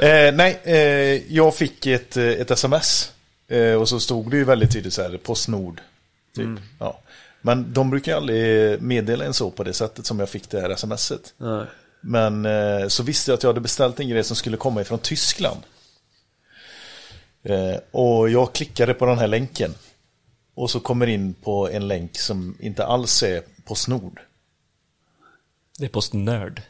eh, 0.00 0.34
nej, 0.34 0.60
eh, 0.64 1.34
jag 1.34 1.54
fick 1.56 1.86
ett, 1.86 2.16
eh, 2.16 2.24
ett 2.24 2.50
sms. 2.50 3.12
Eh, 3.48 3.72
och 3.72 3.88
så 3.88 4.00
stod 4.00 4.30
det 4.30 4.36
ju 4.36 4.44
väldigt 4.44 4.72
tydligt 4.72 4.94
så 4.94 5.02
här, 5.02 5.16
Postnord. 5.16 5.80
Typ. 6.36 6.44
Mm. 6.44 6.62
Ja. 6.78 7.00
Men 7.42 7.72
de 7.72 7.90
brukar 7.90 8.16
aldrig 8.16 8.82
meddela 8.82 9.24
en 9.24 9.34
så 9.34 9.50
på 9.50 9.64
det 9.64 9.72
sättet 9.72 10.06
som 10.06 10.18
jag 10.18 10.28
fick 10.28 10.50
det 10.50 10.60
här 10.60 10.76
smset. 10.76 11.34
Nej. 11.36 11.64
Men 12.00 12.46
eh, 12.46 12.88
så 12.88 13.02
visste 13.02 13.30
jag 13.30 13.36
att 13.36 13.42
jag 13.42 13.50
hade 13.50 13.60
beställt 13.60 14.00
en 14.00 14.08
grej 14.08 14.24
som 14.24 14.36
skulle 14.36 14.56
komma 14.56 14.80
ifrån 14.80 14.98
Tyskland. 14.98 15.60
Eh, 17.42 17.76
och 17.90 18.30
jag 18.30 18.52
klickade 18.52 18.94
på 18.94 19.06
den 19.06 19.18
här 19.18 19.26
länken. 19.26 19.74
Och 20.58 20.70
så 20.70 20.80
kommer 20.80 21.06
in 21.06 21.34
på 21.34 21.68
en 21.68 21.88
länk 21.88 22.18
som 22.18 22.56
inte 22.60 22.84
alls 22.84 23.22
är 23.22 23.42
Postnord. 23.64 24.20
Det 25.78 25.84
är 25.84 25.88
Postnörd. 25.88 26.62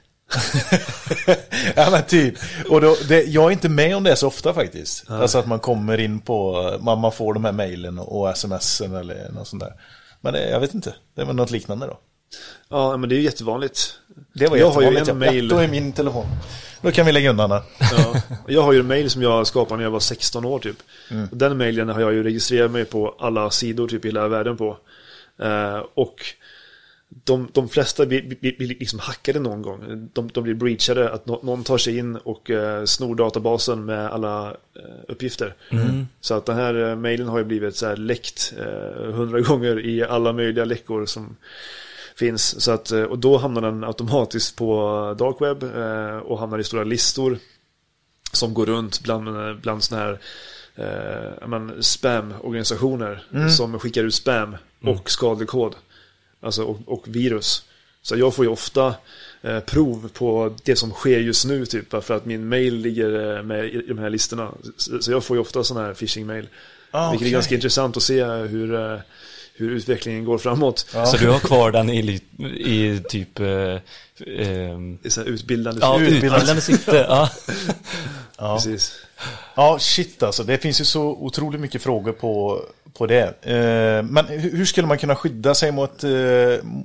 ja 1.76 1.88
men 1.90 2.02
typ. 2.02 2.34
Och 2.70 2.80
då, 2.80 2.96
det, 3.08 3.22
jag 3.22 3.44
är 3.46 3.50
inte 3.50 3.68
med 3.68 3.96
om 3.96 4.02
det 4.02 4.16
så 4.16 4.26
ofta 4.26 4.54
faktiskt. 4.54 5.10
Alltså 5.10 5.38
att 5.38 5.46
man 5.46 5.60
kommer 5.60 5.98
in 5.98 6.20
på, 6.20 6.78
man, 6.80 7.00
man 7.00 7.12
får 7.12 7.34
de 7.34 7.44
här 7.44 7.52
mejlen 7.52 7.98
och, 7.98 8.36
smsen 8.36 8.94
eller 8.94 9.30
något 9.32 9.48
sånt 9.48 9.62
där. 9.62 9.72
Men 10.20 10.32
det, 10.32 10.50
jag 10.50 10.60
vet 10.60 10.74
inte, 10.74 10.94
det 11.14 11.22
är 11.22 11.26
väl 11.26 11.36
något 11.36 11.50
liknande 11.50 11.86
då. 11.86 11.98
Ja, 12.68 12.96
men 12.96 13.08
det 13.08 13.14
är 13.14 13.16
ju 13.16 13.24
jättevanligt. 13.24 13.94
Det 14.34 14.46
var 14.46 14.56
Jag 14.56 14.70
har 14.70 14.82
ju 14.82 14.94
jättevanligt, 14.94 15.08
en 15.08 15.22
ja. 15.22 15.32
mail. 15.32 15.48
Ja, 15.50 15.56
då 15.56 15.62
är 15.62 15.68
min 15.68 15.92
telefon. 15.92 16.26
Då 16.82 16.90
kan 16.90 17.06
vi 17.06 17.12
lägga 17.12 17.30
undan 17.30 17.50
den. 17.50 17.62
Ja. 17.80 18.22
Jag 18.46 18.62
har 18.62 18.72
ju 18.72 18.80
en 18.80 18.86
mail 18.86 19.10
som 19.10 19.22
jag 19.22 19.46
skapade 19.46 19.76
när 19.76 19.84
jag 19.84 19.90
var 19.90 20.00
16 20.00 20.44
år 20.44 20.58
typ. 20.58 20.76
Mm. 21.10 21.28
Den 21.32 21.56
mailen 21.58 21.88
har 21.88 22.00
jag 22.00 22.12
ju 22.14 22.22
registrerat 22.22 22.70
mig 22.70 22.84
på 22.84 23.14
alla 23.18 23.50
sidor 23.50 23.88
typ 23.88 24.04
i 24.04 24.08
hela 24.08 24.28
världen 24.28 24.56
på. 24.56 24.76
Eh, 25.42 25.82
och 25.94 26.16
de, 27.24 27.48
de 27.52 27.68
flesta 27.68 28.06
blir, 28.06 28.22
blir, 28.22 28.56
blir 28.58 28.68
liksom 28.68 28.98
hackade 28.98 29.40
någon 29.40 29.62
gång. 29.62 30.08
De, 30.12 30.28
de 30.34 30.44
blir 30.44 30.54
breachade, 30.54 31.10
att 31.10 31.26
nå- 31.26 31.40
någon 31.42 31.64
tar 31.64 31.78
sig 31.78 31.98
in 31.98 32.16
och 32.16 32.50
eh, 32.50 32.84
snor 32.84 33.14
databasen 33.14 33.84
med 33.84 34.06
alla 34.10 34.46
eh, 34.50 34.82
uppgifter. 35.08 35.54
Så 36.20 36.34
att 36.34 36.46
den 36.46 36.56
här 36.56 36.88
eh, 36.90 36.96
mailen 36.96 37.28
har 37.28 37.38
ju 37.38 37.44
blivit 37.44 37.76
så 37.76 37.86
här 37.86 37.96
läckt 37.96 38.52
eh, 38.58 39.12
hundra 39.12 39.40
gånger 39.40 39.86
i 39.86 40.04
alla 40.04 40.32
möjliga 40.32 40.64
läckor 40.64 41.06
som 41.06 41.36
finns. 42.18 42.60
Så 42.60 42.72
att, 42.72 42.90
eh, 42.90 43.02
och 43.02 43.18
då 43.18 43.36
hamnar 43.36 43.62
den 43.62 43.84
automatiskt 43.84 44.56
på 44.56 45.16
dark 45.18 45.36
web 45.40 45.62
eh, 45.76 46.18
och 46.18 46.38
hamnar 46.38 46.58
i 46.58 46.64
stora 46.64 46.84
listor 46.84 47.38
som 48.32 48.54
går 48.54 48.66
runt 48.66 49.02
bland, 49.02 49.60
bland 49.60 49.84
sådana 49.84 50.04
här 50.04 50.18
eh, 50.74 51.48
men 51.48 51.82
spam-organisationer 51.82 53.48
som 53.56 53.78
skickar 53.78 54.04
ut 54.04 54.14
spam 54.14 54.56
och 54.82 55.10
skadlig 55.10 55.48
kod. 55.48 55.74
Alltså 56.40 56.62
och, 56.62 56.78
och 56.86 57.04
virus. 57.06 57.64
Så 58.02 58.16
jag 58.16 58.34
får 58.34 58.44
ju 58.44 58.50
ofta 58.50 58.94
eh, 59.42 59.60
prov 59.60 60.08
på 60.14 60.56
det 60.64 60.76
som 60.76 60.90
sker 60.90 61.18
just 61.18 61.44
nu 61.46 61.66
typ 61.66 62.04
för 62.04 62.16
att 62.16 62.24
min 62.24 62.48
mail 62.48 62.74
ligger 62.74 63.36
eh, 63.36 63.42
med 63.42 63.64
i 63.64 63.84
de 63.88 63.98
här 63.98 64.10
listorna. 64.10 64.50
Så, 64.76 65.02
så 65.02 65.12
jag 65.12 65.24
får 65.24 65.36
ju 65.36 65.40
ofta 65.40 65.64
sådana 65.64 65.86
här 65.86 65.94
phishing-mail. 65.94 66.48
Ah, 66.90 67.10
vilket 67.10 67.28
är 67.28 67.32
ganska 67.32 67.54
intressant 67.54 67.96
att 67.96 68.02
se 68.02 68.24
hur, 68.24 68.74
eh, 68.74 68.98
hur 69.58 69.70
utvecklingen 69.70 70.24
går 70.24 70.38
framåt. 70.38 70.78
Så 70.78 71.16
du 71.16 71.28
har 71.28 71.38
kvar 71.38 71.70
den 71.70 71.90
i, 71.90 72.20
i 72.58 73.02
typ... 73.08 73.40
Eh, 73.40 73.46
ehm, 73.46 74.98
är 75.04 75.08
så 75.08 75.20
här 75.20 75.28
utbildande. 75.28 75.80
ja, 75.82 76.00
Utbildande. 76.00 76.26
utbildande 76.26 76.62
syfte. 76.62 76.96
Ja. 77.08 77.30
Ja. 78.38 78.56
Precis. 78.56 78.94
Ja, 79.54 79.78
shit 79.78 80.22
alltså. 80.22 80.42
Det 80.42 80.58
finns 80.58 80.80
ju 80.80 80.84
så 80.84 81.02
otroligt 81.02 81.60
mycket 81.60 81.82
frågor 81.82 82.12
på, 82.12 82.62
på 82.92 83.06
det. 83.06 83.44
Eh, 83.44 84.02
men 84.02 84.26
hur, 84.26 84.64
skulle 84.64 84.86
man 84.86 84.98
kunna 84.98 85.16
skydda 85.16 85.54
sig 85.54 85.72
mot, 85.72 86.04
eh, 86.04 86.10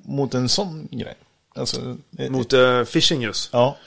mot 0.06 0.34
en 0.34 0.50
sån 0.50 0.88
grej? 0.92 1.16
Alltså, 1.56 1.98
eh, 2.18 2.30
Mot 2.32 2.54
uh, 2.54 2.84
phishing 2.84 3.22
just. 3.22 3.50
Ja. 3.54 3.78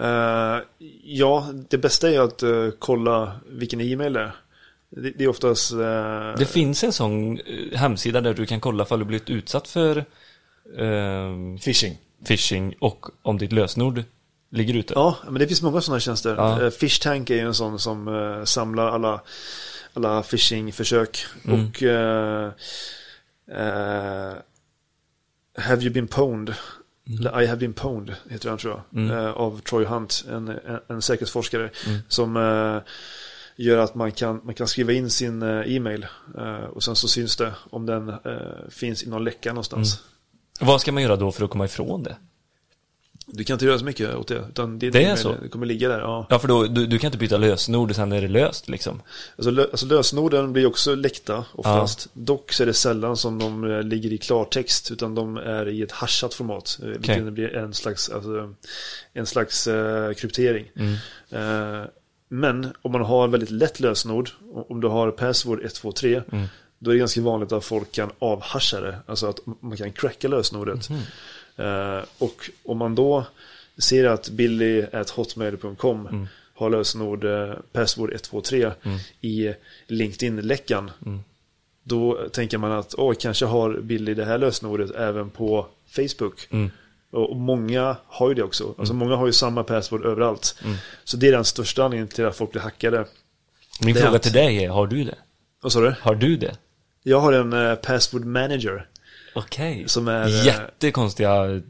Eh, 0.00 0.58
ja, 1.04 1.46
det 1.68 1.78
bästa 1.78 2.10
är 2.10 2.20
att 2.20 2.42
eh, 2.42 2.68
kolla 2.78 3.32
vilken 3.48 3.80
e-mail 3.80 4.12
det 4.12 4.20
är. 4.20 4.32
Det, 4.96 5.10
det 5.10 5.24
är 5.24 5.28
oftast... 5.28 5.72
eh, 5.72 6.34
Det 6.38 6.46
finns 6.46 6.84
en 6.84 6.92
sån 6.92 7.38
eh, 7.38 7.78
hemsida 7.78 8.20
där 8.20 8.34
du 8.34 8.46
kan 8.46 8.60
kolla 8.60 8.82
ifall 8.84 8.98
du 8.98 9.04
blivit 9.04 9.30
utsatt 9.30 9.68
för 9.68 9.96
eh, 10.78 11.56
Phishing. 11.64 11.98
phishing 12.28 12.74
och 12.80 13.06
om 13.22 13.38
ditt 13.38 13.52
lösenord 13.52 14.02
ligger 14.50 14.74
ute. 14.74 14.94
Ja, 14.96 15.16
men 15.24 15.34
det 15.34 15.46
finns 15.46 15.62
många 15.62 15.80
sådana 15.80 16.00
tjänster. 16.00 16.34
Ja. 16.36 16.62
Eh, 16.62 16.70
Fishtank 16.70 17.30
är 17.30 17.34
ju 17.34 17.40
en 17.40 17.54
sån 17.54 17.78
som 17.78 18.08
eh, 18.08 18.44
samlar 18.44 18.86
alla, 18.88 19.20
alla 19.94 20.22
phishing-försök. 20.22 21.26
Mm. 21.44 21.68
Och 21.68 21.82
eh, 21.82 22.50
eh, 23.50 24.32
Have 25.58 25.82
you 25.82 25.90
been 25.90 26.08
pwned? 26.08 26.54
Eller 27.18 27.42
I 27.42 27.46
have 27.46 27.56
been 27.60 27.74
pwned 27.74 28.14
heter 28.30 28.48
den 28.48 28.58
tror 28.58 28.72
jag. 28.72 29.02
Mm. 29.02 29.16
Eh, 29.18 29.30
av 29.32 29.60
Troy 29.60 29.84
Hunt, 29.84 30.24
en, 30.30 30.48
en, 30.48 30.80
en 30.88 31.02
säkerhetsforskare. 31.02 31.70
Mm. 31.86 31.98
Som 32.08 32.36
eh, 32.36 32.78
gör 33.56 33.78
att 33.78 33.94
man 33.94 34.12
kan, 34.12 34.40
man 34.44 34.54
kan 34.54 34.68
skriva 34.68 34.92
in 34.92 35.10
sin 35.10 35.42
eh, 35.42 35.76
e-mail. 35.76 36.06
Eh, 36.38 36.64
och 36.64 36.82
sen 36.82 36.96
så 36.96 37.08
syns 37.08 37.36
det 37.36 37.52
om 37.70 37.86
den 37.86 38.08
eh, 38.08 38.16
finns 38.70 39.02
i 39.02 39.08
någon 39.08 39.24
läcka 39.24 39.48
någonstans. 39.50 40.00
Vad 40.60 40.80
ska 40.80 40.92
man 40.92 41.02
göra 41.02 41.16
då 41.16 41.32
för 41.32 41.44
att 41.44 41.50
komma 41.50 41.64
ifrån 41.64 42.02
det? 42.02 42.16
Du 43.26 43.44
kan 43.44 43.54
inte 43.54 43.64
göra 43.66 43.78
så 43.78 43.84
mycket 43.84 44.14
åt 44.14 44.28
det. 44.28 44.44
Utan 44.48 44.78
din 44.78 44.92
Det 44.92 45.04
är 45.04 45.16
så? 45.16 45.34
Det 45.42 45.48
kommer 45.48 45.66
ligga 45.66 45.88
där. 45.88 46.00
Ja. 46.00 46.26
Ja, 46.30 46.38
för 46.38 46.48
då, 46.48 46.64
du, 46.64 46.86
du 46.86 46.98
kan 46.98 47.08
inte 47.08 47.18
byta 47.18 47.36
lösenord 47.36 47.90
och 47.90 47.96
sen 47.96 48.12
är 48.12 48.20
det 48.22 48.28
löst 48.28 48.68
liksom. 48.68 49.02
Alltså, 49.36 49.50
lö 49.50 49.62
alltså 49.62 49.86
lösenorden 49.86 50.52
blir 50.52 50.66
också 50.66 50.94
läckta 50.94 51.44
oftast. 51.52 52.08
Dock 52.12 52.52
så 52.52 52.62
är 52.62 52.66
det 52.66 52.74
sällan 52.74 53.16
som 53.16 53.38
de 53.38 53.80
ligger 53.84 54.12
i 54.12 54.18
klartext 54.18 54.90
utan 54.90 55.14
de 55.14 55.36
är 55.36 55.68
i 55.68 55.82
ett 55.82 55.92
hashat 55.92 56.34
format. 56.34 56.78
eh, 56.82 56.88
Vilket 56.88 57.32
blir 57.32 57.56
en 57.56 57.74
slags, 57.74 58.10
alltså, 58.10 58.54
en 59.12 59.26
slags 59.26 59.66
eh, 59.66 60.12
kryptering. 60.12 60.70
Mm. 60.76 60.92
Eh, 61.30 61.86
men 62.40 62.72
om 62.82 62.92
man 62.92 63.00
har 63.00 63.28
väldigt 63.28 63.50
lätt 63.50 63.80
lösenord, 63.80 64.30
om 64.68 64.80
du 64.80 64.88
har 64.88 65.10
password 65.10 65.58
123, 65.64 66.22
Mm. 66.32 66.46
då 66.78 66.90
är 66.90 66.94
det 66.94 66.98
ganska 66.98 67.20
vanligt 67.20 67.52
att 67.52 67.64
folk 67.64 67.92
kan 67.92 68.10
avhasha 68.18 68.80
det. 68.80 68.96
Alltså 69.06 69.26
att 69.26 69.38
man 69.60 69.76
kan 69.76 69.92
cracka 69.92 70.28
lösenordet. 70.28 70.88
Mhm. 70.90 71.00
Eh, 71.56 72.02
och 72.18 72.50
om 72.64 72.78
man 72.78 72.94
då 72.94 73.24
ser 73.78 74.04
att 74.04 74.28
billy.hotmail.com 74.28 76.06
Mm. 76.06 76.26
har 76.54 76.70
lösenord 76.70 77.24
eh, 77.24 77.52
password 77.72 78.10
123 78.12 78.72
Mm. 78.82 78.98
i 79.20 79.54
LinkedIn-läckan. 79.86 80.90
Mm. 81.06 81.20
Då 81.82 82.28
tänker 82.32 82.58
man 82.58 82.72
att 82.72 82.94
åh, 82.98 83.14
kanske 83.14 83.46
har 83.46 83.80
Billy 83.80 84.14
det 84.14 84.24
här 84.24 84.38
lösenordet 84.38 84.90
även 84.90 85.30
på 85.30 85.66
Facebook. 85.86 86.48
Mm. 87.14 87.24
Och 87.30 87.36
många 87.36 87.96
har 88.06 88.28
ju 88.28 88.34
det 88.34 88.42
också. 88.42 88.74
Alltså 88.78 88.94
många 88.94 89.16
har 89.16 89.26
ju 89.26 89.32
samma 89.32 89.64
password 89.64 90.04
överallt. 90.06 90.56
Mm. 90.64 90.76
Så 91.04 91.16
det 91.16 91.28
är 91.28 91.32
den 91.32 91.44
största 91.44 91.84
anledningen 91.84 92.08
till 92.08 92.26
att 92.26 92.36
folk 92.36 92.52
blir 92.52 92.62
hackade. 92.62 93.04
Min 93.80 93.94
Det 93.94 94.00
fråga 94.00 94.16
att- 94.16 94.22
till 94.22 94.32
dig 94.32 94.64
är, 94.64 94.68
har 94.70 94.86
du 94.86 95.04
det? 95.04 95.14
Vad 95.62 95.72
sa 95.72 95.80
du? 95.80 95.94
Har 96.00 96.14
du 96.14 96.36
det? 96.36 96.56
Jag 97.02 97.20
har 97.20 97.32
en 97.32 97.52
eh, 97.52 97.74
password 97.74 98.24
manager. 98.24 98.86
Okej. 99.34 99.84
Som 99.86 100.08
är... 100.08 100.22
eh, 100.28 100.46
Jättekonstiga 100.46 101.44
eh, 101.46 101.60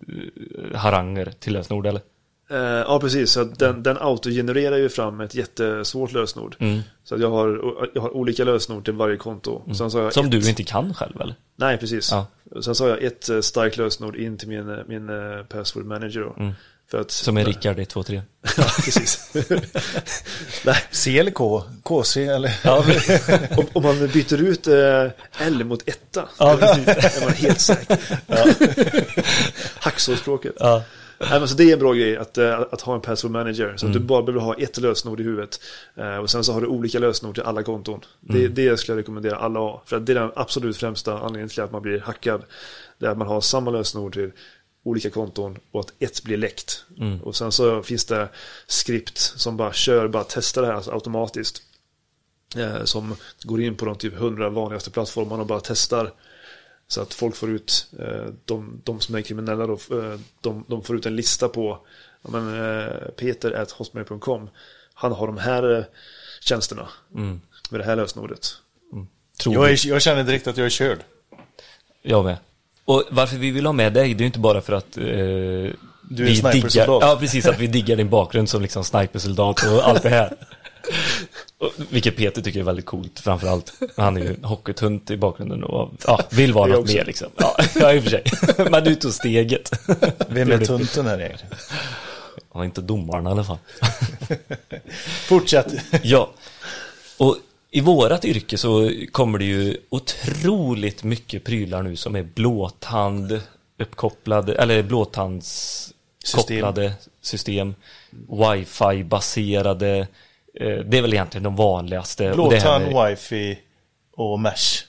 haranger 0.74 1.32
till 1.38 1.52
lösenord 1.52 1.86
eller? 1.86 2.02
Eh, 2.50 2.58
ja, 2.58 3.00
precis. 3.00 3.30
Så 3.30 3.44
den, 3.44 3.82
den 3.82 3.96
autogenererar 4.00 4.76
ju 4.76 4.88
fram 4.88 5.20
ett 5.20 5.34
jättesvårt 5.34 6.12
lösenord. 6.12 6.56
Mm. 6.58 6.80
Så 7.04 7.14
att 7.14 7.20
jag 7.20 7.30
har, 7.30 7.76
jag 7.94 8.02
har 8.02 8.16
olika 8.16 8.44
lösenord 8.44 8.84
till 8.84 8.94
varje 8.94 9.16
konto. 9.16 9.74
Sen 9.74 9.90
så 9.90 9.98
har 9.98 10.04
jag 10.04 10.12
Som 10.12 10.26
ett, 10.26 10.30
du 10.30 10.48
inte 10.48 10.64
kan 10.64 10.94
själv 10.94 11.20
eller? 11.20 11.34
Nej, 11.56 11.78
precis. 11.78 12.10
Ja. 12.10 12.26
Sen 12.62 12.74
så 12.74 12.84
har 12.84 12.88
jag 12.88 13.02
ett 13.02 13.28
eh, 13.28 13.40
starkt 13.40 13.76
lösenord 13.76 14.16
in 14.16 14.38
till 14.38 14.48
min, 14.48 14.70
eh, 14.70 14.78
min 14.86 15.10
password 15.48 15.84
manager 15.84 16.20
då. 16.20 16.42
Mm. 16.42 16.54
För 16.90 17.00
att, 17.00 17.10
Som 17.10 17.36
är 17.36 17.44
Rickard 17.44 17.78
123. 17.78 18.22
Ja, 18.56 18.64
precis. 18.84 19.34
Nej, 20.64 20.76
C 20.90 21.18
eller 21.18 21.30
K? 21.30 21.62
KC 21.82 22.26
eller? 22.26 22.60
Ja, 22.64 22.84
om, 23.56 23.66
om 23.72 23.82
man 23.82 24.08
byter 24.08 24.42
ut 24.42 24.66
eh, 24.66 25.46
L 25.46 25.64
mot 25.64 25.88
etta. 25.88 26.28
ja 26.38 26.52
är 26.52 27.24
man 27.24 27.32
helt 27.32 27.60
säker. 27.60 27.98
Hacksaw-språket. 29.80 30.54
Ja. 30.58 30.82
Nej, 31.20 31.38
men 31.38 31.48
så 31.48 31.54
det 31.54 31.64
är 31.64 31.72
en 31.72 31.78
bra 31.78 31.92
grej 31.92 32.16
att, 32.16 32.38
eh, 32.38 32.60
att 32.60 32.80
ha 32.80 32.94
en 32.94 33.00
password 33.00 33.30
manager. 33.32 33.66
Så 33.76 33.86
att 33.86 33.90
Mm. 33.90 33.92
du 33.92 33.98
bara 34.08 34.22
behöver 34.22 34.44
ha 34.44 34.54
ett 34.54 34.76
lösenord 34.78 35.20
i 35.20 35.22
huvudet. 35.22 35.60
Eh, 35.96 36.16
Och 36.16 36.30
sen 36.30 36.44
så 36.44 36.52
har 36.52 36.60
du 36.60 36.66
olika 36.66 36.98
lösenord 36.98 37.34
till 37.34 37.42
alla 37.44 37.62
konton. 37.62 38.00
Det, 38.20 38.38
Mm. 38.38 38.54
det 38.54 38.76
skulle 38.80 38.92
jag 38.94 38.98
rekommendera 39.02 39.36
alla 39.36 39.60
att 39.60 39.72
ha. 39.72 39.82
För 39.86 39.96
att 39.96 40.06
det 40.06 40.12
är 40.12 40.14
den 40.20 40.30
absolut 40.36 40.76
främsta 40.76 41.12
anledningen 41.18 41.48
till 41.48 41.60
att 41.62 41.72
man 41.72 41.82
blir 41.82 42.00
hackad. 42.00 42.42
Det 42.98 43.06
är 43.06 43.10
att 43.10 43.18
man 43.18 43.28
har 43.28 43.40
samma 43.40 43.70
lösenord 43.70 44.12
till 44.12 44.32
olika 44.84 45.10
konton 45.10 45.58
och 45.70 45.80
att 45.80 45.92
ett 45.98 46.22
blir 46.24 46.36
läckt. 46.36 46.84
Mm. 46.98 47.22
Och 47.22 47.36
sen 47.36 47.52
så 47.52 47.82
finns 47.82 48.04
det 48.04 48.28
skript 48.66 49.18
som 49.18 49.56
bara 49.56 49.72
kör, 49.72 50.08
bara 50.08 50.24
testar 50.28 50.62
det 50.62 50.68
här 50.68 50.74
alltså 50.74 50.90
automatiskt. 50.90 51.62
Eh, 52.56 52.84
som 52.84 53.16
går 53.42 53.60
in 53.62 53.74
på 53.76 53.84
de 53.84 53.94
typ 53.96 54.14
100 54.14 54.48
vanligaste 54.50 54.90
plattformarna 54.90 55.40
och 55.42 55.46
bara 55.48 55.60
testar. 55.60 56.12
Så 56.88 57.00
att 57.00 57.14
folk 57.14 57.36
får 57.36 57.50
ut, 57.50 57.86
eh, 57.98 58.26
de, 58.44 58.80
de 58.84 59.00
som 59.00 59.14
är 59.14 59.20
kriminella 59.20 59.66
då, 59.66 59.72
eh, 59.72 60.18
de, 60.40 60.64
de 60.68 60.82
får 60.82 60.96
ut 60.96 61.06
en 61.06 61.16
lista 61.16 61.48
på 61.48 61.78
men, 62.22 62.48
eh. 62.54 62.92
Han 64.94 65.12
har 65.12 65.26
de 65.26 65.38
här 65.38 65.86
tjänsterna 66.40 66.88
Mm. 67.14 67.40
med 67.70 67.80
det 67.80 67.84
här 67.84 67.96
lösenordet. 67.96 68.46
Tror 69.40 69.54
Jag, 69.54 69.70
är, 69.70 69.86
jag 69.86 70.02
känner 70.02 70.24
direkt 70.24 70.46
att 70.46 70.56
jag 70.56 70.66
är 70.66 70.70
körd. 70.70 70.98
jag 72.02 72.24
med. 72.24 72.36
Och 72.84 73.04
varför 73.10 73.36
vi 73.36 73.50
vill 73.50 73.66
ha 73.66 73.72
med 73.72 73.92
dig, 73.92 74.14
det 74.14 74.18
är 74.18 74.20
ju 74.20 74.26
inte 74.26 74.38
bara 74.38 74.60
för 74.60 74.72
att 74.72 74.96
eh, 74.96 75.02
Du 75.04 75.72
är 76.28 76.52
vi 76.52 76.60
diggar, 76.60 76.86
Ja, 76.86 77.16
precis, 77.20 77.46
att 77.46 77.58
vi 77.58 77.66
diggar 77.66 77.96
din 77.96 78.10
bakgrund 78.10 78.48
som 78.48 78.62
liksom 78.62 78.84
snipersoldat 78.84 79.66
och 79.72 79.88
allt 79.88 80.02
det 80.02 80.08
här. 80.08 80.36
Vilket 81.90 82.16
Peter 82.16 82.42
tycker 82.42 82.60
är 82.60 82.64
väldigt 82.64 82.86
coolt, 82.86 83.20
framförallt. 83.20 83.72
Han 83.96 84.16
är 84.16 84.20
ju 84.20 84.36
hockeytunt 84.42 85.10
i 85.10 85.16
bakgrunden 85.16 85.64
och 85.64 85.90
ja, 86.06 86.20
vill 86.30 86.52
vara 86.52 86.66
något 86.66 86.78
också. 86.78 86.96
mer 86.96 87.04
liksom. 87.04 87.28
Ja, 87.36 87.56
ja, 87.74 87.92
i 87.92 87.98
och 87.98 88.02
för 88.02 88.10
sig. 88.10 88.24
Men 88.70 88.84
du 88.84 88.94
tog 88.94 89.12
steget. 89.12 89.70
Vem 90.28 90.52
är 90.52 90.58
tunten 90.58 91.06
här 91.06 91.20
egentligen? 91.20 91.54
Ja, 92.54 92.64
inte 92.64 92.80
domaren 92.80 93.26
i 93.26 93.30
alla 93.30 93.44
fall. 93.44 93.58
Fortsätt. 95.28 95.74
Ja, 96.02 96.30
och 97.18 97.36
i 97.70 97.80
vårat 97.80 98.24
yrke 98.24 98.58
så 98.58 98.90
kommer 99.12 99.38
det 99.38 99.44
ju 99.44 99.76
otroligt 99.88 101.04
mycket 101.04 101.44
prylar 101.44 101.82
nu 101.82 101.96
som 101.96 102.16
är 102.16 102.22
blåtand 102.22 103.40
uppkopplade, 103.78 104.54
eller 104.54 104.82
blåtandskopplade 104.82 106.92
system, 107.20 107.74
wifi 108.10 109.04
baserade, 109.04 109.98
eh, 109.98 110.06
det 110.60 110.98
är 110.98 111.02
väl 111.02 111.12
egentligen 111.12 111.42
de 111.42 111.56
vanligaste. 111.56 112.32
Blåtand, 112.34 112.84
wifi 112.84 113.58
och 114.16 114.40
mesh. 114.40 114.84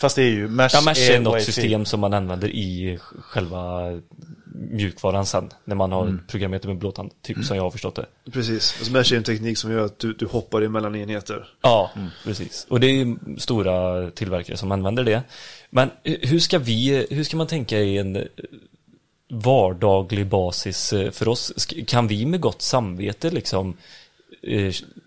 Fast 0.00 0.16
det 0.16 0.22
är 0.22 0.30
ju, 0.30 0.48
mesh, 0.48 0.70
Ja, 0.74 0.80
Mesh 0.80 1.10
är 1.10 1.20
något 1.20 1.36
wifi. 1.36 1.52
system 1.52 1.84
som 1.84 2.00
man 2.00 2.12
använder 2.14 2.48
i 2.48 2.98
själva 3.20 3.80
mjukvaran 4.54 5.26
sen, 5.26 5.50
när 5.64 5.74
man 5.74 5.92
har 5.92 6.18
programmerat 6.28 6.64
med 6.64 6.78
blåtand, 6.78 7.10
typ 7.22 7.44
som 7.44 7.56
jag 7.56 7.64
har 7.64 7.70
förstått 7.70 7.94
det. 7.94 8.06
Precis. 8.32 8.80
Och 8.80 8.86
Smash 8.86 9.12
är 9.12 9.16
en 9.16 9.22
teknik 9.22 9.58
som 9.58 9.72
gör 9.72 9.84
att 9.84 9.98
du, 9.98 10.12
du 10.12 10.26
hoppar 10.26 10.62
emellan 10.62 10.96
enheter. 10.96 11.48
Ja, 11.62 11.90
precis. 12.24 12.66
Och 12.68 12.80
det 12.80 12.86
är 12.86 12.92
ju 12.92 13.16
stora 13.38 14.10
tillverkare 14.10 14.56
som 14.56 14.72
använder 14.72 15.04
det. 15.04 15.22
Men 15.70 15.90
hur 16.04 16.38
ska 16.38 16.58
vi, 16.58 17.06
hur 17.10 17.24
ska 17.24 17.36
man 17.36 17.46
tänka 17.46 17.78
i 17.78 17.98
en 17.98 18.16
eh, 18.16 18.22
vardaglig 19.30 20.26
basis 20.26 20.92
eh, 20.92 21.10
för 21.10 21.28
oss? 21.28 21.66
Kan 21.86 22.08
vi 22.08 22.26
med 22.26 22.40
gott 22.40 22.62
samvete 22.62 23.30
liksom 23.30 23.68
eh, 23.68 23.74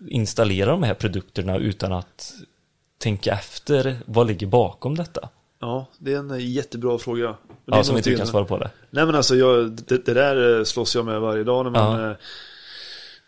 installera 0.08 0.70
de 0.70 0.82
här 0.82 0.94
produkterna 0.94 1.58
utan 1.58 1.92
att 1.92 2.34
tänka 2.98 3.32
efter 3.32 3.96
vad 4.06 4.26
ligger 4.26 4.46
bakom 4.46 4.96
detta? 4.96 5.28
Ja, 5.60 5.86
det 5.98 6.12
är 6.14 6.18
en 6.18 6.30
eh, 6.30 6.50
jättebra 6.50 6.98
fråga. 6.98 7.34
Ja, 7.64 7.84
som 7.84 7.96
inte 7.96 8.10
du 8.10 8.16
kan 8.16 8.26
svara 8.26 8.44
på 8.44 8.58
det. 8.58 8.70
Nej 8.90 9.06
men 9.06 9.14
alltså, 9.14 9.36
jag, 9.36 9.70
det, 9.72 10.06
det 10.06 10.14
där 10.14 10.58
eh, 10.58 10.64
slåss 10.64 10.94
jag 10.94 11.04
med 11.04 11.20
varje 11.20 11.44
dag 11.44 11.64
när 11.64 11.70
man 11.70 12.00
Ja. 12.00 12.10
eh, 12.10 12.16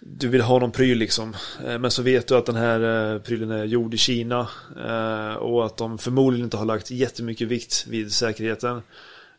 Du 0.01 0.29
vill 0.29 0.41
ha 0.41 0.59
någon 0.59 0.71
pryl 0.71 0.99
liksom 0.99 1.35
Eh, 1.67 1.79
Men 1.79 1.91
så 1.91 2.03
vet 2.03 2.29
du 2.29 2.37
att 2.37 2.47
den 2.47 2.57
här 2.57 3.13
eh, 3.15 3.21
prylen 3.21 3.51
är 3.51 3.65
gjord 3.65 3.95
i 3.95 3.97
Kina 3.97 4.49
eh, 4.87 5.35
Och 5.37 5.67
att 5.67 5.77
de 5.77 5.99
förmodligen 5.99 6.45
inte 6.45 6.57
har 6.57 6.65
lagt 6.65 6.91
jättemycket 6.91 7.49
vikt 7.49 7.87
vid 7.89 8.13
säkerheten 8.13 8.83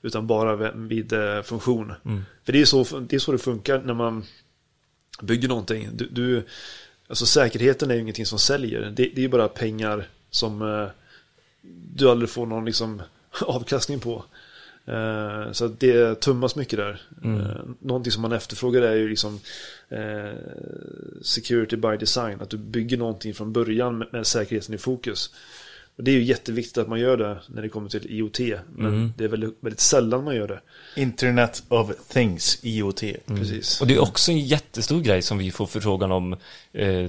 Utan 0.02 0.28
bara 0.28 0.72
vid, 0.72 1.14
eh, 1.14 1.42
funktion 1.42 1.94
Mm. 2.06 2.22
För 2.46 2.54
det 2.54 2.62
är, 2.62 2.66
så, 2.66 2.84
det 3.00 3.16
är 3.16 3.20
så 3.20 3.32
det 3.32 3.38
funkar 3.38 3.82
när 3.86 3.94
man 3.94 4.24
Bygger 5.22 5.48
någonting 5.48 5.90
du, 5.94 6.08
du, 6.12 6.44
Alltså 7.08 7.26
säkerheten 7.26 7.92
är 7.92 7.96
ju 7.96 8.02
ingenting 8.02 8.26
som 8.26 8.40
säljer 8.40 8.82
Det, 8.82 8.92
det 8.92 9.18
är 9.18 9.22
ju 9.22 9.28
bara 9.28 9.48
pengar 9.48 10.08
som 10.30 10.62
eh, 10.62 10.88
Du 11.96 12.10
aldrig 12.10 12.30
får 12.30 12.46
någon 12.46 12.66
liksom 12.66 13.02
avkastning 13.42 14.00
på 14.00 14.26
Eh, 14.90 15.52
Så 15.52 15.68
det 15.68 16.16
tummas 16.16 16.56
mycket 16.56 16.80
där. 16.80 17.02
Mm. 17.24 17.42
Eh, 17.42 17.56
Någonting 17.80 18.12
som 18.12 18.22
man 18.22 18.32
efterfrågar 18.32 18.82
är 18.82 18.96
ju 18.96 19.10
liksom 19.10 19.40
eh, 19.90 20.34
security 21.22 21.76
by 21.76 21.98
design. 21.98 22.42
Att 22.42 22.50
du 22.50 22.58
bygger 22.58 22.98
någonting 22.98 23.34
från 23.34 23.54
början 23.54 23.98
med, 23.98 24.08
med 24.12 24.28
säkerheten 24.28 24.76
i 24.76 24.78
fokus. 24.78 25.34
Och 26.00 26.06
det 26.06 26.12
är 26.12 26.16
ju 26.16 26.24
jätteviktigt 26.24 26.78
att 26.78 26.88
man 26.88 27.00
gör 27.00 27.18
det 27.18 27.38
när 27.48 27.62
det 27.62 27.70
kommer 27.70 27.90
till 27.90 28.06
IoT. 28.12 28.40
Men 28.76 28.94
Mm. 28.94 29.14
det 29.18 29.24
är 29.24 29.28
väldigt, 29.28 29.58
väldigt 29.60 29.80
sällan 29.80 30.24
man 30.24 30.36
gör 30.36 30.48
det. 30.48 30.62
Internet 31.02 31.64
of 31.68 31.92
Things, 32.08 32.60
IoT. 32.62 33.04
Precis. 33.26 33.82
Och 33.82 33.88
det 33.88 33.94
är 33.94 34.02
också 34.02 34.32
en 34.32 34.40
jättestor 34.40 35.02
grej 35.02 35.22
som 35.22 35.38
vi 35.38 35.52
får 35.52 35.66
förfrågan 35.66 36.12
om 36.12 36.36
eh, 36.74 37.06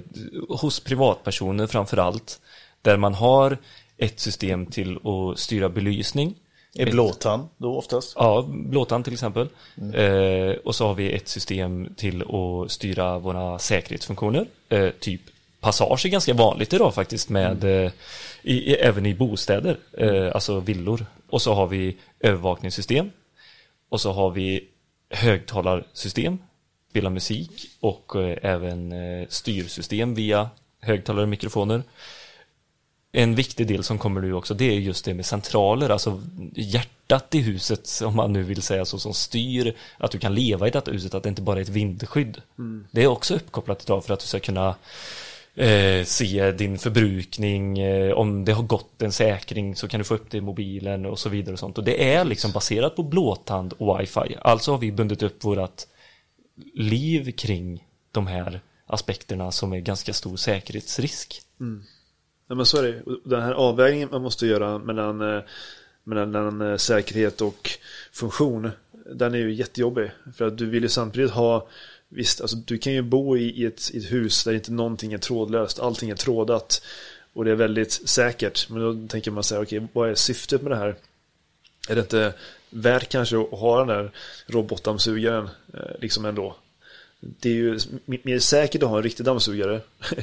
hos 0.49 0.81
privatpersoner 0.81 1.67
framför 1.67 1.97
allt. 1.97 2.41
Där 2.83 2.97
man 2.97 3.15
har 3.15 3.59
ett 3.97 4.21
system 4.21 4.67
till 4.67 4.97
att 4.97 5.39
styra 5.39 5.69
belysning. 5.69 6.35
Är 6.75 6.91
blåtand 6.91 7.49
då 7.57 7.77
oftast? 7.77 8.13
Ja, 8.17 8.49
blåtand 8.49 9.05
till 9.05 9.13
exempel. 9.13 9.49
Mm. 9.81 9.95
Eh, 9.95 10.57
och 10.65 10.75
så 10.75 10.87
har 10.87 10.95
vi 10.95 11.13
ett 11.13 11.29
system 11.29 11.95
till 11.97 12.23
att 12.23 12.71
styra 12.71 13.19
våra 13.19 13.59
säkerhetsfunktioner. 13.59 14.47
Eh, 14.69 14.89
typ 15.01 15.21
passage 15.61 16.07
är 16.07 16.09
ganska 16.09 16.35
vanligt 16.35 16.73
idag 16.73 16.95
faktiskt 16.95 17.29
med 17.29 17.65
mm. 17.65 17.91
Eh, 18.43 18.55
i, 18.55 18.75
även 18.75 19.07
i 19.07 19.15
bostäder, 19.15 19.79
eh, 19.99 20.35
alltså 20.35 20.61
villor. 20.61 21.07
Och 21.31 21.43
så 21.43 21.55
har 21.55 21.67
vi 21.67 21.97
övervakningssystem. 22.21 23.11
Och 23.89 24.01
så 24.01 24.13
har 24.13 24.31
vi 24.31 24.69
högtalarsystem, 25.11 26.39
spela 26.91 27.11
musik 27.11 27.67
och 27.81 28.17
eh, 28.17 28.39
även 28.43 28.93
eh, 28.93 29.27
styrsystem 29.29 30.15
via 30.15 30.51
högtalare 30.81 31.23
och 31.23 31.29
mikrofoner. 31.29 31.83
En 33.13 33.35
viktig 33.35 33.67
del 33.67 33.85
som 33.85 33.99
kommer 33.99 34.21
nu 34.21 34.35
också, 34.35 34.55
det 34.55 34.65
är 34.65 34.79
just 34.81 35.05
det 35.05 35.15
med 35.15 35.27
centraler, 35.27 35.89
alltså 35.89 36.23
hjärtat 36.55 37.35
i 37.35 37.39
huset, 37.39 38.03
om 38.05 38.17
man 38.17 38.33
nu 38.33 38.43
vill 38.43 38.63
säga 38.63 38.85
så, 38.85 38.99
som 38.99 39.15
styr 39.15 39.77
att 39.99 40.11
du 40.11 40.19
kan 40.19 40.35
leva 40.35 40.69
i 40.69 40.71
detta 40.71 40.91
huset, 40.91 41.15
att 41.15 41.23
det 41.23 41.29
inte 41.29 41.43
bara 41.43 41.59
är 41.59 41.63
ett 41.63 41.69
vindskydd. 41.69 42.43
Mm. 42.59 42.87
Det 42.91 43.03
är 43.03 43.07
också 43.07 43.35
uppkopplat 43.35 43.85
idag 43.85 44.05
för 44.05 44.15
att 44.15 44.21
du 44.21 44.27
ska 44.27 44.41
kunna 44.41 44.75
eh, 45.55 46.05
se 46.05 46.53
din 46.53 46.79
förbrukning, 46.79 47.79
eh, 47.79 48.13
om 48.13 48.45
det 48.45 48.53
har 48.53 48.63
gått 48.63 49.03
en 49.03 49.13
säkring 49.13 49.77
så 49.77 49.89
kan 49.89 50.01
du 50.01 50.05
få 50.05 50.15
upp 50.15 50.31
det 50.31 50.39
i 50.39 50.41
mobilen 50.41 51.07
och 51.07 51.19
så 51.19 51.29
vidare 51.29 51.53
och 51.53 51.59
sånt. 51.59 51.79
Och 51.79 51.85
det 51.85 52.13
är 52.13 52.25
liksom 52.25 52.53
baserat 52.53 52.97
på 52.97 53.03
blåtand 53.03 53.73
och 53.73 54.01
wifi. 54.01 54.37
Alltså 54.41 54.71
har 54.71 54.79
vi 54.79 54.93
bundit 54.93 55.23
upp 55.23 55.45
vårat 55.45 55.87
liv 56.75 57.33
kring 57.33 57.85
de 58.13 58.27
här 58.27 58.61
aspekterna 58.87 59.53
som 59.53 59.73
är 59.73 59.81
ganska 59.81 60.13
stor 60.13 60.37
säkerhetsrisk. 60.37 61.43
Mm. 61.61 61.83
Ja, 62.49 62.55
men 62.55 62.67
så 62.67 62.79
är 62.79 62.83
det. 62.83 63.03
Den 63.25 63.43
här 63.43 63.53
avvägningen 63.53 64.09
man 64.13 64.23
måste 64.23 64.47
göra 64.47 64.79
mellan, 64.79 65.21
eh, 65.21 65.43
mellan, 66.05 66.61
eh, 66.61 66.77
säkerhet 66.77 67.41
och 67.41 67.71
funktion, 68.13 68.71
den 69.15 69.35
är 69.35 69.39
ju 69.39 69.53
jättejobbig. 69.53 70.11
För 70.37 70.47
att 70.47 70.59
du 70.59 70.67
vill 70.67 70.83
ju 70.83 70.89
samtidigt 70.89 71.31
ha 71.31 71.69
Visst, 72.13 72.41
alltså 72.41 72.57
du 72.57 72.79
kan 72.79 72.93
ju 72.93 73.03
bo 73.03 73.37
i, 73.37 73.43
i, 73.43 73.65
ett, 73.65 73.91
i 73.95 73.99
ett 73.99 74.13
hus 74.13 74.45
där 74.45 74.53
inte 74.53 74.73
någonting 74.73 75.13
är 75.13 75.19
trådlöst, 75.19 75.79
allting 75.79 76.11
är 76.11 76.17
trådat 76.17 76.83
och 77.33 77.45
det 77.45 77.51
är 77.51 77.55
väldigt 77.55 77.93
säkert. 78.09 78.69
Men 78.69 78.81
då 78.81 79.09
tänker 79.09 79.31
man 79.31 79.45
säga, 79.45 79.61
okej, 79.61 79.79
okay, 79.79 79.89
vad 79.93 80.11
är 80.11 80.15
syftet 80.15 80.63
med 80.63 80.73
det 80.73 80.77
här? 80.77 80.97
Är 81.89 81.95
det 81.95 82.01
inte 82.01 82.35
värt 82.71 83.09
kanske 83.09 83.41
att 83.41 83.51
ha 83.51 83.79
den 83.79 83.89
där 83.89 84.11
robotdammsugaren 84.47 85.49
eh, 85.75 86.01
liksom 86.01 86.25
ändå? 86.25 86.57
Det 87.21 87.49
är 87.49 87.55
ju 87.55 87.79
mer 88.07 88.39
säkert 88.39 88.83
att 88.83 88.89
ha 88.89 88.97
en 88.97 89.03
riktig 89.03 89.27
dammsugare. 89.27 89.81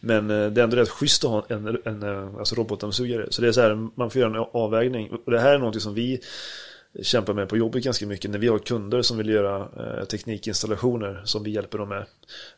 Men 0.00 0.30
eh, 0.30 0.50
det 0.50 0.60
är 0.60 0.64
ändå 0.64 0.76
rätt 0.76 0.88
schysst 0.88 1.24
att 1.24 1.30
ha 1.30 1.46
en, 1.48 1.78
en, 1.84 2.02
eh, 2.02 2.38
alltså 2.38 2.54
robotdammsugare. 2.54 3.26
Så 3.30 3.42
det 3.42 3.48
är 3.48 3.52
så 3.52 3.60
här, 3.60 3.88
man 3.94 4.10
får 4.10 4.20
göra 4.20 4.38
en 4.38 4.46
avvägning. 4.52 5.10
Och 5.24 5.32
det 5.32 5.40
här 5.40 5.54
är 5.54 5.58
någonting 5.58 5.80
som 5.80 5.94
vi 5.94 6.20
kämpar 7.02 7.34
med 7.34 7.48
på 7.48 7.56
jobbet 7.56 7.84
ganska 7.84 8.06
mycket 8.06 8.30
när 8.30 8.38
vi 8.38 8.48
har 8.48 8.58
kunder 8.58 9.02
som 9.02 9.18
vill 9.18 9.28
göra 9.28 9.68
eh, 9.76 10.04
teknikinstallationer 10.04 11.22
som 11.24 11.42
vi 11.42 11.50
hjälper 11.50 11.78
dem 11.78 11.88
med. 11.88 12.06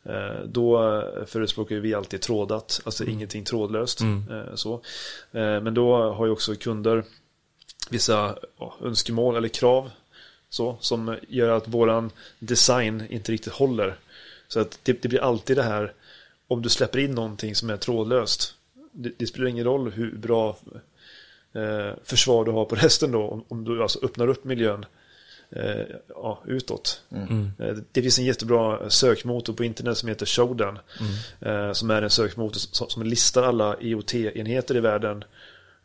Eh, 0.03 0.45
då 0.47 1.03
förespråkar 1.27 1.77
vi 1.77 1.95
alltid 1.95 2.21
trådat, 2.21 2.81
alltså 2.85 3.03
mm. 3.03 3.15
ingenting 3.15 3.45
trådlöst. 3.45 4.01
Mm. 4.01 4.31
Eh, 4.31 4.55
så. 4.55 4.75
Eh, 5.33 5.61
men 5.61 5.75
då 5.75 6.13
har 6.13 6.27
ju 6.27 6.33
också 6.33 6.55
kunder 6.55 7.05
vissa 7.91 8.39
önskemål 8.83 9.37
eller 9.37 9.49
krav 9.49 9.91
så, 10.51 10.77
som 10.81 11.17
gör 11.29 11.49
att 11.49 11.69
våran 11.69 12.11
design 12.39 13.03
inte 13.11 13.33
riktigt 13.33 13.53
håller. 13.53 13.99
Så 14.49 14.61
att 14.61 14.79
det, 14.83 15.03
det 15.03 15.09
blir 15.09 15.21
alltid 15.21 15.57
det 15.57 15.63
här 15.63 15.93
om 16.49 16.63
du 16.63 16.69
släpper 16.69 16.99
in 16.99 17.11
någonting 17.11 17.55
som 17.55 17.71
är 17.71 17.77
trådlöst. 17.77 18.55
Det, 18.93 19.13
det 19.17 19.27
spelar 19.27 19.47
ingen 19.47 19.65
roll 19.65 19.91
hur 19.91 20.17
bra 20.17 20.57
eh, 21.55 21.95
försvar 22.05 22.45
du 22.45 22.51
har 22.51 22.65
på 22.65 22.75
resten 22.75 23.13
då, 23.13 23.29
om, 23.29 23.45
om 23.49 23.65
du 23.65 23.83
alltså 23.83 23.99
öppnar 24.05 24.29
upp 24.29 24.45
miljön 24.45 24.85
eh, 25.51 25.97
ja, 26.09 26.43
utåt. 26.47 27.03
Mm. 27.13 27.51
Eh, 27.59 27.77
det 27.93 28.03
finns 28.03 28.19
en 28.19 28.25
jättebra 28.25 28.91
sökmotor 28.91 29.53
på 29.53 29.65
internet 29.65 29.99
som 29.99 30.09
heter 30.09 30.27
Showdown, 30.27 30.79
mm. 31.01 31.67
eh, 31.69 31.73
som 31.73 31.91
är 31.91 32.03
en 32.03 32.11
sökmotor 32.11 32.59
som, 32.59 32.89
som 32.91 33.03
listar 33.03 33.43
alla 33.43 33.77
IoT-enheter 33.81 34.77
i 34.77 34.81
världen 34.81 35.25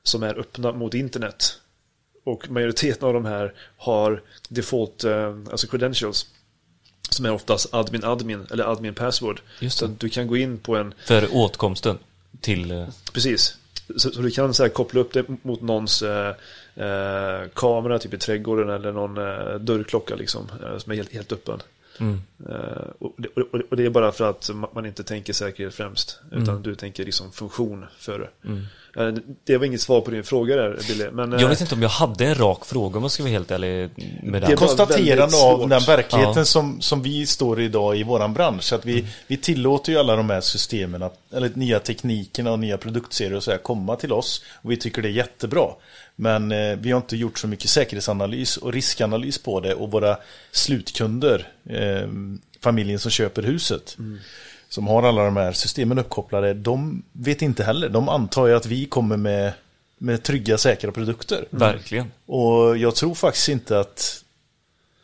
som 0.04 0.24
är 0.24 0.40
öppna 0.40 0.72
mot 0.72 0.94
internet. 0.94 1.60
Och 2.24 2.50
majoriteten 2.50 3.08
av 3.08 3.14
de 3.14 3.26
här 3.26 3.54
har 3.78 4.22
default, 4.50 5.04
eh, 5.04 5.36
alltså 5.52 5.68
credentials. 5.68 6.28
Som 7.10 7.26
är 7.26 7.32
oftast 7.32 7.74
admin 7.74 8.04
admin 8.04 8.48
eller 8.52 8.64
admin 8.64 8.94
password. 8.94 9.42
Just 9.60 9.80
det. 9.80 9.88
Så 9.88 9.94
du 9.98 10.10
kan 10.10 10.28
gå 10.28 10.38
in 10.38 10.58
på 10.58 10.76
en... 10.76 10.94
För 11.06 11.36
åtkomsten 11.36 11.98
till... 12.42 12.72
Eh, 12.72 12.88
Precis. 13.14 13.58
Så, 13.98 14.12
så, 14.12 14.22
du 14.22 14.32
kan 14.32 14.54
så 14.54 14.64
här, 14.64 14.70
koppla 14.70 15.02
upp 15.02 15.14
det 15.14 15.26
mot 15.42 15.62
någons 15.62 16.02
eh, 16.02 16.36
eh, 16.76 17.50
kamera, 17.54 18.00
typ 18.00 18.14
i 18.14 18.18
trädgården 18.18 18.70
eller 18.70 18.92
någon 18.92 19.18
eh, 19.18 19.60
dörrklocka 19.60 20.16
liksom, 20.16 20.52
eh, 20.64 20.78
som 20.78 20.92
är 20.92 20.96
helt, 20.96 21.14
helt 21.14 21.32
öppen. 21.32 21.62
Mm. 22.00 22.22
Uh, 22.50 22.88
och, 23.00 23.14
det, 23.18 23.28
och, 23.70 23.78
det, 23.78 23.86
är 23.86 23.90
bara 23.90 24.12
för 24.12 24.30
att 24.30 24.50
man 24.74 24.86
inte 24.86 25.04
tänker 25.04 25.34
säkerhet 25.34 25.76
främst. 25.76 26.20
Utan 26.32 26.50
mm. 26.50 26.62
du 26.62 26.76
tänker 26.76 27.06
liksom 27.06 27.32
funktion 27.32 27.86
för 27.98 28.30
mm. 28.46 28.66
Det 29.44 29.58
var 29.58 29.66
inget 29.66 29.82
svar 29.82 30.02
på 30.02 30.12
din 30.12 30.24
fråga 30.24 30.56
där, 30.56 30.80
Billy. 30.88 31.06
Men, 31.12 31.32
jag 31.32 31.50
vet 31.50 31.62
inte 31.62 31.76
om 31.76 31.82
jag 31.82 31.90
hade 31.90 32.26
en 32.26 32.36
rak 32.36 32.66
fråga 32.66 32.98
om 32.98 33.04
jag 33.04 33.12
ska 33.12 33.24
vara 33.24 33.32
helt 33.32 33.52
ärlig 33.52 33.90
med 34.24 34.42
det. 34.42 34.48
Det 34.48 34.54
är 34.54 34.58
konstaterande 34.58 35.38
av 35.38 35.70
den 35.70 35.82
verkligheten 35.82 36.34
ja. 36.36 36.46
som, 36.46 36.82
som 36.82 37.02
vi 37.02 37.26
står 37.26 37.62
i 37.62 37.64
idag 37.64 37.98
i 37.98 38.04
våran 38.04 38.34
bransch. 38.34 38.74
Att 38.74 38.86
vi, 38.86 39.00
mm. 39.00 39.12
vi 39.28 39.38
tillåter 39.38 39.92
ju 39.92 39.98
alla 39.98 40.16
de 40.16 40.30
här 40.30 40.42
systemen, 40.42 41.04
att, 41.04 41.34
eller 41.34 41.52
nya 41.54 41.80
teknikerna 41.80 42.52
och 42.52 42.60
nya 42.60 42.78
produktserier 42.78 43.36
och 43.36 43.44
så 43.44 43.52
här 43.52 43.58
komma 43.58 43.96
till 43.96 44.14
oss. 44.14 44.44
Och 44.62 44.72
vi 44.72 44.78
tycker 44.78 45.02
det 45.02 45.08
är 45.08 45.12
jättebra. 45.12 45.68
Men 46.16 46.52
eh, 46.52 46.76
vi 46.78 46.92
har 46.92 46.98
inte 46.98 47.18
gjort 47.18 47.40
så 47.40 47.48
mycket 47.48 47.70
säkerhetsanalys 47.70 48.58
och 48.58 48.74
riskanalys 48.74 49.38
på 49.38 49.60
det 49.60 49.74
och 49.74 49.92
våra 49.92 50.18
slutkunder, 50.52 51.48
eh, 51.70 52.10
familjen 52.62 53.00
som 53.00 53.12
köper 53.12 53.44
huset, 53.44 53.96
mm. 54.00 54.20
Som 54.76 54.88
har 54.88 55.04
alla 55.04 55.26
de 55.26 55.38
här 55.38 55.52
systemen 55.52 56.00
uppkopplade, 56.00 56.54
de 56.54 57.04
vet 57.12 57.42
inte 57.42 57.64
heller. 57.64 57.90
De 57.90 58.10
antar 58.10 58.48
ju 58.48 58.56
att 58.56 58.66
vi 58.66 58.86
kommer 58.86 59.18
med, 59.18 59.54
med 59.98 60.24
trygga, 60.24 60.58
säkra 60.58 60.92
produkter. 60.92 61.38
Mm. 61.38 61.48
Verkligen. 61.50 62.12
Och 62.26 62.78
jag 62.78 62.96
tror 62.96 63.16
faktiskt 63.16 63.50
inte 63.50 63.80
att 63.80 64.24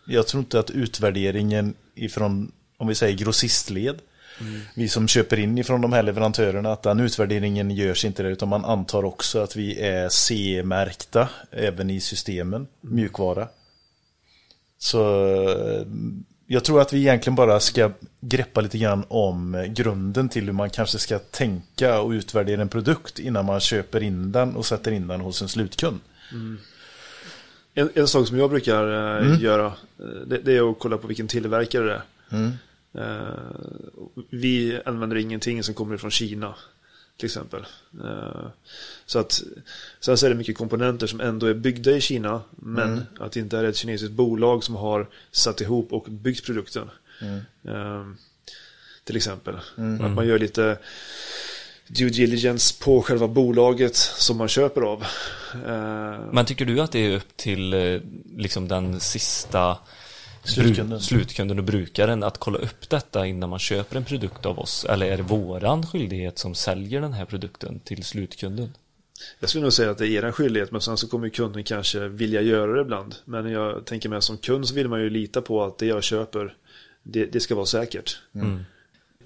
jag 0.06 0.28
tror 0.28 0.42
inte 0.42 0.60
att 0.60 0.70
utvärderingen 0.70 1.74
ifrån, 1.96 2.52
om 2.78 2.88
vi 2.88 2.96
säger 2.96 3.18
grossistled, 3.18 4.00
Mm. 4.42 4.62
Vi 4.76 4.90
som 4.90 5.08
köper 5.08 5.40
in 5.40 5.58
ifrån 5.58 5.82
de 5.82 5.94
här 5.94 6.04
leverantörerna 6.04 6.72
att 6.72 6.84
den 6.84 7.00
utvärderingen 7.00 7.72
görs 7.72 8.06
inte 8.06 8.24
där 8.24 8.30
utan 8.30 8.50
man 8.50 8.66
antar 8.66 9.06
också 9.06 9.40
att 9.40 9.56
vi 9.56 9.80
är 9.80 10.10
CE-märkta 10.10 11.30
även 11.52 11.90
i 11.90 12.00
systemen, 12.00 12.68
mjukvara. 12.82 13.48
Så 14.78 15.36
jag 16.54 16.64
tror 16.64 16.82
att 16.82 16.94
vi 16.94 17.00
egentligen 17.00 17.36
bara 17.36 17.60
ska 17.60 17.92
greppa 18.22 18.62
lite 18.62 18.78
grann 18.78 19.04
om 19.08 19.68
grunden 19.70 20.30
till 20.30 20.46
hur 20.46 20.52
man 20.52 20.70
kanske 20.70 20.98
ska 20.98 21.20
tänka 21.20 22.00
och 22.00 22.10
utvärdera 22.10 22.62
en 22.62 22.70
produkt 22.70 23.20
innan 23.20 23.46
man 23.46 23.60
köper 23.60 24.04
in 24.04 24.32
den 24.32 24.56
och 24.56 24.66
sätter 24.66 24.92
in 24.92 25.08
den 25.08 25.22
hos 25.22 25.42
en 25.42 25.50
slutkund. 25.50 26.00
Mm. 26.32 26.58
En, 27.74 27.90
en, 27.94 28.08
sak 28.08 28.28
som 28.28 28.38
jag 28.38 28.50
brukar 28.50 28.88
eh, 28.88 29.28
mm. 29.28 29.40
göra 29.40 29.66
eh, 29.66 30.06
det, 30.28 30.38
det, 30.38 30.58
är 30.58 30.72
att 30.72 30.80
kolla 30.80 30.98
på 30.98 31.08
vilken 31.08 31.28
tillverkare 31.28 31.86
det 31.86 31.94
är. 31.94 32.04
Mm. 32.38 32.52
Eh, 32.94 33.36
vi 34.30 34.82
använder 34.86 35.18
ingenting 35.18 35.64
som 35.64 35.74
kommer 35.74 35.98
från 35.98 36.12
Kina 36.12 36.56
till 37.22 37.28
exempel. 37.28 37.66
Eh, 38.04 38.48
så 39.06 39.20
att 39.20 39.42
sen 40.00 40.18
så 40.18 40.26
är 40.26 40.30
det 40.30 40.36
mycket 40.36 40.58
komponenter 40.58 41.08
som 41.08 41.22
ändå 41.22 41.46
är 41.46 41.54
byggda 41.54 41.92
i 41.92 42.02
Kina 42.02 42.42
men 42.50 42.92
mm. 42.92 43.04
att 43.20 43.32
det 43.32 43.40
inte 43.40 43.58
är 43.58 43.64
ett 43.64 43.76
kinesiskt 43.76 44.14
bolag 44.14 44.64
som 44.64 44.76
har 44.76 45.10
satt 45.32 45.62
ihop 45.62 45.94
och 45.94 46.04
byggt 46.10 46.46
produkten. 46.46 46.90
Mm. 47.22 47.40
Eh, 47.68 48.06
till 49.04 49.16
exempel. 49.18 49.56
Mm. 49.78 50.06
Att 50.06 50.12
man 50.12 50.28
gör 50.28 50.40
lite 50.40 50.78
due 51.88 52.10
diligence 52.10 52.84
på 52.84 53.02
själva 53.02 53.28
bolaget 53.28 53.96
som 53.96 54.38
man 54.38 54.48
köper 54.48 54.82
av. 54.82 55.06
Men 56.32 56.46
tycker 56.46 56.66
du 56.66 56.80
att 56.80 56.92
det 56.92 57.00
är 57.00 57.16
upp 57.16 57.38
till 57.38 58.02
liksom 58.38 58.68
den 58.68 59.00
sista 59.00 59.78
slutkunden. 60.44 61.02
slutkunden 61.02 61.60
och 61.60 61.64
brukaren 61.64 62.24
att 62.24 62.38
kolla 62.38 62.58
upp 62.58 62.90
detta 62.90 63.28
innan 63.28 63.50
man 63.50 63.60
köper 63.60 63.98
en 63.98 64.06
produkt 64.06 64.46
av 64.46 64.60
oss? 64.60 64.86
Eller 64.90 65.06
är 65.06 65.18
det 65.18 65.24
våran 65.24 65.88
skyldighet 65.88 66.40
som 66.40 66.56
säljer 66.56 67.02
den 67.02 67.14
här 67.14 67.26
produkten 67.26 67.80
till 67.80 68.04
slutkunden? 68.04 68.74
Jag 69.40 69.50
skulle 69.50 69.64
nog 69.64 69.74
säga 69.74 69.92
att 69.92 69.98
det 69.98 70.08
är 70.08 70.26
er 70.26 70.32
skyldighet 70.32 70.72
men 70.72 70.82
sen 70.82 70.98
så 70.98 71.08
kommer 71.08 71.30
kunden 71.30 71.64
kanske 71.64 72.08
vilja 72.08 72.42
göra 72.42 72.74
det 72.74 72.82
ibland. 72.82 73.16
Men 73.26 73.52
jag 73.52 73.86
tänker 73.86 74.10
mig 74.10 74.22
som 74.22 74.38
kund 74.38 74.68
så 74.68 74.76
vill 74.76 74.88
man 74.88 75.02
ju 75.02 75.10
lita 75.10 75.42
på 75.42 75.64
att 75.64 75.78
det 75.78 75.86
jag 75.86 76.04
köper 76.04 76.56
det, 77.04 77.26
det 77.26 77.40
ska 77.40 77.56
vara 77.56 77.66
säkert. 77.66 78.22
Mm. 78.36 78.64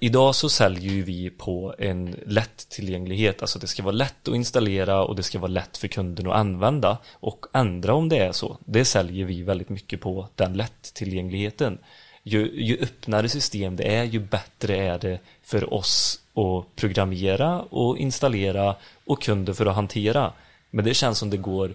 Idag 0.00 0.34
så 0.34 0.48
säljer 0.48 0.92
ju 0.92 1.02
vi 1.02 1.30
på 1.30 1.74
en 1.78 2.16
lättillgänglighet, 2.26 3.42
alltså 3.42 3.58
det 3.58 3.66
ska 3.66 3.82
vara 3.82 3.92
lätt 3.92 4.28
att 4.28 4.34
installera 4.34 5.04
och 5.04 5.16
det 5.16 5.22
ska 5.22 5.38
vara 5.38 5.50
lätt 5.50 5.76
för 5.76 5.88
kunden 5.88 6.26
att 6.26 6.34
använda 6.34 6.98
och 7.12 7.46
ändra 7.52 7.94
om 7.94 8.08
det 8.08 8.18
är 8.18 8.32
så. 8.32 8.58
Det 8.64 8.84
säljer 8.84 9.24
vi 9.24 9.42
väldigt 9.42 9.68
mycket 9.68 10.00
på, 10.00 10.28
den 10.34 10.52
lättillgängligheten. 10.52 11.78
Ju, 12.22 12.62
ju 12.62 12.78
öppnare 12.82 13.28
system 13.28 13.76
det 13.76 13.96
är, 13.96 14.04
ju 14.04 14.18
bättre 14.18 14.76
är 14.76 14.98
det 14.98 15.20
för 15.42 15.74
oss 15.74 16.20
att 16.34 16.76
programmera 16.76 17.60
och 17.60 17.98
installera 17.98 18.76
och 19.04 19.22
kunder 19.22 19.52
för 19.52 19.66
att 19.66 19.74
hantera. 19.74 20.32
Men 20.70 20.84
det 20.84 20.94
känns 20.94 21.18
som 21.18 21.30
det 21.30 21.36
går 21.36 21.74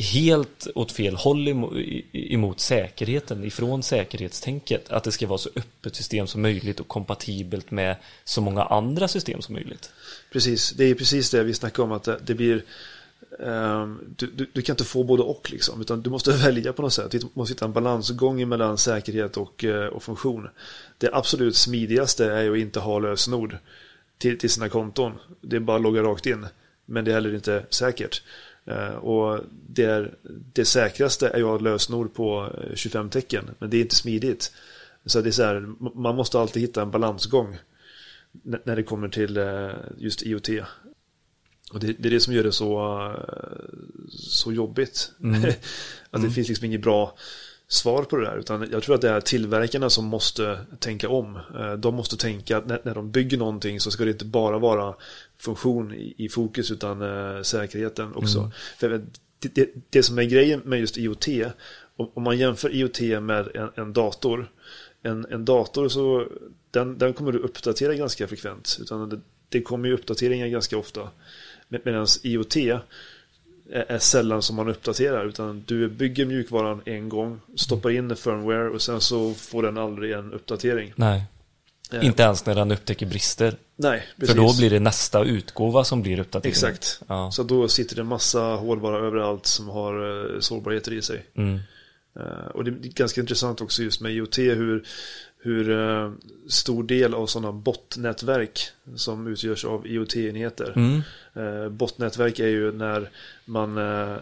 helt 0.00 0.66
åt 0.74 0.92
fel 0.92 1.16
håll 1.16 1.48
emot 2.12 2.60
säkerheten, 2.60 3.44
ifrån 3.44 3.82
säkerhetstänket. 3.82 4.90
Att 4.90 5.04
det 5.04 5.12
ska 5.12 5.26
vara 5.26 5.38
så 5.38 5.50
öppet 5.56 5.96
system 5.96 6.26
som 6.26 6.42
möjligt 6.42 6.80
och 6.80 6.88
kompatibelt 6.88 7.70
med 7.70 7.96
så 8.24 8.40
många 8.40 8.62
andra 8.62 9.08
system 9.08 9.42
som 9.42 9.54
möjligt. 9.54 9.90
Precis, 10.32 10.70
det 10.70 10.84
är 10.84 10.94
precis 10.94 11.30
det 11.30 11.42
vi 11.42 11.54
snackar 11.54 11.82
om 11.82 11.92
att 11.92 12.08
det 12.26 12.34
blir 12.34 12.64
um, 13.38 14.14
du, 14.16 14.26
du, 14.26 14.50
du, 14.52 14.62
kan 14.62 14.72
inte 14.72 14.84
få 14.84 15.04
både 15.04 15.22
och 15.22 15.50
liksom, 15.50 15.80
utan 15.80 16.02
du 16.02 16.10
måste 16.10 16.30
välja 16.44 16.72
på 16.72 16.82
något 16.82 16.92
sätt. 16.92 17.10
Du 17.10 17.20
måste 17.34 17.54
hitta 17.54 17.64
en 17.64 17.72
balansgång 17.72 18.48
mellan 18.48 18.78
säkerhet 18.78 19.36
och, 19.36 19.64
eh, 19.64 19.86
och 19.86 20.02
funktion. 20.02 20.48
Det 20.98 21.10
absolut 21.12 21.56
smidigaste 21.56 22.24
är 22.24 22.50
att 22.50 22.58
inte 22.58 22.80
ha 22.80 22.98
lösenord 22.98 23.56
till, 24.18 24.38
till 24.38 24.50
sina 24.50 24.68
konton. 24.68 25.12
Det 25.40 25.56
är 25.56 25.60
bara 25.60 25.76
att 25.76 25.82
logga 25.82 26.02
rakt 26.02 26.26
in. 26.26 26.46
Men 26.86 27.04
det 27.04 27.10
är 27.10 27.14
heller 27.14 27.34
inte 27.34 27.66
säkert. 27.70 28.22
Uh, 28.70 28.94
och 28.94 29.40
det, 29.68 29.84
är, 29.84 30.14
det 30.52 30.64
säkraste 30.64 31.28
är 31.28 31.38
ju 31.38 31.44
att 31.44 31.50
ha 31.50 31.58
lösenord 31.58 32.14
på 32.14 32.52
25 32.74 33.06
eh, 33.06 33.10
tecken. 33.10 33.50
Men 33.58 33.70
det 33.70 33.76
är 33.76 33.80
inte 33.80 33.94
smidigt. 33.94 34.52
Så 35.06 35.20
det 35.20 35.28
är 35.28 35.32
så 35.32 35.42
här, 35.42 35.74
man 35.94 36.16
måste 36.16 36.40
alltid 36.40 36.62
hitta 36.62 36.82
en 36.82 36.90
balansgång 36.90 37.58
när 38.42 38.76
det 38.76 38.82
kommer 38.82 39.08
till 39.08 39.38
just 39.98 40.22
IoT. 40.22 40.48
Och 41.72 41.80
det, 41.80 41.92
det, 41.92 42.08
är 42.08 42.10
det 42.10 42.20
som 42.20 42.34
gör 42.34 42.44
det 42.44 42.52
så, 42.52 43.14
så 44.08 44.52
jobbigt. 44.52 45.12
Mm. 45.22 45.44
att 45.44 45.52
det 46.10 46.18
mm. 46.18 46.30
finns 46.30 46.48
liksom 46.48 46.66
inget 46.66 46.82
bra 46.82 47.16
svar 47.72 48.02
på 48.02 48.16
det 48.16 48.24
där. 48.24 48.36
Utan 48.36 48.68
jag 48.72 48.82
tror 48.82 48.94
att 48.94 49.00
det 49.00 49.08
är 49.08 49.20
tillverkarna 49.20 49.90
som 49.90 50.04
måste 50.04 50.58
tänka 50.78 51.08
om. 51.08 51.36
Eh, 51.36 51.72
de 51.72 51.94
måste 51.94 52.16
tänka 52.16 52.56
att 52.56 52.66
när, 52.66 52.94
de 52.94 53.10
bygger 53.10 53.38
någonting 53.38 53.80
så 53.80 53.90
ska 53.90 54.04
det 54.04 54.10
inte 54.10 54.24
bara 54.24 54.58
vara 54.58 54.94
funktion 55.38 55.94
i, 55.94 56.28
fokus 56.28 56.70
utan 56.70 57.02
äh, 57.02 57.42
säkerheten 57.42 58.14
också. 58.14 58.38
Mm. 58.38 58.50
För 58.78 58.88
det, 58.88 59.00
det, 59.54 59.70
det, 59.90 60.02
som 60.02 60.18
är 60.18 60.22
grejen 60.22 60.60
med 60.64 60.80
just 60.80 60.98
IoT, 60.98 61.28
om, 61.96 62.10
om 62.14 62.22
man 62.22 62.38
jämför 62.38 62.74
IoT 62.74 63.00
med 63.00 63.48
en, 63.56 63.70
en 63.74 63.92
dator. 63.92 64.52
En, 65.02 65.26
en 65.30 65.44
dator 65.44 65.88
så 65.88 66.26
den, 66.70 66.98
den 66.98 67.12
kommer 67.12 67.32
du 67.32 67.38
uppdatera 67.38 67.94
ganska 67.94 68.28
frekvent. 68.28 68.78
Utan 68.80 69.08
det, 69.08 69.20
det 69.48 69.62
kommer 69.62 69.88
ju 69.88 69.94
uppdateringar 69.94 70.46
ganska 70.46 70.78
ofta. 70.78 71.08
Medan 71.68 72.06
IoT 72.22 72.56
är 73.72 73.98
sällan 73.98 74.42
som 74.42 74.56
man 74.56 74.68
uppdaterar 74.68 75.26
utan 75.26 75.64
du 75.66 75.88
bygger 75.88 76.26
mjukvaran 76.26 76.82
en 76.84 77.08
gång, 77.08 77.40
stoppar 77.56 77.90
in 77.90 78.16
firmware 78.16 78.70
och 78.70 78.82
sen 78.82 79.00
så 79.00 79.34
får 79.34 79.62
den 79.62 79.78
aldrig 79.78 80.12
en 80.12 80.32
uppdatering. 80.32 80.92
Nej. 80.96 81.24
Eh. 81.92 82.06
Inte 82.06 82.22
ens 82.22 82.46
när 82.46 82.54
den 82.54 82.72
upptäcker 82.72 83.06
brister. 83.06 83.54
Nej, 83.76 84.06
precis. 84.16 84.34
För 84.34 84.42
då 84.42 84.56
blir 84.56 84.70
det 84.70 84.80
nästa 84.80 85.24
utgåva 85.24 85.84
som 85.84 86.02
blir 86.02 86.20
uppdaterad. 86.20 86.50
Exakt. 86.50 87.02
Ja. 87.08 87.30
Så 87.30 87.42
då 87.42 87.68
sitter 87.68 87.96
det 87.96 88.04
massa 88.04 88.40
hårdvara 88.40 89.06
överallt 89.06 89.46
som 89.46 89.68
har 89.68 90.04
uh, 90.04 90.40
sårbarheter 90.40 90.92
i 90.92 91.02
sig. 91.02 91.26
Mm. 91.34 91.58
Uh, 92.16 92.46
och 92.54 92.64
det 92.64 92.70
är 92.70 92.74
ganska 92.74 93.20
intressant 93.20 93.60
också 93.60 93.82
just 93.82 94.00
med 94.00 94.12
IoT 94.12 94.38
hur 94.38 94.84
hur 95.42 95.70
uh, 95.70 96.12
stor 96.48 96.82
del 96.82 97.14
av 97.14 97.26
sådana 97.26 97.52
botnätverk 97.52 98.60
som 98.96 99.26
utgörs 99.26 99.64
av 99.64 99.86
IoT-enheter. 99.86 100.72
Mm. 100.76 101.02
Uh, 101.36 101.68
botnätverk 101.68 102.38
är 102.38 102.48
ju 102.48 102.72
när 102.72 103.10
man, 103.44 103.78
uh, 103.78 104.16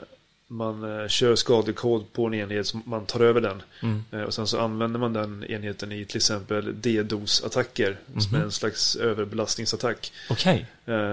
man 0.46 1.08
kör 1.08 1.34
skadlig 1.34 1.76
kod 1.76 2.12
på 2.12 2.26
en 2.26 2.34
enhet, 2.34 2.66
som 2.66 2.82
man 2.86 3.06
tar 3.06 3.20
över 3.20 3.40
den. 3.40 3.62
Mm. 3.82 4.26
och 4.26 4.34
sen 4.34 4.46
så 4.46 4.60
använder 4.60 5.00
man 5.00 5.12
den 5.12 5.44
enheten 5.44 5.92
i 5.92 6.04
till 6.04 6.16
exempel 6.16 6.74
DDoS-attacker, 6.74 7.96
mm. 8.08 8.20
som 8.20 8.36
är 8.36 8.42
en 8.42 8.52
slags 8.52 8.96
överbelastningsattack. 8.96 10.12
Okay. 10.30 10.64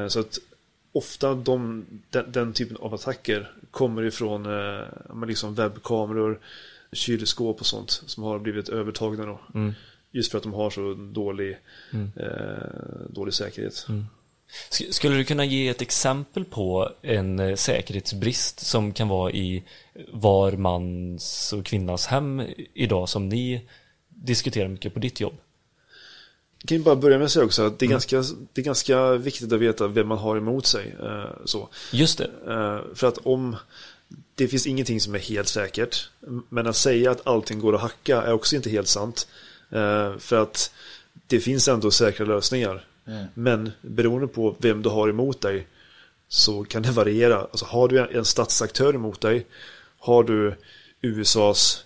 så 0.10 0.20
att 0.20 0.39
ofta 0.91 1.34
de, 1.34 1.86
den, 2.10 2.32
den, 2.32 2.53
typen 2.53 2.78
av 2.78 2.93
attacker 2.93 3.51
kommer 3.72 4.03
ifrån 4.03 4.47
liksom 5.28 5.56
webbkameror, 5.56 6.39
kylskåp 6.91 7.60
och 7.60 7.66
sånt 7.66 8.01
som 8.06 8.24
har 8.24 8.39
blivit 8.39 8.70
övertagna 8.70 9.26
då. 9.26 9.39
Mm. 9.53 9.74
Just 10.16 10.32
för 10.32 10.38
att 10.38 10.43
de 10.43 10.53
har 10.53 10.70
så 10.70 10.93
dålig, 10.93 11.57
mm. 11.93 12.11
eh, 12.16 13.09
dålig 13.09 13.34
säkerhet. 13.34 13.86
Mm. 13.89 14.05
Skulle 14.70 15.16
du 15.16 15.24
kunna 15.24 15.45
ge 15.45 15.68
ett 15.68 15.82
exempel 15.82 16.45
på 16.45 16.91
en 17.01 17.39
eh, 17.39 17.55
säkerhetsbrist 17.55 18.59
som 18.59 18.93
kan 18.93 19.07
vara 19.07 19.32
i 19.32 19.63
var 20.07 20.51
mans 20.51 21.53
och 21.53 21.66
kvinnas 21.66 22.07
hem 22.07 22.41
idag 22.74 23.09
som 23.09 23.30
ni 23.30 23.61
diskuterar 24.09 24.68
mycket 24.68 24.93
på 24.93 24.99
ditt 24.99 25.20
jobb? 25.20 25.36
Jag 26.61 26.68
kan 26.68 26.78
ju 26.78 26.84
bara 26.84 26.95
börja 26.95 27.18
med 27.18 27.26
att 27.26 27.32
säga 27.32 27.45
också 27.45 27.63
att 27.63 27.80
det 27.80 27.86
är, 27.86 27.88
mm. 27.88 27.93
ganska, 27.93 28.24
det 28.53 28.61
är 28.61 28.66
ganska 28.66 29.13
viktigt 29.13 29.53
att 29.53 29.59
veta 29.59 29.88
vem 29.88 30.07
man 30.07 30.18
har 30.18 30.38
emot 30.38 30.66
sig. 30.66 30.95
Eh, 31.03 31.45
så. 31.45 31.70
Just 31.91 32.18
det. 32.18 32.30
Eh, 32.47 32.95
för 32.95 33.07
att 33.07 33.18
om 33.18 33.55
det 34.36 34.47
finns 34.47 34.68
ingenting 34.68 35.01
som 35.01 35.16
är 35.16 35.20
helt 35.20 35.47
säkert. 35.47 36.09
Men 36.49 36.68
att 36.68 36.76
säga 36.76 37.11
att 37.11 37.28
allting 37.28 37.59
går 37.59 37.76
att 37.76 37.82
hacka 37.82 38.22
är 38.22 38.34
också 38.34 38.55
inte 38.55 38.70
helt 38.70 38.88
sant. 38.88 39.28
Eh, 39.76 40.17
för 40.17 40.41
att 40.41 40.71
det 41.28 41.39
finns 41.39 41.67
ändå 41.67 41.91
säkra 41.91 42.26
lösningar. 42.26 42.86
Mm. 43.07 43.26
Men 43.34 43.71
beroende 43.82 44.28
på 44.28 44.55
vem 44.59 44.82
du 44.82 44.89
har 44.89 45.09
emot 45.09 45.41
dig 45.41 45.67
så 46.28 46.63
kan 46.63 46.82
det 46.82 46.91
variera. 46.91 47.38
Alltså 47.38 47.65
har 47.65 47.88
du 47.88 47.99
en 47.99 48.26
statsaktör 48.26 48.93
emot 48.93 49.21
dig, 49.21 49.45
har 49.99 50.23
du 50.23 50.55
USAs 51.01 51.86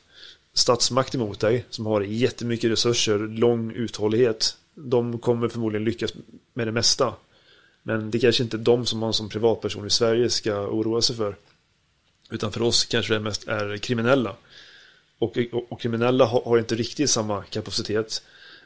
statsmakt 0.54 1.16
emot 1.16 1.40
dig 1.40 1.66
som 1.70 1.86
har 1.86 2.02
jättemycket 2.02 2.72
resurser, 2.72 3.20
lång 3.20 3.72
uthållighet. 3.72 4.58
De 4.76 5.20
kommer 5.20 5.48
förmodligen 5.48 5.86
lyckas 5.86 6.14
med 6.54 6.68
det 6.68 6.72
mesta. 6.72 7.14
Men 7.84 8.12
det 8.12 8.20
kanske 8.20 8.44
inte 8.44 8.58
är 8.58 8.60
de 8.60 8.86
som 8.86 9.00
man 9.00 9.14
som 9.14 9.30
privatperson 9.30 9.88
i 9.88 9.90
Sverige 9.90 10.30
ska 10.30 10.68
oroa 10.68 11.02
sig 11.02 11.16
för. 11.16 11.36
Utan 12.30 12.52
för 12.52 12.62
oss 12.62 12.86
kanske 12.86 13.14
det 13.14 13.20
mest 13.20 13.48
är 13.48 13.78
kriminella. 13.78 14.36
Och, 15.20 15.38
och, 15.52 15.72
och 15.72 15.82
kriminella 15.82 16.26
har, 16.26 16.42
har, 16.42 16.58
inte 16.58 16.76
riktigt 16.76 17.10
samma 17.10 17.44
kapacitet. 17.44 18.22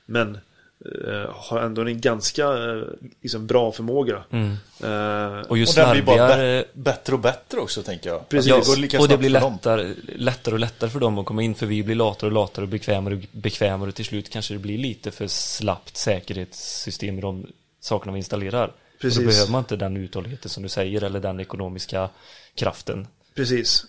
Men 0.05 0.37
eh, 0.85 1.31
har 1.33 1.59
ändå 1.59 1.81
en 1.81 2.01
ganska 2.01 2.43
eh, 2.43 2.83
liksom, 3.21 3.47
bra 3.47 3.71
förmåga. 3.71 4.23
Mm. 4.29 4.51
Eh, 4.83 5.41
och 5.41 5.57
just 5.57 5.77
och 5.77 5.83
den 5.83 5.91
blir 5.91 6.03
bara 6.03 6.63
bättre 6.73 7.13
och 7.13 7.19
bättre 7.19 7.59
också 7.59 7.83
tänker 7.83 8.09
jag. 8.09 8.29
Precis. 8.29 8.53
Alltså, 8.53 8.75
det 8.75 8.99
och 8.99 9.07
det 9.07 9.17
blir 9.17 9.29
lättare, 9.29 9.93
lättare 10.15 10.53
och 10.53 10.59
lättare 10.59 10.89
för 10.89 10.99
dem 10.99 11.17
att 11.17 11.25
komma 11.25 11.41
in. 11.41 11.55
För 11.55 11.65
vi 11.65 11.83
blir 11.83 11.95
latare 11.95 12.27
och 12.27 12.33
latare 12.33 12.63
och 12.63 12.69
bekvämare 12.69 13.15
och 13.15 13.21
bekvämare. 13.31 13.89
Och 13.89 13.95
till 13.95 14.05
slut 14.05 14.29
kanske 14.29 14.53
det 14.53 14.59
blir 14.59 14.77
lite 14.77 15.11
för 15.11 15.27
slappt 15.27 15.97
säkerhetssystem 15.97 17.17
i 17.17 17.21
de 17.21 17.47
sakerna 17.79 18.11
vi 18.11 18.17
installerar. 18.17 18.71
Precis. 19.01 19.19
då 19.19 19.25
behöver 19.25 19.51
man 19.51 19.59
inte 19.59 19.75
den 19.75 19.97
uthålligheten 19.97 20.49
som 20.49 20.63
du 20.63 20.69
säger 20.69 21.03
eller 21.03 21.19
den 21.19 21.39
ekonomiska 21.39 22.09
kraften. 22.55 23.07
Precis. 23.35 23.85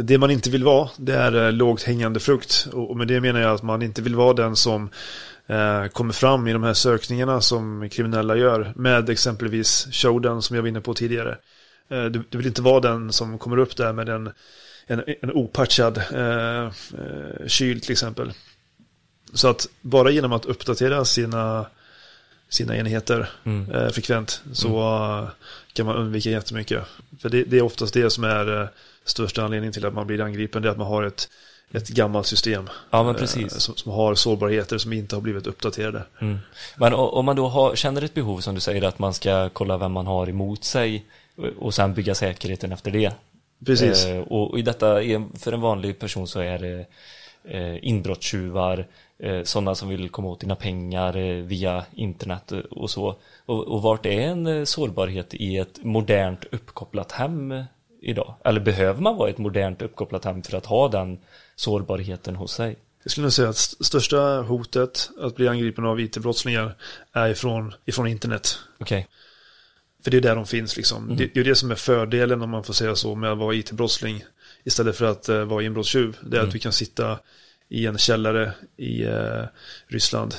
Det 0.00 0.18
man 0.18 0.30
inte 0.30 0.50
vill 0.50 0.64
vara, 0.64 0.88
det 0.96 1.14
är 1.14 1.46
eh, 1.46 1.52
lågt 1.52 1.82
hängande 1.82 2.20
frukt. 2.20 2.68
Och 2.72 2.96
med 2.96 3.08
det 3.08 3.20
menar 3.20 3.40
jag 3.40 3.54
att 3.54 3.62
man 3.62 3.82
inte 3.82 4.02
vill 4.02 4.14
vara 4.14 4.32
den 4.32 4.56
som 4.56 4.90
eh, 5.46 5.86
kommer 5.86 6.12
fram 6.12 6.48
i 6.48 6.52
de 6.52 6.62
här 6.62 6.74
sökningarna 6.74 7.40
som 7.40 7.88
kriminella 7.88 8.36
gör. 8.36 8.72
Med 8.76 9.10
exempelvis 9.10 9.88
Showdown 9.90 10.42
som 10.42 10.56
jag 10.56 10.62
var 10.62 10.68
inne 10.68 10.80
på 10.80 10.94
tidigare. 10.94 11.36
Eh, 11.88 12.04
du, 12.04 12.38
vill 12.38 12.46
inte 12.46 12.62
vara 12.62 12.80
den 12.80 13.12
som 13.12 13.38
kommer 13.38 13.56
upp 13.56 13.76
där 13.76 13.92
med 13.92 14.08
en, 14.08 14.30
en, 14.86 15.04
en 15.20 15.32
opatchad 15.32 15.98
eh, 15.98 16.72
kyl 17.46 17.80
till 17.80 17.92
exempel. 17.92 18.32
Så 19.34 19.48
att 19.48 19.68
bara 19.80 20.10
genom 20.10 20.32
att 20.32 20.44
uppdatera 20.44 21.04
sina, 21.04 21.66
sina 22.48 22.76
enheter 22.76 23.30
mm. 23.44 23.70
eh, 23.70 23.88
frekvent 23.88 24.42
så 24.52 24.82
mm. 24.82 25.30
kan 25.72 25.86
man 25.86 25.96
undvika 25.96 26.30
jättemycket. 26.30 26.84
För 27.20 27.28
det, 27.28 27.44
det 27.44 27.58
är 27.58 27.62
oftast 27.62 27.94
det 27.94 28.10
som 28.10 28.24
är 28.24 28.68
största 29.10 29.44
anledningen 29.44 29.72
till 29.72 29.86
att 29.86 29.94
man 29.94 30.06
blir 30.06 30.20
angripen 30.20 30.64
är 30.64 30.68
att 30.68 30.78
man 30.78 30.86
har 30.86 31.02
ett, 31.02 31.28
ett 31.72 31.88
gammalt 31.88 32.26
system 32.26 32.68
ja, 32.90 33.02
men 33.02 33.14
precis. 33.14 33.52
Eh, 33.52 33.58
som, 33.58 33.76
som, 33.76 33.92
har 33.92 34.14
sårbarheter 34.14 34.78
som 34.78 34.92
inte 34.92 35.16
har 35.16 35.20
blivit 35.20 35.46
uppdaterade. 35.46 36.02
Mm. 36.20 36.38
Men 36.76 36.94
om 36.94 37.24
man 37.24 37.36
då 37.36 37.48
har, 37.48 37.76
känner 37.76 38.02
ett 38.02 38.14
behov 38.14 38.40
som 38.40 38.54
du 38.54 38.60
säger 38.60 38.82
att 38.82 38.98
man 38.98 39.14
ska 39.14 39.48
kolla 39.48 39.76
vem 39.76 39.92
man 39.92 40.06
har 40.06 40.28
emot 40.28 40.64
sig 40.64 41.04
och 41.58 41.74
sen 41.74 41.94
bygga 41.94 42.14
säkerheten 42.14 42.72
efter 42.72 42.90
det. 42.90 43.12
Precis. 43.66 44.06
Eh, 44.06 44.20
och, 44.20 44.58
i 44.58 44.62
detta, 44.62 44.94
för 45.38 45.52
en 45.52 45.60
vanlig 45.60 45.98
person 45.98 46.26
så 46.26 46.40
är 46.40 46.58
det 46.58 46.86
eh, 47.44 47.88
inbrottstjuvar, 47.88 48.86
eh, 49.18 49.42
sådana 49.42 49.74
som 49.74 49.88
vill 49.88 50.08
komma 50.08 50.28
åt 50.28 50.40
dina 50.40 50.56
pengar 50.56 51.42
via 51.42 51.84
internet 51.94 52.52
och 52.70 52.90
så. 52.90 53.16
Och, 53.46 53.68
och 53.68 53.82
vart 53.82 54.06
är 54.06 54.20
en 54.20 54.66
sårbarhet 54.66 55.34
i 55.34 55.56
ett 55.56 55.84
modernt 55.84 56.44
uppkopplat 56.50 57.12
hem 57.12 57.64
idag? 58.00 58.34
Eller 58.44 58.60
behöver 58.60 59.00
man 59.00 59.16
vara 59.16 59.30
ett 59.30 59.38
modernt 59.38 59.82
uppkopplat 59.82 60.24
hem 60.24 60.42
för 60.42 60.56
att 60.56 60.66
ha 60.66 60.88
den 60.88 61.18
sårbarheten 61.56 62.36
hos 62.36 62.52
sig? 62.52 62.76
Jag 63.02 63.10
skulle 63.10 63.22
nog 63.22 63.32
säga 63.32 63.48
att 63.48 63.56
största 63.56 64.40
hotet 64.40 65.10
att 65.20 65.36
bli 65.36 65.48
angripen 65.48 65.84
av 65.84 66.00
it-brottslingar 66.00 66.74
är 67.12 67.28
ifrån, 67.28 67.74
ifrån 67.84 68.06
internet. 68.06 68.58
Okej. 68.78 68.98
Okay. 68.98 69.10
För 70.04 70.10
det 70.10 70.16
är 70.16 70.20
där 70.20 70.34
de 70.34 70.46
finns 70.46 70.76
liksom. 70.76 71.04
Mm. 71.04 71.16
Det, 71.16 71.34
det 71.34 71.40
är 71.40 71.44
det 71.44 71.54
som 71.54 71.70
är 71.70 71.74
fördelen 71.74 72.42
om 72.42 72.50
man 72.50 72.64
får 72.64 72.74
säga 72.74 72.96
så 72.96 73.14
med 73.14 73.32
att 73.32 73.38
vara 73.38 73.54
it-brottsling 73.54 74.24
istället 74.64 74.96
för 74.96 75.04
att 75.04 75.28
uh, 75.28 75.44
vara 75.44 75.62
inbrottstjuv. 75.62 76.16
Det 76.20 76.36
är 76.36 76.40
mm. 76.40 76.48
att 76.48 76.54
vi 76.54 76.58
kan 76.58 76.72
sitta 76.72 77.18
i 77.68 77.86
en 77.86 77.98
källare 77.98 78.52
i 78.76 79.04
uh, 79.04 79.44
Ryssland 79.86 80.34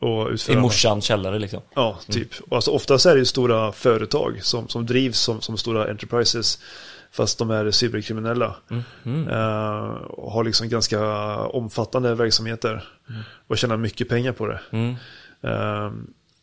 och 0.00 0.28
utföra... 0.28 0.56
I 0.56 0.60
morsans 0.60 1.04
källare 1.04 1.38
liksom? 1.38 1.60
Ja, 1.74 1.98
typ. 2.08 2.32
Mm. 2.32 2.44
Och 2.50 2.56
alltså, 2.56 2.70
oftast 2.70 3.06
är 3.06 3.12
det 3.14 3.18
ju 3.18 3.24
stora 3.24 3.72
företag 3.72 4.38
som, 4.42 4.68
som 4.68 4.86
drivs 4.86 5.18
som, 5.18 5.40
som 5.40 5.58
stora 5.58 5.90
enterprises 5.90 6.58
fast 7.12 7.38
de 7.38 7.50
är 7.50 7.70
cyberkriminella. 7.70 8.56
Mm. 8.70 8.82
Mm. 9.04 9.28
Uh, 9.28 9.94
och 9.96 10.32
har 10.32 10.44
liksom 10.44 10.68
ganska 10.68 11.00
omfattande 11.36 12.14
verksamheter 12.14 12.88
mm. 13.08 13.22
och 13.46 13.58
tjänar 13.58 13.76
mycket 13.76 14.08
pengar 14.08 14.32
på 14.32 14.46
det. 14.46 14.60
Uh, 15.44 15.92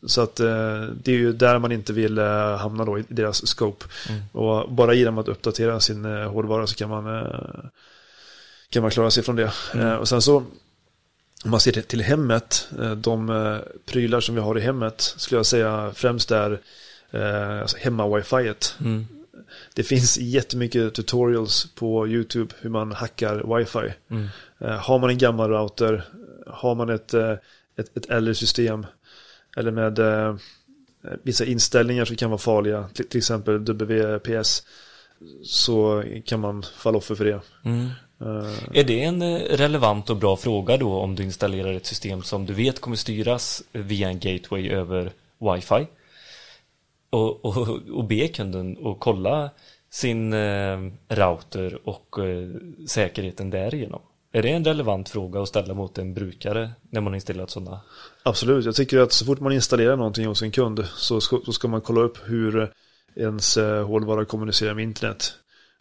så 0.06 0.20
att 0.20 0.40
uh, 0.40 0.82
det 0.82 1.12
är 1.12 1.16
ju 1.16 1.32
där 1.32 1.58
man 1.58 1.72
inte 1.72 1.92
vill 1.92 2.18
hamna 2.58 2.84
då 2.84 2.98
i 2.98 3.04
deras 3.08 3.46
scope. 3.46 3.84
Mm. 4.08 4.22
Och 4.32 4.72
bara 4.72 4.94
genom 4.94 5.18
att 5.18 5.28
uppdatera 5.28 5.80
sin 5.80 6.04
hårdvara 6.04 6.66
så 6.66 6.74
kan 6.74 6.88
man, 6.88 7.26
kan 8.70 8.82
man 8.82 8.90
klara 8.90 9.10
sig 9.10 9.22
från 9.22 9.36
det. 9.36 9.52
Mm. 9.74 9.98
och 9.98 10.08
sen 10.08 10.22
så 10.22 10.36
om 11.44 11.50
man 11.50 11.60
ser 11.60 11.72
till 11.72 12.02
hemmet, 12.02 12.68
de 12.96 13.58
prylar 13.86 14.20
som 14.20 14.34
vi 14.34 14.40
har 14.40 14.58
i 14.58 14.60
hemmet 14.60 15.00
skulle 15.00 15.38
jag 15.38 15.46
säga 15.46 15.92
främst 15.94 16.30
är 16.30 16.60
alltså 17.62 17.76
hemma-wifiet. 17.76 18.74
Mm 18.80 19.06
det 19.74 19.82
finns 19.82 20.18
jättemycket 20.18 20.94
tutorials 20.94 21.74
på 21.74 22.08
YouTube 22.08 22.54
hur 22.60 22.70
man 22.70 22.92
hackar 22.92 23.56
wifi. 23.56 23.94
Mm. 24.10 24.28
Uh, 24.62 24.70
har 24.70 24.98
man 24.98 25.10
en 25.10 25.18
gammal 25.18 25.50
router, 25.50 26.04
har 26.46 26.74
man 26.74 26.90
ett, 26.90 27.14
uh, 27.14 27.32
ett, 27.76 27.96
ett 27.96 28.10
äldre 28.10 28.34
system 28.34 28.86
eller 29.56 29.70
med 29.70 29.98
uh, 29.98 30.36
vissa 31.22 31.44
inställningar 31.44 32.04
som 32.04 32.16
kan 32.16 32.30
vara 32.30 32.38
farliga, 32.38 32.88
till, 32.94 33.18
exempel 33.18 33.58
WPS, 33.58 34.62
så 35.42 36.04
kan 36.24 36.40
man 36.40 36.62
falla 36.62 36.98
offer 36.98 37.14
för 37.14 37.24
det. 37.24 37.40
Mm. 37.64 37.88
Är 38.72 38.84
det 38.84 39.02
en 39.02 39.38
relevant 39.38 40.10
och 40.10 40.16
bra 40.16 40.36
fråga 40.36 40.76
då 40.76 40.94
om 40.94 41.14
du 41.14 41.22
installerar 41.22 41.72
ett 41.72 41.86
system 41.86 42.22
som 42.22 42.46
du 42.46 42.52
vet 42.52 42.80
kommer 42.80 42.96
styras 42.96 43.62
via 43.72 44.08
en 44.08 44.18
gateway 44.18 44.70
över 44.70 45.12
wifi? 45.38 45.86
Och, 47.10 47.44
och, 47.44 47.68
och 47.92 48.04
be 48.04 48.28
kunden 48.28 48.86
att 48.86 48.96
kolla 49.00 49.50
sin 49.90 50.32
eh, 50.32 50.78
router 51.08 51.78
och 51.84 52.18
eh, 52.18 52.48
säkerheten 52.86 53.50
därigenom. 53.50 54.00
Är 54.32 54.42
det 54.42 54.48
en 54.48 54.64
relevant 54.64 55.08
fråga 55.08 55.42
att 55.42 55.48
ställa 55.48 55.74
mot 55.74 55.98
en 55.98 56.14
brukare 56.14 56.70
när 56.90 57.00
man 57.00 57.14
installerat 57.14 57.50
sådana? 57.50 57.80
Absolut, 58.22 58.64
jag 58.64 58.74
tycker 58.74 58.98
att 58.98 59.12
så 59.12 59.24
fort 59.24 59.40
man 59.40 59.52
installerar 59.52 59.96
någonting 59.96 60.26
hos 60.26 60.42
en 60.42 60.50
kund 60.50 60.84
så 60.94 61.20
ska, 61.20 61.40
så 61.44 61.52
ska 61.52 61.68
man 61.68 61.80
kolla 61.80 62.00
upp 62.00 62.18
hur 62.24 62.72
ens 63.16 63.56
eh, 63.56 63.86
hårdvara 63.86 64.24
kommunicerar 64.24 64.74
med 64.74 64.82
internet. 64.82 65.32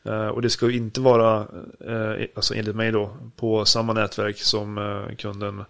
Eh, 0.05 0.27
och 0.27 0.41
det 0.41 0.49
ska 0.49 0.69
ju 0.69 0.77
inte 0.77 1.01
vara, 1.01 1.47
eh, 1.87 2.27
alltså 2.35 2.55
enligt 2.55 2.75
mig 2.75 2.91
då, 2.91 3.17
på 3.35 3.65
samma 3.65 3.93
nätverk 3.93 4.37
som 4.37 4.77
eh, 4.77 5.15
kunden 5.15 5.63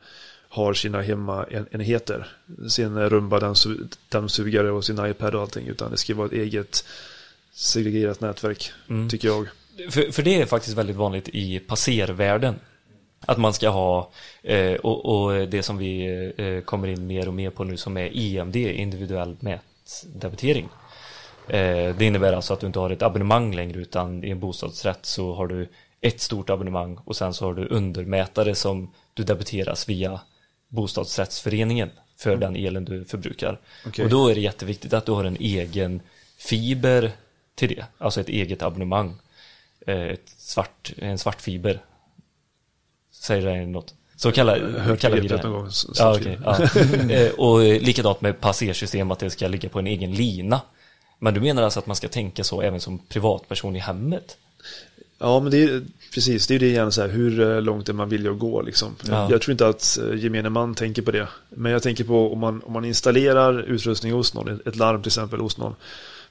har 0.49 0.73
sina 0.73 1.01
hemmaenheter. 1.01 2.27
Sin 2.69 3.09
rumba, 3.09 3.53
dammsugare 4.09 4.71
och 4.71 4.85
sin 4.85 5.05
iPad 5.05 5.35
och 5.35 5.41
allting. 5.41 5.67
Utan 5.67 5.91
det 5.91 5.97
ska 5.97 6.15
vara 6.15 6.27
ett 6.27 6.33
eget 6.33 6.85
segregerat 7.53 8.21
nätverk, 8.21 8.71
mm. 8.89 9.09
tycker 9.09 9.27
jag. 9.27 9.47
För, 9.89 10.11
för 10.11 10.23
det 10.23 10.41
är 10.41 10.45
faktiskt 10.45 10.77
väldigt 10.77 10.95
vanligt 10.95 11.29
i 11.29 11.59
passervärlden. 11.59 12.55
Att 13.25 13.37
man 13.37 13.53
ska 13.53 13.69
ha, 13.69 14.11
eh, 14.43 14.73
och, 14.73 15.05
och, 15.05 15.47
det 15.47 15.63
som 15.63 15.77
vi 15.77 16.05
eh, 16.37 16.63
kommer 16.63 16.87
in 16.87 17.07
mer 17.07 17.27
och 17.27 17.33
mer 17.33 17.49
på 17.49 17.63
nu 17.63 17.77
som 17.77 17.97
är 17.97 18.11
EMD, 18.13 18.55
individuell 18.55 19.37
mätdebitering. 19.39 20.69
Eh, 21.47 21.95
det 21.95 22.01
innebär 22.01 22.33
alltså 22.33 22.53
att 22.53 22.59
du 22.59 22.67
inte 22.67 22.79
har 22.79 22.89
ett 22.89 23.01
abonnemang 23.01 23.55
längre 23.55 23.79
utan 23.79 24.23
i 24.23 24.29
en 24.29 24.39
bostadsrätt 24.39 25.05
så 25.05 25.33
har 25.33 25.47
du 25.47 25.67
ett 26.01 26.21
stort 26.21 26.49
abonnemang 26.49 26.97
och 27.05 27.15
sen 27.15 27.33
så 27.33 27.45
har 27.45 27.53
du 27.53 27.67
undermätare 27.67 28.55
som 28.55 28.91
du 29.13 29.23
debiteras 29.23 29.89
via 29.89 30.19
bostadsrättsföreningen 30.69 31.89
för 32.17 32.29
mm. 32.29 32.39
den 32.39 32.65
elen 32.65 32.85
du 32.85 33.05
förbrukar. 33.05 33.59
Okay. 33.87 34.05
Och 34.05 34.11
då 34.11 34.27
är 34.27 34.35
det 34.35 34.41
jätteviktigt 34.41 34.93
att 34.93 35.05
du 35.05 35.11
har 35.11 35.23
en 35.23 35.37
egen 35.39 36.01
fiber 36.37 37.11
till 37.55 37.69
det, 37.69 37.85
alltså 37.97 38.21
ett 38.21 38.29
eget 38.29 38.61
abonnemang. 38.61 39.15
Eh, 39.87 40.01
ett 40.01 40.29
svart, 40.37 40.93
en 40.97 41.17
svart 41.17 41.41
fiber. 41.41 41.79
Säger 43.11 43.45
det 43.45 43.65
något? 43.65 43.93
Så 44.15 44.31
kallar, 44.31 44.95
kallar 44.95 45.17
vi 45.17 45.27
det. 45.27 45.41
Gång, 45.43 45.69
ja, 45.95 46.15
okay, 46.15 46.37
ja. 46.43 46.57
Eh, 47.15 47.31
och 47.31 47.59
likadant 47.59 48.21
med 48.21 48.39
passersystem 48.39 49.11
att 49.11 49.19
det 49.19 49.29
ska 49.29 49.47
ligga 49.47 49.69
på 49.69 49.79
en 49.79 49.87
egen 49.87 50.11
lina. 50.11 50.61
Men 51.19 51.33
du 51.33 51.41
menar 51.41 51.63
alltså 51.63 51.79
att 51.79 51.85
man 51.85 51.95
ska 51.95 52.07
tänka 52.07 52.43
så 52.43 52.61
även 52.61 52.79
som 52.79 52.99
privatperson 52.99 53.75
i 53.75 53.79
hemmet? 53.79 54.37
Ja, 55.21 55.39
men 55.39 55.51
det 55.51 55.63
är 55.63 55.83
precis, 56.13 56.47
det 56.47 56.55
är 56.55 56.59
det 56.59 56.67
igen 56.67 56.91
så 56.91 57.01
här, 57.01 57.09
hur 57.09 57.39
eh, 57.39 57.61
långt 57.61 57.89
är 57.89 57.93
man 57.93 58.09
villig 58.09 58.29
att 58.29 58.39
gå 58.39 58.61
liksom. 58.61 58.95
Ja. 59.07 59.31
Jag 59.31 59.41
tror 59.41 59.51
inte 59.51 59.67
att 59.67 59.97
eh, 59.97 60.15
gemene 60.15 60.49
man 60.49 60.75
tänker 60.75 61.01
på 61.01 61.11
det. 61.11 61.27
Men 61.49 61.71
jag 61.71 61.83
tänker 61.83 62.03
på 62.03 62.33
om 62.33 62.39
man, 62.39 62.63
om 62.63 62.73
man 62.73 62.85
installerar 62.85 63.61
utrustning 63.61 64.13
hos 64.13 64.33
någon, 64.33 64.61
ett 64.65 64.75
larm 64.75 65.01
till 65.01 65.09
exempel 65.09 65.39
hos 65.39 65.57
någon 65.57 65.75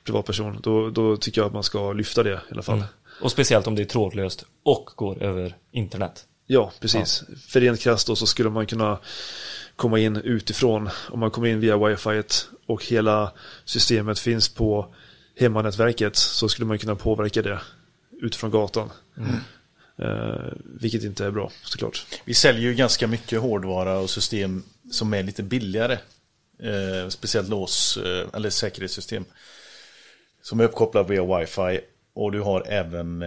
privatperson, 0.05 0.59
då, 0.63 0.91
då 0.91 1.17
tycker 1.17 1.41
jag 1.41 1.47
att 1.47 1.53
man 1.53 1.63
ska 1.63 1.93
lyfta 1.93 2.23
det 2.23 2.31
i 2.31 2.53
alla 2.53 2.63
fall. 2.63 2.77
Mm. 2.77 2.89
Och 3.21 3.31
speciellt 3.31 3.67
om 3.67 3.75
det 3.75 3.83
är 3.83 3.87
trådlöst 3.87 4.45
och 4.63 4.91
går 4.97 5.23
över 5.23 5.57
internet. 5.73 6.25
Ja, 6.47 6.73
precis. 6.81 7.25
Ja. 7.29 7.35
För 7.49 7.61
rent 7.61 7.81
krasst 7.81 8.07
då 8.07 8.17
så 8.17 8.27
skulle 8.27 8.51
man 8.51 8.67
kunna 8.67 8.99
komma 9.77 9.99
in 9.99 10.17
utifrån 10.17 10.91
om 11.11 11.21
man 11.21 11.31
kommer 11.31 11.49
in 11.49 11.61
via 11.61 11.77
wifi 11.77 12.23
och 12.67 12.85
hela 12.85 13.33
systemet 13.65 14.19
finns 14.19 14.49
på 14.49 14.95
hemmanätverket 15.37 16.17
så 16.17 16.49
skulle 16.49 16.67
man 16.67 16.79
kunna 16.79 16.97
påverka 16.97 17.43
det 17.43 17.61
utifrån 18.23 18.51
gatan. 18.51 18.91
Mm. 19.17 19.37
Vilket 20.65 21.05
inte 21.05 21.25
är 21.25 21.31
bra 21.31 21.51
såklart. 21.63 22.07
Vi 22.25 22.35
säljer 22.35 22.63
ju 22.63 22.75
ganska 22.75 23.07
mycket 23.07 23.41
hårdvara 23.41 23.99
och 23.99 24.11
system 24.11 24.63
som 24.91 25.15
är 25.15 25.23
lite 25.23 25.43
billigare. 25.43 25.99
Eh, 26.63 27.09
speciellt 27.09 27.49
lås 27.49 27.97
eh, 27.97 28.27
eller 28.33 28.51
säkerhetssystem. 28.51 29.25
Som 30.43 30.61
är 30.61 30.65
uppkopplade 30.65 31.09
via 31.09 31.39
wifi 31.39 31.81
och 32.15 32.33
du 32.33 32.41
har 32.41 32.65
även 32.69 33.25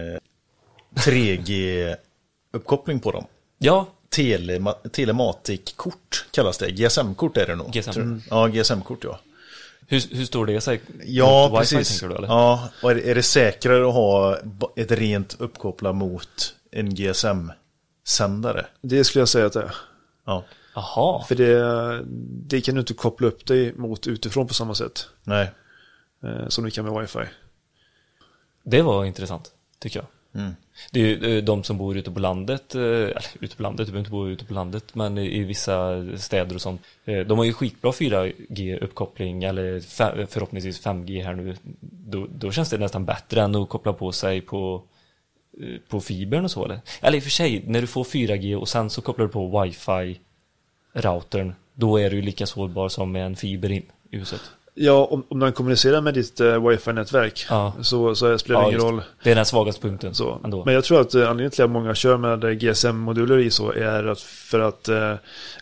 3G-uppkoppling 0.94 3.00
på 3.00 3.12
dem. 3.12 3.26
Ja. 3.58 3.86
Telema 4.08 4.72
Telematic-kort 4.72 6.26
kallas 6.30 6.58
det. 6.58 6.70
GSM-kort 6.70 7.36
är 7.36 7.46
det 7.46 7.56
nog. 7.56 7.72
GSM. 7.72 8.20
Ja, 8.30 8.48
GSM-kort 8.48 9.04
ja. 9.04 9.20
Hur, 9.92 10.16
hur 10.16 10.24
står 10.24 10.46
det 10.46 10.60
sig? 10.60 10.80
Ja, 11.04 11.48
wifi, 11.48 11.76
precis. 11.76 12.00
Du, 12.00 12.06
eller? 12.06 12.28
Ja, 12.28 12.68
och 12.82 12.90
är, 12.90 12.96
är 12.96 13.14
det 13.14 13.22
säkrare 13.22 13.88
att 13.88 13.94
ha 13.94 14.38
ett 14.76 14.90
rent 14.90 15.36
uppkopplat 15.40 15.94
mot 15.94 16.54
en 16.70 16.94
GSM-sändare? 16.94 18.66
Det 18.80 19.04
skulle 19.04 19.20
jag 19.20 19.28
säga 19.28 19.46
att 19.46 19.52
det 19.52 19.62
är. 19.62 19.74
Ja. 20.24 20.44
Aha. 20.74 21.24
För 21.28 21.34
det, 21.34 22.04
det 22.46 22.60
kan 22.60 22.74
du 22.74 22.80
inte 22.80 22.94
koppla 22.94 23.28
upp 23.28 23.46
dig 23.46 23.74
mot 23.74 24.06
utifrån 24.06 24.48
på 24.48 24.54
samma 24.54 24.74
sätt. 24.74 25.08
Nej. 25.24 25.50
Eh, 26.24 26.48
som 26.48 26.64
du 26.64 26.70
kan 26.70 26.84
med 26.84 27.00
wifi. 27.00 27.24
Det 28.62 28.82
var 28.82 29.04
intressant, 29.04 29.50
tycker 29.78 30.00
jag. 30.00 30.40
Mm. 30.42 30.54
Det 30.90 31.00
är 31.00 31.04
ju 31.04 31.38
eh, 31.38 31.44
de 31.44 31.64
som 31.64 31.78
bor 31.78 31.96
ute 31.96 32.10
på 32.10 32.20
landet, 32.20 32.74
eh, 32.74 32.82
eller 32.82 33.24
ute 33.40 33.56
på 33.56 33.62
landet, 33.62 33.86
du 33.86 33.92
behöver 33.92 33.98
inte 33.98 34.10
bo 34.10 34.28
ute 34.28 34.44
på 34.44 34.54
landet, 34.54 34.94
men 34.94 35.18
i 35.18 35.44
vissa 35.44 36.04
städer 36.18 36.54
och 36.54 36.60
sånt. 36.60 36.82
Eh, 37.04 37.20
de 37.20 37.38
har 37.38 37.44
ju 37.44 37.52
skitbra 37.52 37.90
4G-uppkoppling, 37.90 39.44
eller 39.44 39.80
förhoppningsvis 40.26 40.86
5G 40.86 41.24
här 41.24 41.34
nu. 41.34 41.56
Då, 41.80 42.26
då 42.34 42.52
känns 42.52 42.70
det 42.70 42.78
nästan 42.78 43.04
bättre 43.04 43.42
än 43.42 43.54
att 43.54 43.68
koppla 43.68 43.92
på 43.92 44.12
sig 44.12 44.40
på, 44.40 44.82
på 45.88 46.00
fibern 46.00 46.44
och 46.44 46.50
så 46.50 46.64
eller? 46.64 46.80
Eller 47.00 47.16
i 47.16 47.20
och 47.20 47.24
för 47.24 47.30
sig, 47.30 47.62
när 47.66 47.80
du 47.80 47.86
får 47.86 48.04
4G 48.04 48.54
och 48.54 48.68
sen 48.68 48.90
så 48.90 49.02
kopplar 49.02 49.26
du 49.26 49.32
på 49.32 49.62
wifi-routern, 49.64 51.52
då 51.74 52.00
är 52.00 52.10
du 52.10 52.22
lika 52.22 52.46
sårbar 52.46 52.88
som 52.88 53.12
med 53.12 53.26
en 53.26 53.36
fiber 53.36 53.72
in 53.72 53.86
i 54.10 54.18
huset. 54.18 54.40
Ja, 54.74 55.04
om, 55.04 55.24
om 55.28 55.40
den 55.40 55.52
kommunicerar 55.52 56.00
med 56.00 56.14
ditt 56.14 56.40
uh, 56.40 56.68
wifi-nätverk 56.68 57.46
ja. 57.48 57.74
så, 57.82 58.14
så 58.14 58.38
spelar 58.38 58.60
det 58.60 58.64
ja, 58.64 58.68
ingen 58.68 58.80
roll. 58.80 59.02
Det 59.22 59.30
är 59.30 59.34
den 59.34 59.46
svagaste 59.46 59.82
punkten. 59.82 60.14
Så. 60.14 60.40
Ändå. 60.44 60.64
Men 60.64 60.74
jag 60.74 60.84
tror 60.84 61.00
att 61.00 61.14
uh, 61.14 61.20
anledningen 61.22 61.50
till 61.50 61.64
att 61.64 61.70
många 61.70 61.94
kör 61.94 62.16
med 62.16 62.60
GSM-moduler 62.60 63.38
i 63.38 63.50
så 63.50 63.72
är 63.72 64.04
att 64.04 64.20
för 64.20 64.60
att, 64.60 64.88
uh, 64.88 64.96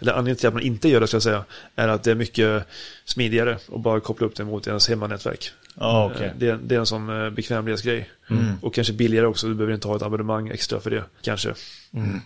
eller 0.00 0.12
anledningen 0.12 0.36
till 0.36 0.48
att 0.48 0.54
man 0.54 0.62
inte 0.62 0.88
gör 0.88 1.00
det 1.00 1.06
ska 1.06 1.14
jag 1.14 1.22
säga, 1.22 1.44
är 1.76 1.88
att 1.88 2.02
det 2.02 2.11
är 2.11 2.14
mycket 2.14 2.64
smidigare 3.04 3.58
att 3.74 3.80
bara 3.80 4.00
koppla 4.00 4.26
upp 4.26 4.36
det 4.36 4.44
mot 4.44 4.66
ens 4.66 4.88
hemmanätverk. 4.88 5.50
Ah, 5.74 6.06
okay. 6.06 6.30
det, 6.38 6.58
det, 6.62 6.74
är 6.74 6.78
en 6.78 6.86
sån 6.86 7.34
bekvämlighetsgrej. 7.34 8.11
Mm. 8.30 8.54
Och 8.62 8.74
kanske 8.74 8.92
billigare 8.92 9.26
också, 9.26 9.46
du 9.46 9.54
behöver 9.54 9.74
inte 9.74 9.88
ha 9.88 9.96
ett 9.96 10.02
abonnemang 10.02 10.48
extra 10.48 10.80
för 10.80 10.90
det, 10.90 11.04
kanske. 11.22 11.54
Mm. 11.94 12.20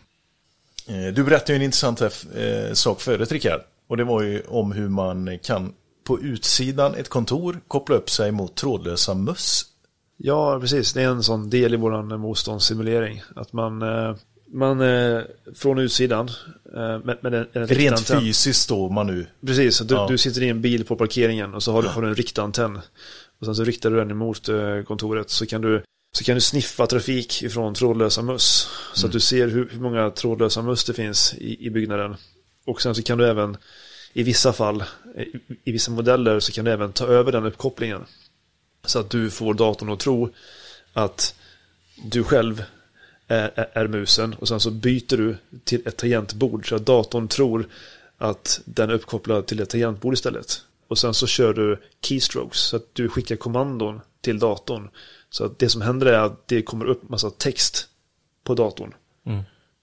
Du 1.15 1.25
berättade 1.25 1.53
ju 1.53 1.57
en 1.57 1.63
intressant 1.63 2.03
sak 2.73 3.01
förut, 3.01 3.33
Rickard. 3.33 3.61
Och 3.89 3.97
det 3.97 4.05
var 4.05 4.23
ju 4.23 4.43
om 4.49 4.73
hur 4.73 4.89
man 4.89 5.39
kan 5.39 5.73
på 6.05 6.21
utsidan 6.21 6.95
ett 6.95 7.09
kontor 7.09 7.61
koppla 7.69 7.97
upp 7.97 8.11
sig 8.11 8.33
mot 8.33 8.55
trådlösa 8.55 9.15
möss. 9.15 9.65
Ja, 10.17 10.59
precis. 10.61 10.93
Det 10.93 11.03
är 11.03 11.09
en 11.09 11.23
sån 11.23 11.51
del 11.51 11.75
i 11.75 11.77
vår 11.77 12.17
motståndssimulering. 12.17 13.23
Att 13.37 13.53
man, 13.53 13.83
eh, 13.83 14.17
man 14.53 14.81
eh, 14.81 15.21
från 15.55 15.79
utsidan 15.79 16.31
eh, 16.75 16.99
med, 17.05 17.19
med 17.21 17.35
en, 17.35 17.47
en 17.53 17.67
Rent 17.67 17.99
antenn. 17.99 18.21
fysiskt 18.21 18.61
står 18.61 18.91
man 18.91 19.07
nu. 19.07 19.27
Precis, 19.47 19.79
du, 19.79 19.95
ja. 19.95 20.07
du 20.11 20.19
sitter 20.19 20.43
i 20.43 20.49
en 20.49 20.61
bil 20.61 20.85
på 20.85 20.97
parkeringen 20.97 21.55
och 21.55 21.63
så 21.63 21.73
har 21.73 21.83
du, 21.83 21.89
har 21.89 22.03
du 22.03 22.09
en 22.09 22.15
riktantenn. 22.15 22.81
Och 23.41 23.47
sen 23.47 23.55
så 23.55 23.65
riktar 23.65 23.91
du 23.91 23.97
den 23.97 24.11
emot 24.11 24.49
kontoret 24.87 25.31
så 25.31 25.47
kan 25.47 25.61
du 25.61 25.83
så 26.17 26.25
kan 26.25 26.35
du 26.35 26.41
sniffa 26.41 26.87
trafik 26.87 27.43
ifrån 27.43 27.75
trådlösa 27.75 28.23
möss. 28.23 28.69
Så 28.93 29.07
mm. 29.07 29.09
att 29.09 29.13
du 29.13 29.21
ser 29.21 29.49
hur, 29.49 29.69
hur 29.73 29.81
många 29.81 30.11
trådlösa 30.11 30.63
möss 30.63 30.85
det 30.85 30.93
finns 30.93 31.35
i, 31.35 31.67
i 31.67 31.71
byggnaden. 31.71 32.17
Och 32.67 32.83
sen 32.83 32.95
så 32.95 33.03
kan 33.03 33.19
du 33.19 33.29
även 33.29 33.57
i 34.17 34.23
vissa 34.23 34.53
fall, 34.53 34.85
i 35.65 35.73
vissa 35.73 35.91
modeller 35.91 36.41
så 36.41 36.53
kan 36.53 36.65
du 36.65 36.71
även 36.71 36.93
ta 36.93 37.07
över 37.07 37.33
den 37.33 37.45
uppkopplingen. 37.47 38.05
Så 38.85 38.99
att 38.99 39.11
du 39.11 39.31
får 39.31 39.55
datorn 39.55 39.91
att 39.91 40.01
tro 40.01 40.31
att 40.93 41.35
du 42.05 42.25
själv 42.25 42.65
är, 43.29 43.69
är, 43.73 43.87
musen 43.87 44.35
och 44.35 44.49
sen 44.49 44.61
så 44.61 44.71
byter 44.71 45.17
du 45.17 45.37
till 45.65 45.87
ett 45.87 45.97
tangentbord 45.97 46.69
så 46.69 46.77
att 46.77 46.87
datorn 46.87 47.29
tror 47.29 47.69
att 48.19 48.61
den 48.65 48.91
är 48.91 48.95
uppkopplad 48.95 49.47
till 49.47 49.61
ett 49.61 49.71
tangentbord 49.71 50.15
istället. 50.15 50.63
Och 50.89 50.99
sen 50.99 51.15
så 51.15 51.27
kör 51.27 51.55
du 51.55 51.81
keystrokes 52.03 52.59
så 52.61 52.77
att 52.77 52.87
du 52.93 53.09
skickar 53.09 53.37
kommandon 53.37 54.01
till 54.21 54.39
datorn. 54.39 54.91
Så 55.31 55.45
att 55.45 55.59
det 55.59 55.69
som 55.69 55.83
händer 55.83 56.07
är 56.07 56.19
att 56.19 56.49
det 56.49 56.63
kommer 56.63 56.85
upp 56.85 57.09
massa 57.09 57.31
text 57.31 57.89
på 58.45 58.55
datorn. 58.55 58.95
Mm. 59.27 59.39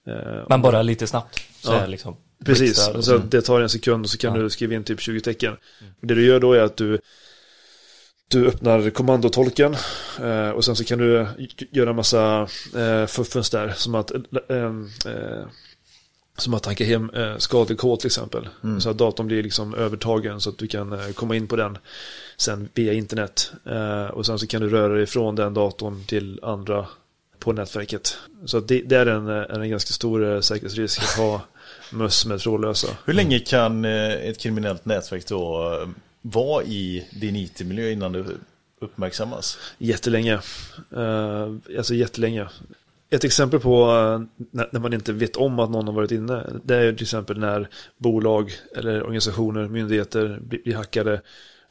Eh, 0.06 0.44
Men 0.48 0.62
bara 0.62 0.82
lite 0.82 1.06
snabbt. 1.06 1.40
Så 1.60 1.72
Ja. 1.72 1.80
är 1.80 1.86
liksom 1.86 2.16
Precis, 2.44 2.76
så 2.76 3.02
så. 3.02 3.18
det 3.18 3.42
tar 3.42 3.60
en 3.60 3.68
sekund 3.68 4.04
och 4.04 4.10
så 4.10 4.18
kan 4.18 4.34
Ja. 4.34 4.42
du 4.42 4.50
skriva 4.50 4.74
in 4.74 4.84
typ 4.84 5.00
20 5.00 5.20
tecken. 5.20 5.56
Det 6.00 6.14
du 6.14 6.26
gör 6.26 6.40
då 6.40 6.52
är 6.52 6.60
att 6.60 6.76
du 6.76 6.98
du 8.28 8.46
öppnar 8.48 8.90
kommandotolken 8.90 9.76
eh, 10.22 10.50
och 10.50 10.64
sen 10.64 10.76
så 10.76 10.84
kan 10.84 10.98
du 10.98 11.26
göra 11.70 11.90
en 11.90 11.96
massa 11.96 12.48
eh, 12.76 13.06
fuffens 13.06 13.50
där 13.50 13.72
som 13.76 13.94
att 13.94 14.10
eh, 14.10 14.56
eh, 15.12 15.46
som 16.38 16.54
att 16.54 16.62
tanka 16.62 16.84
hem 16.84 17.10
eh, 17.10 17.36
skadlig 17.38 17.78
kod 17.78 18.00
till 18.00 18.06
exempel. 18.06 18.48
Så 18.80 18.90
att 18.90 18.98
datorn 18.98 19.26
blir 19.26 19.42
liksom 19.42 19.74
övertagen 19.74 20.40
så 20.40 20.50
att 20.50 20.58
du 20.58 20.66
kan 20.66 20.92
eh, 20.92 21.08
komma 21.14 21.36
in 21.36 21.46
på 21.48 21.56
den 21.56 21.78
sen 22.36 22.68
via 22.74 22.92
internet. 22.92 23.52
Eh, 23.66 24.04
och 24.06 24.26
sen 24.26 24.38
så 24.38 24.46
kan 24.46 24.60
du 24.62 24.68
röra 24.68 24.94
dig 24.94 25.06
från 25.06 25.36
den 25.36 25.54
datorn 25.54 26.04
till 26.06 26.40
andra 26.42 26.86
på 27.38 27.52
nätverket. 27.52 28.18
Så 28.44 28.60
det, 28.60 28.80
det 28.82 28.96
är 28.96 29.06
en, 29.06 29.28
en 29.62 29.70
ganska 29.70 29.92
stor 29.92 30.32
eh, 30.34 30.40
säkerhetsrisk 30.40 31.02
att 31.02 31.16
ha 31.16 31.40
möss 31.92 32.26
med 32.26 32.40
trådlösa. 32.40 32.88
Hur 33.04 33.12
länge 33.12 33.38
kan 33.38 33.84
eh, 33.84 34.12
ett 34.12 34.38
kriminellt 34.38 34.84
nätverk 34.84 35.26
då 35.26 35.72
eh, 35.82 35.88
vara 36.22 36.64
i 36.64 37.08
din 37.20 37.36
IT-miljö 37.36 37.90
innan 37.90 38.12
det 38.12 38.24
uppmärksammas? 38.80 39.58
Jättelänge. 39.78 40.40
Uh, 40.96 41.56
alltså 41.78 41.94
jättelänge. 41.94 42.48
Ett 43.12 43.24
exempel 43.24 43.60
på 43.60 43.82
eh, 43.84 44.44
när, 44.50 44.80
man 44.80 44.92
inte 44.92 45.12
vet 45.12 45.36
om 45.36 45.58
att 45.58 45.70
någon 45.70 45.86
har 45.86 45.94
varit 45.94 46.10
inne. 46.10 46.46
Det 46.64 46.76
är 46.76 46.92
till 46.92 47.02
exempel 47.02 47.38
när 47.38 47.68
bolag 47.96 48.52
eller 48.76 49.02
organisationer, 49.02 49.68
myndigheter 49.68 50.38
blir, 50.42 50.74
hackade. 50.74 51.20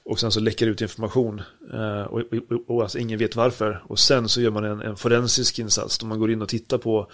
Och 0.03 0.19
sen 0.19 0.32
så 0.32 0.39
läcker 0.39 0.67
ut 0.67 0.82
information. 0.82 1.41
eh, 1.74 2.01
och, 2.01 2.19
och, 2.19 2.76
och 2.76 2.82
alltså 2.82 2.97
ingen 2.97 3.19
vet 3.19 3.36
varför. 3.36 3.84
Och 3.88 3.99
sen 3.99 4.30
så 4.30 4.41
gör 4.41 4.51
man 4.51 4.63
en, 4.63 4.82
en 4.82 4.97
forensisk 4.97 5.59
insats. 5.59 5.97
Då 5.97 6.05
man 6.05 6.19
går 6.19 6.32
in 6.32 6.41
och 6.41 6.49
tittar 6.49 6.78
på 6.78 7.07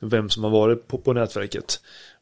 vem 0.00 0.30
som 0.30 0.44
har 0.44 0.50
varit 0.50 0.88
på, 0.88 0.98
på 0.98 1.12
nätverket. 1.12 1.80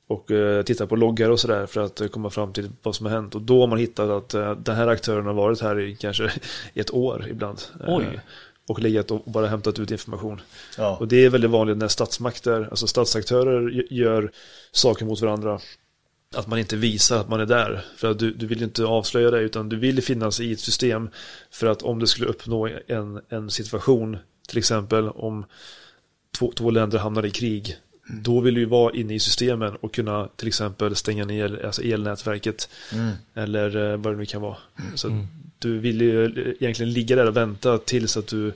Och 0.09 0.31
eh, 0.31 0.63
tittar 0.63 0.87
på 0.87 0.97
loggar 0.97 1.31
och 1.31 1.41
sådär 1.41 1.67
för 1.67 1.81
att 1.81 2.01
eh, 2.01 2.09
komma 2.09 2.31
fram 2.31 2.53
till 2.53 2.71
vad 2.83 2.97
som 2.97 3.07
har 3.07 3.13
hänt. 3.13 3.35
Och 3.35 3.43
då 3.43 3.61
har 3.61 3.67
man 3.67 3.79
hittat 3.79 4.11
att 4.11 4.35
eh, 4.35 4.55
den 4.55 4.77
här 4.77 4.87
aktören 4.87 5.27
har 5.27 5.35
varit 5.35 5.61
här 5.61 5.81
i 5.81 5.97
kanske 5.97 6.33
ett 6.75 6.95
år 6.95 7.27
ibland. 7.31 7.63
Oj. 7.87 8.21
och 8.67 8.79
legat 8.79 9.11
och 9.11 9.23
bara 9.27 9.47
hämtat 9.47 9.79
ut 9.79 9.91
information. 9.91 10.41
Ja. 10.79 10.97
Och 10.97 11.09
det 11.09 11.25
är 11.25 11.31
väldigt 11.31 11.51
vanligt 11.51 11.77
när 11.77 11.89
statsmakter, 11.89 12.69
alltså 12.71 12.87
statsaktörer 12.87 13.87
gör 13.91 14.33
saker 14.73 15.05
mot 15.05 15.21
varandra. 15.21 15.61
Att 16.35 16.47
man 16.47 16.59
inte 16.59 16.77
visar 16.77 17.21
att 17.21 17.29
man 17.29 17.41
är 17.41 17.47
där. 17.47 17.85
För 17.97 18.11
att 18.11 18.19
du, 18.19 18.33
du 18.33 18.47
vill 18.47 18.63
inte 18.63 18.85
avslöja 18.85 19.31
det 19.31 19.41
utan 19.41 19.69
du 19.69 19.77
vill 19.77 20.03
finnas 20.03 20.41
i 20.41 20.53
ett 20.53 20.61
system. 20.61 21.11
För 21.51 21.67
att 21.67 21.83
om 21.83 21.99
det 21.99 22.07
skulle 22.07 22.29
uppnå 22.29 22.69
en, 22.87 23.21
en 23.29 23.51
situation, 23.51 24.17
till 24.49 24.59
exempel 24.59 25.09
om 25.09 25.45
två, 26.39 26.53
två 26.57 26.71
länder 26.71 26.99
hamnar 26.99 27.27
i 27.27 27.31
krig. 27.31 27.77
Då 28.09 28.41
vill 28.41 28.55
du 28.55 28.61
ju 28.61 28.67
vara 28.67 28.95
inne 28.95 29.15
i 29.15 29.21
systemen 29.21 29.77
och 29.77 29.95
kunna 29.95 30.29
till 30.37 30.49
exempel 30.49 30.97
stänga 30.97 31.25
ner 31.25 31.67
alltså 31.67 31.83
elnätverket. 31.83 32.69
Eller 33.35 33.93
eh, 33.93 33.97
vad 33.97 34.13
det 34.13 34.17
nu 34.17 34.27
kan 34.27 34.43
vara. 34.43 34.57
Så 34.95 35.07
att 35.09 35.13
du 35.59 35.79
vill 35.79 36.01
ju 36.01 36.55
egentligen 36.61 36.93
ligga 36.93 37.17
där 37.17 37.27
och 37.27 37.37
vänta 37.37 37.79
tills 37.79 38.17
att 38.17 38.27
du, 38.27 38.53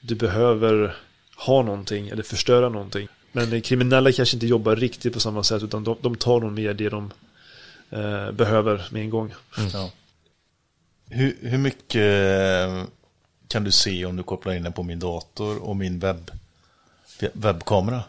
du 0.00 0.14
behöver 0.14 0.96
ha 1.36 1.62
någonting 1.62 2.08
eller 2.08 2.22
förstöra 2.22 2.68
någonting. 2.68 3.08
Men 3.32 3.60
kriminella 3.60 4.12
kanske 4.12 4.36
inte 4.36 4.46
jobbar 4.46 4.76
riktigt 4.76 5.12
på 5.12 5.20
samma 5.20 5.42
sätt 5.42 5.62
utan 5.62 5.84
de, 5.84 5.96
de 6.00 6.16
tar 6.16 6.40
nog 6.40 6.52
mer 6.52 6.74
det 6.74 6.88
de 6.88 7.12
eh, 7.90 8.32
behöver 8.32 8.88
med 8.90 9.02
en 9.02 9.10
gång. 9.10 9.34
Ja. 9.72 9.90
Hur, 11.10 11.36
hur 11.40 11.58
mycket 11.58 12.02
eh, 12.68 12.84
kan 13.48 13.64
du 13.64 13.70
se 13.70 14.04
om 14.04 14.16
du 14.16 14.22
kopplar 14.22 14.54
in 14.54 14.62
den 14.62 14.72
på 14.72 14.82
min 14.82 14.98
dator 14.98 15.62
och 15.62 15.76
min 15.76 15.98
webb, 15.98 16.30
webbkamera? 17.32 18.02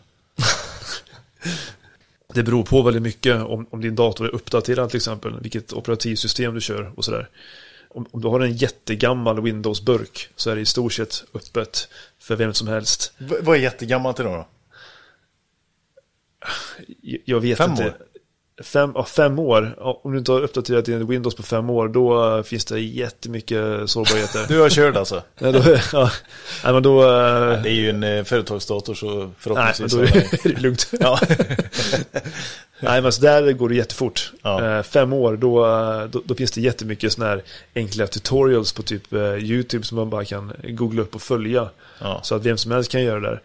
Det 2.34 2.44
beror 2.44 2.64
på 2.64 2.82
väldigt 2.82 3.04
mycket 3.04 3.42
om, 3.42 3.68
om 3.70 3.82
din 3.82 3.96
dator 3.96 4.26
är 4.26 4.36
uppdaterad 4.36 4.90
till 4.90 4.98
exempel, 4.98 5.40
vilket 5.42 5.74
operativsystem 5.74 6.54
du 6.54 6.62
kör 6.62 6.92
och 6.96 7.06
sådär. 7.06 7.30
Om, 7.90 8.06
om 8.12 8.22
du 8.22 8.28
har 8.28 8.40
en 8.40 8.54
jättegammal 8.58 9.42
Windows-burk 9.42 10.30
så 10.36 10.50
är 10.50 10.56
det 10.56 10.62
i 10.62 10.66
stort 10.66 10.94
sett 10.94 11.24
öppet 11.34 11.88
för 12.20 12.36
vem 12.36 12.54
som 12.54 12.68
helst. 12.68 13.14
V- 13.18 13.36
vad 13.42 13.58
är 13.58 13.62
jättegammalt 13.62 14.20
idag 14.20 14.34
då? 14.40 14.48
Jag- 17.26 17.40
vet 17.40 17.58
Fem 17.58 17.72
inte. 17.72 17.84
år? 17.86 17.98
Fem, 18.64 18.92
ja, 18.96 19.06
fem 19.06 19.40
år. 19.40 19.76
Om 20.04 20.12
du 20.12 20.18
inte 20.18 20.32
har 20.32 20.42
uppdaterat 20.42 20.86
din 20.86 21.08
Windows 21.08 21.36
på 21.36 21.44
fem 21.44 21.70
år, 21.70 21.88
då 21.88 22.44
finns 22.44 22.66
det 22.66 22.80
jättemycket 22.80 23.90
sårbarheter. 23.90 24.46
Du 24.48 24.60
har 24.62 24.70
kört 24.70 24.96
alltså? 24.96 25.24
Nej, 25.40 25.52
då, 25.54 25.60
ja, 25.94 26.12
nej, 26.64 26.74
men 26.74 26.84
då... 26.84 27.02
eh, 27.04 27.62
Det 27.64 27.70
är 27.70 27.74
ju 27.74 27.90
en 27.90 28.04
eh, 28.04 28.24
företagsdator 28.24 28.94
så 28.94 29.06
Nej, 29.06 29.18
men 29.18 29.34
förhoppningsvis. 29.38 29.92
då 30.44 30.50
är 30.50 30.54
det 30.54 30.62
lugnt. 30.62 30.92
Ja. 31.00 31.20
Nej, 32.80 33.02
men 33.02 33.12
så 33.12 33.22
där 33.22 33.52
går 33.52 33.70
det 33.70 33.76
jättefort. 33.76 34.32
Ja. 34.42 34.78
Eh, 34.78 34.84
fem 34.84 35.14
år, 35.14 35.38
då, 35.38 35.66
då, 36.12 36.22
då 36.26 36.36
finns 36.36 36.52
det 36.52 36.62
jättemycket 36.62 37.14
sådana 37.14 37.32
här 37.32 37.44
enkla 37.76 38.08
tutorials 38.08 38.74
på 38.74 38.82
typ 38.84 39.14
YouTube 39.14 39.86
som 39.86 39.96
man 39.98 40.10
bara 40.10 40.26
kan 40.26 40.54
googla 40.64 41.02
upp 41.02 41.16
och 41.16 41.22
följa. 41.22 41.70
Ja. 42.02 42.20
Så 42.24 42.36
att 42.36 42.46
vem 42.46 42.58
som 42.58 42.72
helst 42.72 42.92
kan 42.92 43.04
göra 43.04 43.20
det 43.20 43.28
där. 43.30 43.42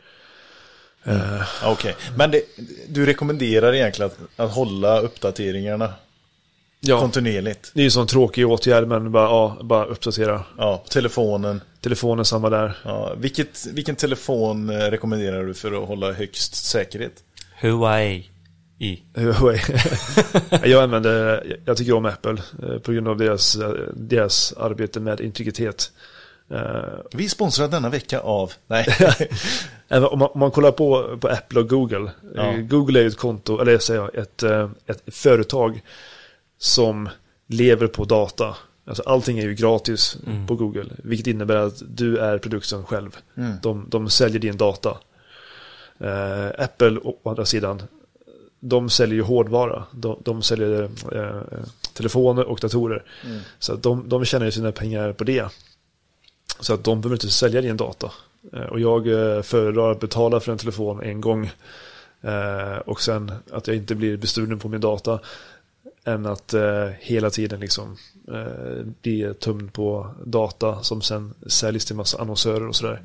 Eh, 1.04 1.42
Okej, 1.64 1.96
men 2.16 2.30
det, 2.30 2.42
du 2.88 3.06
rekommenderar 3.06 3.74
egentligen 3.74 4.10
att, 4.10 4.40
att 4.40 4.54
hålla 4.54 5.00
uppdateringarna 5.00 5.92
ja, 6.80 7.00
kontinuerligt? 7.00 7.70
det 7.74 7.80
är 7.80 7.82
ju 7.82 7.86
en 7.86 7.90
sån 7.90 8.06
tråkig 8.06 8.48
åtgärd, 8.48 8.88
men 8.88 9.12
bara, 9.12 9.24
ja, 9.24 9.58
bara 9.62 9.84
uppdatera. 9.84 10.44
Ja, 10.58 10.84
telefonen. 10.88 11.60
Telefonen 11.80 12.24
samma 12.24 12.50
där. 12.50 12.76
Ja, 12.84 13.14
vilket, 13.16 13.66
vilken 13.66 13.96
telefon 13.96 14.70
eh, 14.70 14.78
rekommenderar 14.78 15.44
du 15.44 15.54
för 15.54 15.82
att 15.82 15.88
hålla 15.88 16.12
högst 16.12 16.54
säkerhet? 16.54 17.12
Huawei. 17.60 18.30
I. 18.78 19.02
Huawei. 19.14 19.60
jag 20.70 20.82
använder, 20.82 21.44
jag 21.64 21.76
tycker 21.76 21.92
om 21.92 22.04
Apple 22.04 22.42
eh, 22.62 22.78
på 22.78 22.92
grund 22.92 23.08
av 23.08 23.16
deras, 23.16 23.58
deras 23.94 24.52
arbete 24.52 25.00
med 25.00 25.20
integritet. 25.20 25.92
Eh, 26.54 26.98
Vi 27.12 27.28
sponsrar 27.28 27.68
denna 27.68 27.88
vecka 27.88 28.20
av... 28.20 28.52
Nej. 28.66 28.86
Om 29.88 30.18
man, 30.18 30.28
om 30.32 30.40
man 30.40 30.50
kollar 30.50 30.72
på, 30.72 31.18
på 31.20 31.28
Apple 31.28 31.60
och 31.60 31.68
Google. 31.68 32.10
Ja. 32.34 32.42
eh, 32.52 32.56
Google 32.60 33.00
är 33.02 33.06
ett 33.06 33.16
konto, 33.16 33.60
eller 33.60 33.78
säger 33.78 34.00
jag, 34.00 34.14
ett, 34.14 34.42
eh, 34.42 34.70
ett 34.86 35.02
företag 35.14 35.82
som 36.58 37.08
lever 37.46 37.86
på 37.86 38.04
data. 38.04 38.56
Alltså 38.86 39.02
allting 39.06 39.38
är 39.38 39.42
ju 39.42 39.54
gratis 39.54 40.16
på 40.48 40.54
Google. 40.56 40.84
Vilket 40.98 41.26
innebär 41.26 41.56
att 41.56 41.82
du 41.88 42.18
är 42.18 42.38
produkten 42.38 42.84
själv. 42.84 43.16
De, 43.62 43.86
de 43.88 44.10
säljer 44.10 44.38
din 44.38 44.56
data. 44.56 44.96
Eh, 46.00 46.46
Apple 46.64 46.98
å 47.04 47.30
andra 47.30 47.44
sidan, 47.44 47.82
de 48.60 48.90
säljer 48.90 49.14
ju 49.16 49.22
hårdvara. 49.22 49.84
De, 49.92 50.18
de 50.24 50.42
säljer 50.42 50.82
eh, 51.12 51.40
telefoner 51.92 52.44
och 52.44 52.58
datorer. 52.60 53.02
Så 53.58 53.72
att 53.72 53.82
de, 53.82 54.08
de 54.08 54.24
tjänar 54.24 54.46
ju 54.46 54.52
sina 54.52 54.72
pengar 54.72 55.12
på 55.12 55.24
det. 55.24 55.48
Så 56.60 56.74
att 56.74 56.84
de 56.84 57.00
behöver 57.00 57.16
inte 57.16 57.30
sälja 57.30 57.60
din 57.60 57.76
data. 57.76 58.12
Eh, 58.52 58.60
Och 58.60 58.80
jag 58.80 59.06
eh, 59.08 59.42
föredrar 59.42 59.92
att 59.92 60.00
betala 60.00 60.40
för 60.40 60.52
en 60.52 60.58
telefon 60.58 61.02
en 61.02 61.20
gång. 61.20 61.50
eh, 62.22 62.76
Och 62.86 63.00
sen 63.02 63.32
att 63.52 63.66
jag 63.66 63.76
inte 63.76 63.94
blir 63.94 64.16
bestulen 64.16 64.58
på 64.58 64.68
min 64.68 64.80
data. 64.80 65.20
Än 66.06 66.26
att 66.26 66.54
hela 66.98 67.30
tiden 67.30 67.60
liksom 67.60 67.96
bli 69.02 69.34
tömd 69.40 69.72
på 69.72 70.14
data 70.24 70.82
som 70.82 71.02
sen 71.02 71.34
säljs 71.46 71.84
till 71.84 71.96
massa 71.96 72.20
annonsörer 72.20 72.68
och 72.68 72.76
sådär. 72.76 73.02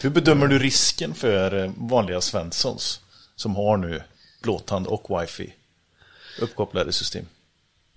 Hur 0.00 0.10
bedömer 0.10 0.46
du 0.46 0.58
risken 0.58 1.14
för 1.14 1.72
vanliga 1.76 2.20
Svenssons 2.20 3.00
som 3.36 3.56
har 3.56 3.76
nu 3.76 4.02
blåtand 4.42 4.86
och 4.86 5.20
wifi 5.22 5.54
uppkopplade 6.40 6.92
system? 6.92 7.24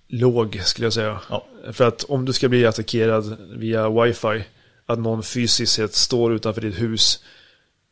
Låg 0.08 0.60
skulle 0.64 0.86
jag 0.86 0.92
säga. 0.92 1.20
Ja. 1.30 1.46
För 1.72 1.88
att 1.88 2.04
om 2.04 2.24
du 2.24 2.32
ska 2.32 2.48
bli 2.48 2.66
attackerad 2.66 3.36
via 3.56 3.90
wifi, 3.90 4.44
att 4.86 4.98
någon 4.98 5.22
fysiskt 5.22 5.72
sett 5.72 5.94
står 5.94 6.32
utanför 6.34 6.60
ditt 6.60 6.80
hus, 6.80 7.24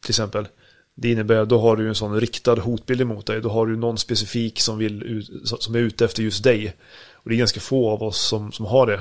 till 0.03 0.11
exempel. 0.11 0.49
Det 0.95 1.11
innebär 1.11 1.37
att 1.37 1.49
då 1.49 1.61
har 1.61 1.77
du 1.77 1.89
en 1.89 1.95
sån 1.95 2.21
riktad 2.21 2.55
hotbild 2.55 3.01
emot 3.01 3.27
dig. 3.27 3.41
Då 3.41 3.49
har 3.49 3.67
du 3.67 3.77
någon 3.77 3.99
specifik 3.99 4.61
som, 4.61 4.79
vill 4.79 5.27
som 5.45 5.75
är 5.75 5.79
ute 5.79 6.05
efter 6.05 6.23
just 6.23 6.45
dig. 6.45 6.77
Och 7.13 7.31
det 7.31 7.35
är 7.35 7.39
ganska 7.39 7.61
få 7.61 7.91
av 7.91 8.03
oss 8.03 8.19
som, 8.19 8.53
som 8.53 8.67
har 8.67 8.87
det. 8.87 9.01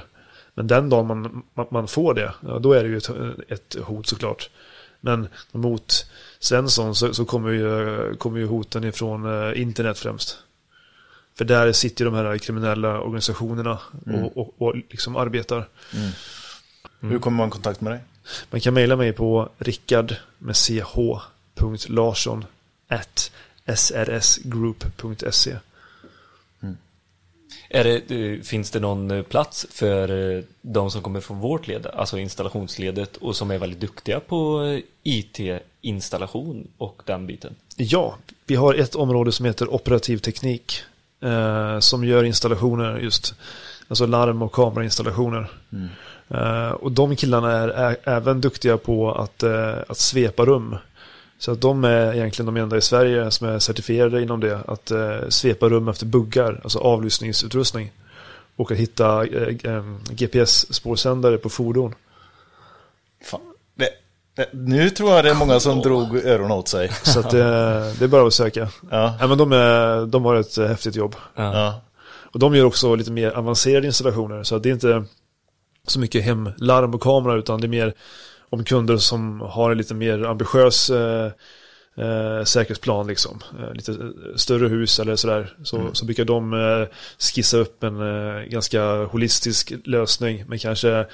Men 0.53 0.67
den 0.67 0.89
dagen 0.89 1.07
man, 1.07 1.43
man, 1.53 1.67
man 1.71 1.87
får 1.87 2.13
det, 2.13 2.33
ja, 2.39 2.59
då 2.59 2.73
är 2.73 2.83
det 2.83 2.89
ju 2.89 2.97
ett, 2.97 3.09
ett 3.47 3.75
hot 3.83 4.07
såklart. 4.07 4.49
Men 5.01 5.27
mot 5.51 6.05
Svensson 6.39 6.95
så, 6.95 7.13
så 7.13 7.25
kommer, 7.25 7.49
ju, 7.51 8.15
kommer 8.15 8.39
ju 8.39 8.45
hoten 8.45 8.83
ifrån 8.83 9.25
eh, 9.25 9.61
internet 9.61 9.99
främst. 9.99 10.37
För 11.35 11.45
där 11.45 11.71
sitter 11.71 12.05
de 12.05 12.13
här 12.13 12.37
kriminella 12.37 13.01
organisationerna 13.01 13.79
och, 14.05 14.37
och, 14.37 14.53
och 14.57 14.75
liksom 14.75 15.15
arbetar. 15.15 15.67
Hur 16.99 17.19
kommer 17.19 17.37
man 17.37 17.47
i 17.47 17.51
kontakt 17.51 17.81
med 17.81 17.93
dig? 17.93 17.99
Man 18.49 18.61
kan 18.61 18.73
mejla 18.73 18.95
mig 18.95 19.13
på 19.13 19.49
rickard 19.57 20.15
med 20.37 20.55
ch.larsson 20.55 22.45
at 22.87 23.31
srsgroup.se 23.75 25.57
Är 27.69 27.83
det, 27.83 28.11
eh, 28.11 28.41
finns 28.41 28.71
det 28.71 28.79
någon 28.79 29.11
eh, 29.11 29.23
plats 29.23 29.67
för 29.69 30.35
eh, 30.37 30.43
de 30.61 30.91
som 30.91 31.01
kommer 31.01 31.21
från 31.21 31.39
vårt 31.39 31.67
led, 31.67 31.87
alltså 31.87 32.17
installationsledet 32.17 33.17
och 33.17 33.35
som 33.35 33.51
är 33.51 33.57
väldigt 33.57 33.79
duktiga 33.79 34.19
på 34.19 34.61
IT-installation 35.03 36.67
och 36.77 37.01
den 37.05 37.27
biten? 37.27 37.55
Ja, 37.77 38.17
vi 38.45 38.55
har 38.55 38.73
ett 38.73 38.95
område 38.95 39.31
som 39.31 39.45
heter 39.45 39.73
operativ 39.73 40.17
teknik 40.17 40.83
eh, 41.23 41.79
som 41.79 42.03
gör 42.03 42.23
installationer 42.23 42.99
just, 42.99 43.35
alltså 43.87 44.05
larm 44.05 44.41
och 44.41 44.51
kamerainstallationer. 44.51 45.51
Eh, 46.27 46.69
och 46.69 46.91
de 46.91 47.15
killarna 47.15 47.51
är, 47.51 47.67
är 47.67 47.97
även 48.03 48.41
duktiga 48.41 48.77
på 48.77 49.11
att, 49.11 49.43
eh, 49.43 49.75
att 49.87 49.97
svepa 49.97 50.45
rum. 50.45 50.75
Så 51.37 51.51
att 51.51 51.61
de 51.61 51.83
är 51.83 52.13
egentligen 52.13 52.45
de 52.45 52.61
enda 52.61 52.77
i 52.77 52.81
Sverige 52.81 53.31
som 53.31 53.47
är 53.47 53.59
certifierade 53.59 54.21
inom 54.21 54.39
det, 54.39 54.59
att 54.67 54.91
eh, 54.91 55.29
svepa 55.29 55.69
rum 55.69 55.87
efter 55.87 56.05
buggar, 56.05 56.59
alltså 56.63 56.79
avlyssningsutrustning. 56.79 57.91
Och 58.55 58.71
att 58.71 58.77
hitta 58.77 59.25
eh, 59.25 59.73
eh, 59.73 59.83
GPS-spårsändare 60.09 61.37
på 61.37 61.49
fordon. 61.49 61.95
Fan. 63.23 63.52
Det, 64.35 64.49
det, 64.51 64.57
nu 64.57 64.89
tror 64.89 65.11
jag 65.11 65.25
det 65.25 65.29
är 65.29 65.35
många 65.35 65.59
som 65.59 65.81
drog 65.81 66.15
öronen 66.25 66.51
åt 66.51 66.67
sig. 66.67 66.91
Så 67.03 67.19
att, 67.19 67.33
eh, 67.33 67.39
det 67.99 68.01
är 68.01 68.07
bara 68.07 68.27
att 68.27 68.33
söka. 68.33 68.67
Ja. 68.91 69.15
Men 69.19 69.37
de, 69.37 69.51
är, 69.51 70.05
de 70.05 70.25
har 70.25 70.35
ett 70.35 70.57
eh, 70.57 70.67
häftigt 70.67 70.95
jobb. 70.95 71.15
Ja. 71.35 71.81
Och 72.33 72.39
de 72.39 72.55
gör 72.55 72.65
också 72.65 72.95
lite 72.95 73.11
mer 73.11 73.31
avancerade 73.31 73.87
installationer. 73.87 74.43
Så 74.43 74.55
att 74.55 74.63
det 74.63 74.69
är 74.69 74.73
inte 74.73 75.03
så 75.87 75.99
mycket 75.99 76.23
hemlarm 76.23 76.93
och 76.93 77.01
kamera 77.01 77.35
utan 77.35 77.61
det 77.61 77.67
är 77.67 77.69
mer 77.69 77.93
om 78.49 78.63
kunder 78.63 78.97
som 78.97 79.41
har 79.41 79.71
en 79.71 79.77
lite 79.77 79.93
mer 79.93 80.23
ambitiös 80.23 80.91
eh, 81.97 82.43
säkerhetsplan 82.43 83.07
liksom. 83.07 83.39
Eh, 83.59 83.73
lite 83.73 83.91
eh, 83.91 83.97
större 84.35 84.67
hus 84.67 84.99
eller 84.99 85.15
sådär. 85.15 85.55
Så, 85.63 85.89
så 85.93 86.05
brukar 86.05 86.25
de 86.25 86.53
eh, 86.53 86.87
skissa 87.19 87.57
upp 87.57 87.83
en 87.83 87.99
eh, 88.01 88.43
ganska 88.43 89.05
holistisk 89.05 89.73
lösning 89.85 90.43
med 90.47 90.61
kanske 90.61 91.05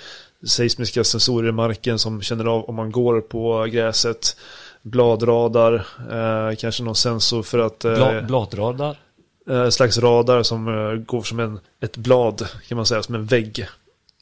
seismiska 0.48 1.04
sensorer 1.04 1.50
i 1.50 1.52
marken 1.52 2.00
som 2.00 2.22
känner 2.22 2.46
av 2.46 2.64
om 2.70 2.76
man 2.76 2.92
går 2.92 3.22
på 3.22 3.68
gräset. 3.72 4.36
Bladradar, 4.82 5.74
eh, 6.12 6.56
kanske 6.56 6.84
någon 6.84 6.96
sensor 6.96 7.44
för 7.44 7.60
att 7.60 7.86
eh, 7.86 7.94
Bla, 7.96 8.22
bladradar? 8.22 8.98
slags 9.72 9.98
radar 9.98 10.44
som 10.44 10.66
går 11.08 11.24
som 11.24 11.40
en, 11.40 11.60
ett 11.82 11.98
blad 11.98 12.48
kan 12.68 12.76
man 12.76 12.86
säga, 12.86 13.04
som 13.04 13.16
en 13.16 13.26
vägg. 13.26 13.68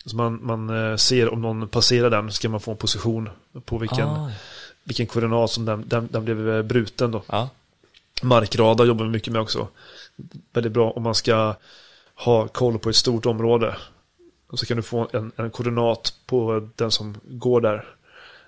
Så 0.05 0.15
man, 0.15 0.39
man 0.45 0.97
ser 0.97 1.33
om 1.33 1.41
någon 1.41 1.67
passerar 1.67 2.09
den 2.09 2.31
så 2.31 2.41
kan 2.41 2.51
man 2.51 2.59
få 2.59 2.71
en 2.71 2.77
position 2.77 3.29
på 3.65 3.77
vilken, 3.77 4.07
Ah, 4.07 4.29
vilken 4.87 5.07
koordinat 5.07 5.51
som 5.51 5.65
den, 5.65 5.83
den, 5.87 6.07
den 6.11 6.25
blev 6.25 6.49
eh, 6.49 6.61
bruten 6.61 7.11
då. 7.11 7.23
ja. 7.27 7.49
Markradar 8.21 8.85
jobbar 8.85 9.05
vi 9.05 9.11
mycket 9.11 9.33
med 9.33 9.41
också. 9.41 9.67
Väldigt 10.53 10.73
bra 10.73 10.91
om 10.91 11.03
man 11.03 11.15
ska 11.15 11.55
ha 12.15 12.47
koll 12.47 12.79
på 12.79 12.89
ett 12.89 12.95
stort 12.95 13.25
område. 13.25 13.77
Och 14.47 14.59
så 14.59 14.65
kan 14.65 14.77
du 14.77 14.83
få 14.83 15.07
en, 15.13 15.31
en 15.35 15.51
koordinat 15.51 16.13
på 16.25 16.69
den 16.75 16.91
som 16.91 17.17
går 17.23 17.61
där. 17.61 17.85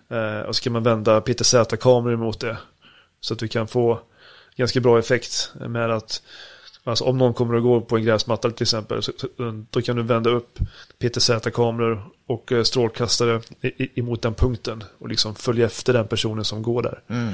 Eh, 0.10 0.42
och 0.42 0.56
så 0.56 0.64
kan 0.64 0.74
man 0.74 0.84
vända 0.84 1.22
PTZ-kameror 1.22 2.16
mot 2.16 2.40
det. 2.40 2.58
Så 3.20 3.34
att 3.34 3.40
du 3.40 3.48
kan 3.48 3.68
få 3.68 4.00
ganska 4.56 4.80
bra 4.80 5.00
effekt 5.00 5.52
med 5.54 5.92
att 5.92 6.22
Alltså 6.84 7.04
om 7.04 7.18
någon 7.18 7.34
kommer 7.34 7.56
att 7.56 7.64
gå 7.64 7.82
på 7.82 7.98
en 7.98 8.04
gräsmatta 8.04 8.52
till 8.52 8.64
exempel 8.64 9.04
så, 9.04 9.12
då 9.70 9.82
kan 9.82 9.96
du 9.96 10.04
vända 10.04 10.30
upp 10.30 10.60
PTZ-kameror 11.00 12.04
och 12.28 12.52
eh, 12.52 12.64
strålkastare 12.64 13.42
emot 13.96 14.22
den 14.22 14.34
punkten 14.34 14.84
och 15.00 15.10
liksom 15.10 15.36
följa 15.36 15.66
efter 15.66 15.94
den 15.94 16.08
personen 16.08 16.46
som 16.46 16.62
går 16.62 16.82
där. 16.82 17.02
Mm. 17.08 17.34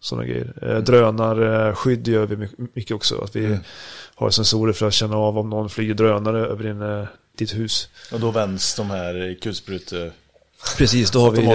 Sådana 0.00 0.26
grejer. 0.26 0.52
Eh, 0.62 0.78
drönarskydd 0.78 2.08
gör 2.08 2.26
vi 2.26 2.36
my- 2.36 2.48
mycket 2.74 2.94
också. 2.96 3.20
Att 3.24 3.36
vi 3.36 3.58
har 4.14 4.30
sensorer 4.30 4.72
för 4.72 4.86
att 4.86 4.94
känna 4.94 5.16
av 5.16 5.38
om 5.38 5.50
någon 5.50 5.70
flyger 5.70 5.94
drönare 5.94 6.46
över 6.46 6.64
din, 6.64 6.82
eh, 6.82 7.04
ditt 7.38 7.54
hus. 7.54 7.88
Och 8.12 8.20
då 8.20 8.30
vänds 8.30 8.74
de 8.76 8.90
här 8.90 9.38
kulsprute... 9.42 10.12
Precis, 10.78 11.10
då 11.10 11.20
har 11.20 11.30
vi 11.30 11.44
eh, 11.44 11.48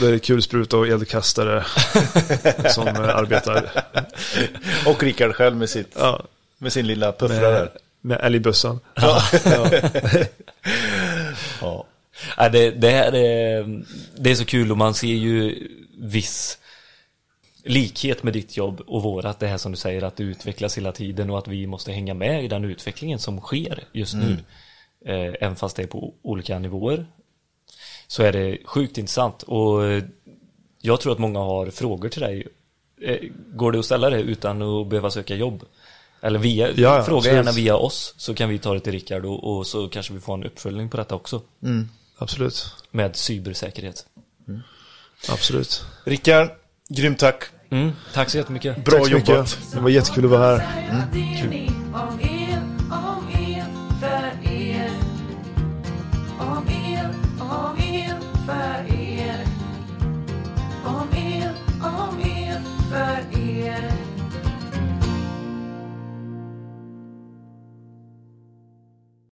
då 0.00 0.06
är 0.06 0.12
det 0.12 0.18
kulspruta 0.18 0.76
och 0.76 0.88
eldkastare 0.88 1.64
som 2.70 2.88
eh, 2.88 3.16
arbetar. 3.16 3.70
Och 4.86 5.02
Rickard 5.02 5.34
själv 5.34 5.56
med, 5.56 5.70
sitt, 5.70 5.92
Ja, 5.98 6.22
med 6.58 6.72
sin 6.72 6.86
lilla 6.86 7.12
puffra 7.12 7.50
där. 7.50 7.70
med 8.00 8.20
älgbössan. 8.22 8.80
Ja. 11.60 11.86
Ja, 12.36 12.48
det, 12.48 12.70
det 12.70 12.90
här 12.90 13.14
är, 13.14 13.82
det 14.16 14.30
är 14.30 14.34
så 14.34 14.44
kul 14.44 14.70
och 14.70 14.76
man 14.76 14.94
ser 14.94 15.06
ju 15.08 15.68
viss 15.98 16.58
likhet 17.64 18.22
med 18.22 18.32
ditt 18.32 18.56
jobb 18.56 18.80
och 18.86 19.02
vårat, 19.02 19.40
det 19.40 19.46
här 19.46 19.58
som 19.58 19.72
du 19.72 19.78
säger 19.78 20.02
att 20.02 20.16
det 20.16 20.22
utvecklas 20.22 20.76
hela 20.78 20.92
tiden 20.92 21.30
och 21.30 21.38
att 21.38 21.48
vi 21.48 21.66
måste 21.66 21.92
hänga 21.92 22.14
med 22.14 22.44
i 22.44 22.48
den 22.48 22.64
utvecklingen 22.64 23.18
som 23.18 23.40
sker 23.40 23.84
just 23.92 24.14
nu. 24.14 24.36
Eh, 25.06 25.34
även 25.40 25.56
fast 25.56 25.76
det 25.76 25.82
är 25.82 25.86
på 25.86 26.14
olika 26.22 26.58
nivåer. 26.58 27.06
Så 28.10 28.22
är 28.22 28.32
det 28.32 28.58
sjukt 28.64 28.98
intressant 28.98 29.42
och 29.42 29.84
eh, 29.86 30.04
jag 30.80 31.00
tror 31.00 31.12
att 31.12 31.18
många 31.18 31.38
har 31.38 31.70
frågor 31.70 32.08
till 32.08 32.20
dig. 32.20 32.46
Eh, 33.02 33.18
går 33.54 33.72
det 33.72 33.78
att 33.78 33.84
ställa 33.84 34.10
det 34.10 34.20
utan 34.20 34.62
att 34.62 34.86
behöva 34.86 35.10
söka 35.10 35.34
jobb? 35.34 35.62
Eller 36.20 36.38
via, 36.38 36.70
ja, 36.70 37.02
fråga 37.04 37.18
absolut. 37.18 37.36
gärna 37.36 37.52
via 37.52 37.76
oss 37.76 38.14
så 38.16 38.34
kan 38.34 38.48
vi 38.48 38.58
ta 38.58 38.74
det 38.74 38.80
till 38.80 38.92
Rickard 38.92 39.24
och, 39.24 39.56
och 39.56 39.66
så 39.66 39.88
kanske 39.88 40.12
vi 40.12 40.20
får 40.20 40.34
en 40.34 40.44
uppföljning 40.44 40.88
på 40.88 40.96
detta 40.96 41.14
också. 41.14 41.42
Absolut. 42.18 42.74
Med 42.90 43.16
cybersäkerhet. 43.16 44.06
Absolut. 45.28 45.84
Rickard, 46.04 46.48
grymt 46.88 47.18
tack. 47.18 47.44
Mm, 47.70 47.92
tack 48.14 48.30
så 48.30 48.38
jättemycket. 48.38 48.84
Bra 48.84 48.98
Tack 48.98 49.08
så 49.08 49.14
mycket. 49.14 49.28
jobbat. 49.28 49.58
Det 49.72 49.80
var 49.80 49.90
jättekul 49.90 50.24
att 50.24 50.30
vara 50.30 50.58
här. 50.58 51.06
DNA 51.12 52.02
on 52.02 52.29